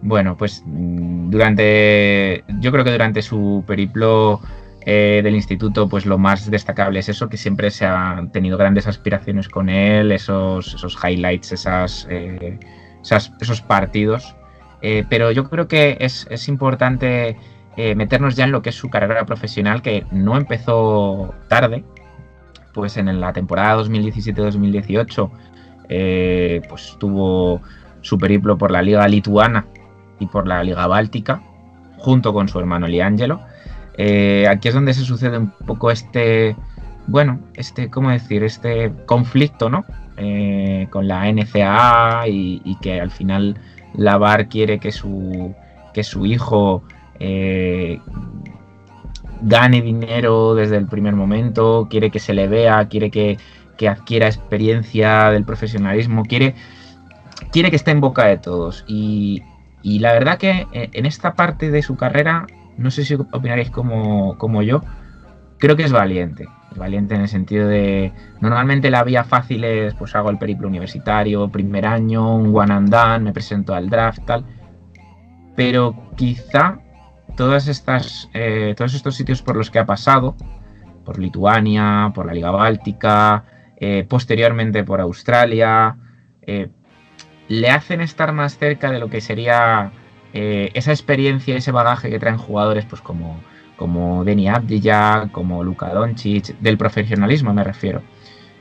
Bueno, 0.00 0.34
pues 0.34 0.62
mm, 0.64 1.28
durante. 1.28 2.42
Yo 2.60 2.72
creo 2.72 2.84
que 2.84 2.92
durante 2.92 3.20
su 3.20 3.62
periplo 3.66 4.40
eh, 4.86 5.20
del 5.22 5.34
instituto, 5.34 5.88
pues 5.88 6.06
lo 6.06 6.18
más 6.18 6.50
destacable 6.50 6.98
es 6.98 7.08
eso, 7.08 7.28
que 7.28 7.36
siempre 7.36 7.70
se 7.70 7.86
han 7.86 8.30
tenido 8.32 8.58
grandes 8.58 8.86
aspiraciones 8.86 9.48
con 9.48 9.68
él, 9.68 10.10
esos, 10.12 10.74
esos 10.74 10.98
highlights, 11.04 11.52
esas, 11.52 12.06
eh, 12.10 12.58
esas- 13.02 13.32
esos 13.40 13.60
partidos. 13.60 14.34
Eh, 14.82 15.04
pero 15.08 15.30
yo 15.30 15.48
creo 15.48 15.68
que 15.68 15.96
es, 16.00 16.26
es 16.30 16.48
importante 16.48 17.36
meternos 17.96 18.36
ya 18.36 18.44
en 18.44 18.52
lo 18.52 18.60
que 18.60 18.68
es 18.68 18.76
su 18.76 18.90
carrera 18.90 19.24
profesional, 19.24 19.80
que 19.80 20.04
no 20.10 20.36
empezó 20.36 21.32
tarde. 21.48 21.84
Pues 22.74 22.96
en 22.98 23.18
la 23.20 23.32
temporada 23.32 23.76
2017-2018, 23.76 25.30
eh, 25.88 26.60
pues 26.68 26.96
tuvo 26.98 27.60
su 28.02 28.18
periplo 28.18 28.58
por 28.58 28.70
la 28.70 28.82
Liga 28.82 29.06
Lituana 29.08 29.66
y 30.18 30.26
por 30.26 30.46
la 30.46 30.62
Liga 30.62 30.86
Báltica, 30.86 31.42
junto 31.96 32.32
con 32.32 32.48
su 32.48 32.58
hermano 32.58 32.86
Liangelo. 32.86 33.40
Eh, 33.98 34.46
aquí 34.48 34.68
es 34.68 34.74
donde 34.74 34.94
se 34.94 35.02
sucede 35.02 35.38
un 35.38 35.50
poco 35.50 35.90
este, 35.90 36.56
bueno, 37.06 37.40
este, 37.54 37.90
¿cómo 37.90 38.10
decir? 38.10 38.42
Este 38.42 38.92
conflicto, 39.06 39.68
¿no? 39.68 39.84
Eh, 40.16 40.86
con 40.90 41.08
la 41.08 41.30
NCAA 41.30 42.28
y, 42.28 42.76
que 42.80 43.00
al 43.00 43.10
final 43.10 43.58
la 43.94 44.18
VAR 44.18 44.48
quiere 44.48 44.78
que 44.78 44.92
su, 44.92 45.54
que 45.92 46.04
su 46.04 46.26
hijo 46.26 46.82
eh, 47.18 47.98
gane 49.42 49.82
dinero 49.82 50.54
desde 50.54 50.76
el 50.76 50.86
primer 50.86 51.14
momento, 51.14 51.88
quiere 51.90 52.10
que 52.10 52.18
se 52.18 52.34
le 52.34 52.46
vea, 52.48 52.88
quiere 52.88 53.10
que, 53.10 53.38
que 53.76 53.88
adquiera 53.88 54.26
experiencia 54.26 55.30
del 55.30 55.44
profesionalismo, 55.44 56.24
quiere, 56.24 56.54
quiere 57.50 57.70
que 57.70 57.76
esté 57.76 57.90
en 57.90 58.00
boca 58.00 58.26
de 58.26 58.38
todos. 58.38 58.84
Y, 58.86 59.42
y 59.82 59.98
la 59.98 60.12
verdad 60.12 60.38
que 60.38 60.66
en 60.72 61.06
esta 61.06 61.34
parte 61.34 61.70
de 61.70 61.82
su 61.82 61.96
carrera, 61.96 62.46
no 62.82 62.90
sé 62.90 63.04
si 63.04 63.14
opinaréis 63.14 63.70
como, 63.70 64.36
como 64.38 64.62
yo, 64.62 64.82
creo 65.58 65.76
que 65.76 65.84
es 65.84 65.92
valiente. 65.92 66.48
Valiente 66.74 67.14
en 67.14 67.22
el 67.22 67.28
sentido 67.28 67.68
de, 67.68 68.12
normalmente 68.40 68.90
la 68.90 69.04
vía 69.04 69.24
fácil 69.24 69.64
es, 69.64 69.94
pues 69.94 70.14
hago 70.16 70.30
el 70.30 70.38
periplo 70.38 70.68
universitario, 70.68 71.48
primer 71.48 71.86
año, 71.86 72.34
un 72.36 72.56
one 72.56 72.72
and 72.72 72.88
done, 72.88 73.20
me 73.20 73.32
presento 73.32 73.74
al 73.74 73.88
draft, 73.88 74.24
tal. 74.26 74.44
Pero 75.54 75.94
quizá 76.16 76.80
todas 77.36 77.68
estas, 77.68 78.28
eh, 78.34 78.74
todos 78.76 78.94
estos 78.94 79.14
sitios 79.14 79.42
por 79.42 79.56
los 79.56 79.70
que 79.70 79.78
ha 79.78 79.86
pasado, 79.86 80.34
por 81.04 81.18
Lituania, 81.18 82.10
por 82.14 82.26
la 82.26 82.34
Liga 82.34 82.50
Báltica, 82.50 83.44
eh, 83.76 84.06
posteriormente 84.08 84.84
por 84.84 85.00
Australia, 85.00 85.96
eh, 86.42 86.70
le 87.48 87.70
hacen 87.70 88.00
estar 88.00 88.32
más 88.32 88.56
cerca 88.56 88.90
de 88.90 88.98
lo 88.98 89.10
que 89.10 89.20
sería 89.20 89.92
eh, 90.32 90.70
esa 90.74 90.92
experiencia, 90.92 91.56
ese 91.56 91.72
bagaje 91.72 92.10
que 92.10 92.18
traen 92.18 92.38
jugadores 92.38 92.84
pues 92.86 93.02
como, 93.02 93.40
como 93.76 94.24
Denny 94.24 94.48
Abdija, 94.48 95.28
como 95.32 95.62
Luka 95.62 95.92
Doncic, 95.92 96.58
del 96.58 96.78
profesionalismo 96.78 97.52
me 97.52 97.64
refiero. 97.64 98.02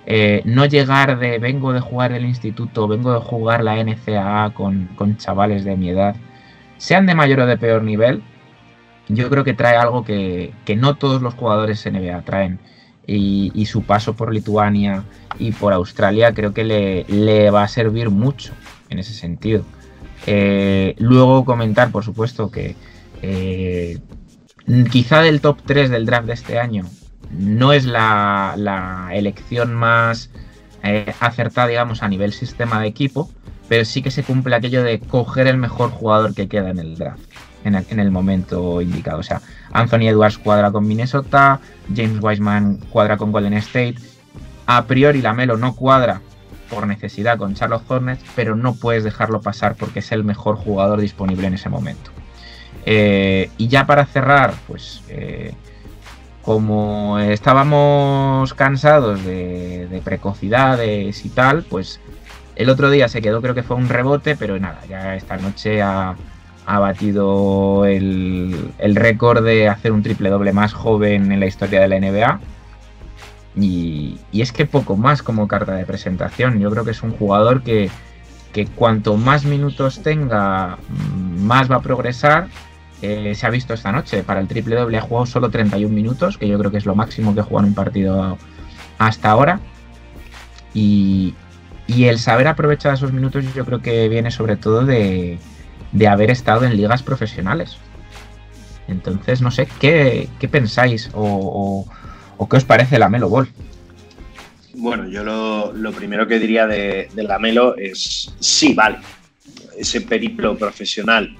Eh, 0.06 0.42
no 0.46 0.66
llegar 0.66 1.20
de 1.20 1.38
vengo 1.40 1.74
de 1.74 1.80
jugar 1.80 2.12
el 2.12 2.26
instituto, 2.26 2.88
vengo 2.88 3.14
de 3.14 3.20
jugar 3.20 3.64
la 3.64 3.82
NCAA 3.84 4.54
con, 4.54 4.88
con 4.96 5.18
chavales 5.18 5.64
de 5.64 5.78
mi 5.78 5.90
edad, 5.90 6.16
sean 6.78 7.06
de 7.06 7.16
mayor 7.16 7.42
o 7.42 7.46
de 7.46 7.58
peor 7.58 7.84
nivel, 7.84 8.24
yo 9.08 9.30
creo 9.30 9.44
que 9.44 9.54
trae 9.54 9.78
algo 9.78 10.04
que, 10.04 10.54
que 10.66 10.76
no 10.76 10.96
todos 10.96 11.22
los 11.22 11.34
jugadores 11.34 11.86
NBA 11.86 12.22
traen. 12.24 12.60
Y, 13.08 13.52
y 13.56 13.66
su 13.66 13.84
paso 13.84 14.16
por 14.16 14.32
Lituania 14.34 15.04
y 15.40 15.52
por 15.52 15.74
Australia 15.74 16.34
creo 16.34 16.54
que 16.54 16.64
le, 16.64 17.04
le 17.06 17.50
va 17.50 17.64
a 17.64 17.68
servir 17.68 18.10
mucho 18.10 18.54
en 18.90 19.00
ese 19.00 19.14
sentido. 19.14 19.66
Eh, 20.26 20.96
luego 21.00 21.46
comentar, 21.46 21.92
por 21.92 22.04
supuesto, 22.04 22.52
que 22.52 22.76
eh, 23.22 24.00
quizá 24.92 25.22
del 25.22 25.42
top 25.42 25.60
3 25.66 25.90
del 25.90 26.06
draft 26.06 26.28
de 26.28 26.34
este 26.34 26.60
año 26.60 26.86
no 27.32 27.74
es 27.74 27.86
la, 27.86 29.10
elección 29.14 29.74
más 29.74 30.30
eh, 30.84 31.14
acertada, 31.20 31.68
digamos, 31.68 32.04
a 32.04 32.08
nivel 32.08 32.34
sistema 32.34 32.82
de 32.82 32.88
equipo, 32.88 33.30
pero 33.68 33.86
sí 33.86 34.02
que 34.02 34.12
se 34.12 34.24
cumple 34.24 34.56
aquello 34.56 34.84
de 34.84 35.00
coger 35.00 35.48
el 35.48 35.58
mejor 35.58 35.92
jugador 35.92 36.34
que 36.34 36.48
queda 36.48 36.70
en 36.70 36.80
el 36.80 36.98
draft 36.98 37.24
en 37.64 37.76
el, 37.76 37.86
en 37.90 38.00
el 38.00 38.12
momento 38.12 38.82
indicado. 38.82 39.20
O 39.20 39.24
sea, 39.24 39.42
Anthony 39.72 40.08
Edwards 40.08 40.38
cuadra 40.38 40.72
con 40.72 40.88
Minnesota, 40.88 41.60
James 41.96 42.20
Wiseman 42.22 42.78
cuadra 42.90 43.18
con 43.18 43.32
Golden 43.32 43.54
State. 43.54 43.96
A 44.66 44.86
priori 44.86 45.22
la 45.22 45.34
Melo 45.34 45.58
no 45.58 45.76
cuadra 45.76 46.22
por 46.72 46.88
necesidad 46.88 47.38
con 47.38 47.54
Charlotte 47.54 47.84
Hornets, 47.88 48.24
pero 48.36 48.56
no 48.56 48.74
puedes 48.74 49.04
dejarlo 49.04 49.42
pasar 49.42 49.76
porque 49.76 50.00
es 50.00 50.12
el 50.12 50.24
mejor 50.24 50.56
jugador 50.56 51.02
disponible 51.02 51.48
en 51.48 51.54
ese 51.54 51.70
momento. 51.70 52.12
Eh, 52.86 53.50
y 53.58 53.68
ya 53.68 53.86
para 53.86 54.06
cerrar, 54.06 54.54
pues 54.68 55.04
eh, 55.10 55.54
como 56.42 57.20
estábamos 57.20 58.54
cansados 58.54 59.24
de, 59.24 59.88
de, 59.88 60.02
precocidades 60.02 61.26
y 61.26 61.30
tal, 61.30 61.64
pues 61.64 62.00
el 62.56 62.70
otro 62.70 62.90
día 62.90 63.08
se 63.08 63.22
quedó, 63.22 63.42
creo 63.42 63.54
que 63.54 63.64
fue 63.64 63.76
un 63.76 63.90
rebote, 63.90 64.36
pero 64.36 64.60
nada, 64.60 64.80
ya 64.90 65.16
esta 65.16 65.38
noche 65.38 65.82
ha, 65.82 66.16
ha 66.66 66.80
batido 66.80 67.86
el, 67.86 68.72
el 68.80 68.96
récord 68.96 69.44
de 69.44 69.68
hacer 69.68 69.92
un 69.92 70.04
triple 70.04 70.30
doble 70.30 70.54
más 70.54 70.74
joven 70.74 71.32
en 71.32 71.40
la 71.40 71.46
historia 71.46 71.82
de 71.82 71.88
la 71.88 72.00
NBA. 72.00 72.40
Y, 73.56 74.18
y, 74.32 74.42
es 74.42 74.52
que 74.54 74.66
poco 74.66 74.96
más 74.96 75.22
como 75.24 75.48
carta 75.48 75.76
de 75.76 75.86
presentación. 75.86 76.60
Yo 76.60 76.70
creo 76.72 76.86
que 76.86 76.92
es 76.92 77.04
un 77.04 77.12
jugador 77.12 77.64
que, 77.64 77.90
que 78.54 78.66
cuanto 78.66 79.18
más 79.18 79.46
minutos 79.46 80.02
tenga, 80.02 80.78
más 81.38 81.70
va 81.70 81.78
a 81.78 81.82
progresar. 81.82 82.48
Eh, 83.02 83.34
se 83.36 83.48
ha 83.48 83.50
visto 83.50 83.74
esta 83.74 83.92
noche, 83.92 84.24
para 84.24 84.40
el 84.40 84.48
triple 84.48 84.76
doble 84.76 84.98
ha 84.98 85.02
jugado 85.02 85.26
solo 85.26 85.50
31 85.50 85.94
minutos, 85.94 86.38
que 86.38 86.48
yo 86.48 86.60
creo 86.60 86.72
que 86.72 86.78
es 86.78 86.86
lo 86.86 86.96
máximo 86.96 87.34
que 87.34 87.42
juega 87.42 87.64
en 87.64 87.70
un 87.70 87.76
partido 87.76 88.38
hasta 89.00 89.32
ahora. 89.32 89.60
Y, 90.74 91.34
y 91.88 92.06
el 92.06 92.20
saber 92.20 92.48
aprovechar 92.48 92.94
esos 92.94 93.12
minutos 93.12 93.44
yo 93.54 93.66
creo 93.66 93.82
que 93.82 94.08
viene 94.08 94.32
sobre 94.32 94.56
todo 94.56 94.86
de, 94.86 95.40
de 95.92 96.08
haber 96.08 96.32
estado 96.32 96.66
en 96.66 96.78
ligas 96.78 97.04
profesionales. 97.04 97.78
Entonces, 98.88 99.42
no 99.42 99.52
sé, 99.52 99.68
¿qué, 99.80 100.30
qué 100.40 100.48
pensáis 100.48 101.10
o, 101.14 101.86
o, 102.42 102.50
qué 102.50 102.58
os 102.58 102.66
parece 102.66 102.98
la 102.98 103.10
Melo 103.10 103.30
Ball? 103.30 103.48
Bueno, 104.74 105.08
yo 105.08 105.24
lo, 105.24 105.92
primero 105.92 106.28
que 106.28 106.40
diría 106.40 106.66
de, 106.66 107.10
de, 107.14 107.24
la 107.24 107.38
Melo 107.38 107.76
es, 107.78 108.34
sí, 108.40 108.74
vale, 108.74 108.98
ese 109.78 110.02
periplo 110.02 110.58
profesional 110.58 111.36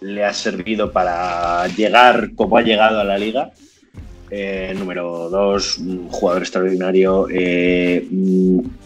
le 0.00 0.24
ha 0.24 0.32
servido 0.32 0.90
para 0.90 1.66
llegar 1.68 2.34
como 2.34 2.56
ha 2.56 2.62
llegado 2.62 3.00
a 3.00 3.04
la 3.04 3.18
liga. 3.18 3.50
Eh, 4.30 4.74
número 4.78 5.28
dos, 5.28 5.76
un 5.76 6.08
jugador 6.08 6.42
extraordinario, 6.42 7.26
eh, 7.30 8.08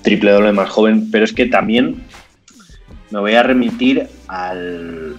triple 0.03 0.33
doble 0.33 0.53
más 0.53 0.69
joven, 0.69 1.09
pero 1.13 1.25
es 1.25 1.33
que 1.33 1.47
también 1.47 2.03
me 3.13 3.21
voy 3.21 3.35
a 3.35 3.45
remitir 3.45 4.09
al, 4.27 5.15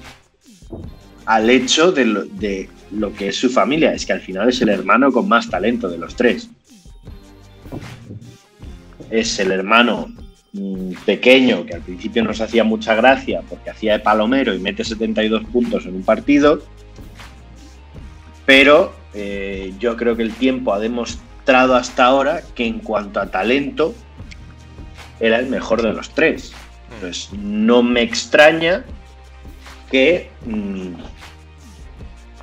al 1.25 1.49
hecho 1.49 1.93
de 1.93 2.27
de 2.33 2.69
lo 2.91 3.13
que 3.13 3.29
es 3.29 3.35
su 3.35 3.49
familia. 3.49 3.93
Es 3.93 4.05
que 4.05 4.13
al 4.13 4.21
final 4.21 4.49
es 4.49 4.61
el 4.61 4.69
hermano 4.69 5.11
con 5.11 5.27
más 5.27 5.49
talento 5.49 5.89
de 5.89 5.97
los 5.97 6.15
tres. 6.15 6.49
Es 9.09 9.39
el 9.39 9.51
hermano 9.51 10.07
mm, 10.53 10.91
pequeño 11.05 11.65
que 11.65 11.75
al 11.75 11.81
principio 11.81 12.23
nos 12.23 12.41
hacía 12.41 12.63
mucha 12.63 12.95
gracia 12.95 13.41
porque 13.49 13.69
hacía 13.69 13.93
de 13.93 13.99
palomero 13.99 14.53
y 14.53 14.59
mete 14.59 14.83
72 14.83 15.45
puntos 15.45 15.85
en 15.85 15.95
un 15.95 16.03
partido. 16.03 16.61
Pero 18.45 18.93
eh, 19.13 19.73
yo 19.79 19.97
creo 19.97 20.15
que 20.15 20.23
el 20.23 20.33
tiempo 20.33 20.73
ha 20.73 20.79
demostrado 20.79 21.75
hasta 21.75 22.05
ahora 22.05 22.41
que 22.55 22.65
en 22.65 22.79
cuanto 22.79 23.19
a 23.19 23.31
talento 23.31 23.93
era 25.19 25.39
el 25.39 25.47
mejor 25.47 25.81
de 25.81 25.93
los 25.93 26.09
tres. 26.11 26.53
Entonces 26.93 27.31
no 27.33 27.83
me 27.83 28.01
extraña 28.01 28.85
que 29.91 30.29
mm, 30.45 30.93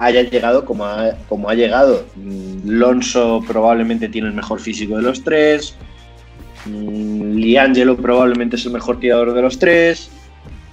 haya 0.04 0.22
llegado 0.22 0.64
como 0.64 0.84
ha, 0.84 1.12
como 1.28 1.48
ha 1.48 1.54
llegado. 1.54 2.04
Mm, 2.16 2.68
Lonso 2.68 3.42
probablemente 3.46 4.08
tiene 4.08 4.28
el 4.28 4.34
mejor 4.34 4.60
físico 4.60 4.96
de 4.96 5.02
los 5.02 5.24
tres. 5.24 5.74
Mm, 6.66 7.36
Liangelo 7.36 7.96
probablemente 7.96 8.56
es 8.56 8.66
el 8.66 8.72
mejor 8.72 9.00
tirador 9.00 9.32
de 9.32 9.42
los 9.42 9.58
tres. 9.58 10.10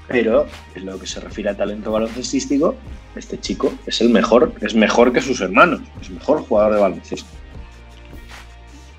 Pero 0.07 0.45
en 0.75 0.85
lo 0.85 0.99
que 0.99 1.07
se 1.07 1.21
refiere 1.21 1.49
a 1.49 1.55
talento 1.55 1.91
baloncestístico, 1.91 2.75
este 3.15 3.39
chico 3.39 3.73
es 3.85 4.01
el 4.01 4.09
mejor, 4.09 4.53
es 4.61 4.75
mejor 4.75 5.13
que 5.13 5.21
sus 5.21 5.39
hermanos, 5.39 5.79
es 6.01 6.09
el 6.09 6.15
mejor 6.15 6.41
jugador 6.41 6.73
de 6.73 6.81
baloncesto. 6.81 7.29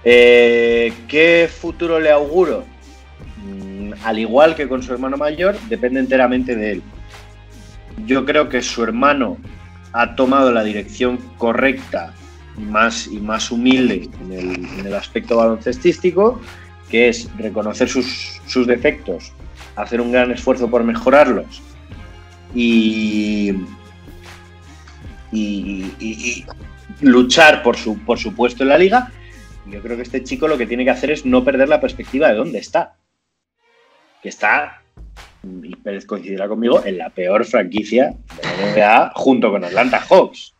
Eh, 0.05 0.93
¿Qué 1.09 1.51
futuro 1.55 2.01
le 2.01 2.11
auguro? 2.11 2.65
Mm, 3.45 3.93
al 4.03 4.19
igual 4.19 4.55
que 4.55 4.69
con 4.69 4.83
su 4.83 4.93
hermano 4.93 5.19
mayor, 5.19 5.55
depende 5.69 6.01
enteramente 6.01 6.57
de 6.57 6.73
él. 6.73 6.83
Yo 8.07 8.25
creo 8.25 8.49
que 8.49 8.63
su 8.63 8.83
hermano 8.83 9.37
ha 9.93 10.15
tomado 10.15 10.53
la 10.53 10.65
dirección 10.65 11.19
correcta 11.39 12.15
y 12.57 12.63
más, 12.63 13.07
y 13.07 13.19
más 13.19 13.51
humilde 13.51 14.09
en 14.21 14.87
el, 14.87 14.95
aspecto 14.95 15.37
baloncestístico, 15.37 16.41
que 16.91 17.09
es 17.09 17.29
reconocer 17.37 17.89
sus, 17.89 18.67
defectos, 18.67 19.33
hacer 19.77 20.01
un 20.01 20.13
gran 20.13 20.31
esfuerzo 20.31 20.69
por 20.69 20.85
mejorarlos 20.85 21.63
y- 22.55 23.53
y 25.33 26.45
luchar 27.01 27.63
por 27.63 27.77
su, 27.77 27.99
por 27.99 28.19
su 28.19 28.35
puesto 28.35 28.63
en 28.63 28.69
la 28.69 28.79
liga. 28.79 29.11
Yo 29.67 29.81
creo 29.81 29.97
que 29.97 30.03
este 30.03 30.23
chico 30.23 30.49
lo 30.49 30.59
que 30.59 30.67
tiene 30.67 30.85
que 30.85 30.91
hacer 30.91 31.11
es 31.11 31.25
no 31.25 31.45
perder 31.45 31.69
la 31.69 31.81
perspectiva 31.81 32.29
de 32.29 32.35
dónde 32.35 32.59
está. 32.59 32.97
Que 34.23 34.29
está, 34.29 34.82
y 35.63 35.75
Pérez 35.77 36.07
coincidirá 36.07 36.49
conmigo, 36.49 36.83
en 36.85 36.99
la 36.99 37.11
peor 37.11 37.45
franquicia 37.45 38.15
de 38.37 38.43
la 38.43 38.73
NBA 38.75 39.13
junto 39.15 39.51
con 39.51 39.65
Atlanta 39.65 40.01
Hawks. 40.09 40.55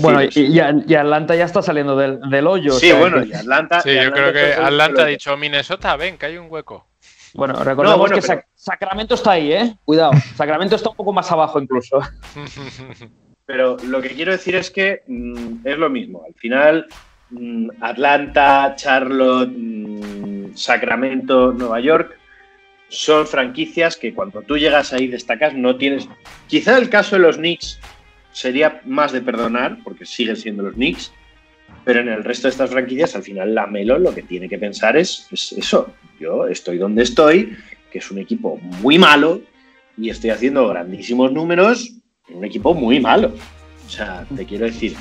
Bueno, 0.00 0.20
y, 0.22 0.58
Atlanta 0.94 1.34
ya 1.34 1.44
está 1.44 1.60
saliendo 1.62 1.96
del, 1.96 2.20
del 2.30 2.46
hoyo. 2.46 2.74
o 2.74 2.78
sí, 2.78 2.88
sea 2.88 2.98
bueno, 2.98 3.22
y 3.24 3.32
Atlanta. 3.32 3.80
Sí, 3.82 3.90
y 3.90 4.02
yo 4.02 4.10
creo 4.12 4.32
que 4.32 4.54
Atlanta 4.54 5.02
ha 5.02 5.06
dicho 5.06 5.36
Minnesota, 5.36 5.96
ven, 5.96 6.16
que 6.16 6.26
hay 6.26 6.38
un 6.38 6.46
hueco. 6.50 6.86
Bueno, 7.34 7.54
recordemos 7.62 7.96
No, 7.96 7.98
bueno, 7.98 8.14
que 8.16 8.22
pero- 8.22 8.40
Sac- 8.40 8.46
Sacramento 8.54 9.14
está 9.14 9.32
ahí, 9.32 9.52
¿eh? 9.52 9.76
Cuidado. 9.84 10.12
Sacramento 10.36 10.76
está 10.76 10.90
un 10.90 10.96
poco 10.96 11.12
más 11.12 11.30
abajo 11.30 11.60
incluso. 11.60 12.00
Pero 13.46 13.76
lo 13.84 14.02
que 14.02 14.10
quiero 14.10 14.32
decir 14.32 14.54
es 14.56 14.70
que 14.70 15.02
mm, 15.06 15.66
es 15.66 15.78
lo 15.78 15.88
mismo. 15.88 16.22
Al 16.26 16.34
final, 16.34 16.86
mm, 17.30 17.68
Atlanta, 17.80 18.74
Charlotte, 18.76 19.50
mm, 19.54 20.54
Sacramento, 20.54 21.52
Nueva 21.52 21.80
York 21.80 22.17
son 22.88 23.26
franquicias 23.26 23.96
que 23.96 24.14
cuando 24.14 24.42
tú 24.42 24.56
llegas 24.56 24.92
ahí 24.92 25.06
destacas, 25.06 25.54
no 25.54 25.76
tienes. 25.76 26.08
Quizá 26.46 26.78
el 26.78 26.88
caso 26.88 27.16
de 27.16 27.22
los 27.22 27.36
Knicks 27.36 27.80
sería 28.32 28.80
más 28.84 29.12
de 29.12 29.20
perdonar, 29.20 29.78
porque 29.84 30.06
siguen 30.06 30.36
siendo 30.36 30.62
los 30.62 30.74
Knicks, 30.74 31.12
pero 31.84 32.00
en 32.00 32.08
el 32.08 32.24
resto 32.24 32.48
de 32.48 32.52
estas 32.52 32.70
franquicias, 32.70 33.14
al 33.14 33.22
final, 33.22 33.54
la 33.54 33.66
Melo 33.66 33.98
lo 33.98 34.14
que 34.14 34.22
tiene 34.22 34.48
que 34.48 34.58
pensar 34.58 34.96
es, 34.96 35.26
es 35.30 35.52
eso. 35.52 35.92
Yo 36.18 36.46
estoy 36.46 36.78
donde 36.78 37.02
estoy, 37.02 37.56
que 37.90 37.98
es 37.98 38.10
un 38.10 38.18
equipo 38.18 38.56
muy 38.56 38.98
malo, 38.98 39.42
y 39.96 40.10
estoy 40.10 40.30
haciendo 40.30 40.68
grandísimos 40.68 41.32
números 41.32 41.92
en 42.28 42.36
un 42.38 42.44
equipo 42.44 42.74
muy 42.74 43.00
malo. 43.00 43.34
O 43.86 43.90
sea, 43.90 44.26
te 44.36 44.44
quiero 44.44 44.66
decir 44.66 44.94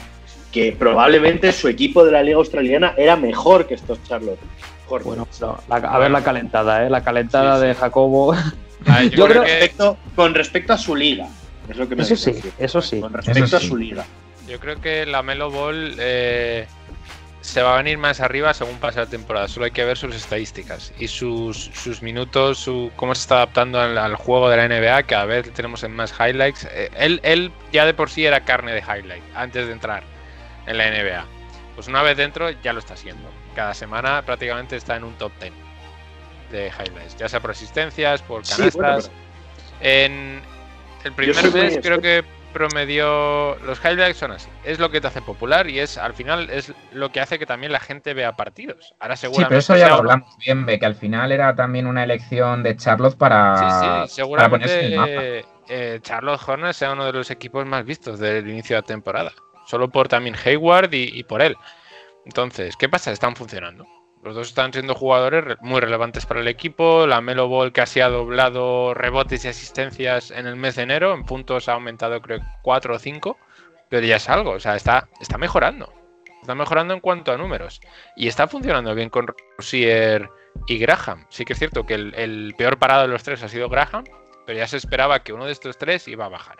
que 0.51 0.71
probablemente 0.71 1.51
su 1.51 1.67
equipo 1.67 2.03
de 2.03 2.11
la 2.11 2.23
Liga 2.23 2.37
Australiana 2.37 2.93
era 2.97 3.15
mejor 3.15 3.67
que 3.67 3.75
estos 3.75 4.01
Charlotte. 4.03 4.39
Bueno, 4.89 5.27
pero 5.37 5.59
la- 5.67 5.75
a 5.75 5.97
ver 5.99 6.11
la 6.11 6.23
calentada, 6.23 6.85
¿eh? 6.85 6.89
La 6.89 7.03
calentada 7.03 7.55
Sí, 7.55 7.61
sí. 7.61 7.67
de 7.67 7.75
Jacobo. 7.75 8.33
Ah, 8.85 9.03
yo, 9.03 9.09
Yo 9.09 9.25
creo 9.25 9.27
creo- 9.27 9.43
que, 9.43 9.59
Respecto- 9.59 9.97
con 10.15 10.33
respecto 10.33 10.73
a 10.73 10.77
su 10.77 10.95
liga. 10.95 11.27
Es 11.69 11.75
lo 11.77 11.87
que 11.89 11.95
me 11.95 12.03
Eso 12.03 12.15
sí, 12.15 12.33
eso 12.57 12.81
sí. 12.81 12.99
Con 13.01 13.11
respecto 13.13 13.57
a 13.57 13.59
su 13.59 13.75
liga. 13.75 14.05
yo 14.47 14.59
creo 14.59 14.79
que 14.79 15.05
la 15.05 15.21
Melo 15.23 15.51
Ball 15.51 15.95
eh, 15.99 16.65
se 17.41 17.61
va 17.61 17.73
a 17.73 17.77
venir 17.77 17.97
más 17.97 18.21
arriba 18.21 18.53
según 18.53 18.77
pase 18.77 18.99
la 18.99 19.05
temporada. 19.07 19.49
Solo 19.49 19.65
hay 19.65 19.71
que 19.71 19.83
ver 19.83 19.97
sus 19.97 20.15
estadísticas 20.15 20.93
y 20.97 21.09
sus, 21.09 21.57
sus 21.73 22.01
minutos, 22.01 22.57
su, 22.59 22.89
cómo 22.95 23.13
se 23.15 23.21
está 23.21 23.35
adaptando 23.35 23.81
al, 23.81 23.97
al 23.97 24.15
juego 24.15 24.49
de 24.49 24.55
la 24.57 24.67
NBA. 24.69 25.03
Cada 25.03 25.25
vez 25.25 25.51
tenemos 25.51 25.83
en 25.83 25.93
más 25.93 26.13
highlights. 26.17 26.65
Eh, 26.71 26.89
él, 26.97 27.19
él 27.23 27.51
ya 27.73 27.85
de 27.85 27.93
por 27.93 28.09
sí 28.09 28.25
era 28.25 28.41
carne 28.45 28.71
de 28.71 28.79
highlight 28.79 29.23
antes 29.35 29.67
de 29.67 29.73
entrar 29.73 30.03
en 30.67 30.77
la 30.77 30.89
NBA. 30.89 31.25
Pues 31.75 31.87
una 31.89 32.01
vez 32.01 32.15
dentro 32.15 32.49
ya 32.63 32.71
lo 32.71 32.79
está 32.79 32.93
haciendo. 32.93 33.29
Cada 33.57 33.73
semana 33.73 34.21
prácticamente 34.21 34.75
está 34.75 34.97
en 34.97 35.03
un 35.03 35.15
top 35.15 35.31
10 35.41 35.51
de 36.51 36.67
highlights, 36.67 37.17
ya 37.17 37.27
sea 37.27 37.39
por 37.39 37.49
asistencias, 37.49 38.21
por 38.21 38.45
Sí, 38.45 38.55
canastas. 38.55 39.09
En 39.81 40.43
el 41.03 41.11
primer 41.13 41.51
mes 41.51 41.79
creo 41.81 41.99
que 41.99 42.23
promedió 42.53 43.55
los 43.65 43.83
highlights 43.83 44.17
son 44.17 44.33
así. 44.33 44.47
Es 44.63 44.77
lo 44.77 44.91
que 44.91 45.01
te 45.01 45.07
hace 45.07 45.23
popular 45.23 45.67
y 45.67 45.79
es 45.79 45.97
al 45.97 46.13
final 46.13 46.51
es 46.51 46.71
lo 46.91 47.11
que 47.11 47.19
hace 47.19 47.39
que 47.39 47.47
también 47.47 47.71
la 47.71 47.79
gente 47.79 48.13
vea 48.13 48.33
partidos. 48.33 48.93
Ahora 48.99 49.15
Sí, 49.15 49.21
seguramente 49.21 49.49
pero 49.49 49.59
eso 49.59 49.75
ya 49.75 49.87
lo 49.89 49.95
hablamos 49.95 50.37
bien, 50.37 50.63
Be, 50.67 50.77
que 50.77 50.85
al 50.85 50.95
final 50.95 51.31
era 51.31 51.55
también 51.55 51.87
una 51.87 52.03
elección 52.03 52.61
de 52.61 52.77
Charlotte 52.77 53.17
para, 53.17 54.05
Sí, 54.07 54.21
sí, 54.21 54.21
para 54.35 54.49
ponerse 54.51 54.79
en 54.81 54.85
el 54.85 54.95
mapa. 54.97 55.07
seguramente 55.09 55.45
eh, 55.67 55.99
Charlotte 56.03 56.41
Hornets 56.45 56.77
sea 56.77 56.91
uno 56.91 57.05
de 57.05 57.13
los 57.13 57.31
equipos 57.31 57.65
más 57.65 57.83
vistos 57.85 58.19
del 58.19 58.47
inicio 58.47 58.75
de 58.75 58.81
la 58.83 58.85
temporada. 58.87 59.31
Solo 59.65 59.89
por 59.89 60.07
también 60.07 60.35
Hayward 60.45 60.93
y, 60.93 61.09
y 61.19 61.23
por 61.23 61.41
él. 61.41 61.57
Entonces, 62.27 62.75
¿qué 62.75 62.89
pasa? 62.89 63.13
Están 63.13 63.37
funcionando. 63.37 63.87
Los 64.21 64.35
dos 64.35 64.49
están 64.49 64.73
siendo 64.73 64.93
jugadores 64.95 65.45
re- 65.45 65.57
muy 65.61 65.79
relevantes 65.79 66.25
para 66.25 66.41
el 66.41 66.49
equipo. 66.49 67.07
La 67.07 67.21
Melo 67.21 67.47
Ball 67.47 67.71
casi 67.71 68.01
ha 68.01 68.09
doblado 68.09 68.93
rebotes 68.93 69.45
y 69.45 69.47
asistencias 69.47 70.31
en 70.31 70.45
el 70.45 70.57
mes 70.57 70.75
de 70.75 70.83
enero. 70.83 71.13
En 71.13 71.23
puntos 71.23 71.69
ha 71.69 71.73
aumentado 71.73 72.21
creo 72.21 72.41
4 72.63 72.95
o 72.95 72.99
5. 72.99 73.37
Pero 73.87 74.05
ya 74.05 74.17
es 74.17 74.27
algo. 74.27 74.51
O 74.51 74.59
sea, 74.59 74.75
está, 74.75 75.07
está 75.21 75.37
mejorando. 75.37 75.93
Está 76.41 76.53
mejorando 76.53 76.93
en 76.93 76.99
cuanto 76.99 77.31
a 77.31 77.37
números. 77.37 77.79
Y 78.17 78.27
está 78.27 78.45
funcionando 78.49 78.93
bien 78.93 79.09
con 79.09 79.27
Rosier 79.57 80.29
y 80.67 80.79
Graham. 80.79 81.25
Sí 81.29 81.45
que 81.45 81.53
es 81.53 81.59
cierto 81.59 81.85
que 81.85 81.93
el, 81.93 82.53
peor 82.57 82.77
parado 82.77 83.03
de 83.03 83.07
los 83.07 83.23
tres 83.23 83.41
ha 83.41 83.47
sido 83.47 83.69
Graham. 83.69 84.03
Pero 84.45 84.59
ya 84.59 84.67
se 84.67 84.75
esperaba 84.75 85.23
que 85.23 85.31
uno 85.31 85.45
de 85.45 85.53
estos 85.53 85.77
tres 85.77 86.09
iba 86.09 86.25
a 86.25 86.29
bajar. 86.29 86.57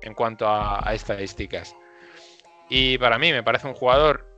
En 0.00 0.14
cuanto 0.14 0.48
a 0.48 0.82
estadísticas. 0.94 1.76
Y 2.70 2.96
para 2.96 3.18
mí 3.18 3.30
me 3.30 3.42
parece 3.42 3.66
un 3.66 3.74
jugador 3.74 4.31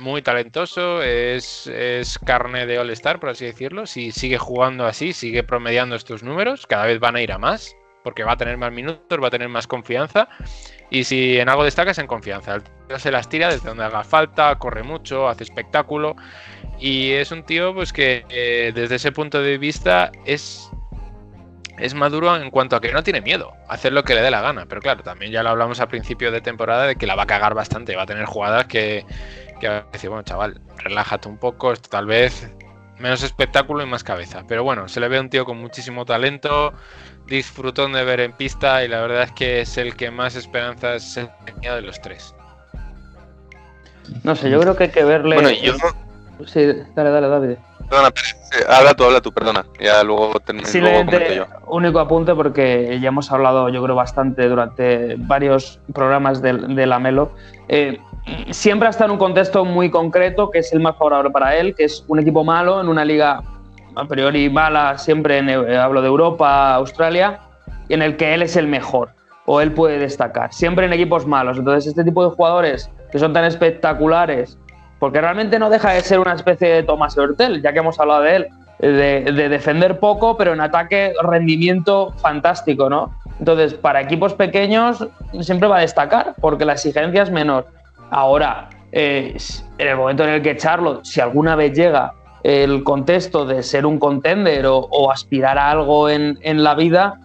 muy 0.00 0.22
talentoso, 0.22 1.02
es, 1.02 1.66
es 1.66 2.18
carne 2.18 2.66
de 2.66 2.78
All-Star, 2.78 3.20
por 3.20 3.30
así 3.30 3.44
decirlo. 3.44 3.86
Si 3.86 4.10
sigue 4.10 4.38
jugando 4.38 4.86
así, 4.86 5.12
sigue 5.12 5.42
promediando 5.42 5.96
estos 5.96 6.22
números, 6.22 6.66
cada 6.66 6.86
vez 6.86 6.98
van 6.98 7.16
a 7.16 7.22
ir 7.22 7.32
a 7.32 7.38
más, 7.38 7.76
porque 8.02 8.24
va 8.24 8.32
a 8.32 8.36
tener 8.36 8.56
más 8.56 8.72
minutos, 8.72 9.22
va 9.22 9.28
a 9.28 9.30
tener 9.30 9.48
más 9.48 9.66
confianza. 9.66 10.28
Y 10.90 11.04
si 11.04 11.38
en 11.38 11.48
algo 11.48 11.64
destaca 11.64 11.92
es 11.92 11.98
en 11.98 12.06
confianza. 12.06 12.58
Se 12.98 13.12
las 13.12 13.28
tira 13.28 13.48
desde 13.48 13.68
donde 13.68 13.84
haga 13.84 14.02
falta, 14.02 14.56
corre 14.58 14.82
mucho, 14.82 15.28
hace 15.28 15.44
espectáculo. 15.44 16.16
Y 16.80 17.12
es 17.12 17.30
un 17.30 17.44
tío 17.44 17.74
pues 17.74 17.92
que 17.92 18.24
eh, 18.28 18.72
desde 18.74 18.96
ese 18.96 19.12
punto 19.12 19.40
de 19.40 19.58
vista 19.58 20.10
es 20.24 20.70
es 21.80 21.94
maduro 21.94 22.36
en 22.36 22.50
cuanto 22.50 22.76
a 22.76 22.80
que 22.80 22.92
no 22.92 23.02
tiene 23.02 23.22
miedo 23.22 23.52
a 23.66 23.74
hacer 23.74 23.92
lo 23.92 24.04
que 24.04 24.14
le 24.14 24.20
dé 24.20 24.30
la 24.30 24.42
gana. 24.42 24.66
Pero 24.66 24.80
claro, 24.80 25.02
también 25.02 25.32
ya 25.32 25.42
lo 25.42 25.50
hablamos 25.50 25.80
a 25.80 25.88
principio 25.88 26.30
de 26.30 26.40
temporada 26.40 26.86
de 26.86 26.96
que 26.96 27.06
la 27.06 27.14
va 27.14 27.22
a 27.22 27.26
cagar 27.26 27.54
bastante. 27.54 27.96
Va 27.96 28.02
a 28.02 28.06
tener 28.06 28.26
jugadas 28.26 28.66
que, 28.66 29.04
que 29.60 29.68
va 29.68 29.76
a 29.76 29.84
decir, 29.92 30.10
bueno, 30.10 30.24
chaval, 30.24 30.60
relájate 30.78 31.28
un 31.28 31.38
poco, 31.38 31.72
esto 31.72 31.88
tal 31.88 32.06
vez 32.06 32.50
menos 32.98 33.22
espectáculo 33.22 33.82
y 33.82 33.86
más 33.86 34.04
cabeza. 34.04 34.42
Pero 34.46 34.64
bueno, 34.64 34.88
se 34.88 35.00
le 35.00 35.08
ve 35.08 35.20
un 35.20 35.30
tío 35.30 35.44
con 35.44 35.58
muchísimo 35.58 36.04
talento, 36.04 36.72
disfrutón 37.26 37.92
de 37.92 38.04
ver 38.04 38.20
en 38.20 38.32
pista 38.32 38.84
y 38.84 38.88
la 38.88 39.00
verdad 39.00 39.22
es 39.22 39.32
que 39.32 39.60
es 39.60 39.76
el 39.78 39.96
que 39.96 40.10
más 40.10 40.36
esperanzas 40.36 41.18
tenía 41.44 41.74
de 41.74 41.82
los 41.82 42.00
tres. 42.00 42.34
No 44.24 44.34
sé, 44.34 44.50
yo 44.50 44.60
creo 44.60 44.76
que 44.76 44.84
hay 44.84 44.90
que 44.90 45.04
verle. 45.04 45.34
Bueno, 45.36 45.50
y 45.50 45.60
yo. 45.60 45.74
Sí, 46.46 46.66
dale, 46.94 47.10
dale, 47.10 47.28
David. 47.28 47.56
Perdona, 47.88 48.12
habla 48.68 48.94
tú, 48.94 49.04
habla 49.04 49.20
tú, 49.20 49.32
perdona. 49.32 49.64
Ya 49.80 50.02
luego, 50.02 50.38
termino, 50.40 50.66
Simplemente 50.66 51.36
yo. 51.36 51.46
único 51.66 51.98
apunte 51.98 52.34
porque 52.34 52.98
ya 53.00 53.08
hemos 53.08 53.30
hablado, 53.30 53.68
yo 53.68 53.82
creo, 53.82 53.94
bastante 53.94 54.48
durante 54.48 55.16
varios 55.18 55.80
programas 55.92 56.40
de, 56.40 56.52
de 56.54 56.86
la 56.86 56.98
Melo. 56.98 57.32
Eh, 57.68 58.00
siempre 58.50 58.88
ha 58.88 59.04
en 59.04 59.10
un 59.10 59.18
contexto 59.18 59.64
muy 59.64 59.90
concreto, 59.90 60.50
que 60.50 60.58
es 60.58 60.72
el 60.72 60.80
más 60.80 60.96
favorable 60.96 61.30
para 61.30 61.56
él, 61.56 61.74
que 61.74 61.84
es 61.84 62.04
un 62.08 62.18
equipo 62.18 62.44
malo 62.44 62.80
en 62.80 62.88
una 62.88 63.04
liga 63.04 63.42
a 63.96 64.04
priori 64.04 64.48
mala, 64.48 64.98
siempre 64.98 65.40
hablo 65.76 66.00
de 66.00 66.08
Europa, 66.08 66.74
Australia, 66.74 67.40
y 67.88 67.94
en 67.94 68.02
el 68.02 68.16
que 68.16 68.34
él 68.34 68.42
es 68.42 68.56
el 68.56 68.66
mejor. 68.66 69.10
o 69.46 69.60
él 69.60 69.72
puede 69.72 69.98
destacar, 69.98 70.52
siempre 70.52 70.86
en 70.86 70.92
equipos 70.92 71.26
malos. 71.26 71.58
Entonces, 71.58 71.88
este 71.88 72.04
tipo 72.04 72.22
de 72.22 72.30
jugadores 72.30 72.88
que 73.10 73.18
son 73.18 73.32
tan 73.32 73.44
espectaculares, 73.44 74.56
porque 75.00 75.20
realmente 75.20 75.58
no 75.58 75.70
deja 75.70 75.92
de 75.92 76.02
ser 76.02 76.20
una 76.20 76.34
especie 76.34 76.68
de 76.68 76.82
Thomas 76.84 77.16
Hurtel, 77.16 77.60
ya 77.60 77.72
que 77.72 77.80
hemos 77.80 77.98
hablado 77.98 78.22
de 78.22 78.36
él, 78.36 78.48
de, 78.78 79.32
de 79.32 79.48
defender 79.48 79.98
poco, 79.98 80.36
pero 80.36 80.52
en 80.52 80.60
ataque 80.60 81.14
rendimiento 81.24 82.12
fantástico, 82.18 82.88
¿no? 82.88 83.12
Entonces, 83.40 83.74
para 83.74 84.00
equipos 84.02 84.34
pequeños 84.34 85.08
siempre 85.40 85.68
va 85.68 85.78
a 85.78 85.80
destacar, 85.80 86.34
porque 86.40 86.64
la 86.64 86.74
exigencia 86.74 87.22
es 87.22 87.30
menor. 87.30 87.66
Ahora, 88.10 88.68
eh, 88.92 89.36
en 89.78 89.88
el 89.88 89.96
momento 89.96 90.24
en 90.24 90.30
el 90.30 90.42
que 90.42 90.56
Charlotte, 90.56 91.04
si 91.04 91.20
alguna 91.20 91.56
vez 91.56 91.72
llega 91.72 92.12
el 92.42 92.82
contexto 92.82 93.44
de 93.46 93.62
ser 93.62 93.86
un 93.86 93.98
contender 93.98 94.66
o, 94.66 95.10
aspirar 95.10 95.58
a 95.58 95.70
algo 95.70 96.08
en, 96.08 96.38
la 96.62 96.74
vida, 96.74 97.20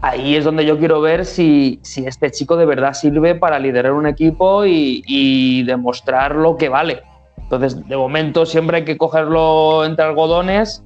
ahí 0.00 0.36
es 0.36 0.44
donde 0.44 0.64
yo 0.64 0.78
quiero 0.78 1.00
ver 1.00 1.24
si, 1.24 1.80
si, 1.82 2.06
este 2.06 2.30
chico 2.30 2.56
de 2.56 2.66
verdad 2.66 2.94
sirve 2.94 3.34
para 3.34 3.58
liderar 3.58 3.92
un 3.92 4.06
equipo 4.06 4.64
y, 4.64 5.02
y, 5.06 5.64
demostrar 5.64 6.34
lo 6.34 6.56
que 6.56 6.68
vale. 6.68 7.02
Entonces, 7.38 7.86
de 7.88 7.96
momento 7.96 8.46
siempre 8.46 8.78
hay 8.78 8.84
que 8.84 8.96
cogerlo 8.96 9.84
entre 9.84 10.04
algodones, 10.04 10.84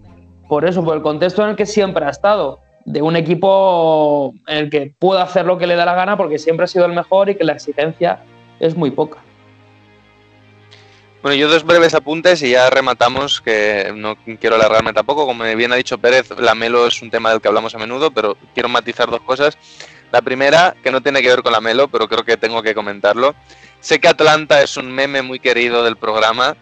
por 0.48 0.64
eso, 0.64 0.82
por 0.84 0.96
el 0.96 1.02
contexto 1.02 1.42
en 1.42 1.50
el 1.50 1.56
que 1.56 1.66
siempre 1.66 2.06
ha 2.06 2.10
estado, 2.10 2.58
de 2.86 3.02
un 3.02 3.16
equipo 3.16 4.32
en 4.46 4.56
el 4.56 4.70
que 4.70 4.94
pueda 4.98 5.22
hacer 5.22 5.46
lo 5.46 5.58
que 5.58 5.66
le 5.66 5.74
da 5.74 5.84
la 5.84 5.94
gana 5.94 6.16
porque 6.16 6.38
siempre 6.38 6.64
ha 6.64 6.66
sido 6.66 6.86
el 6.86 6.92
mejor 6.92 7.28
y 7.28 7.34
que 7.34 7.44
la 7.44 7.52
exigencia 7.52 8.20
es 8.60 8.76
muy 8.76 8.90
poca. 8.90 9.23
Bueno, 11.24 11.36
yo 11.36 11.48
dos 11.48 11.64
breves 11.64 11.94
apuntes 11.94 12.42
y 12.42 12.50
ya 12.50 12.68
rematamos, 12.68 13.40
que 13.40 13.94
no 13.96 14.14
quiero 14.38 14.56
alargarme 14.56 14.92
tampoco. 14.92 15.24
Como 15.24 15.42
bien 15.42 15.72
ha 15.72 15.76
dicho 15.76 15.96
Pérez, 15.96 16.28
la 16.38 16.54
Melo 16.54 16.86
es 16.86 17.00
un 17.00 17.10
tema 17.10 17.30
del 17.30 17.40
que 17.40 17.48
hablamos 17.48 17.74
a 17.74 17.78
menudo, 17.78 18.10
pero 18.10 18.36
quiero 18.52 18.68
matizar 18.68 19.10
dos 19.10 19.22
cosas. 19.22 19.56
La 20.12 20.20
primera, 20.20 20.76
que 20.82 20.90
no 20.90 21.00
tiene 21.00 21.22
que 21.22 21.28
ver 21.28 21.42
con 21.42 21.52
la 21.52 21.62
Melo, 21.62 21.88
pero 21.88 22.08
creo 22.08 22.26
que 22.26 22.36
tengo 22.36 22.62
que 22.62 22.74
comentarlo. 22.74 23.34
Sé 23.80 24.00
que 24.00 24.08
Atlanta 24.08 24.60
es 24.60 24.76
un 24.76 24.92
meme 24.92 25.22
muy 25.22 25.40
querido 25.40 25.82
del 25.82 25.96
programa, 25.96 26.58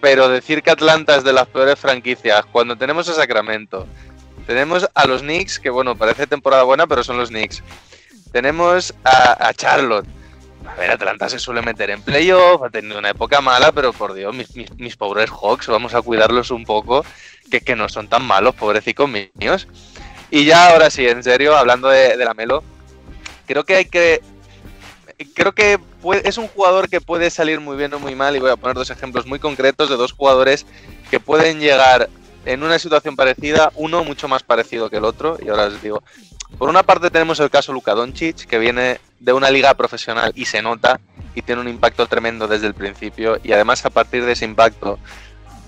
pero 0.00 0.30
decir 0.30 0.62
que 0.62 0.70
Atlanta 0.70 1.16
es 1.16 1.22
de 1.22 1.34
las 1.34 1.48
peores 1.48 1.78
franquicias, 1.78 2.46
cuando 2.46 2.76
tenemos 2.76 3.06
a 3.10 3.12
Sacramento, 3.12 3.86
tenemos 4.46 4.88
a 4.94 5.06
los 5.06 5.20
Knicks, 5.20 5.58
que 5.58 5.68
bueno, 5.68 5.94
parece 5.94 6.26
temporada 6.26 6.62
buena, 6.62 6.86
pero 6.86 7.04
son 7.04 7.18
los 7.18 7.28
Knicks. 7.28 7.62
Tenemos 8.32 8.94
a, 9.04 9.46
a 9.46 9.52
Charlotte, 9.52 10.06
a 10.70 10.74
ver, 10.78 10.90
Atlanta 10.92 11.28
se 11.28 11.38
suele 11.38 11.62
meter 11.62 11.90
en 11.90 12.02
playoff, 12.02 12.62
ha 12.62 12.70
tenido 12.70 12.98
una 12.98 13.10
época 13.10 13.40
mala, 13.40 13.72
pero 13.72 13.92
por 13.92 14.14
Dios, 14.14 14.34
mis, 14.34 14.96
pobres 14.96 15.30
Hawks, 15.30 15.66
vamos 15.66 15.94
a 15.94 16.02
cuidarlos 16.02 16.50
un 16.50 16.64
poco, 16.64 17.04
que, 17.50 17.60
que 17.60 17.74
no 17.74 17.88
son 17.88 18.08
tan 18.08 18.24
malos, 18.24 18.54
pobrecicos 18.54 19.10
míos. 19.10 19.66
Y 20.30 20.44
ya 20.44 20.70
ahora 20.70 20.90
sí, 20.90 21.06
en 21.06 21.22
serio, 21.24 21.56
hablando 21.56 21.88
de, 21.88 22.16
la 22.16 22.34
Melo, 22.34 22.62
creo 23.46 23.64
que 23.64 23.76
hay 23.76 23.84
que. 23.86 24.22
Creo 25.34 25.52
que 25.52 25.78
es 26.24 26.38
un 26.38 26.48
jugador 26.48 26.88
que 26.88 27.02
puede 27.02 27.28
salir 27.30 27.60
muy 27.60 27.76
bien 27.76 27.92
o 27.92 27.98
muy 27.98 28.14
mal, 28.14 28.36
y 28.36 28.38
voy 28.38 28.50
a 28.50 28.56
poner 28.56 28.76
dos 28.76 28.90
ejemplos 28.90 29.26
muy 29.26 29.38
concretos 29.38 29.90
de 29.90 29.96
dos 29.96 30.12
jugadores 30.12 30.64
que 31.10 31.20
pueden 31.20 31.60
llegar 31.60 32.08
en 32.46 32.62
una 32.62 32.78
situación 32.78 33.16
parecida, 33.16 33.70
uno 33.74 34.02
mucho 34.02 34.28
más 34.28 34.42
parecido 34.44 34.88
que 34.88 34.96
el 34.96 35.04
otro, 35.04 35.36
y 35.44 35.48
ahora 35.48 35.64
os 35.64 35.82
digo. 35.82 36.02
Por 36.60 36.68
una 36.68 36.82
parte 36.82 37.10
tenemos 37.10 37.40
el 37.40 37.48
caso 37.48 37.72
Luka 37.72 37.94
Doncic, 37.94 38.44
que 38.44 38.58
viene 38.58 39.00
de 39.18 39.32
una 39.32 39.50
liga 39.50 39.72
profesional 39.72 40.30
y 40.34 40.44
se 40.44 40.60
nota 40.60 41.00
y 41.34 41.40
tiene 41.40 41.62
un 41.62 41.68
impacto 41.68 42.06
tremendo 42.06 42.46
desde 42.48 42.66
el 42.66 42.74
principio 42.74 43.40
y 43.42 43.52
además 43.52 43.86
a 43.86 43.88
partir 43.88 44.26
de 44.26 44.32
ese 44.32 44.44
impacto 44.44 44.98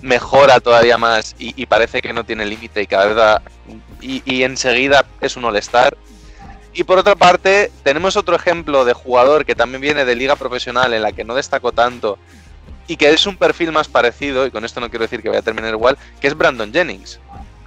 mejora 0.03 0.59
todavía 0.59 0.99
más 0.99 1.35
y, 1.39 1.65
parece 1.65 1.99
que 1.99 2.13
no 2.13 2.25
tiene 2.25 2.45
límite 2.45 2.83
y 2.83 2.85
cada 2.85 3.07
vez 3.07 3.15
da, 3.15 3.41
y, 4.01 4.43
enseguida 4.43 5.03
es 5.19 5.35
un 5.35 5.45
all-star. 5.45 5.97
Y 6.75 6.83
por 6.83 6.99
otra 6.99 7.15
parte 7.15 7.71
tenemos 7.81 8.15
otro 8.15 8.35
ejemplo 8.35 8.85
de 8.85 8.93
jugador 8.93 9.45
que 9.45 9.55
también 9.55 9.81
viene 9.81 10.05
de 10.05 10.15
liga 10.15 10.35
profesional 10.35 10.93
en 10.93 11.01
la 11.01 11.11
que 11.11 11.23
no 11.23 11.33
destacó 11.33 11.71
tanto 11.71 12.19
y 12.87 12.97
que 12.97 13.09
es 13.09 13.25
un 13.25 13.37
perfil 13.37 13.71
más 13.71 13.87
parecido, 13.87 14.45
y 14.45 14.51
con 14.51 14.63
esto 14.63 14.79
no 14.79 14.91
quiero 14.91 15.05
decir 15.05 15.23
que 15.23 15.29
vaya 15.29 15.39
a 15.39 15.43
terminar 15.43 15.73
igual, 15.73 15.97
que 16.21 16.27
es 16.27 16.37
Brandon 16.37 16.71
Jennings. 16.71 17.19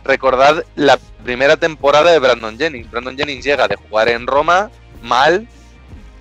Recordad 0.06 0.64
la 0.76 0.98
primera 1.24 1.56
temporada 1.56 2.12
de 2.12 2.20
Brandon 2.20 2.56
Jennings. 2.56 2.88
Brandon 2.88 3.16
Jennings 3.16 3.44
llega 3.44 3.66
de 3.66 3.74
jugar 3.74 4.08
en 4.08 4.28
Roma 4.28 4.70
mal, 5.02 5.48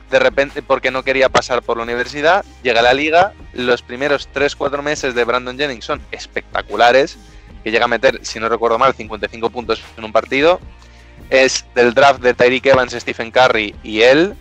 de 0.09 0.19
repente 0.19 0.63
porque 0.63 0.89
no 0.89 1.03
quería 1.03 1.29
pasar 1.29 1.61
por 1.61 1.77
la 1.77 1.83
universidad, 1.83 2.43
llega 2.63 2.79
a 2.79 2.83
la 2.83 2.95
liga, 2.95 3.33
los 3.53 3.83
primeros 3.83 4.27
3-4 4.33 4.81
meses 4.81 5.13
de 5.13 5.23
Brandon 5.23 5.55
Jennings 5.55 5.85
son 5.85 6.01
espectaculares, 6.11 7.19
que 7.63 7.69
llega 7.69 7.85
a 7.85 7.87
meter, 7.87 8.19
si 8.23 8.39
no 8.39 8.49
recuerdo 8.49 8.79
mal, 8.79 8.95
55 8.95 9.51
puntos 9.51 9.83
en 9.97 10.03
un 10.03 10.11
partido, 10.11 10.59
es 11.29 11.63
del 11.75 11.93
draft 11.93 12.21
de 12.21 12.33
Tyreek 12.33 12.65
Evans, 12.65 12.93
Stephen 12.93 13.29
Curry 13.29 13.75
y 13.83 14.01
él, 14.01 14.33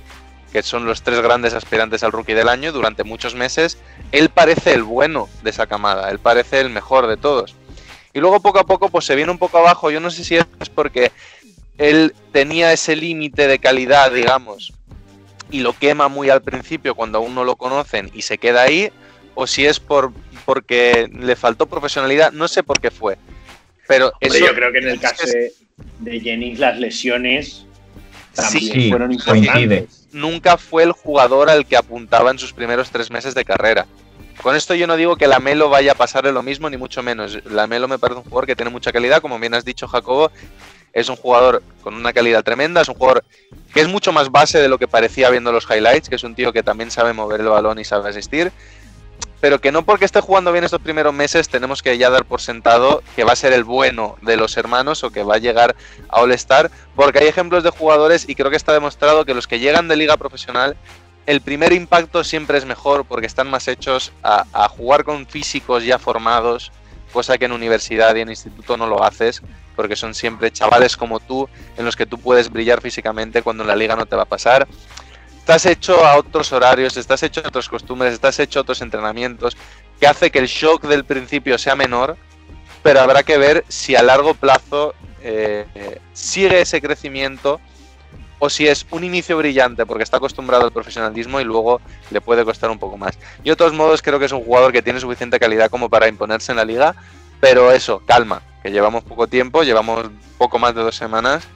que 0.54 0.62
son 0.62 0.86
los 0.86 1.02
tres 1.02 1.20
grandes 1.20 1.52
aspirantes 1.52 2.02
al 2.02 2.12
rookie 2.12 2.32
del 2.32 2.48
año 2.48 2.72
durante 2.72 3.04
muchos 3.04 3.34
meses, 3.34 3.76
él 4.10 4.30
parece 4.30 4.72
el 4.72 4.84
bueno 4.84 5.28
de 5.42 5.50
esa 5.50 5.66
camada, 5.66 6.08
él 6.08 6.18
parece 6.18 6.60
el 6.60 6.70
mejor 6.70 7.08
de 7.08 7.18
todos. 7.18 7.54
Y 8.14 8.20
luego 8.20 8.40
poco 8.40 8.60
a 8.60 8.64
poco 8.64 8.88
pues 8.88 9.04
se 9.04 9.16
viene 9.16 9.32
un 9.32 9.38
poco 9.38 9.58
abajo, 9.58 9.90
yo 9.90 10.00
no 10.00 10.08
sé 10.10 10.24
si 10.24 10.36
es 10.36 10.46
porque 10.74 11.10
él 11.76 12.14
tenía 12.32 12.72
ese 12.72 12.94
límite 12.94 13.48
de 13.48 13.58
calidad, 13.58 14.12
digamos, 14.12 14.72
y 15.50 15.60
lo 15.60 15.72
quema 15.72 16.08
muy 16.08 16.30
al 16.30 16.40
principio 16.42 16.94
cuando 16.94 17.18
aún 17.18 17.34
no 17.34 17.42
lo 17.44 17.56
conocen 17.56 18.10
y 18.14 18.22
se 18.22 18.38
queda 18.38 18.62
ahí, 18.62 18.90
o 19.34 19.46
si 19.46 19.66
es 19.66 19.80
por 19.80 20.12
porque 20.44 21.08
le 21.12 21.34
faltó 21.36 21.66
profesionalidad, 21.66 22.30
no 22.32 22.46
sé 22.48 22.62
por 22.62 22.80
qué 22.80 22.90
fue. 22.90 23.16
Pero 23.88 24.12
Hombre, 24.22 24.38
eso, 24.38 24.46
yo 24.46 24.54
creo 24.54 24.70
que 24.72 24.78
en 24.78 24.88
el 24.88 25.00
caso 25.00 25.26
de, 25.26 25.52
de 25.98 26.20
Jennings 26.20 26.58
las 26.58 26.78
lesiones 26.78 27.66
también 28.34 28.72
Sí, 28.74 28.90
fueron 28.90 29.16
coincide. 29.18 29.62
importantes. 29.62 30.06
nunca 30.12 30.56
fue 30.56 30.82
el 30.84 30.92
jugador 30.92 31.50
al 31.50 31.66
que 31.66 31.76
apuntaba 31.76 32.30
en 32.30 32.38
sus 32.38 32.52
primeros 32.52 32.90
tres 32.90 33.10
meses 33.10 33.34
de 33.34 33.44
carrera. 33.44 33.86
Con 34.42 34.56
esto 34.56 34.74
yo 34.74 34.86
no 34.86 34.96
digo 34.96 35.16
que 35.16 35.26
la 35.26 35.38
Melo 35.38 35.70
vaya 35.70 35.92
a 35.92 35.94
pasarle 35.94 36.32
lo 36.32 36.42
mismo, 36.42 36.68
ni 36.68 36.76
mucho 36.76 37.02
menos. 37.02 37.38
La 37.46 37.66
Melo 37.66 37.88
me 37.88 37.98
parece 37.98 38.18
un 38.18 38.24
jugador 38.24 38.46
que 38.46 38.56
tiene 38.56 38.70
mucha 38.70 38.92
calidad, 38.92 39.22
como 39.22 39.38
bien 39.38 39.54
has 39.54 39.64
dicho, 39.64 39.88
Jacobo. 39.88 40.30
Es 40.92 41.08
un 41.08 41.16
jugador 41.16 41.62
con 41.82 41.94
una 41.94 42.12
calidad 42.12 42.44
tremenda, 42.44 42.82
es 42.82 42.88
un 42.88 42.94
jugador 42.94 43.24
que 43.72 43.80
es 43.80 43.88
mucho 43.88 44.12
más 44.12 44.30
base 44.30 44.60
de 44.60 44.68
lo 44.68 44.78
que 44.78 44.86
parecía 44.86 45.30
viendo 45.30 45.50
los 45.50 45.68
highlights, 45.68 46.08
que 46.08 46.14
es 46.14 46.24
un 46.24 46.34
tío 46.34 46.52
que 46.52 46.62
también 46.62 46.90
sabe 46.90 47.12
mover 47.12 47.40
el 47.40 47.48
balón 47.48 47.78
y 47.80 47.84
sabe 47.84 48.10
asistir. 48.10 48.52
Pero 49.40 49.60
que 49.60 49.72
no 49.72 49.84
porque 49.84 50.04
esté 50.04 50.20
jugando 50.20 50.52
bien 50.52 50.64
estos 50.64 50.80
primeros 50.80 51.12
meses 51.12 51.48
tenemos 51.48 51.82
que 51.82 51.98
ya 51.98 52.10
dar 52.10 52.24
por 52.24 52.40
sentado 52.40 53.02
que 53.16 53.24
va 53.24 53.32
a 53.32 53.36
ser 53.36 53.52
el 53.52 53.64
bueno 53.64 54.16
de 54.22 54.36
los 54.36 54.56
hermanos 54.56 55.04
o 55.04 55.10
que 55.10 55.22
va 55.22 55.34
a 55.34 55.38
llegar 55.38 55.74
a 56.08 56.20
All-Star, 56.20 56.70
porque 56.94 57.18
hay 57.18 57.26
ejemplos 57.26 57.62
de 57.62 57.70
jugadores 57.70 58.28
y 58.28 58.36
creo 58.36 58.50
que 58.50 58.56
está 58.56 58.72
demostrado 58.72 59.24
que 59.24 59.34
los 59.34 59.46
que 59.46 59.58
llegan 59.58 59.88
de 59.88 59.96
liga 59.96 60.16
profesional 60.16 60.76
el 61.26 61.40
primer 61.40 61.72
impacto 61.72 62.22
siempre 62.22 62.58
es 62.58 62.64
mejor 62.64 63.04
porque 63.04 63.26
están 63.26 63.48
más 63.48 63.68
hechos 63.68 64.12
a, 64.22 64.68
jugar 64.68 65.04
con 65.04 65.26
físicos 65.26 65.84
ya 65.84 65.98
formados, 65.98 66.70
cosa 67.12 67.38
que 67.38 67.46
en 67.46 67.52
universidad 67.52 68.14
y 68.16 68.20
en 68.20 68.28
instituto 68.28 68.76
no 68.76 68.86
lo 68.86 69.02
haces, 69.02 69.42
porque 69.74 69.96
son 69.96 70.14
siempre 70.14 70.52
chavales 70.52 70.96
como 70.96 71.20
tú 71.20 71.48
en 71.76 71.84
los 71.84 71.96
que 71.96 72.06
tú 72.06 72.18
puedes 72.18 72.50
brillar 72.50 72.80
físicamente 72.80 73.42
cuando 73.42 73.62
en 73.62 73.68
la 73.68 73.76
liga 73.76 73.96
no 73.96 74.06
te 74.06 74.16
va 74.16 74.22
a 74.22 74.26
pasar. 74.26 74.68
Estás 75.38 75.66
hecho 75.66 76.04
a 76.04 76.16
otros 76.16 76.52
horarios, 76.52 76.96
estás 76.96 77.22
hecho 77.22 77.42
a 77.44 77.48
otras 77.48 77.68
costumbres, 77.68 78.12
estás 78.14 78.38
hecho 78.38 78.58
a 78.58 78.62
otros 78.62 78.80
entrenamientos, 78.82 79.56
que 80.00 80.06
hace 80.06 80.30
que 80.30 80.38
el 80.38 80.46
shock 80.46 80.84
del 80.86 81.04
principio 81.04 81.58
sea 81.58 81.74
menor, 81.74 82.16
pero 82.82 83.00
habrá 83.00 83.22
que 83.22 83.38
ver 83.38 83.64
si 83.68 83.96
a 83.96 84.02
largo 84.02 84.34
plazo 84.34 84.94
eh, 85.22 86.00
sigue 86.12 86.60
ese 86.60 86.82
crecimiento 86.82 87.60
o 88.44 88.50
si 88.50 88.66
es 88.66 88.86
un 88.90 89.04
inicio 89.04 89.38
brillante 89.38 89.86
porque 89.86 90.02
está 90.02 90.18
acostumbrado 90.18 90.64
al 90.66 90.70
profesionalismo 90.70 91.40
y 91.40 91.44
luego 91.44 91.80
le 92.10 92.20
puede 92.20 92.44
costar 92.44 92.70
un 92.70 92.78
poco 92.78 92.98
más. 92.98 93.18
Yo 93.42 93.54
de 93.54 93.56
todos 93.56 93.72
modos 93.72 94.02
creo 94.02 94.18
que 94.18 94.26
es 94.26 94.32
un 94.32 94.44
jugador 94.44 94.70
que 94.70 94.82
tiene 94.82 95.00
suficiente 95.00 95.40
calidad 95.40 95.70
como 95.70 95.88
para 95.88 96.08
imponerse 96.08 96.52
en 96.52 96.56
la 96.56 96.64
liga, 96.66 96.94
pero 97.40 97.72
eso, 97.72 98.02
calma, 98.04 98.42
que 98.62 98.70
llevamos 98.70 99.02
poco 99.02 99.26
tiempo, 99.28 99.62
llevamos 99.62 100.10
poco 100.36 100.58
más 100.58 100.74
de 100.74 100.82
dos 100.82 100.94
semanas 100.94 101.48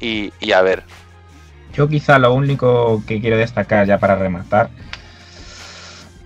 y, 0.00 0.32
a 0.50 0.62
ver. 0.62 0.82
Yo 1.74 1.88
quizá 1.88 2.18
lo 2.18 2.32
único 2.32 3.02
que 3.06 3.20
quiero 3.20 3.36
destacar 3.36 3.86
ya 3.86 3.98
para 3.98 4.16
rematar, 4.16 4.70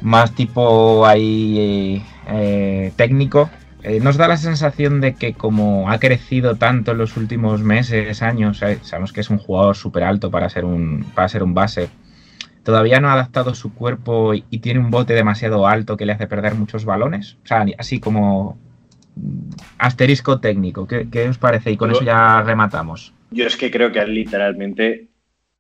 más 0.01 0.33
tipo 0.33 1.05
ahí 1.07 2.07
eh, 2.29 2.93
técnico, 2.95 3.51
eh, 3.85 4.01
nos 4.01 4.17
da 4.17 4.29
la 4.29 4.37
sensación 4.37 5.01
de 5.01 5.15
que 5.15 5.35
como 5.35 5.91
ha 5.91 5.99
crecido 5.99 6.57
tanto 6.57 6.93
en 6.93 6.99
los 6.99 7.17
últimos 7.17 7.61
meses, 7.61 8.23
años, 8.23 8.63
eh, 8.63 8.79
sabemos 8.83 9.13
que 9.13 9.21
es 9.21 9.31
un 9.31 9.39
jugador 9.39 9.77
súper 9.77 10.05
alto 10.05 10.31
para 10.31 10.49
ser 10.49 10.65
un, 10.65 11.05
para 11.15 11.29
ser 11.29 11.43
un 11.43 11.55
base, 11.55 11.91
todavía 12.63 13.01
no 13.01 13.09
ha 13.09 13.13
adaptado 13.13 13.55
su 13.55 13.75
cuerpo 13.75 14.35
y, 14.35 14.45
y, 14.51 14.59
tiene 14.59 14.81
un 14.81 14.91
bote 14.91 15.15
demasiado 15.15 15.67
alto 15.67 15.97
que 15.97 16.07
le 16.07 16.13
hace 16.13 16.27
perder 16.27 16.55
muchos 16.55 16.85
balones. 16.85 17.37
O 17.45 17.47
sea, 17.47 17.65
así 17.79 18.01
como 18.01 18.59
asterisco 19.79 20.41
técnico. 20.41 20.87
¿Qué, 20.87 21.09
qué 21.11 21.29
os 21.29 21.39
parece? 21.39 21.71
Y 21.71 21.77
con 21.77 21.91
yo, 21.91 21.97
eso 21.97 22.05
ya 22.05 22.43
rematamos. 22.43 23.13
Yo 23.31 23.47
es 23.47 23.57
que 23.57 23.71
creo 23.71 23.93
que 23.93 24.05
literalmente 24.07 25.09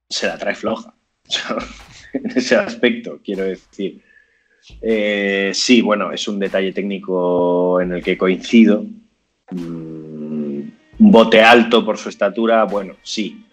se 0.08 0.26
la 0.26 0.38
trae 0.38 0.54
floja. 0.54 0.94
en 2.12 2.30
ese 2.30 2.56
aspecto, 2.56 3.20
quiero 3.24 3.44
decir. 3.44 4.02
Eh, 4.80 5.50
sí, 5.54 5.82
bueno, 5.82 6.12
es 6.12 6.26
un 6.28 6.38
detalle 6.38 6.72
técnico 6.72 7.80
en 7.80 7.92
el 7.92 8.02
que 8.02 8.16
coincido. 8.16 8.84
Mm, 9.50 10.60
un 10.98 11.10
bote 11.10 11.42
alto 11.42 11.84
por 11.84 11.98
su 11.98 12.08
estatura, 12.08 12.64
bueno, 12.64 12.96
sí. 13.02 13.44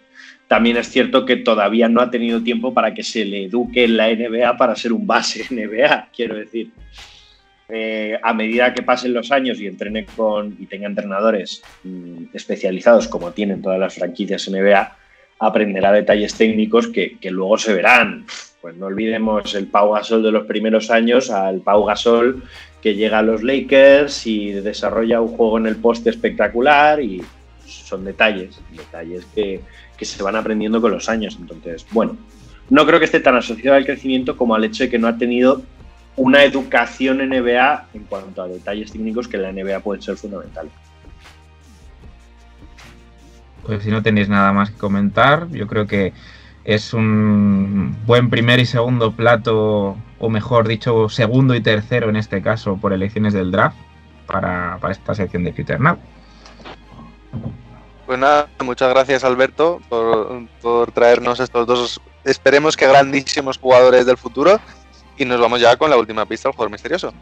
también 0.48 0.76
es 0.76 0.88
cierto 0.88 1.24
que 1.24 1.36
todavía 1.36 1.88
no 1.88 2.00
ha 2.00 2.10
tenido 2.10 2.42
tiempo 2.42 2.74
para 2.74 2.94
que 2.94 3.02
se 3.02 3.24
le 3.24 3.44
eduque 3.46 3.84
en 3.84 3.96
la 3.96 4.08
NBA 4.14 4.56
para 4.56 4.76
ser 4.76 4.92
un 4.92 5.06
base 5.06 5.46
NBA, 5.50 6.08
quiero 6.14 6.36
decir. 6.36 6.70
Eh, 7.68 8.18
a 8.22 8.34
medida 8.34 8.74
que 8.74 8.82
pasen 8.82 9.14
los 9.14 9.32
años 9.32 9.58
y 9.58 9.66
entrene 9.66 10.04
con 10.04 10.56
y 10.60 10.66
tenga 10.66 10.86
entrenadores 10.86 11.62
mm, 11.84 12.24
especializados 12.34 13.08
como 13.08 13.32
tienen 13.32 13.62
todas 13.62 13.78
las 13.78 13.94
franquicias 13.94 14.46
NBA, 14.50 14.94
aprenderá 15.38 15.92
detalles 15.92 16.34
técnicos 16.34 16.88
que, 16.88 17.18
que 17.18 17.30
luego 17.30 17.58
se 17.58 17.74
verán. 17.74 18.26
Pues 18.60 18.76
no 18.76 18.86
olvidemos 18.86 19.54
el 19.54 19.66
Pau 19.66 19.92
Gasol 19.92 20.22
de 20.22 20.30
los 20.30 20.46
primeros 20.46 20.90
años 20.90 21.30
al 21.30 21.60
Pau 21.60 21.84
Gasol 21.84 22.42
que 22.80 22.94
llega 22.94 23.18
a 23.18 23.22
los 23.22 23.42
Lakers 23.42 24.26
y 24.26 24.52
desarrolla 24.52 25.20
un 25.20 25.36
juego 25.36 25.58
en 25.58 25.66
el 25.66 25.76
poste 25.76 26.10
espectacular 26.10 27.00
y 27.00 27.22
son 27.64 28.04
detalles, 28.04 28.60
detalles 28.76 29.24
que, 29.34 29.60
que 29.96 30.04
se 30.04 30.22
van 30.22 30.36
aprendiendo 30.36 30.80
con 30.80 30.90
los 30.90 31.08
años. 31.08 31.36
Entonces, 31.40 31.86
bueno, 31.90 32.16
no 32.70 32.86
creo 32.86 32.98
que 32.98 33.04
esté 33.04 33.20
tan 33.20 33.36
asociado 33.36 33.76
al 33.76 33.84
crecimiento 33.84 34.36
como 34.36 34.54
al 34.54 34.64
hecho 34.64 34.84
de 34.84 34.90
que 34.90 34.98
no 34.98 35.06
ha 35.06 35.16
tenido 35.16 35.62
una 36.16 36.44
educación 36.44 37.18
NBA 37.18 37.88
en 37.94 38.04
cuanto 38.04 38.42
a 38.42 38.48
detalles 38.48 38.92
técnicos 38.92 39.28
que 39.28 39.36
en 39.36 39.42
la 39.42 39.52
NBA 39.52 39.80
pueden 39.80 40.02
ser 40.02 40.16
fundamentales. 40.16 40.72
Pues 43.64 43.82
si 43.84 43.90
no 43.90 44.02
tenéis 44.02 44.28
nada 44.28 44.52
más 44.52 44.70
que 44.70 44.78
comentar, 44.78 45.48
yo 45.50 45.66
creo 45.66 45.86
que 45.86 46.12
es 46.64 46.94
un 46.94 47.96
buen 48.06 48.30
primer 48.30 48.60
y 48.60 48.66
segundo 48.66 49.12
plato, 49.12 49.96
o 50.18 50.28
mejor 50.28 50.68
dicho, 50.68 51.08
segundo 51.08 51.54
y 51.54 51.60
tercero 51.60 52.08
en 52.08 52.16
este 52.16 52.42
caso, 52.42 52.76
por 52.76 52.92
elecciones 52.92 53.32
del 53.32 53.50
draft 53.50 53.76
para, 54.26 54.78
para 54.80 54.92
esta 54.92 55.14
sección 55.14 55.44
de 55.44 55.52
Future 55.52 55.78
Now. 55.78 55.98
Pues 58.06 58.18
nada, 58.18 58.48
muchas 58.62 58.90
gracias 58.90 59.24
Alberto 59.24 59.80
por, 59.88 60.92
traernos 60.92 61.40
estos 61.40 61.66
dos, 61.66 62.00
esperemos 62.24 62.76
que 62.76 62.86
grandísimos 62.86 63.58
jugadores 63.58 64.06
del 64.06 64.18
futuro. 64.18 64.60
Y 65.16 65.24
nos 65.24 65.40
vamos 65.40 65.60
ya 65.60 65.76
con 65.76 65.90
la 65.90 65.96
última 65.96 66.26
pista 66.26 66.48
del 66.48 66.54
jugador 66.54 66.72
misterioso. 66.72 67.12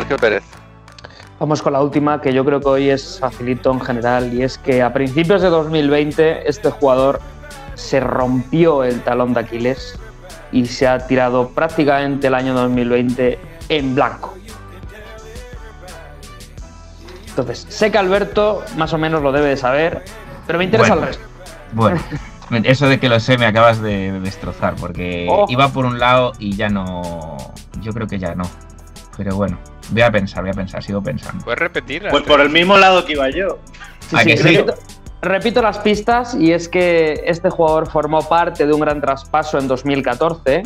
Sergio 0.00 0.16
Pérez. 0.16 0.42
Vamos 1.40 1.62
con 1.62 1.72
la 1.72 1.80
última, 1.80 2.20
que 2.20 2.32
yo 2.32 2.44
creo 2.44 2.60
que 2.60 2.68
hoy 2.68 2.90
es 2.90 3.18
facilito 3.20 3.70
en 3.72 3.80
general, 3.80 4.32
y 4.34 4.42
es 4.42 4.58
que 4.58 4.82
a 4.82 4.92
principios 4.92 5.40
de 5.42 5.48
2020 5.48 6.48
este 6.48 6.70
jugador 6.70 7.20
se 7.74 8.00
rompió 8.00 8.82
el 8.82 9.00
talón 9.02 9.34
de 9.34 9.40
Aquiles 9.40 9.96
y 10.50 10.66
se 10.66 10.88
ha 10.88 10.98
tirado 11.06 11.50
prácticamente 11.50 12.26
el 12.26 12.34
año 12.34 12.54
2020 12.54 13.38
en 13.68 13.94
blanco. 13.94 14.34
Entonces, 17.28 17.66
sé 17.68 17.92
que 17.92 17.98
Alberto 17.98 18.64
más 18.76 18.92
o 18.92 18.98
menos 18.98 19.22
lo 19.22 19.30
debe 19.30 19.50
de 19.50 19.56
saber, 19.56 20.02
pero 20.46 20.58
me 20.58 20.64
interesa 20.64 20.94
Bueno. 20.94 21.02
el 21.06 21.08
resto. 21.14 21.24
Bueno, 21.72 22.00
eso 22.64 22.88
de 22.88 22.98
que 22.98 23.08
lo 23.08 23.20
sé 23.20 23.38
me 23.38 23.46
acabas 23.46 23.80
de, 23.80 24.10
de 24.12 24.20
destrozar, 24.20 24.74
porque 24.74 25.28
Oh. 25.30 25.46
iba 25.48 25.68
por 25.68 25.84
un 25.86 26.00
lado 26.00 26.32
y 26.40 26.56
ya 26.56 26.68
no. 26.68 27.36
Yo 27.80 27.92
creo 27.92 28.08
que 28.08 28.18
ya 28.18 28.34
no. 28.34 28.42
Pero 29.16 29.36
bueno, 29.36 29.56
voy 29.90 30.02
a 30.02 30.10
pensar, 30.10 30.42
voy 30.42 30.50
a 30.50 30.54
pensar, 30.54 30.82
sigo 30.82 31.02
pensando. 31.02 31.44
¿Puedes 31.44 31.58
repetir? 31.58 32.06
Pues 32.10 32.24
por 32.24 32.40
el 32.40 32.50
mismo 32.50 32.76
lado 32.76 33.04
que 33.04 33.12
iba 33.12 33.28
yo. 33.30 33.58
Sí, 34.08 34.16
¿A 34.16 34.20
sí, 34.20 34.26
que 34.30 34.36
sí? 34.36 34.42
repito, 34.42 34.74
repito 35.22 35.62
las 35.62 35.78
pistas 35.78 36.34
y 36.34 36.52
es 36.52 36.68
que 36.68 37.22
este 37.26 37.50
jugador 37.50 37.90
formó 37.90 38.26
parte 38.28 38.66
de 38.66 38.72
un 38.72 38.80
gran 38.80 39.00
traspaso 39.00 39.58
en 39.58 39.68
2014, 39.68 40.62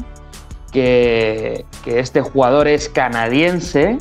que, 0.73 1.65
que 1.85 1.99
este 1.99 2.20
jugador 2.20 2.69
es 2.69 2.89
canadiense 2.89 3.99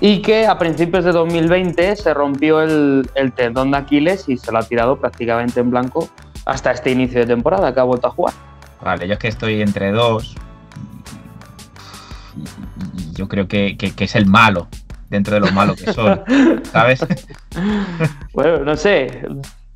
y 0.00 0.22
que 0.22 0.46
a 0.46 0.58
principios 0.58 1.04
de 1.04 1.12
2020 1.12 1.96
se 1.96 2.14
rompió 2.14 2.62
el, 2.62 3.08
el 3.14 3.32
tendón 3.32 3.70
de 3.70 3.78
Aquiles 3.78 4.28
y 4.28 4.36
se 4.38 4.50
lo 4.50 4.58
ha 4.58 4.62
tirado 4.62 4.98
prácticamente 4.98 5.60
en 5.60 5.70
blanco 5.70 6.08
hasta 6.46 6.72
este 6.72 6.90
inicio 6.90 7.20
de 7.20 7.26
temporada 7.26 7.72
que 7.72 7.80
ha 7.80 7.84
vuelto 7.84 8.08
a 8.08 8.10
jugar. 8.10 8.34
Vale, 8.82 9.06
yo 9.06 9.12
es 9.12 9.18
que 9.18 9.28
estoy 9.28 9.60
entre 9.60 9.92
dos. 9.92 10.34
Yo 13.20 13.28
creo 13.28 13.46
que, 13.46 13.76
que- 13.76 13.92
que 13.94 14.04
es 14.04 14.14
el 14.16 14.24
malo, 14.24 14.68
dentro 15.10 15.34
de 15.34 15.40
lo 15.40 15.52
malo 15.52 15.74
que 15.76 15.92
son, 15.92 16.22
¿sabes? 16.72 17.04
Bueno, 18.32 18.64
no 18.64 18.74
sé. 18.78 19.26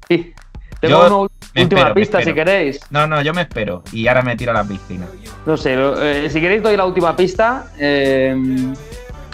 Sí. 0.08 0.32
Tengo 0.80 1.00
Yo 1.00 1.06
una 1.06 1.16
última 1.62 1.80
espero, 1.80 1.94
pista 1.94 2.22
si 2.22 2.32
queréis. 2.32 2.80
No, 2.90 3.06
no, 3.06 3.20
yo 3.20 3.34
me 3.34 3.42
espero. 3.42 3.82
Y 3.92 4.06
ahora 4.08 4.22
me 4.22 4.34
tiro 4.34 4.52
a 4.52 4.54
la 4.54 4.64
piscina. 4.64 5.04
No 5.44 5.58
sé, 5.58 5.74
eh, 5.76 6.30
si 6.30 6.40
queréis 6.40 6.62
doy 6.62 6.74
la 6.74 6.86
última 6.86 7.14
pista. 7.14 7.66
eh, 7.78 8.34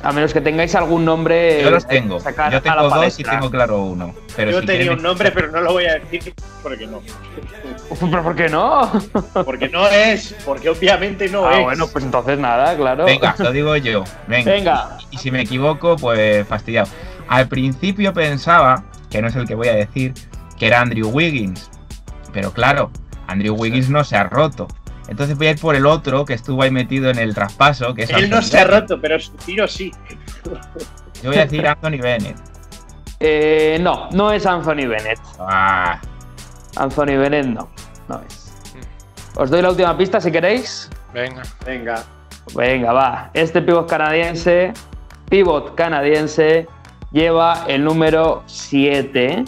a 0.03 0.13
menos 0.13 0.33
que 0.33 0.41
tengáis 0.41 0.75
algún 0.75 1.05
nombre. 1.05 1.63
Yo 1.63 1.71
los 1.71 1.87
tengo. 1.87 2.21
sacar 2.21 2.53
Yo 2.53 2.59
a 2.59 2.61
la 2.61 2.83
tengo 2.83 3.03
dos 3.03 3.21
y 3.21 3.23
tengo 3.23 3.51
claro 3.51 3.83
uno. 3.83 4.15
Pero 4.37 4.51
yo 4.53 4.61
si 4.61 4.67
tenía 4.67 4.93
un 4.93 5.03
nombre, 5.03 5.31
pero 5.31 5.51
no 5.51 5.61
lo 5.61 5.73
voy 5.73 5.87
a 5.87 5.99
decir 5.99 6.33
porque 6.63 6.87
no. 6.87 7.01
¿Pero 8.01 8.23
por 8.23 8.37
qué 8.37 8.49
no? 8.49 8.91
Porque 9.45 9.69
no 9.69 9.89
es, 9.89 10.35
porque 10.45 10.69
obviamente 10.69 11.29
no 11.29 11.47
ah, 11.47 11.59
es. 11.59 11.65
bueno, 11.65 11.89
pues 11.89 12.05
entonces 12.05 12.39
nada, 12.39 12.77
claro. 12.77 13.05
Venga, 13.05 13.35
lo 13.39 13.53
digo 13.53 13.77
yo. 13.77 14.05
Venga. 14.29 14.53
Venga. 14.53 14.99
Y 15.11 15.19
si 15.19 15.31
me 15.31 15.41
equivoco, 15.41 15.97
pues 15.97 16.47
fastidiado. 16.47 16.89
Al 17.29 17.49
principio 17.49 18.13
pensaba, 18.13 18.85
que 19.11 19.21
no 19.21 19.29
es 19.29 19.37
el 19.37 19.47
que 19.47 19.55
voy 19.55 19.69
a 19.69 19.75
decir, 19.75 20.15
que 20.59 20.67
era 20.67 20.81
Andrew 20.81 21.09
Wiggins. 21.09 21.71
Pero 22.33 22.53
claro, 22.53 22.91
Andrew 23.27 23.55
Wiggins 23.55 23.91
no 23.91 24.05
se 24.05 24.17
ha 24.17 24.25
roto. 24.25 24.69
Entonces 25.11 25.37
voy 25.37 25.49
a 25.49 25.51
ir 25.51 25.61
por 25.61 25.75
el 25.75 25.87
otro 25.87 26.25
que 26.25 26.35
estuvo 26.35 26.63
ahí 26.63 26.71
metido 26.71 27.11
en 27.11 27.19
el 27.19 27.35
traspaso, 27.35 27.93
que 27.95 28.05
es 28.05 28.11
Él 28.11 28.31
no 28.31 28.41
se 28.41 28.61
ha 28.61 28.65
roto, 28.65 29.01
pero 29.01 29.19
su 29.19 29.33
tiro 29.33 29.67
sí. 29.67 29.91
Yo 31.21 31.31
voy 31.31 31.39
a 31.39 31.45
decir 31.47 31.67
Anthony 31.67 31.99
Bennett. 32.01 32.37
Eh, 33.19 33.79
no, 33.83 34.09
no 34.13 34.33
es 34.33 34.47
Anthony 34.47 34.87
Bennett. 34.87 35.19
Ah, 35.41 36.01
Anthony 36.77 37.17
Bennett 37.19 37.47
no, 37.47 37.69
no 38.09 38.23
es. 38.27 38.53
Os 39.35 39.51
doy 39.51 39.61
la 39.63 39.71
última 39.71 39.99
pista 39.99 40.21
si 40.21 40.31
queréis. 40.31 40.89
Venga. 41.13 41.43
Venga. 41.67 42.05
Venga, 42.55 42.93
va. 42.93 43.31
Este 43.35 43.61
pivot 43.61 43.89
canadiense, 43.91 44.73
pivot 45.29 45.75
canadiense, 45.75 46.69
lleva 47.11 47.65
el 47.67 47.83
número 47.85 48.45
7. 48.47 49.45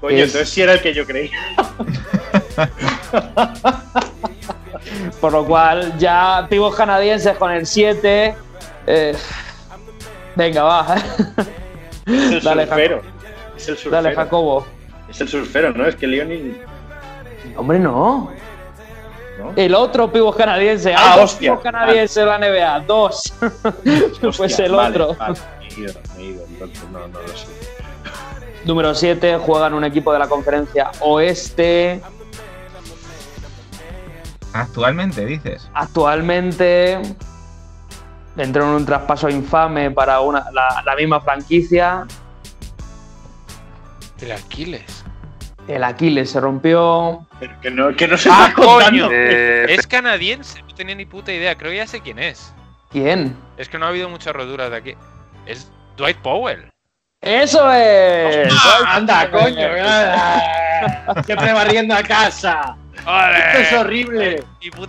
Coño, 0.00 0.14
Es- 0.16 0.24
entonces 0.26 0.50
sí 0.50 0.60
era 0.60 0.74
el 0.74 0.82
que 0.82 0.92
yo 0.92 1.06
creía. 1.06 1.38
Por 5.20 5.32
lo 5.32 5.44
cual, 5.44 5.96
ya 5.98 6.46
pivot 6.48 6.74
canadienses 6.76 7.36
con 7.36 7.50
el 7.52 7.66
7. 7.66 8.34
eh, 8.86 9.16
venga, 10.36 10.62
va. 10.62 10.94
Es 12.06 12.32
el 12.32 12.42
Dale, 12.42 12.66
surfero. 12.66 13.02
Es 13.56 13.68
el 13.68 13.76
surfero. 13.76 14.02
Dale, 14.02 14.14
Jacobo. 14.16 14.66
Es 15.08 15.20
el 15.20 15.28
surfero, 15.28 15.72
¿no? 15.72 15.86
Es 15.86 15.96
que 15.96 16.06
Leonin. 16.06 16.60
Hombre, 17.56 17.78
no. 17.78 18.30
¿no? 19.38 19.52
El 19.56 19.74
otro 19.74 20.10
pivot 20.12 20.36
canadiense. 20.36 20.94
Ah, 20.94 21.12
Hay 21.14 21.20
dos 21.20 21.32
hostia. 21.32 21.50
pivot 21.52 21.62
canadienses 21.62 22.16
en 22.16 22.26
la 22.26 22.38
NBA. 22.38 22.80
Dos. 22.80 23.22
pues 24.20 24.40
Hostia, 24.40 24.66
el 24.66 24.72
vale, 24.72 25.00
otro. 25.02 25.16
vale. 25.18 25.38
Me 25.60 25.66
he 25.66 25.80
ido, 25.80 25.92
me 26.16 26.22
he 26.22 26.26
ido, 26.26 26.44
entonces 26.46 26.82
no, 26.90 27.08
no 27.08 27.20
lo 27.20 27.28
sé. 27.28 27.46
Número 28.64 28.94
7, 28.94 29.38
juega 29.38 29.68
en 29.68 29.74
un 29.74 29.84
equipo 29.84 30.12
de 30.12 30.18
la 30.18 30.26
conferencia 30.28 30.90
oeste. 31.00 32.00
Actualmente 34.52 35.24
dices. 35.26 35.70
Actualmente 35.74 37.00
entró 38.36 38.64
en 38.64 38.70
un 38.70 38.86
traspaso 38.86 39.28
infame 39.28 39.90
para 39.90 40.20
una, 40.20 40.44
la, 40.52 40.82
la 40.84 40.96
misma 40.96 41.20
franquicia. 41.20 42.06
El 44.20 44.32
Aquiles. 44.32 45.04
El 45.66 45.84
Aquiles 45.84 46.30
se 46.30 46.40
rompió. 46.40 47.26
Pero 47.38 47.60
que 47.60 47.70
no, 47.70 47.94
que 47.94 48.08
no 48.08 48.16
se 48.16 48.28
¡Ah, 48.32 48.52
coño! 48.54 49.08
Eh, 49.12 49.66
Es 49.68 49.86
canadiense, 49.86 50.62
no 50.62 50.74
tenía 50.74 50.94
ni 50.94 51.06
puta 51.06 51.32
idea. 51.32 51.56
Creo 51.56 51.70
que 51.70 51.78
ya 51.78 51.86
sé 51.86 52.00
quién 52.00 52.18
es. 52.18 52.52
¿Quién? 52.90 53.36
Es 53.56 53.68
que 53.68 53.78
no 53.78 53.86
ha 53.86 53.90
habido 53.90 54.08
muchas 54.08 54.34
roturas 54.34 54.70
de 54.70 54.76
aquí. 54.76 54.94
Es 55.46 55.70
Dwight 55.96 56.18
Powell. 56.18 56.70
¡Eso 57.22 57.70
es! 57.72 58.52
Ah, 58.52 58.96
anda, 58.96 59.30
coño. 59.30 59.68
Siempre 61.24 61.52
barriendo 61.52 61.94
a 61.94 62.02
casa. 62.02 62.76
Esto 63.38 63.58
es 63.60 63.72
horrible. 63.80 64.44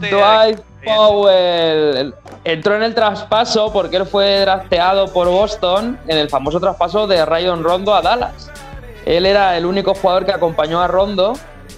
Dwight 0.09 0.59
Powell 0.83 2.13
entró 2.43 2.75
en 2.75 2.83
el 2.83 2.93
traspaso 2.95 3.71
porque 3.71 3.97
él 3.97 4.05
fue 4.05 4.39
drafteado 4.41 5.07
por 5.13 5.27
Boston 5.27 5.97
en 6.07 6.17
el 6.17 6.29
famoso 6.29 6.59
traspaso 6.59 7.07
de 7.07 7.25
Rayon 7.25 7.63
Rondo 7.63 7.93
a 7.95 8.01
Dallas. 8.01 8.51
Él 9.05 9.25
era 9.25 9.57
el 9.57 9.65
único 9.65 9.93
jugador 9.93 10.25
que 10.25 10.31
acompañó 10.31 10.81
a 10.81 10.87
Rondo 10.87 11.33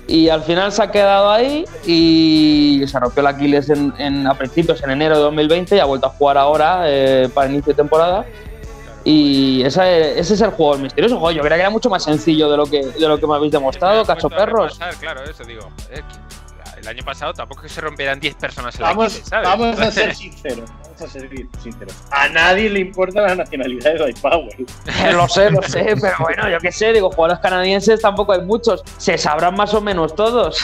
y 0.08 0.28
al 0.30 0.41
final 0.44 0.72
se 0.72 0.84
ha 0.84 0.91
quedado 0.91 1.32
ahí 1.32 1.66
y 1.86 2.84
se 2.88 3.00
rompió 3.00 3.22
el 3.22 3.28
Aquiles 3.28 3.70
en, 3.70 3.94
en- 3.98 4.28
a 4.28 4.34
principios 4.34 4.84
en 4.84 4.91
enero 4.91 5.16
de 5.16 5.22
2020 5.24 5.76
y 5.76 5.80
ha 5.80 5.86
vuelto 5.86 6.08
a 6.08 6.10
jugar 6.10 6.38
ahora 6.38 6.82
eh, 6.86 7.30
para 7.34 7.48
inicio 7.50 7.72
de 7.74 7.78
temporada. 7.78 8.26
Y 9.06 9.64
esa 9.64 9.90
es- 9.90 10.18
ese 10.20 10.34
es 10.36 10.42
el 10.42 10.52
juego 10.52 10.78
misterioso. 10.78 11.20
Joder, 11.20 11.36
yo 11.38 11.42
creía 11.42 11.58
que 11.58 11.62
era 11.62 11.70
mucho 11.70 11.90
más 11.90 12.04
sencillo 12.04 12.50
de 12.50 12.58
lo 12.58 12.66
que, 12.66 12.86
de 12.86 13.08
lo 13.08 13.18
que 13.20 13.28
me 13.28 13.36
habéis 13.36 13.52
demostrado, 13.52 14.06
cacho 14.06 14.30
perros. 14.30 14.74
repasar, 14.80 14.96
Claro, 15.02 15.24
eso 15.24 15.44
digo. 15.44 15.62
joder, 15.86 16.04
que 16.04 16.80
el 16.80 16.88
año 16.88 17.04
pasado 17.04 17.34
tampoco 17.34 17.62
es 17.62 17.68
que 17.68 17.76
se 17.76 17.82
rompieran 17.82 18.20
10 18.20 18.36
personas 18.36 18.76
en 18.76 18.82
la 18.82 18.88
Vamos, 18.90 19.14
¿sabes? 19.24 19.48
vamos 19.48 19.80
a 19.80 19.92
ser 19.92 20.14
sinceros. 20.16 20.70
Vamos 20.84 21.02
a 21.02 21.08
ser 21.08 21.30
sinceros. 21.62 21.94
A 22.12 22.28
nadie 22.30 22.70
le 22.70 22.80
importa 22.80 23.22
la 23.22 23.36
nacionalidad 23.36 23.94
de 23.94 23.98
Dwight 24.00 24.20
Powell. 24.20 24.66
lo 25.14 25.28
sé, 25.28 25.50
lo 25.52 25.62
sé, 25.64 25.96
pero 26.02 26.16
bueno, 26.20 26.50
yo 26.50 26.60
qué 26.60 26.72
sé, 26.72 26.92
digo, 26.94 27.10
jugadores 27.12 27.42
canadienses 27.42 28.02
tampoco 28.02 28.32
hay 28.34 28.42
muchos. 28.42 28.84
Se 28.98 29.18
sabrán 29.18 29.56
más 29.56 29.74
o 29.74 29.82
menos 29.82 30.14
todos. 30.16 30.60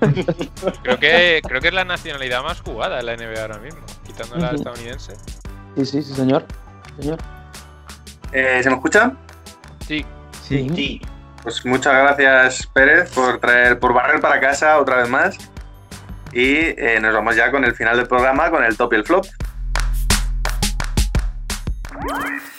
Creo 0.82 0.98
que, 0.98 1.40
creo 1.46 1.60
que 1.60 1.68
es 1.68 1.74
la 1.74 1.84
nacionalidad 1.84 2.42
más 2.42 2.60
jugada 2.60 3.00
en 3.00 3.06
la 3.06 3.16
NBA 3.16 3.40
ahora 3.42 3.58
mismo, 3.58 3.80
quitando 4.06 4.36
la 4.36 4.50
estadounidense. 4.50 5.14
Sí, 5.76 5.84
sí, 5.86 6.02
sí, 6.02 6.14
señor. 6.14 6.44
señor. 7.00 7.18
Eh, 8.34 8.60
¿Se 8.62 8.68
me 8.68 8.76
escucha? 8.76 9.12
Sí. 9.86 10.04
Sí. 10.42 11.00
Pues 11.42 11.64
muchas 11.64 11.94
gracias, 11.94 12.66
Pérez, 12.66 13.10
por 13.12 13.38
traer, 13.38 13.78
por 13.78 13.92
barrer 13.92 14.20
para 14.20 14.40
casa 14.40 14.78
otra 14.78 14.96
vez 14.96 15.08
más. 15.08 15.36
Y 16.32 16.56
eh, 16.56 16.98
nos 17.00 17.14
vamos 17.14 17.36
ya 17.36 17.50
con 17.52 17.64
el 17.64 17.74
final 17.74 17.96
del 17.96 18.08
programa, 18.08 18.50
con 18.50 18.64
el 18.64 18.76
top 18.76 18.92
y 18.94 18.96
el 18.96 19.04
flop. 19.04 19.24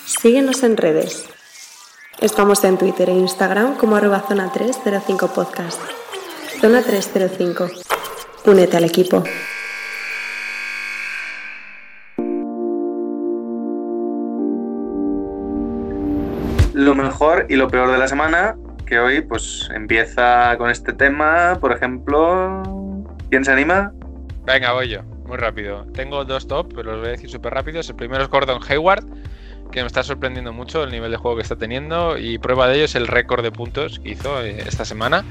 Síguenos 0.05 0.63
en 0.63 0.77
redes. 0.77 1.27
Estamos 2.21 2.63
en 2.63 2.77
Twitter 2.77 3.09
e 3.09 3.13
Instagram 3.13 3.75
como 3.75 3.97
arroba 3.97 4.21
zona 4.21 4.49
305 4.51 5.33
podcast. 5.33 5.81
Zona 6.61 6.81
305. 6.81 7.69
Únete 8.45 8.77
al 8.77 8.85
equipo. 8.85 9.23
Lo 16.75 16.93
mejor 16.93 17.45
y 17.47 17.55
lo 17.55 17.69
peor 17.69 17.89
de 17.89 17.97
la 17.97 18.05
semana, 18.05 18.57
que 18.85 18.99
hoy 18.99 19.21
pues 19.21 19.69
empieza 19.73 20.57
con 20.57 20.69
este 20.69 20.91
tema, 20.91 21.57
por 21.61 21.71
ejemplo. 21.71 22.61
¿Quién 23.29 23.45
se 23.45 23.53
anima? 23.53 23.93
Venga, 24.45 24.73
voy 24.73 24.89
yo, 24.89 25.01
muy 25.25 25.37
rápido. 25.37 25.85
Tengo 25.93 26.25
dos 26.25 26.49
top, 26.49 26.73
pero 26.75 26.91
los 26.91 26.99
voy 26.99 27.07
a 27.07 27.11
decir 27.11 27.29
súper 27.29 27.53
rápidos. 27.53 27.89
El 27.89 27.95
primero 27.95 28.23
es 28.23 28.29
Gordon 28.29 28.59
Hayward, 28.67 29.05
que 29.71 29.79
me 29.79 29.87
está 29.87 30.03
sorprendiendo 30.03 30.51
mucho 30.51 30.83
el 30.83 30.91
nivel 30.91 31.11
de 31.11 31.17
juego 31.17 31.37
que 31.37 31.43
está 31.43 31.55
teniendo 31.55 32.17
y 32.17 32.39
prueba 32.39 32.67
de 32.67 32.75
ello 32.75 32.83
es 32.83 32.95
el 32.95 33.07
récord 33.07 33.41
de 33.41 33.53
puntos 33.53 33.99
que 33.99 34.09
hizo 34.09 34.43
eh, 34.43 34.57
esta 34.67 34.83
semana. 34.83 35.23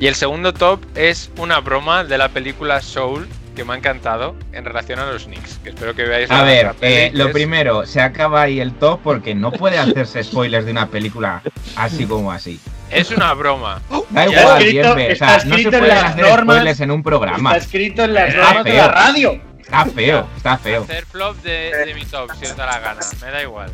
Y 0.00 0.08
el 0.08 0.16
segundo 0.16 0.52
top 0.52 0.80
es 0.96 1.30
una 1.38 1.60
broma 1.60 2.02
de 2.02 2.18
la 2.18 2.30
película 2.30 2.80
Soul 2.80 3.28
que 3.60 3.64
me 3.66 3.74
ha 3.74 3.76
encantado 3.76 4.34
en 4.52 4.64
relación 4.64 5.00
a 5.00 5.04
los 5.12 5.24
Knicks, 5.24 5.58
que 5.62 5.68
espero 5.68 5.94
que 5.94 6.04
veáis 6.04 6.30
A 6.30 6.38
la- 6.38 6.42
ver, 6.44 6.74
eh, 6.80 7.10
lo 7.12 7.26
es- 7.26 7.32
primero, 7.34 7.84
se 7.84 8.00
acaba 8.00 8.40
ahí 8.40 8.58
el 8.58 8.72
top 8.72 9.00
porque 9.04 9.34
no 9.34 9.52
puede 9.52 9.76
hacerse 9.78 10.24
spoilers 10.24 10.64
de 10.64 10.70
una 10.72 10.86
película 10.86 11.42
así 11.76 12.06
como 12.06 12.32
así. 12.32 12.58
Es 12.90 13.10
una 13.10 13.34
broma. 13.34 13.82
Da 14.08 14.24
Está 14.24 14.40
igual, 14.40 14.62
escrito- 14.62 14.92
o 14.94 14.98
está 14.98 15.40
sea, 15.40 15.48
no 15.50 15.58
se 15.58 15.62
pueden 15.68 15.88
las 15.88 16.04
hacer 16.04 16.24
normas- 16.24 16.54
spoilers 16.56 16.80
en 16.80 16.90
un 16.90 17.02
programa. 17.02 17.50
Está 17.54 17.64
escrito 17.66 18.04
en 18.04 18.14
las 18.14 18.34
normas 18.34 18.64
de 18.64 18.72
la 18.72 18.82
feo. 18.84 18.92
radio. 18.92 19.42
Está 19.60 19.84
feo, 19.84 20.26
está 20.38 20.56
feo. 20.58 20.82
Hacer 20.84 21.04
flop 21.04 21.36
de, 21.42 21.70
de 21.84 21.94
mi 21.94 22.04
top, 22.06 22.30
si 22.40 22.46
os 22.46 22.56
da 22.56 22.64
la 22.66 22.78
gana, 22.80 23.00
me 23.20 23.30
da 23.30 23.42
igual. 23.42 23.70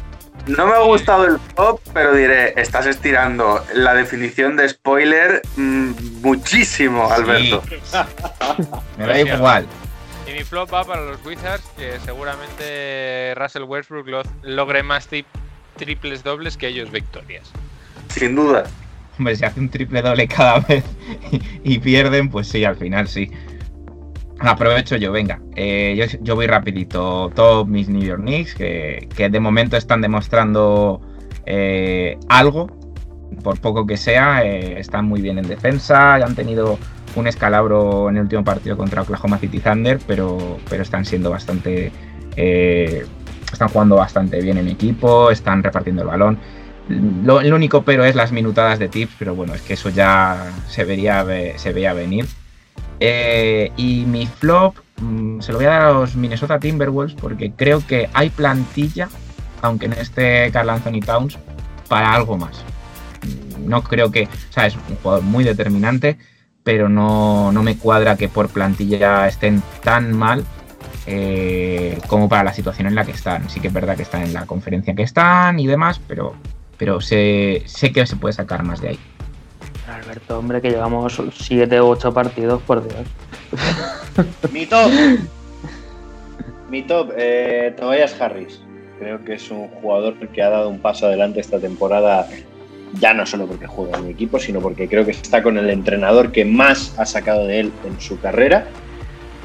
No 0.47 0.67
me 0.67 0.75
ha 0.75 0.79
gustado 0.81 1.27
el 1.27 1.39
top, 1.57 1.81
pero 1.93 2.15
diré, 2.15 2.55
estás 2.61 2.87
estirando 2.87 3.65
la 3.75 3.95
definición 3.95 4.57
de 4.57 4.69
spoiler 4.69 5.43
mm, 5.57 6.21
muchísimo, 6.23 7.11
Alberto. 7.11 7.63
Me 8.99 9.07
da 9.07 9.19
igual. 9.21 9.67
Y 10.29 10.33
mi 10.33 10.45
flop 10.45 10.73
va 10.73 10.85
para 10.85 11.03
los 11.03 11.25
Wizards, 11.25 11.65
que 11.77 11.99
seguramente 12.05 13.35
Russell 13.37 13.63
Westbrook 13.65 14.07
lo- 14.09 14.23
logre 14.43 14.83
más 14.83 15.11
tri- 15.11 15.25
triples 15.77 16.23
dobles 16.23 16.57
que 16.57 16.69
ellos 16.69 16.91
victorias. 16.91 17.51
Sin 18.09 18.35
duda. 18.37 18.65
Hombre, 19.19 19.35
si 19.37 19.45
hace 19.45 19.59
un 19.61 19.69
triple 19.69 20.03
doble 20.03 20.29
cada 20.29 20.61
vez 20.61 20.85
y, 21.33 21.41
y 21.75 21.79
pierden, 21.79 22.29
pues 22.31 22.49
sí, 22.49 22.65
al 22.65 22.77
final 22.77 23.09
sí. 23.09 23.31
Aprovecho 24.39 24.97
yo, 24.97 25.13
venga. 25.13 25.41
Eh, 25.55 25.97
yo, 25.97 26.19
voy 26.37 26.47
rapidito. 26.47 27.31
Top 27.35 27.69
mis 27.69 27.89
New 27.89 28.03
York 28.03 28.21
Knicks, 28.21 28.55
que, 28.55 29.09
de 29.17 29.41
momento 29.41 29.77
están 29.77 30.01
demostrando 30.03 31.01
eh, 31.47 32.19
algo, 32.29 32.67
por 33.43 33.59
poco 33.61 33.87
que 33.87 33.97
sea. 33.97 34.45
eh, 34.45 34.79
están 34.79 35.07
muy 35.07 35.23
bien 35.23 35.39
en 35.39 35.49
defensa, 35.49 36.15
han 36.17 36.35
tenido 36.35 36.79
un 37.15 37.27
escalabro 37.27 38.11
en 38.11 38.17
el 38.17 38.23
último 38.25 38.45
partido 38.45 38.77
contra 38.77 39.03
Oklahoma 39.03 39.39
City 39.39 39.59
Thunder, 39.61 39.99
pero, 40.07 40.59
pero 40.69 40.83
están 40.83 41.05
siendo 41.07 41.31
bastante... 41.31 41.91
están 42.37 43.69
jugando 43.69 43.97
bastante 43.97 44.41
bien 44.43 44.59
en 44.59 44.69
equipo, 44.69 45.31
están 45.31 45.63
repartiendo 45.63 46.03
el 46.03 46.09
balón. 46.09 46.39
Lo, 47.25 47.41
el 47.41 47.53
único 47.55 47.83
pero 47.83 48.05
es 48.05 48.15
las 48.15 48.33
minutadas 48.33 48.79
de 48.79 48.89
tips, 48.89 49.15
pero 49.19 49.35
bueno, 49.35 49.55
es 49.55 49.63
que 49.63 49.73
eso 49.75 49.89
ya 49.89 50.53
se 50.69 50.85
vería 50.85 51.23
ve- 51.23 51.55
se 51.57 51.73
veía 51.73 51.95
venir. 51.95 52.27
Eh, 53.01 53.73
y 53.77 54.05
mi 54.07 54.27
flop 54.27 54.77
mm, 55.01 55.41
se 55.41 55.53
lo 55.53 55.59
voy 55.59 55.67
a 55.67 55.71
dar 55.71 55.83
a 55.83 55.93
los 55.93 56.17
Minnesota 56.17 56.59
Timberwolves 56.59 57.15
porque 57.15 57.53
creo 57.53 57.87
que 57.87 58.09
hay 58.15 58.31
plantilla, 58.31 59.09
aunque 59.63 59.87
en 59.87 59.95
este 59.95 60.51
Carl 60.53 60.71
Anthony 60.71 61.01
Towns, 61.05 61.39
para 61.89 62.13
algo 62.13 62.37
más. 62.37 62.63
No 63.65 63.83
creo 63.83 64.11
que, 64.11 64.25
o 64.25 64.53
sea, 64.53 64.67
es 64.67 64.77
un 64.77 64.97
jugador 65.03 65.25
muy 65.25 65.45
determinante, 65.45 66.17
pero 66.63 66.89
no, 66.89 67.53
no 67.53 67.63
me 67.63 67.77
cuadra 67.77 68.17
que 68.17 68.29
por 68.29 68.49
plantilla 68.49 69.27
estén 69.29 69.63
tan 69.83 70.17
mal 70.17 70.45
eh, 71.07 71.99
como 72.09 72.29
para 72.29 72.43
la 72.43 72.53
situación 72.53 72.89
en 72.89 72.95
la 72.95 73.05
que 73.05 73.13
están. 73.13 73.49
Sí 73.49 73.61
que 73.61 73.69
es 73.69 73.73
verdad 73.73 73.97
que 73.97 74.03
están 74.03 74.23
en 74.23 74.33
la 74.33 74.47
conferencia 74.47 74.95
que 74.95 75.03
están 75.03 75.61
y 75.61 75.67
demás, 75.67 76.01
pero, 76.07 76.35
pero 76.77 77.01
sé, 77.01 77.63
sé 77.67 77.93
que 77.93 78.07
se 78.07 78.17
puede 78.17 78.33
sacar 78.33 78.63
más 78.65 78.81
de 78.81 78.91
ahí. 78.91 78.99
Alberto, 79.89 80.39
hombre, 80.39 80.61
que 80.61 80.71
llevamos 80.71 81.21
7 81.33 81.81
u 81.81 81.87
8 81.87 82.13
partidos, 82.13 82.63
por 82.63 82.87
Dios. 82.87 83.07
Mi 84.53 84.67
top. 84.67 84.91
Mi 86.71 86.83
top, 86.83 87.13
eh, 87.17 87.75
Tobias 87.77 88.21
Harris. 88.21 88.61
Creo 88.99 89.25
que 89.25 89.35
es 89.35 89.51
un 89.51 89.69
jugador 89.69 90.17
que 90.29 90.43
ha 90.43 90.49
dado 90.49 90.69
un 90.69 90.81
paso 90.81 91.07
adelante 91.07 91.41
esta 91.41 91.61
temporada, 91.61 92.29
ya 92.95 93.13
no 93.13 93.27
solo 93.27 93.47
porque 93.47 93.67
juega 93.67 93.99
en 93.99 94.07
mi 94.07 94.11
equipo, 94.11 94.39
sino 94.39 94.61
porque 94.61 94.89
creo 94.89 95.05
que 95.05 95.11
está 95.11 95.43
con 95.43 95.59
el 95.59 95.69
entrenador 95.71 96.33
que 96.33 96.45
más 96.45 96.99
ha 96.99 97.05
sacado 97.05 97.47
de 97.47 97.61
él 97.61 97.73
en 97.85 98.01
su 98.01 98.19
carrera. 98.19 98.67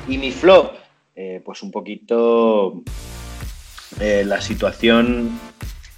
Y 0.08 0.18
mi 0.18 0.32
flop, 0.32 0.74
eh, 1.16 1.42
pues 1.44 1.62
un 1.62 1.72
poquito 1.72 2.82
eh, 4.00 4.24
la 4.26 4.42
situación 4.42 5.38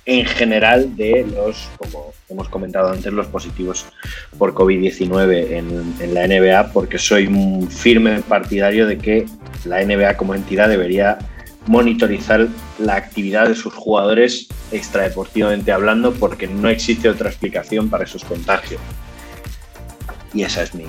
en 0.06 0.26
general 0.26 0.96
de 0.98 1.26
los, 1.34 1.70
como 1.78 2.14
hemos 2.30 2.50
comentado 2.50 2.92
antes, 2.92 3.12
los 3.14 3.28
positivos 3.28 3.86
por 4.38 4.54
COVID-19 4.54 5.52
en, 5.52 6.14
la 6.14 6.28
NBA, 6.28 6.72
porque 6.74 6.98
soy 6.98 7.28
un 7.28 7.70
firme 7.70 8.22
partidario 8.22 8.86
de 8.86 8.98
que 8.98 9.26
la 9.66 9.84
NBA 9.84 10.18
como 10.18 10.36
entidad 10.36 10.68
debería 10.68 11.20
monitorizar 11.68 12.48
la 12.80 12.96
actividad 12.96 13.48
de 13.48 13.56
sus 13.56 13.74
jugadores 13.74 14.50
extradeportivamente 14.72 15.72
hablando, 15.72 16.14
porque 16.14 16.48
no 16.48 16.68
existe 16.68 17.08
otra 17.08 17.30
explicación 17.30 17.90
para 17.90 18.04
esos 18.04 18.26
contagios. 18.26 18.82
Y 20.34 20.44
esa 20.44 20.64
es 20.64 20.74
mi, 20.74 20.84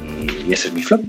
y 0.48 0.52
ese 0.52 0.68
es 0.68 0.74
mi 0.74 0.82
flop. 0.82 1.02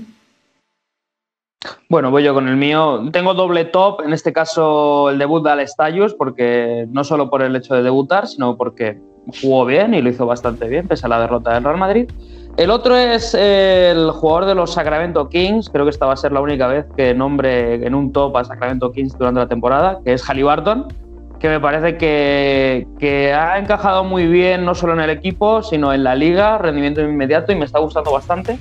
Bueno, 1.88 2.10
voy 2.10 2.24
yo 2.24 2.34
con 2.34 2.48
el 2.48 2.56
mío. 2.56 3.08
Tengo 3.12 3.34
doble 3.34 3.64
top, 3.64 4.02
en 4.02 4.12
este 4.12 4.32
caso 4.32 5.10
el 5.10 5.18
debut 5.18 5.44
de 5.44 5.50
Alex 5.52 5.72
Stallus, 5.72 6.14
porque 6.14 6.86
no 6.90 7.04
solo 7.04 7.30
por 7.30 7.42
el 7.42 7.54
hecho 7.54 7.74
de 7.74 7.82
debutar, 7.82 8.26
sino 8.26 8.56
porque 8.56 8.98
jugó 9.40 9.64
bien 9.64 9.94
y 9.94 10.02
lo 10.02 10.10
hizo 10.10 10.26
bastante 10.26 10.68
bien, 10.68 10.88
pese 10.88 11.06
a 11.06 11.08
la 11.08 11.20
derrota 11.20 11.54
del 11.54 11.64
Real 11.64 11.78
Madrid. 11.78 12.10
El 12.56 12.70
otro 12.70 12.96
es 12.96 13.34
el 13.34 14.10
jugador 14.10 14.46
de 14.46 14.54
los 14.54 14.72
Sacramento 14.72 15.28
Kings, 15.28 15.68
creo 15.68 15.84
que 15.84 15.90
esta 15.90 16.06
va 16.06 16.14
a 16.14 16.16
ser 16.16 16.32
la 16.32 16.40
única 16.40 16.66
vez 16.66 16.86
que 16.96 17.14
nombre 17.14 17.86
en 17.86 17.94
un 17.94 18.12
top 18.12 18.36
a 18.36 18.44
Sacramento 18.44 18.90
Kings 18.92 19.16
durante 19.18 19.40
la 19.40 19.48
temporada, 19.48 20.00
que 20.04 20.14
es 20.14 20.22
Halliburton, 20.22 20.88
que 21.38 21.48
me 21.48 21.60
parece 21.60 21.98
que, 21.98 22.86
que 22.98 23.32
ha 23.34 23.58
encajado 23.58 24.04
muy 24.04 24.26
bien 24.26 24.64
no 24.64 24.74
solo 24.74 24.94
en 24.94 25.00
el 25.00 25.10
equipo, 25.10 25.62
sino 25.62 25.92
en 25.92 26.02
la 26.02 26.14
liga, 26.14 26.56
rendimiento 26.58 27.02
inmediato 27.02 27.52
y 27.52 27.56
me 27.56 27.66
está 27.66 27.78
gustando 27.78 28.10
bastante. 28.10 28.58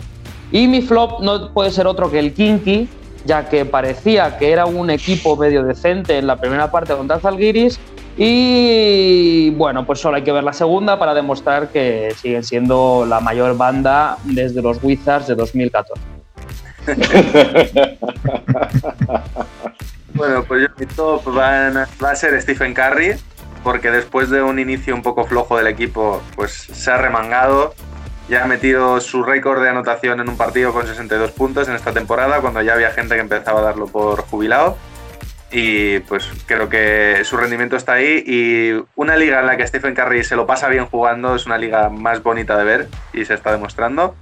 Y 0.52 0.68
mi 0.68 0.82
flop 0.82 1.22
no 1.22 1.52
puede 1.52 1.72
ser 1.72 1.88
otro 1.88 2.12
que 2.12 2.20
el 2.20 2.34
Kinky, 2.34 2.88
ya 3.26 3.50
que 3.50 3.66
parecía 3.66 4.38
que 4.38 4.52
era 4.52 4.66
un 4.66 4.90
equipo 4.90 5.36
medio 5.36 5.64
decente 5.64 6.18
en 6.18 6.28
la 6.28 6.38
primera 6.38 6.72
parte 6.72 6.96
contra 6.96 7.20
Zalgiris. 7.20 7.80
Y 8.18 9.50
bueno, 9.52 9.86
pues 9.86 10.00
solo 10.00 10.18
hay 10.18 10.24
que 10.24 10.32
ver 10.32 10.44
la 10.44 10.54
segunda 10.54 10.98
para 10.98 11.14
demostrar 11.14 11.70
que 11.70 12.14
siguen 12.22 12.44
siendo 12.44 13.06
la 13.08 13.20
mayor 13.20 13.58
banda 13.58 14.18
desde 14.24 14.62
los 14.62 14.82
Wizards 14.82 15.28
de 15.28 15.36
2014. 15.36 16.02
Bueno, 20.16 20.46
pues 20.46 20.62
yo 20.62 20.68
mi 20.80 20.86
top 20.86 21.28
va 21.38 22.10
a 22.10 22.16
ser 22.16 22.42
Stephen 22.42 22.74
Curry, 22.74 23.16
porque 23.64 23.92
después 23.92 24.30
de 24.30 24.42
un 24.42 24.60
inicio 24.60 24.96
un 24.96 25.02
poco 25.02 25.26
flojo 25.26 25.58
del 25.58 25.68
equipo, 25.68 26.22
pues 26.38 26.54
se 26.54 26.90
ha 26.90 26.98
remangado. 26.98 27.76
Ya 28.28 28.44
ha 28.44 28.48
metido 28.48 29.00
su 29.02 29.24
récord 29.24 29.62
de 29.62 29.70
anotación 29.70 30.20
en 30.20 30.30
un 30.30 30.38
partido 30.38 30.74
con 30.74 30.88
62 30.88 31.32
puntos 31.32 31.68
en 31.68 31.76
esta 31.76 31.94
temporada, 31.94 32.42
cuando 32.42 32.62
ya 32.62 32.74
había 32.74 32.92
gente 32.92 33.16
que 33.16 33.22
empezaba 33.22 33.60
a 33.60 33.64
darlo 33.64 33.88
por 33.88 34.22
jubilado. 34.22 34.78
y 35.52 36.00
pues 36.00 36.30
creo 36.48 36.68
que 36.68 37.22
su 37.24 37.38
rendimiento 37.38 37.78
está 37.78 37.94
ahí 37.94 38.24
y 38.26 38.84
una 38.96 39.16
liga 39.16 39.40
en 39.40 39.46
la 39.46 39.56
que 39.56 39.66
Stephen 39.66 39.94
Curry 39.94 40.24
se 40.24 40.36
lo 40.36 40.46
pasa 40.46 40.68
bien 40.68 40.88
jugando 40.88 41.36
es 41.36 41.46
una 41.46 41.58
liga 41.58 41.88
más 41.90 42.22
bonita 42.24 42.58
de 42.58 42.64
ver 42.66 42.88
y 43.14 43.24
se 43.26 43.36
está 43.36 43.52
demostrando. 43.52 44.16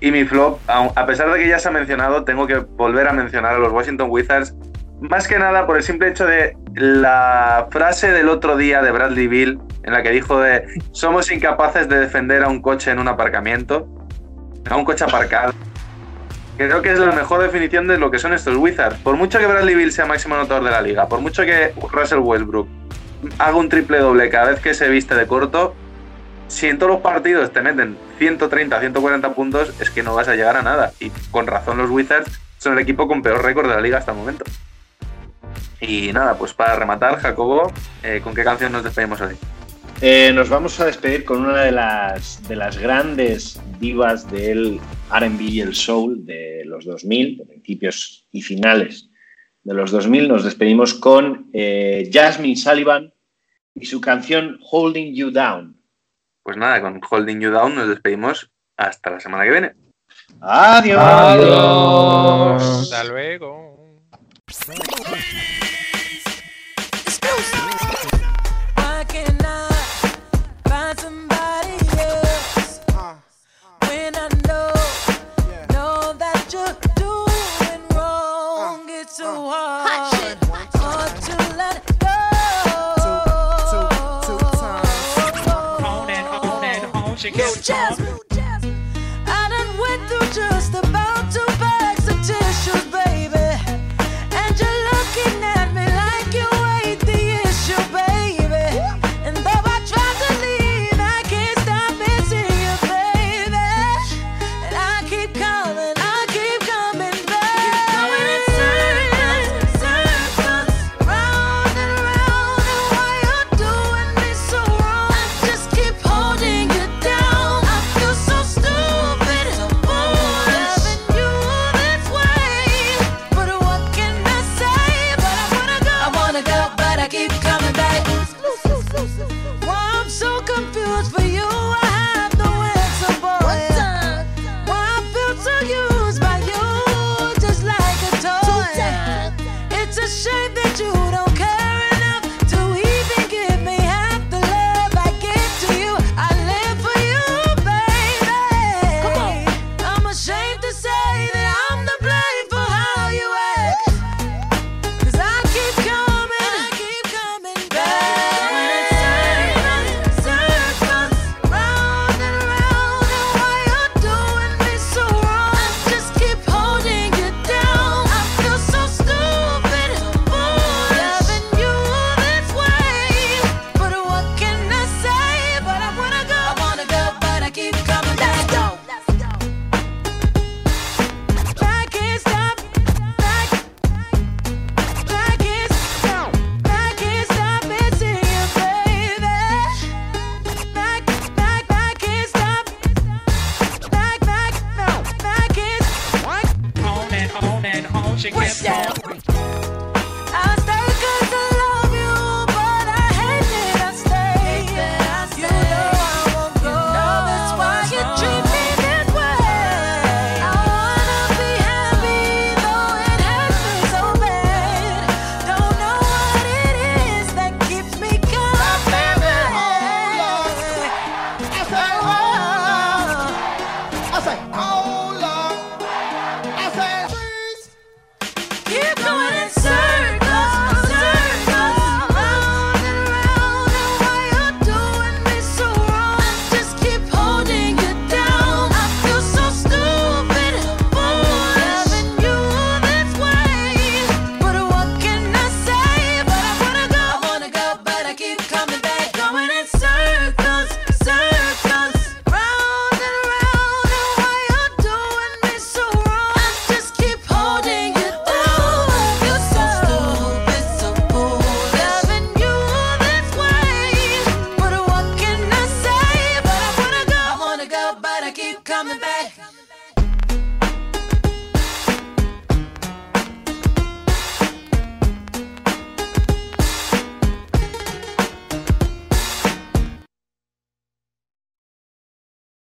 Y 0.00 0.10
mi 0.10 0.24
flop, 0.24 0.58
a 0.68 1.06
pesar 1.06 1.32
de 1.32 1.38
que 1.38 1.48
ya 1.48 1.58
se 1.58 1.68
ha 1.68 1.70
mencionado, 1.70 2.24
tengo 2.24 2.46
que 2.46 2.56
volver 2.56 3.08
a 3.08 3.12
mencionar 3.12 3.54
a 3.54 3.58
los 3.58 3.72
Washington 3.72 4.08
Wizards, 4.10 4.54
más 5.00 5.28
que 5.28 5.38
nada 5.38 5.66
por 5.66 5.76
el 5.76 5.82
simple 5.82 6.08
hecho 6.08 6.26
de 6.26 6.56
la 6.74 7.68
frase 7.70 8.10
del 8.10 8.28
otro 8.28 8.56
día 8.56 8.82
de 8.82 8.90
Bradley 8.90 9.26
Bill, 9.26 9.58
en 9.82 9.92
la 9.92 10.02
que 10.02 10.10
dijo 10.10 10.40
de 10.40 10.64
somos 10.92 11.30
incapaces 11.30 11.88
de 11.88 11.98
defender 11.98 12.42
a 12.42 12.48
un 12.48 12.60
coche 12.60 12.90
en 12.90 12.98
un 12.98 13.08
aparcamiento, 13.08 13.88
a 14.68 14.76
un 14.76 14.84
coche 14.84 15.04
aparcado. 15.04 15.52
Creo 16.56 16.80
que 16.80 16.92
es 16.92 16.98
la 16.98 17.12
mejor 17.12 17.42
definición 17.42 17.86
de 17.86 17.98
lo 17.98 18.10
que 18.10 18.18
son 18.18 18.32
estos 18.32 18.56
Wizards. 18.56 18.96
Por 18.98 19.16
mucho 19.16 19.38
que 19.38 19.46
Bradley 19.46 19.74
Bill 19.74 19.92
sea 19.92 20.06
máximo 20.06 20.34
anotador 20.34 20.64
de 20.64 20.70
la 20.70 20.80
liga, 20.80 21.06
por 21.06 21.20
mucho 21.20 21.44
que 21.44 21.74
Russell 21.92 22.18
Westbrook 22.18 22.66
haga 23.38 23.56
un 23.56 23.68
triple 23.68 23.98
doble 23.98 24.30
cada 24.30 24.50
vez 24.50 24.60
que 24.60 24.72
se 24.72 24.88
viste 24.88 25.14
de 25.14 25.26
corto, 25.26 25.74
si 26.48 26.68
en 26.68 26.78
todos 26.78 26.92
los 26.92 27.00
partidos 27.00 27.52
te 27.52 27.60
meten 27.60 27.96
130, 28.18 28.80
140 28.80 29.34
puntos, 29.34 29.74
es 29.80 29.90
que 29.90 30.02
no 30.02 30.14
vas 30.14 30.28
a 30.28 30.34
llegar 30.34 30.56
a 30.56 30.62
nada. 30.62 30.92
Y 31.00 31.10
con 31.30 31.46
razón 31.46 31.78
los 31.78 31.90
Wizards 31.90 32.40
son 32.58 32.74
el 32.74 32.78
equipo 32.78 33.06
con 33.08 33.20
peor 33.22 33.44
récord 33.44 33.68
de 33.68 33.74
la 33.74 33.80
liga 33.80 33.98
hasta 33.98 34.12
el 34.12 34.18
momento. 34.18 34.44
Y 35.80 36.12
nada, 36.12 36.36
pues 36.36 36.54
para 36.54 36.76
rematar, 36.76 37.16
Jacobo, 37.16 37.72
eh, 38.02 38.20
¿con 38.22 38.34
qué 38.34 38.44
canción 38.44 38.72
nos 38.72 38.84
despedimos 38.84 39.20
hoy? 39.20 39.36
Eh, 40.00 40.30
nos 40.34 40.50
vamos 40.50 40.78
a 40.78 40.86
despedir 40.86 41.24
con 41.24 41.40
una 41.46 41.62
de 41.62 41.72
las, 41.72 42.46
de 42.46 42.56
las 42.56 42.76
grandes 42.76 43.58
divas 43.78 44.30
del 44.30 44.78
RB 45.10 45.40
y 45.40 45.60
el 45.60 45.74
soul 45.74 46.26
de 46.26 46.64
los 46.66 46.84
2000, 46.84 47.38
de 47.38 47.46
principios 47.46 48.26
y 48.30 48.42
finales 48.42 49.08
de 49.62 49.74
los 49.74 49.90
2000. 49.90 50.28
Nos 50.28 50.44
despedimos 50.44 50.92
con 50.92 51.48
eh, 51.52 52.10
Jasmine 52.12 52.56
Sullivan 52.56 53.12
y 53.74 53.86
su 53.86 54.00
canción 54.00 54.58
Holding 54.70 55.14
You 55.14 55.30
Down. 55.30 55.80
Pues 56.42 56.56
nada, 56.56 56.80
con 56.80 57.00
Holding 57.08 57.40
You 57.40 57.50
Down 57.50 57.74
nos 57.74 57.88
despedimos 57.88 58.50
hasta 58.76 59.10
la 59.10 59.20
semana 59.20 59.44
que 59.44 59.50
viene. 59.50 59.72
Adiós. 60.40 61.02
Hasta 62.62 63.04
luego. 63.04 64.02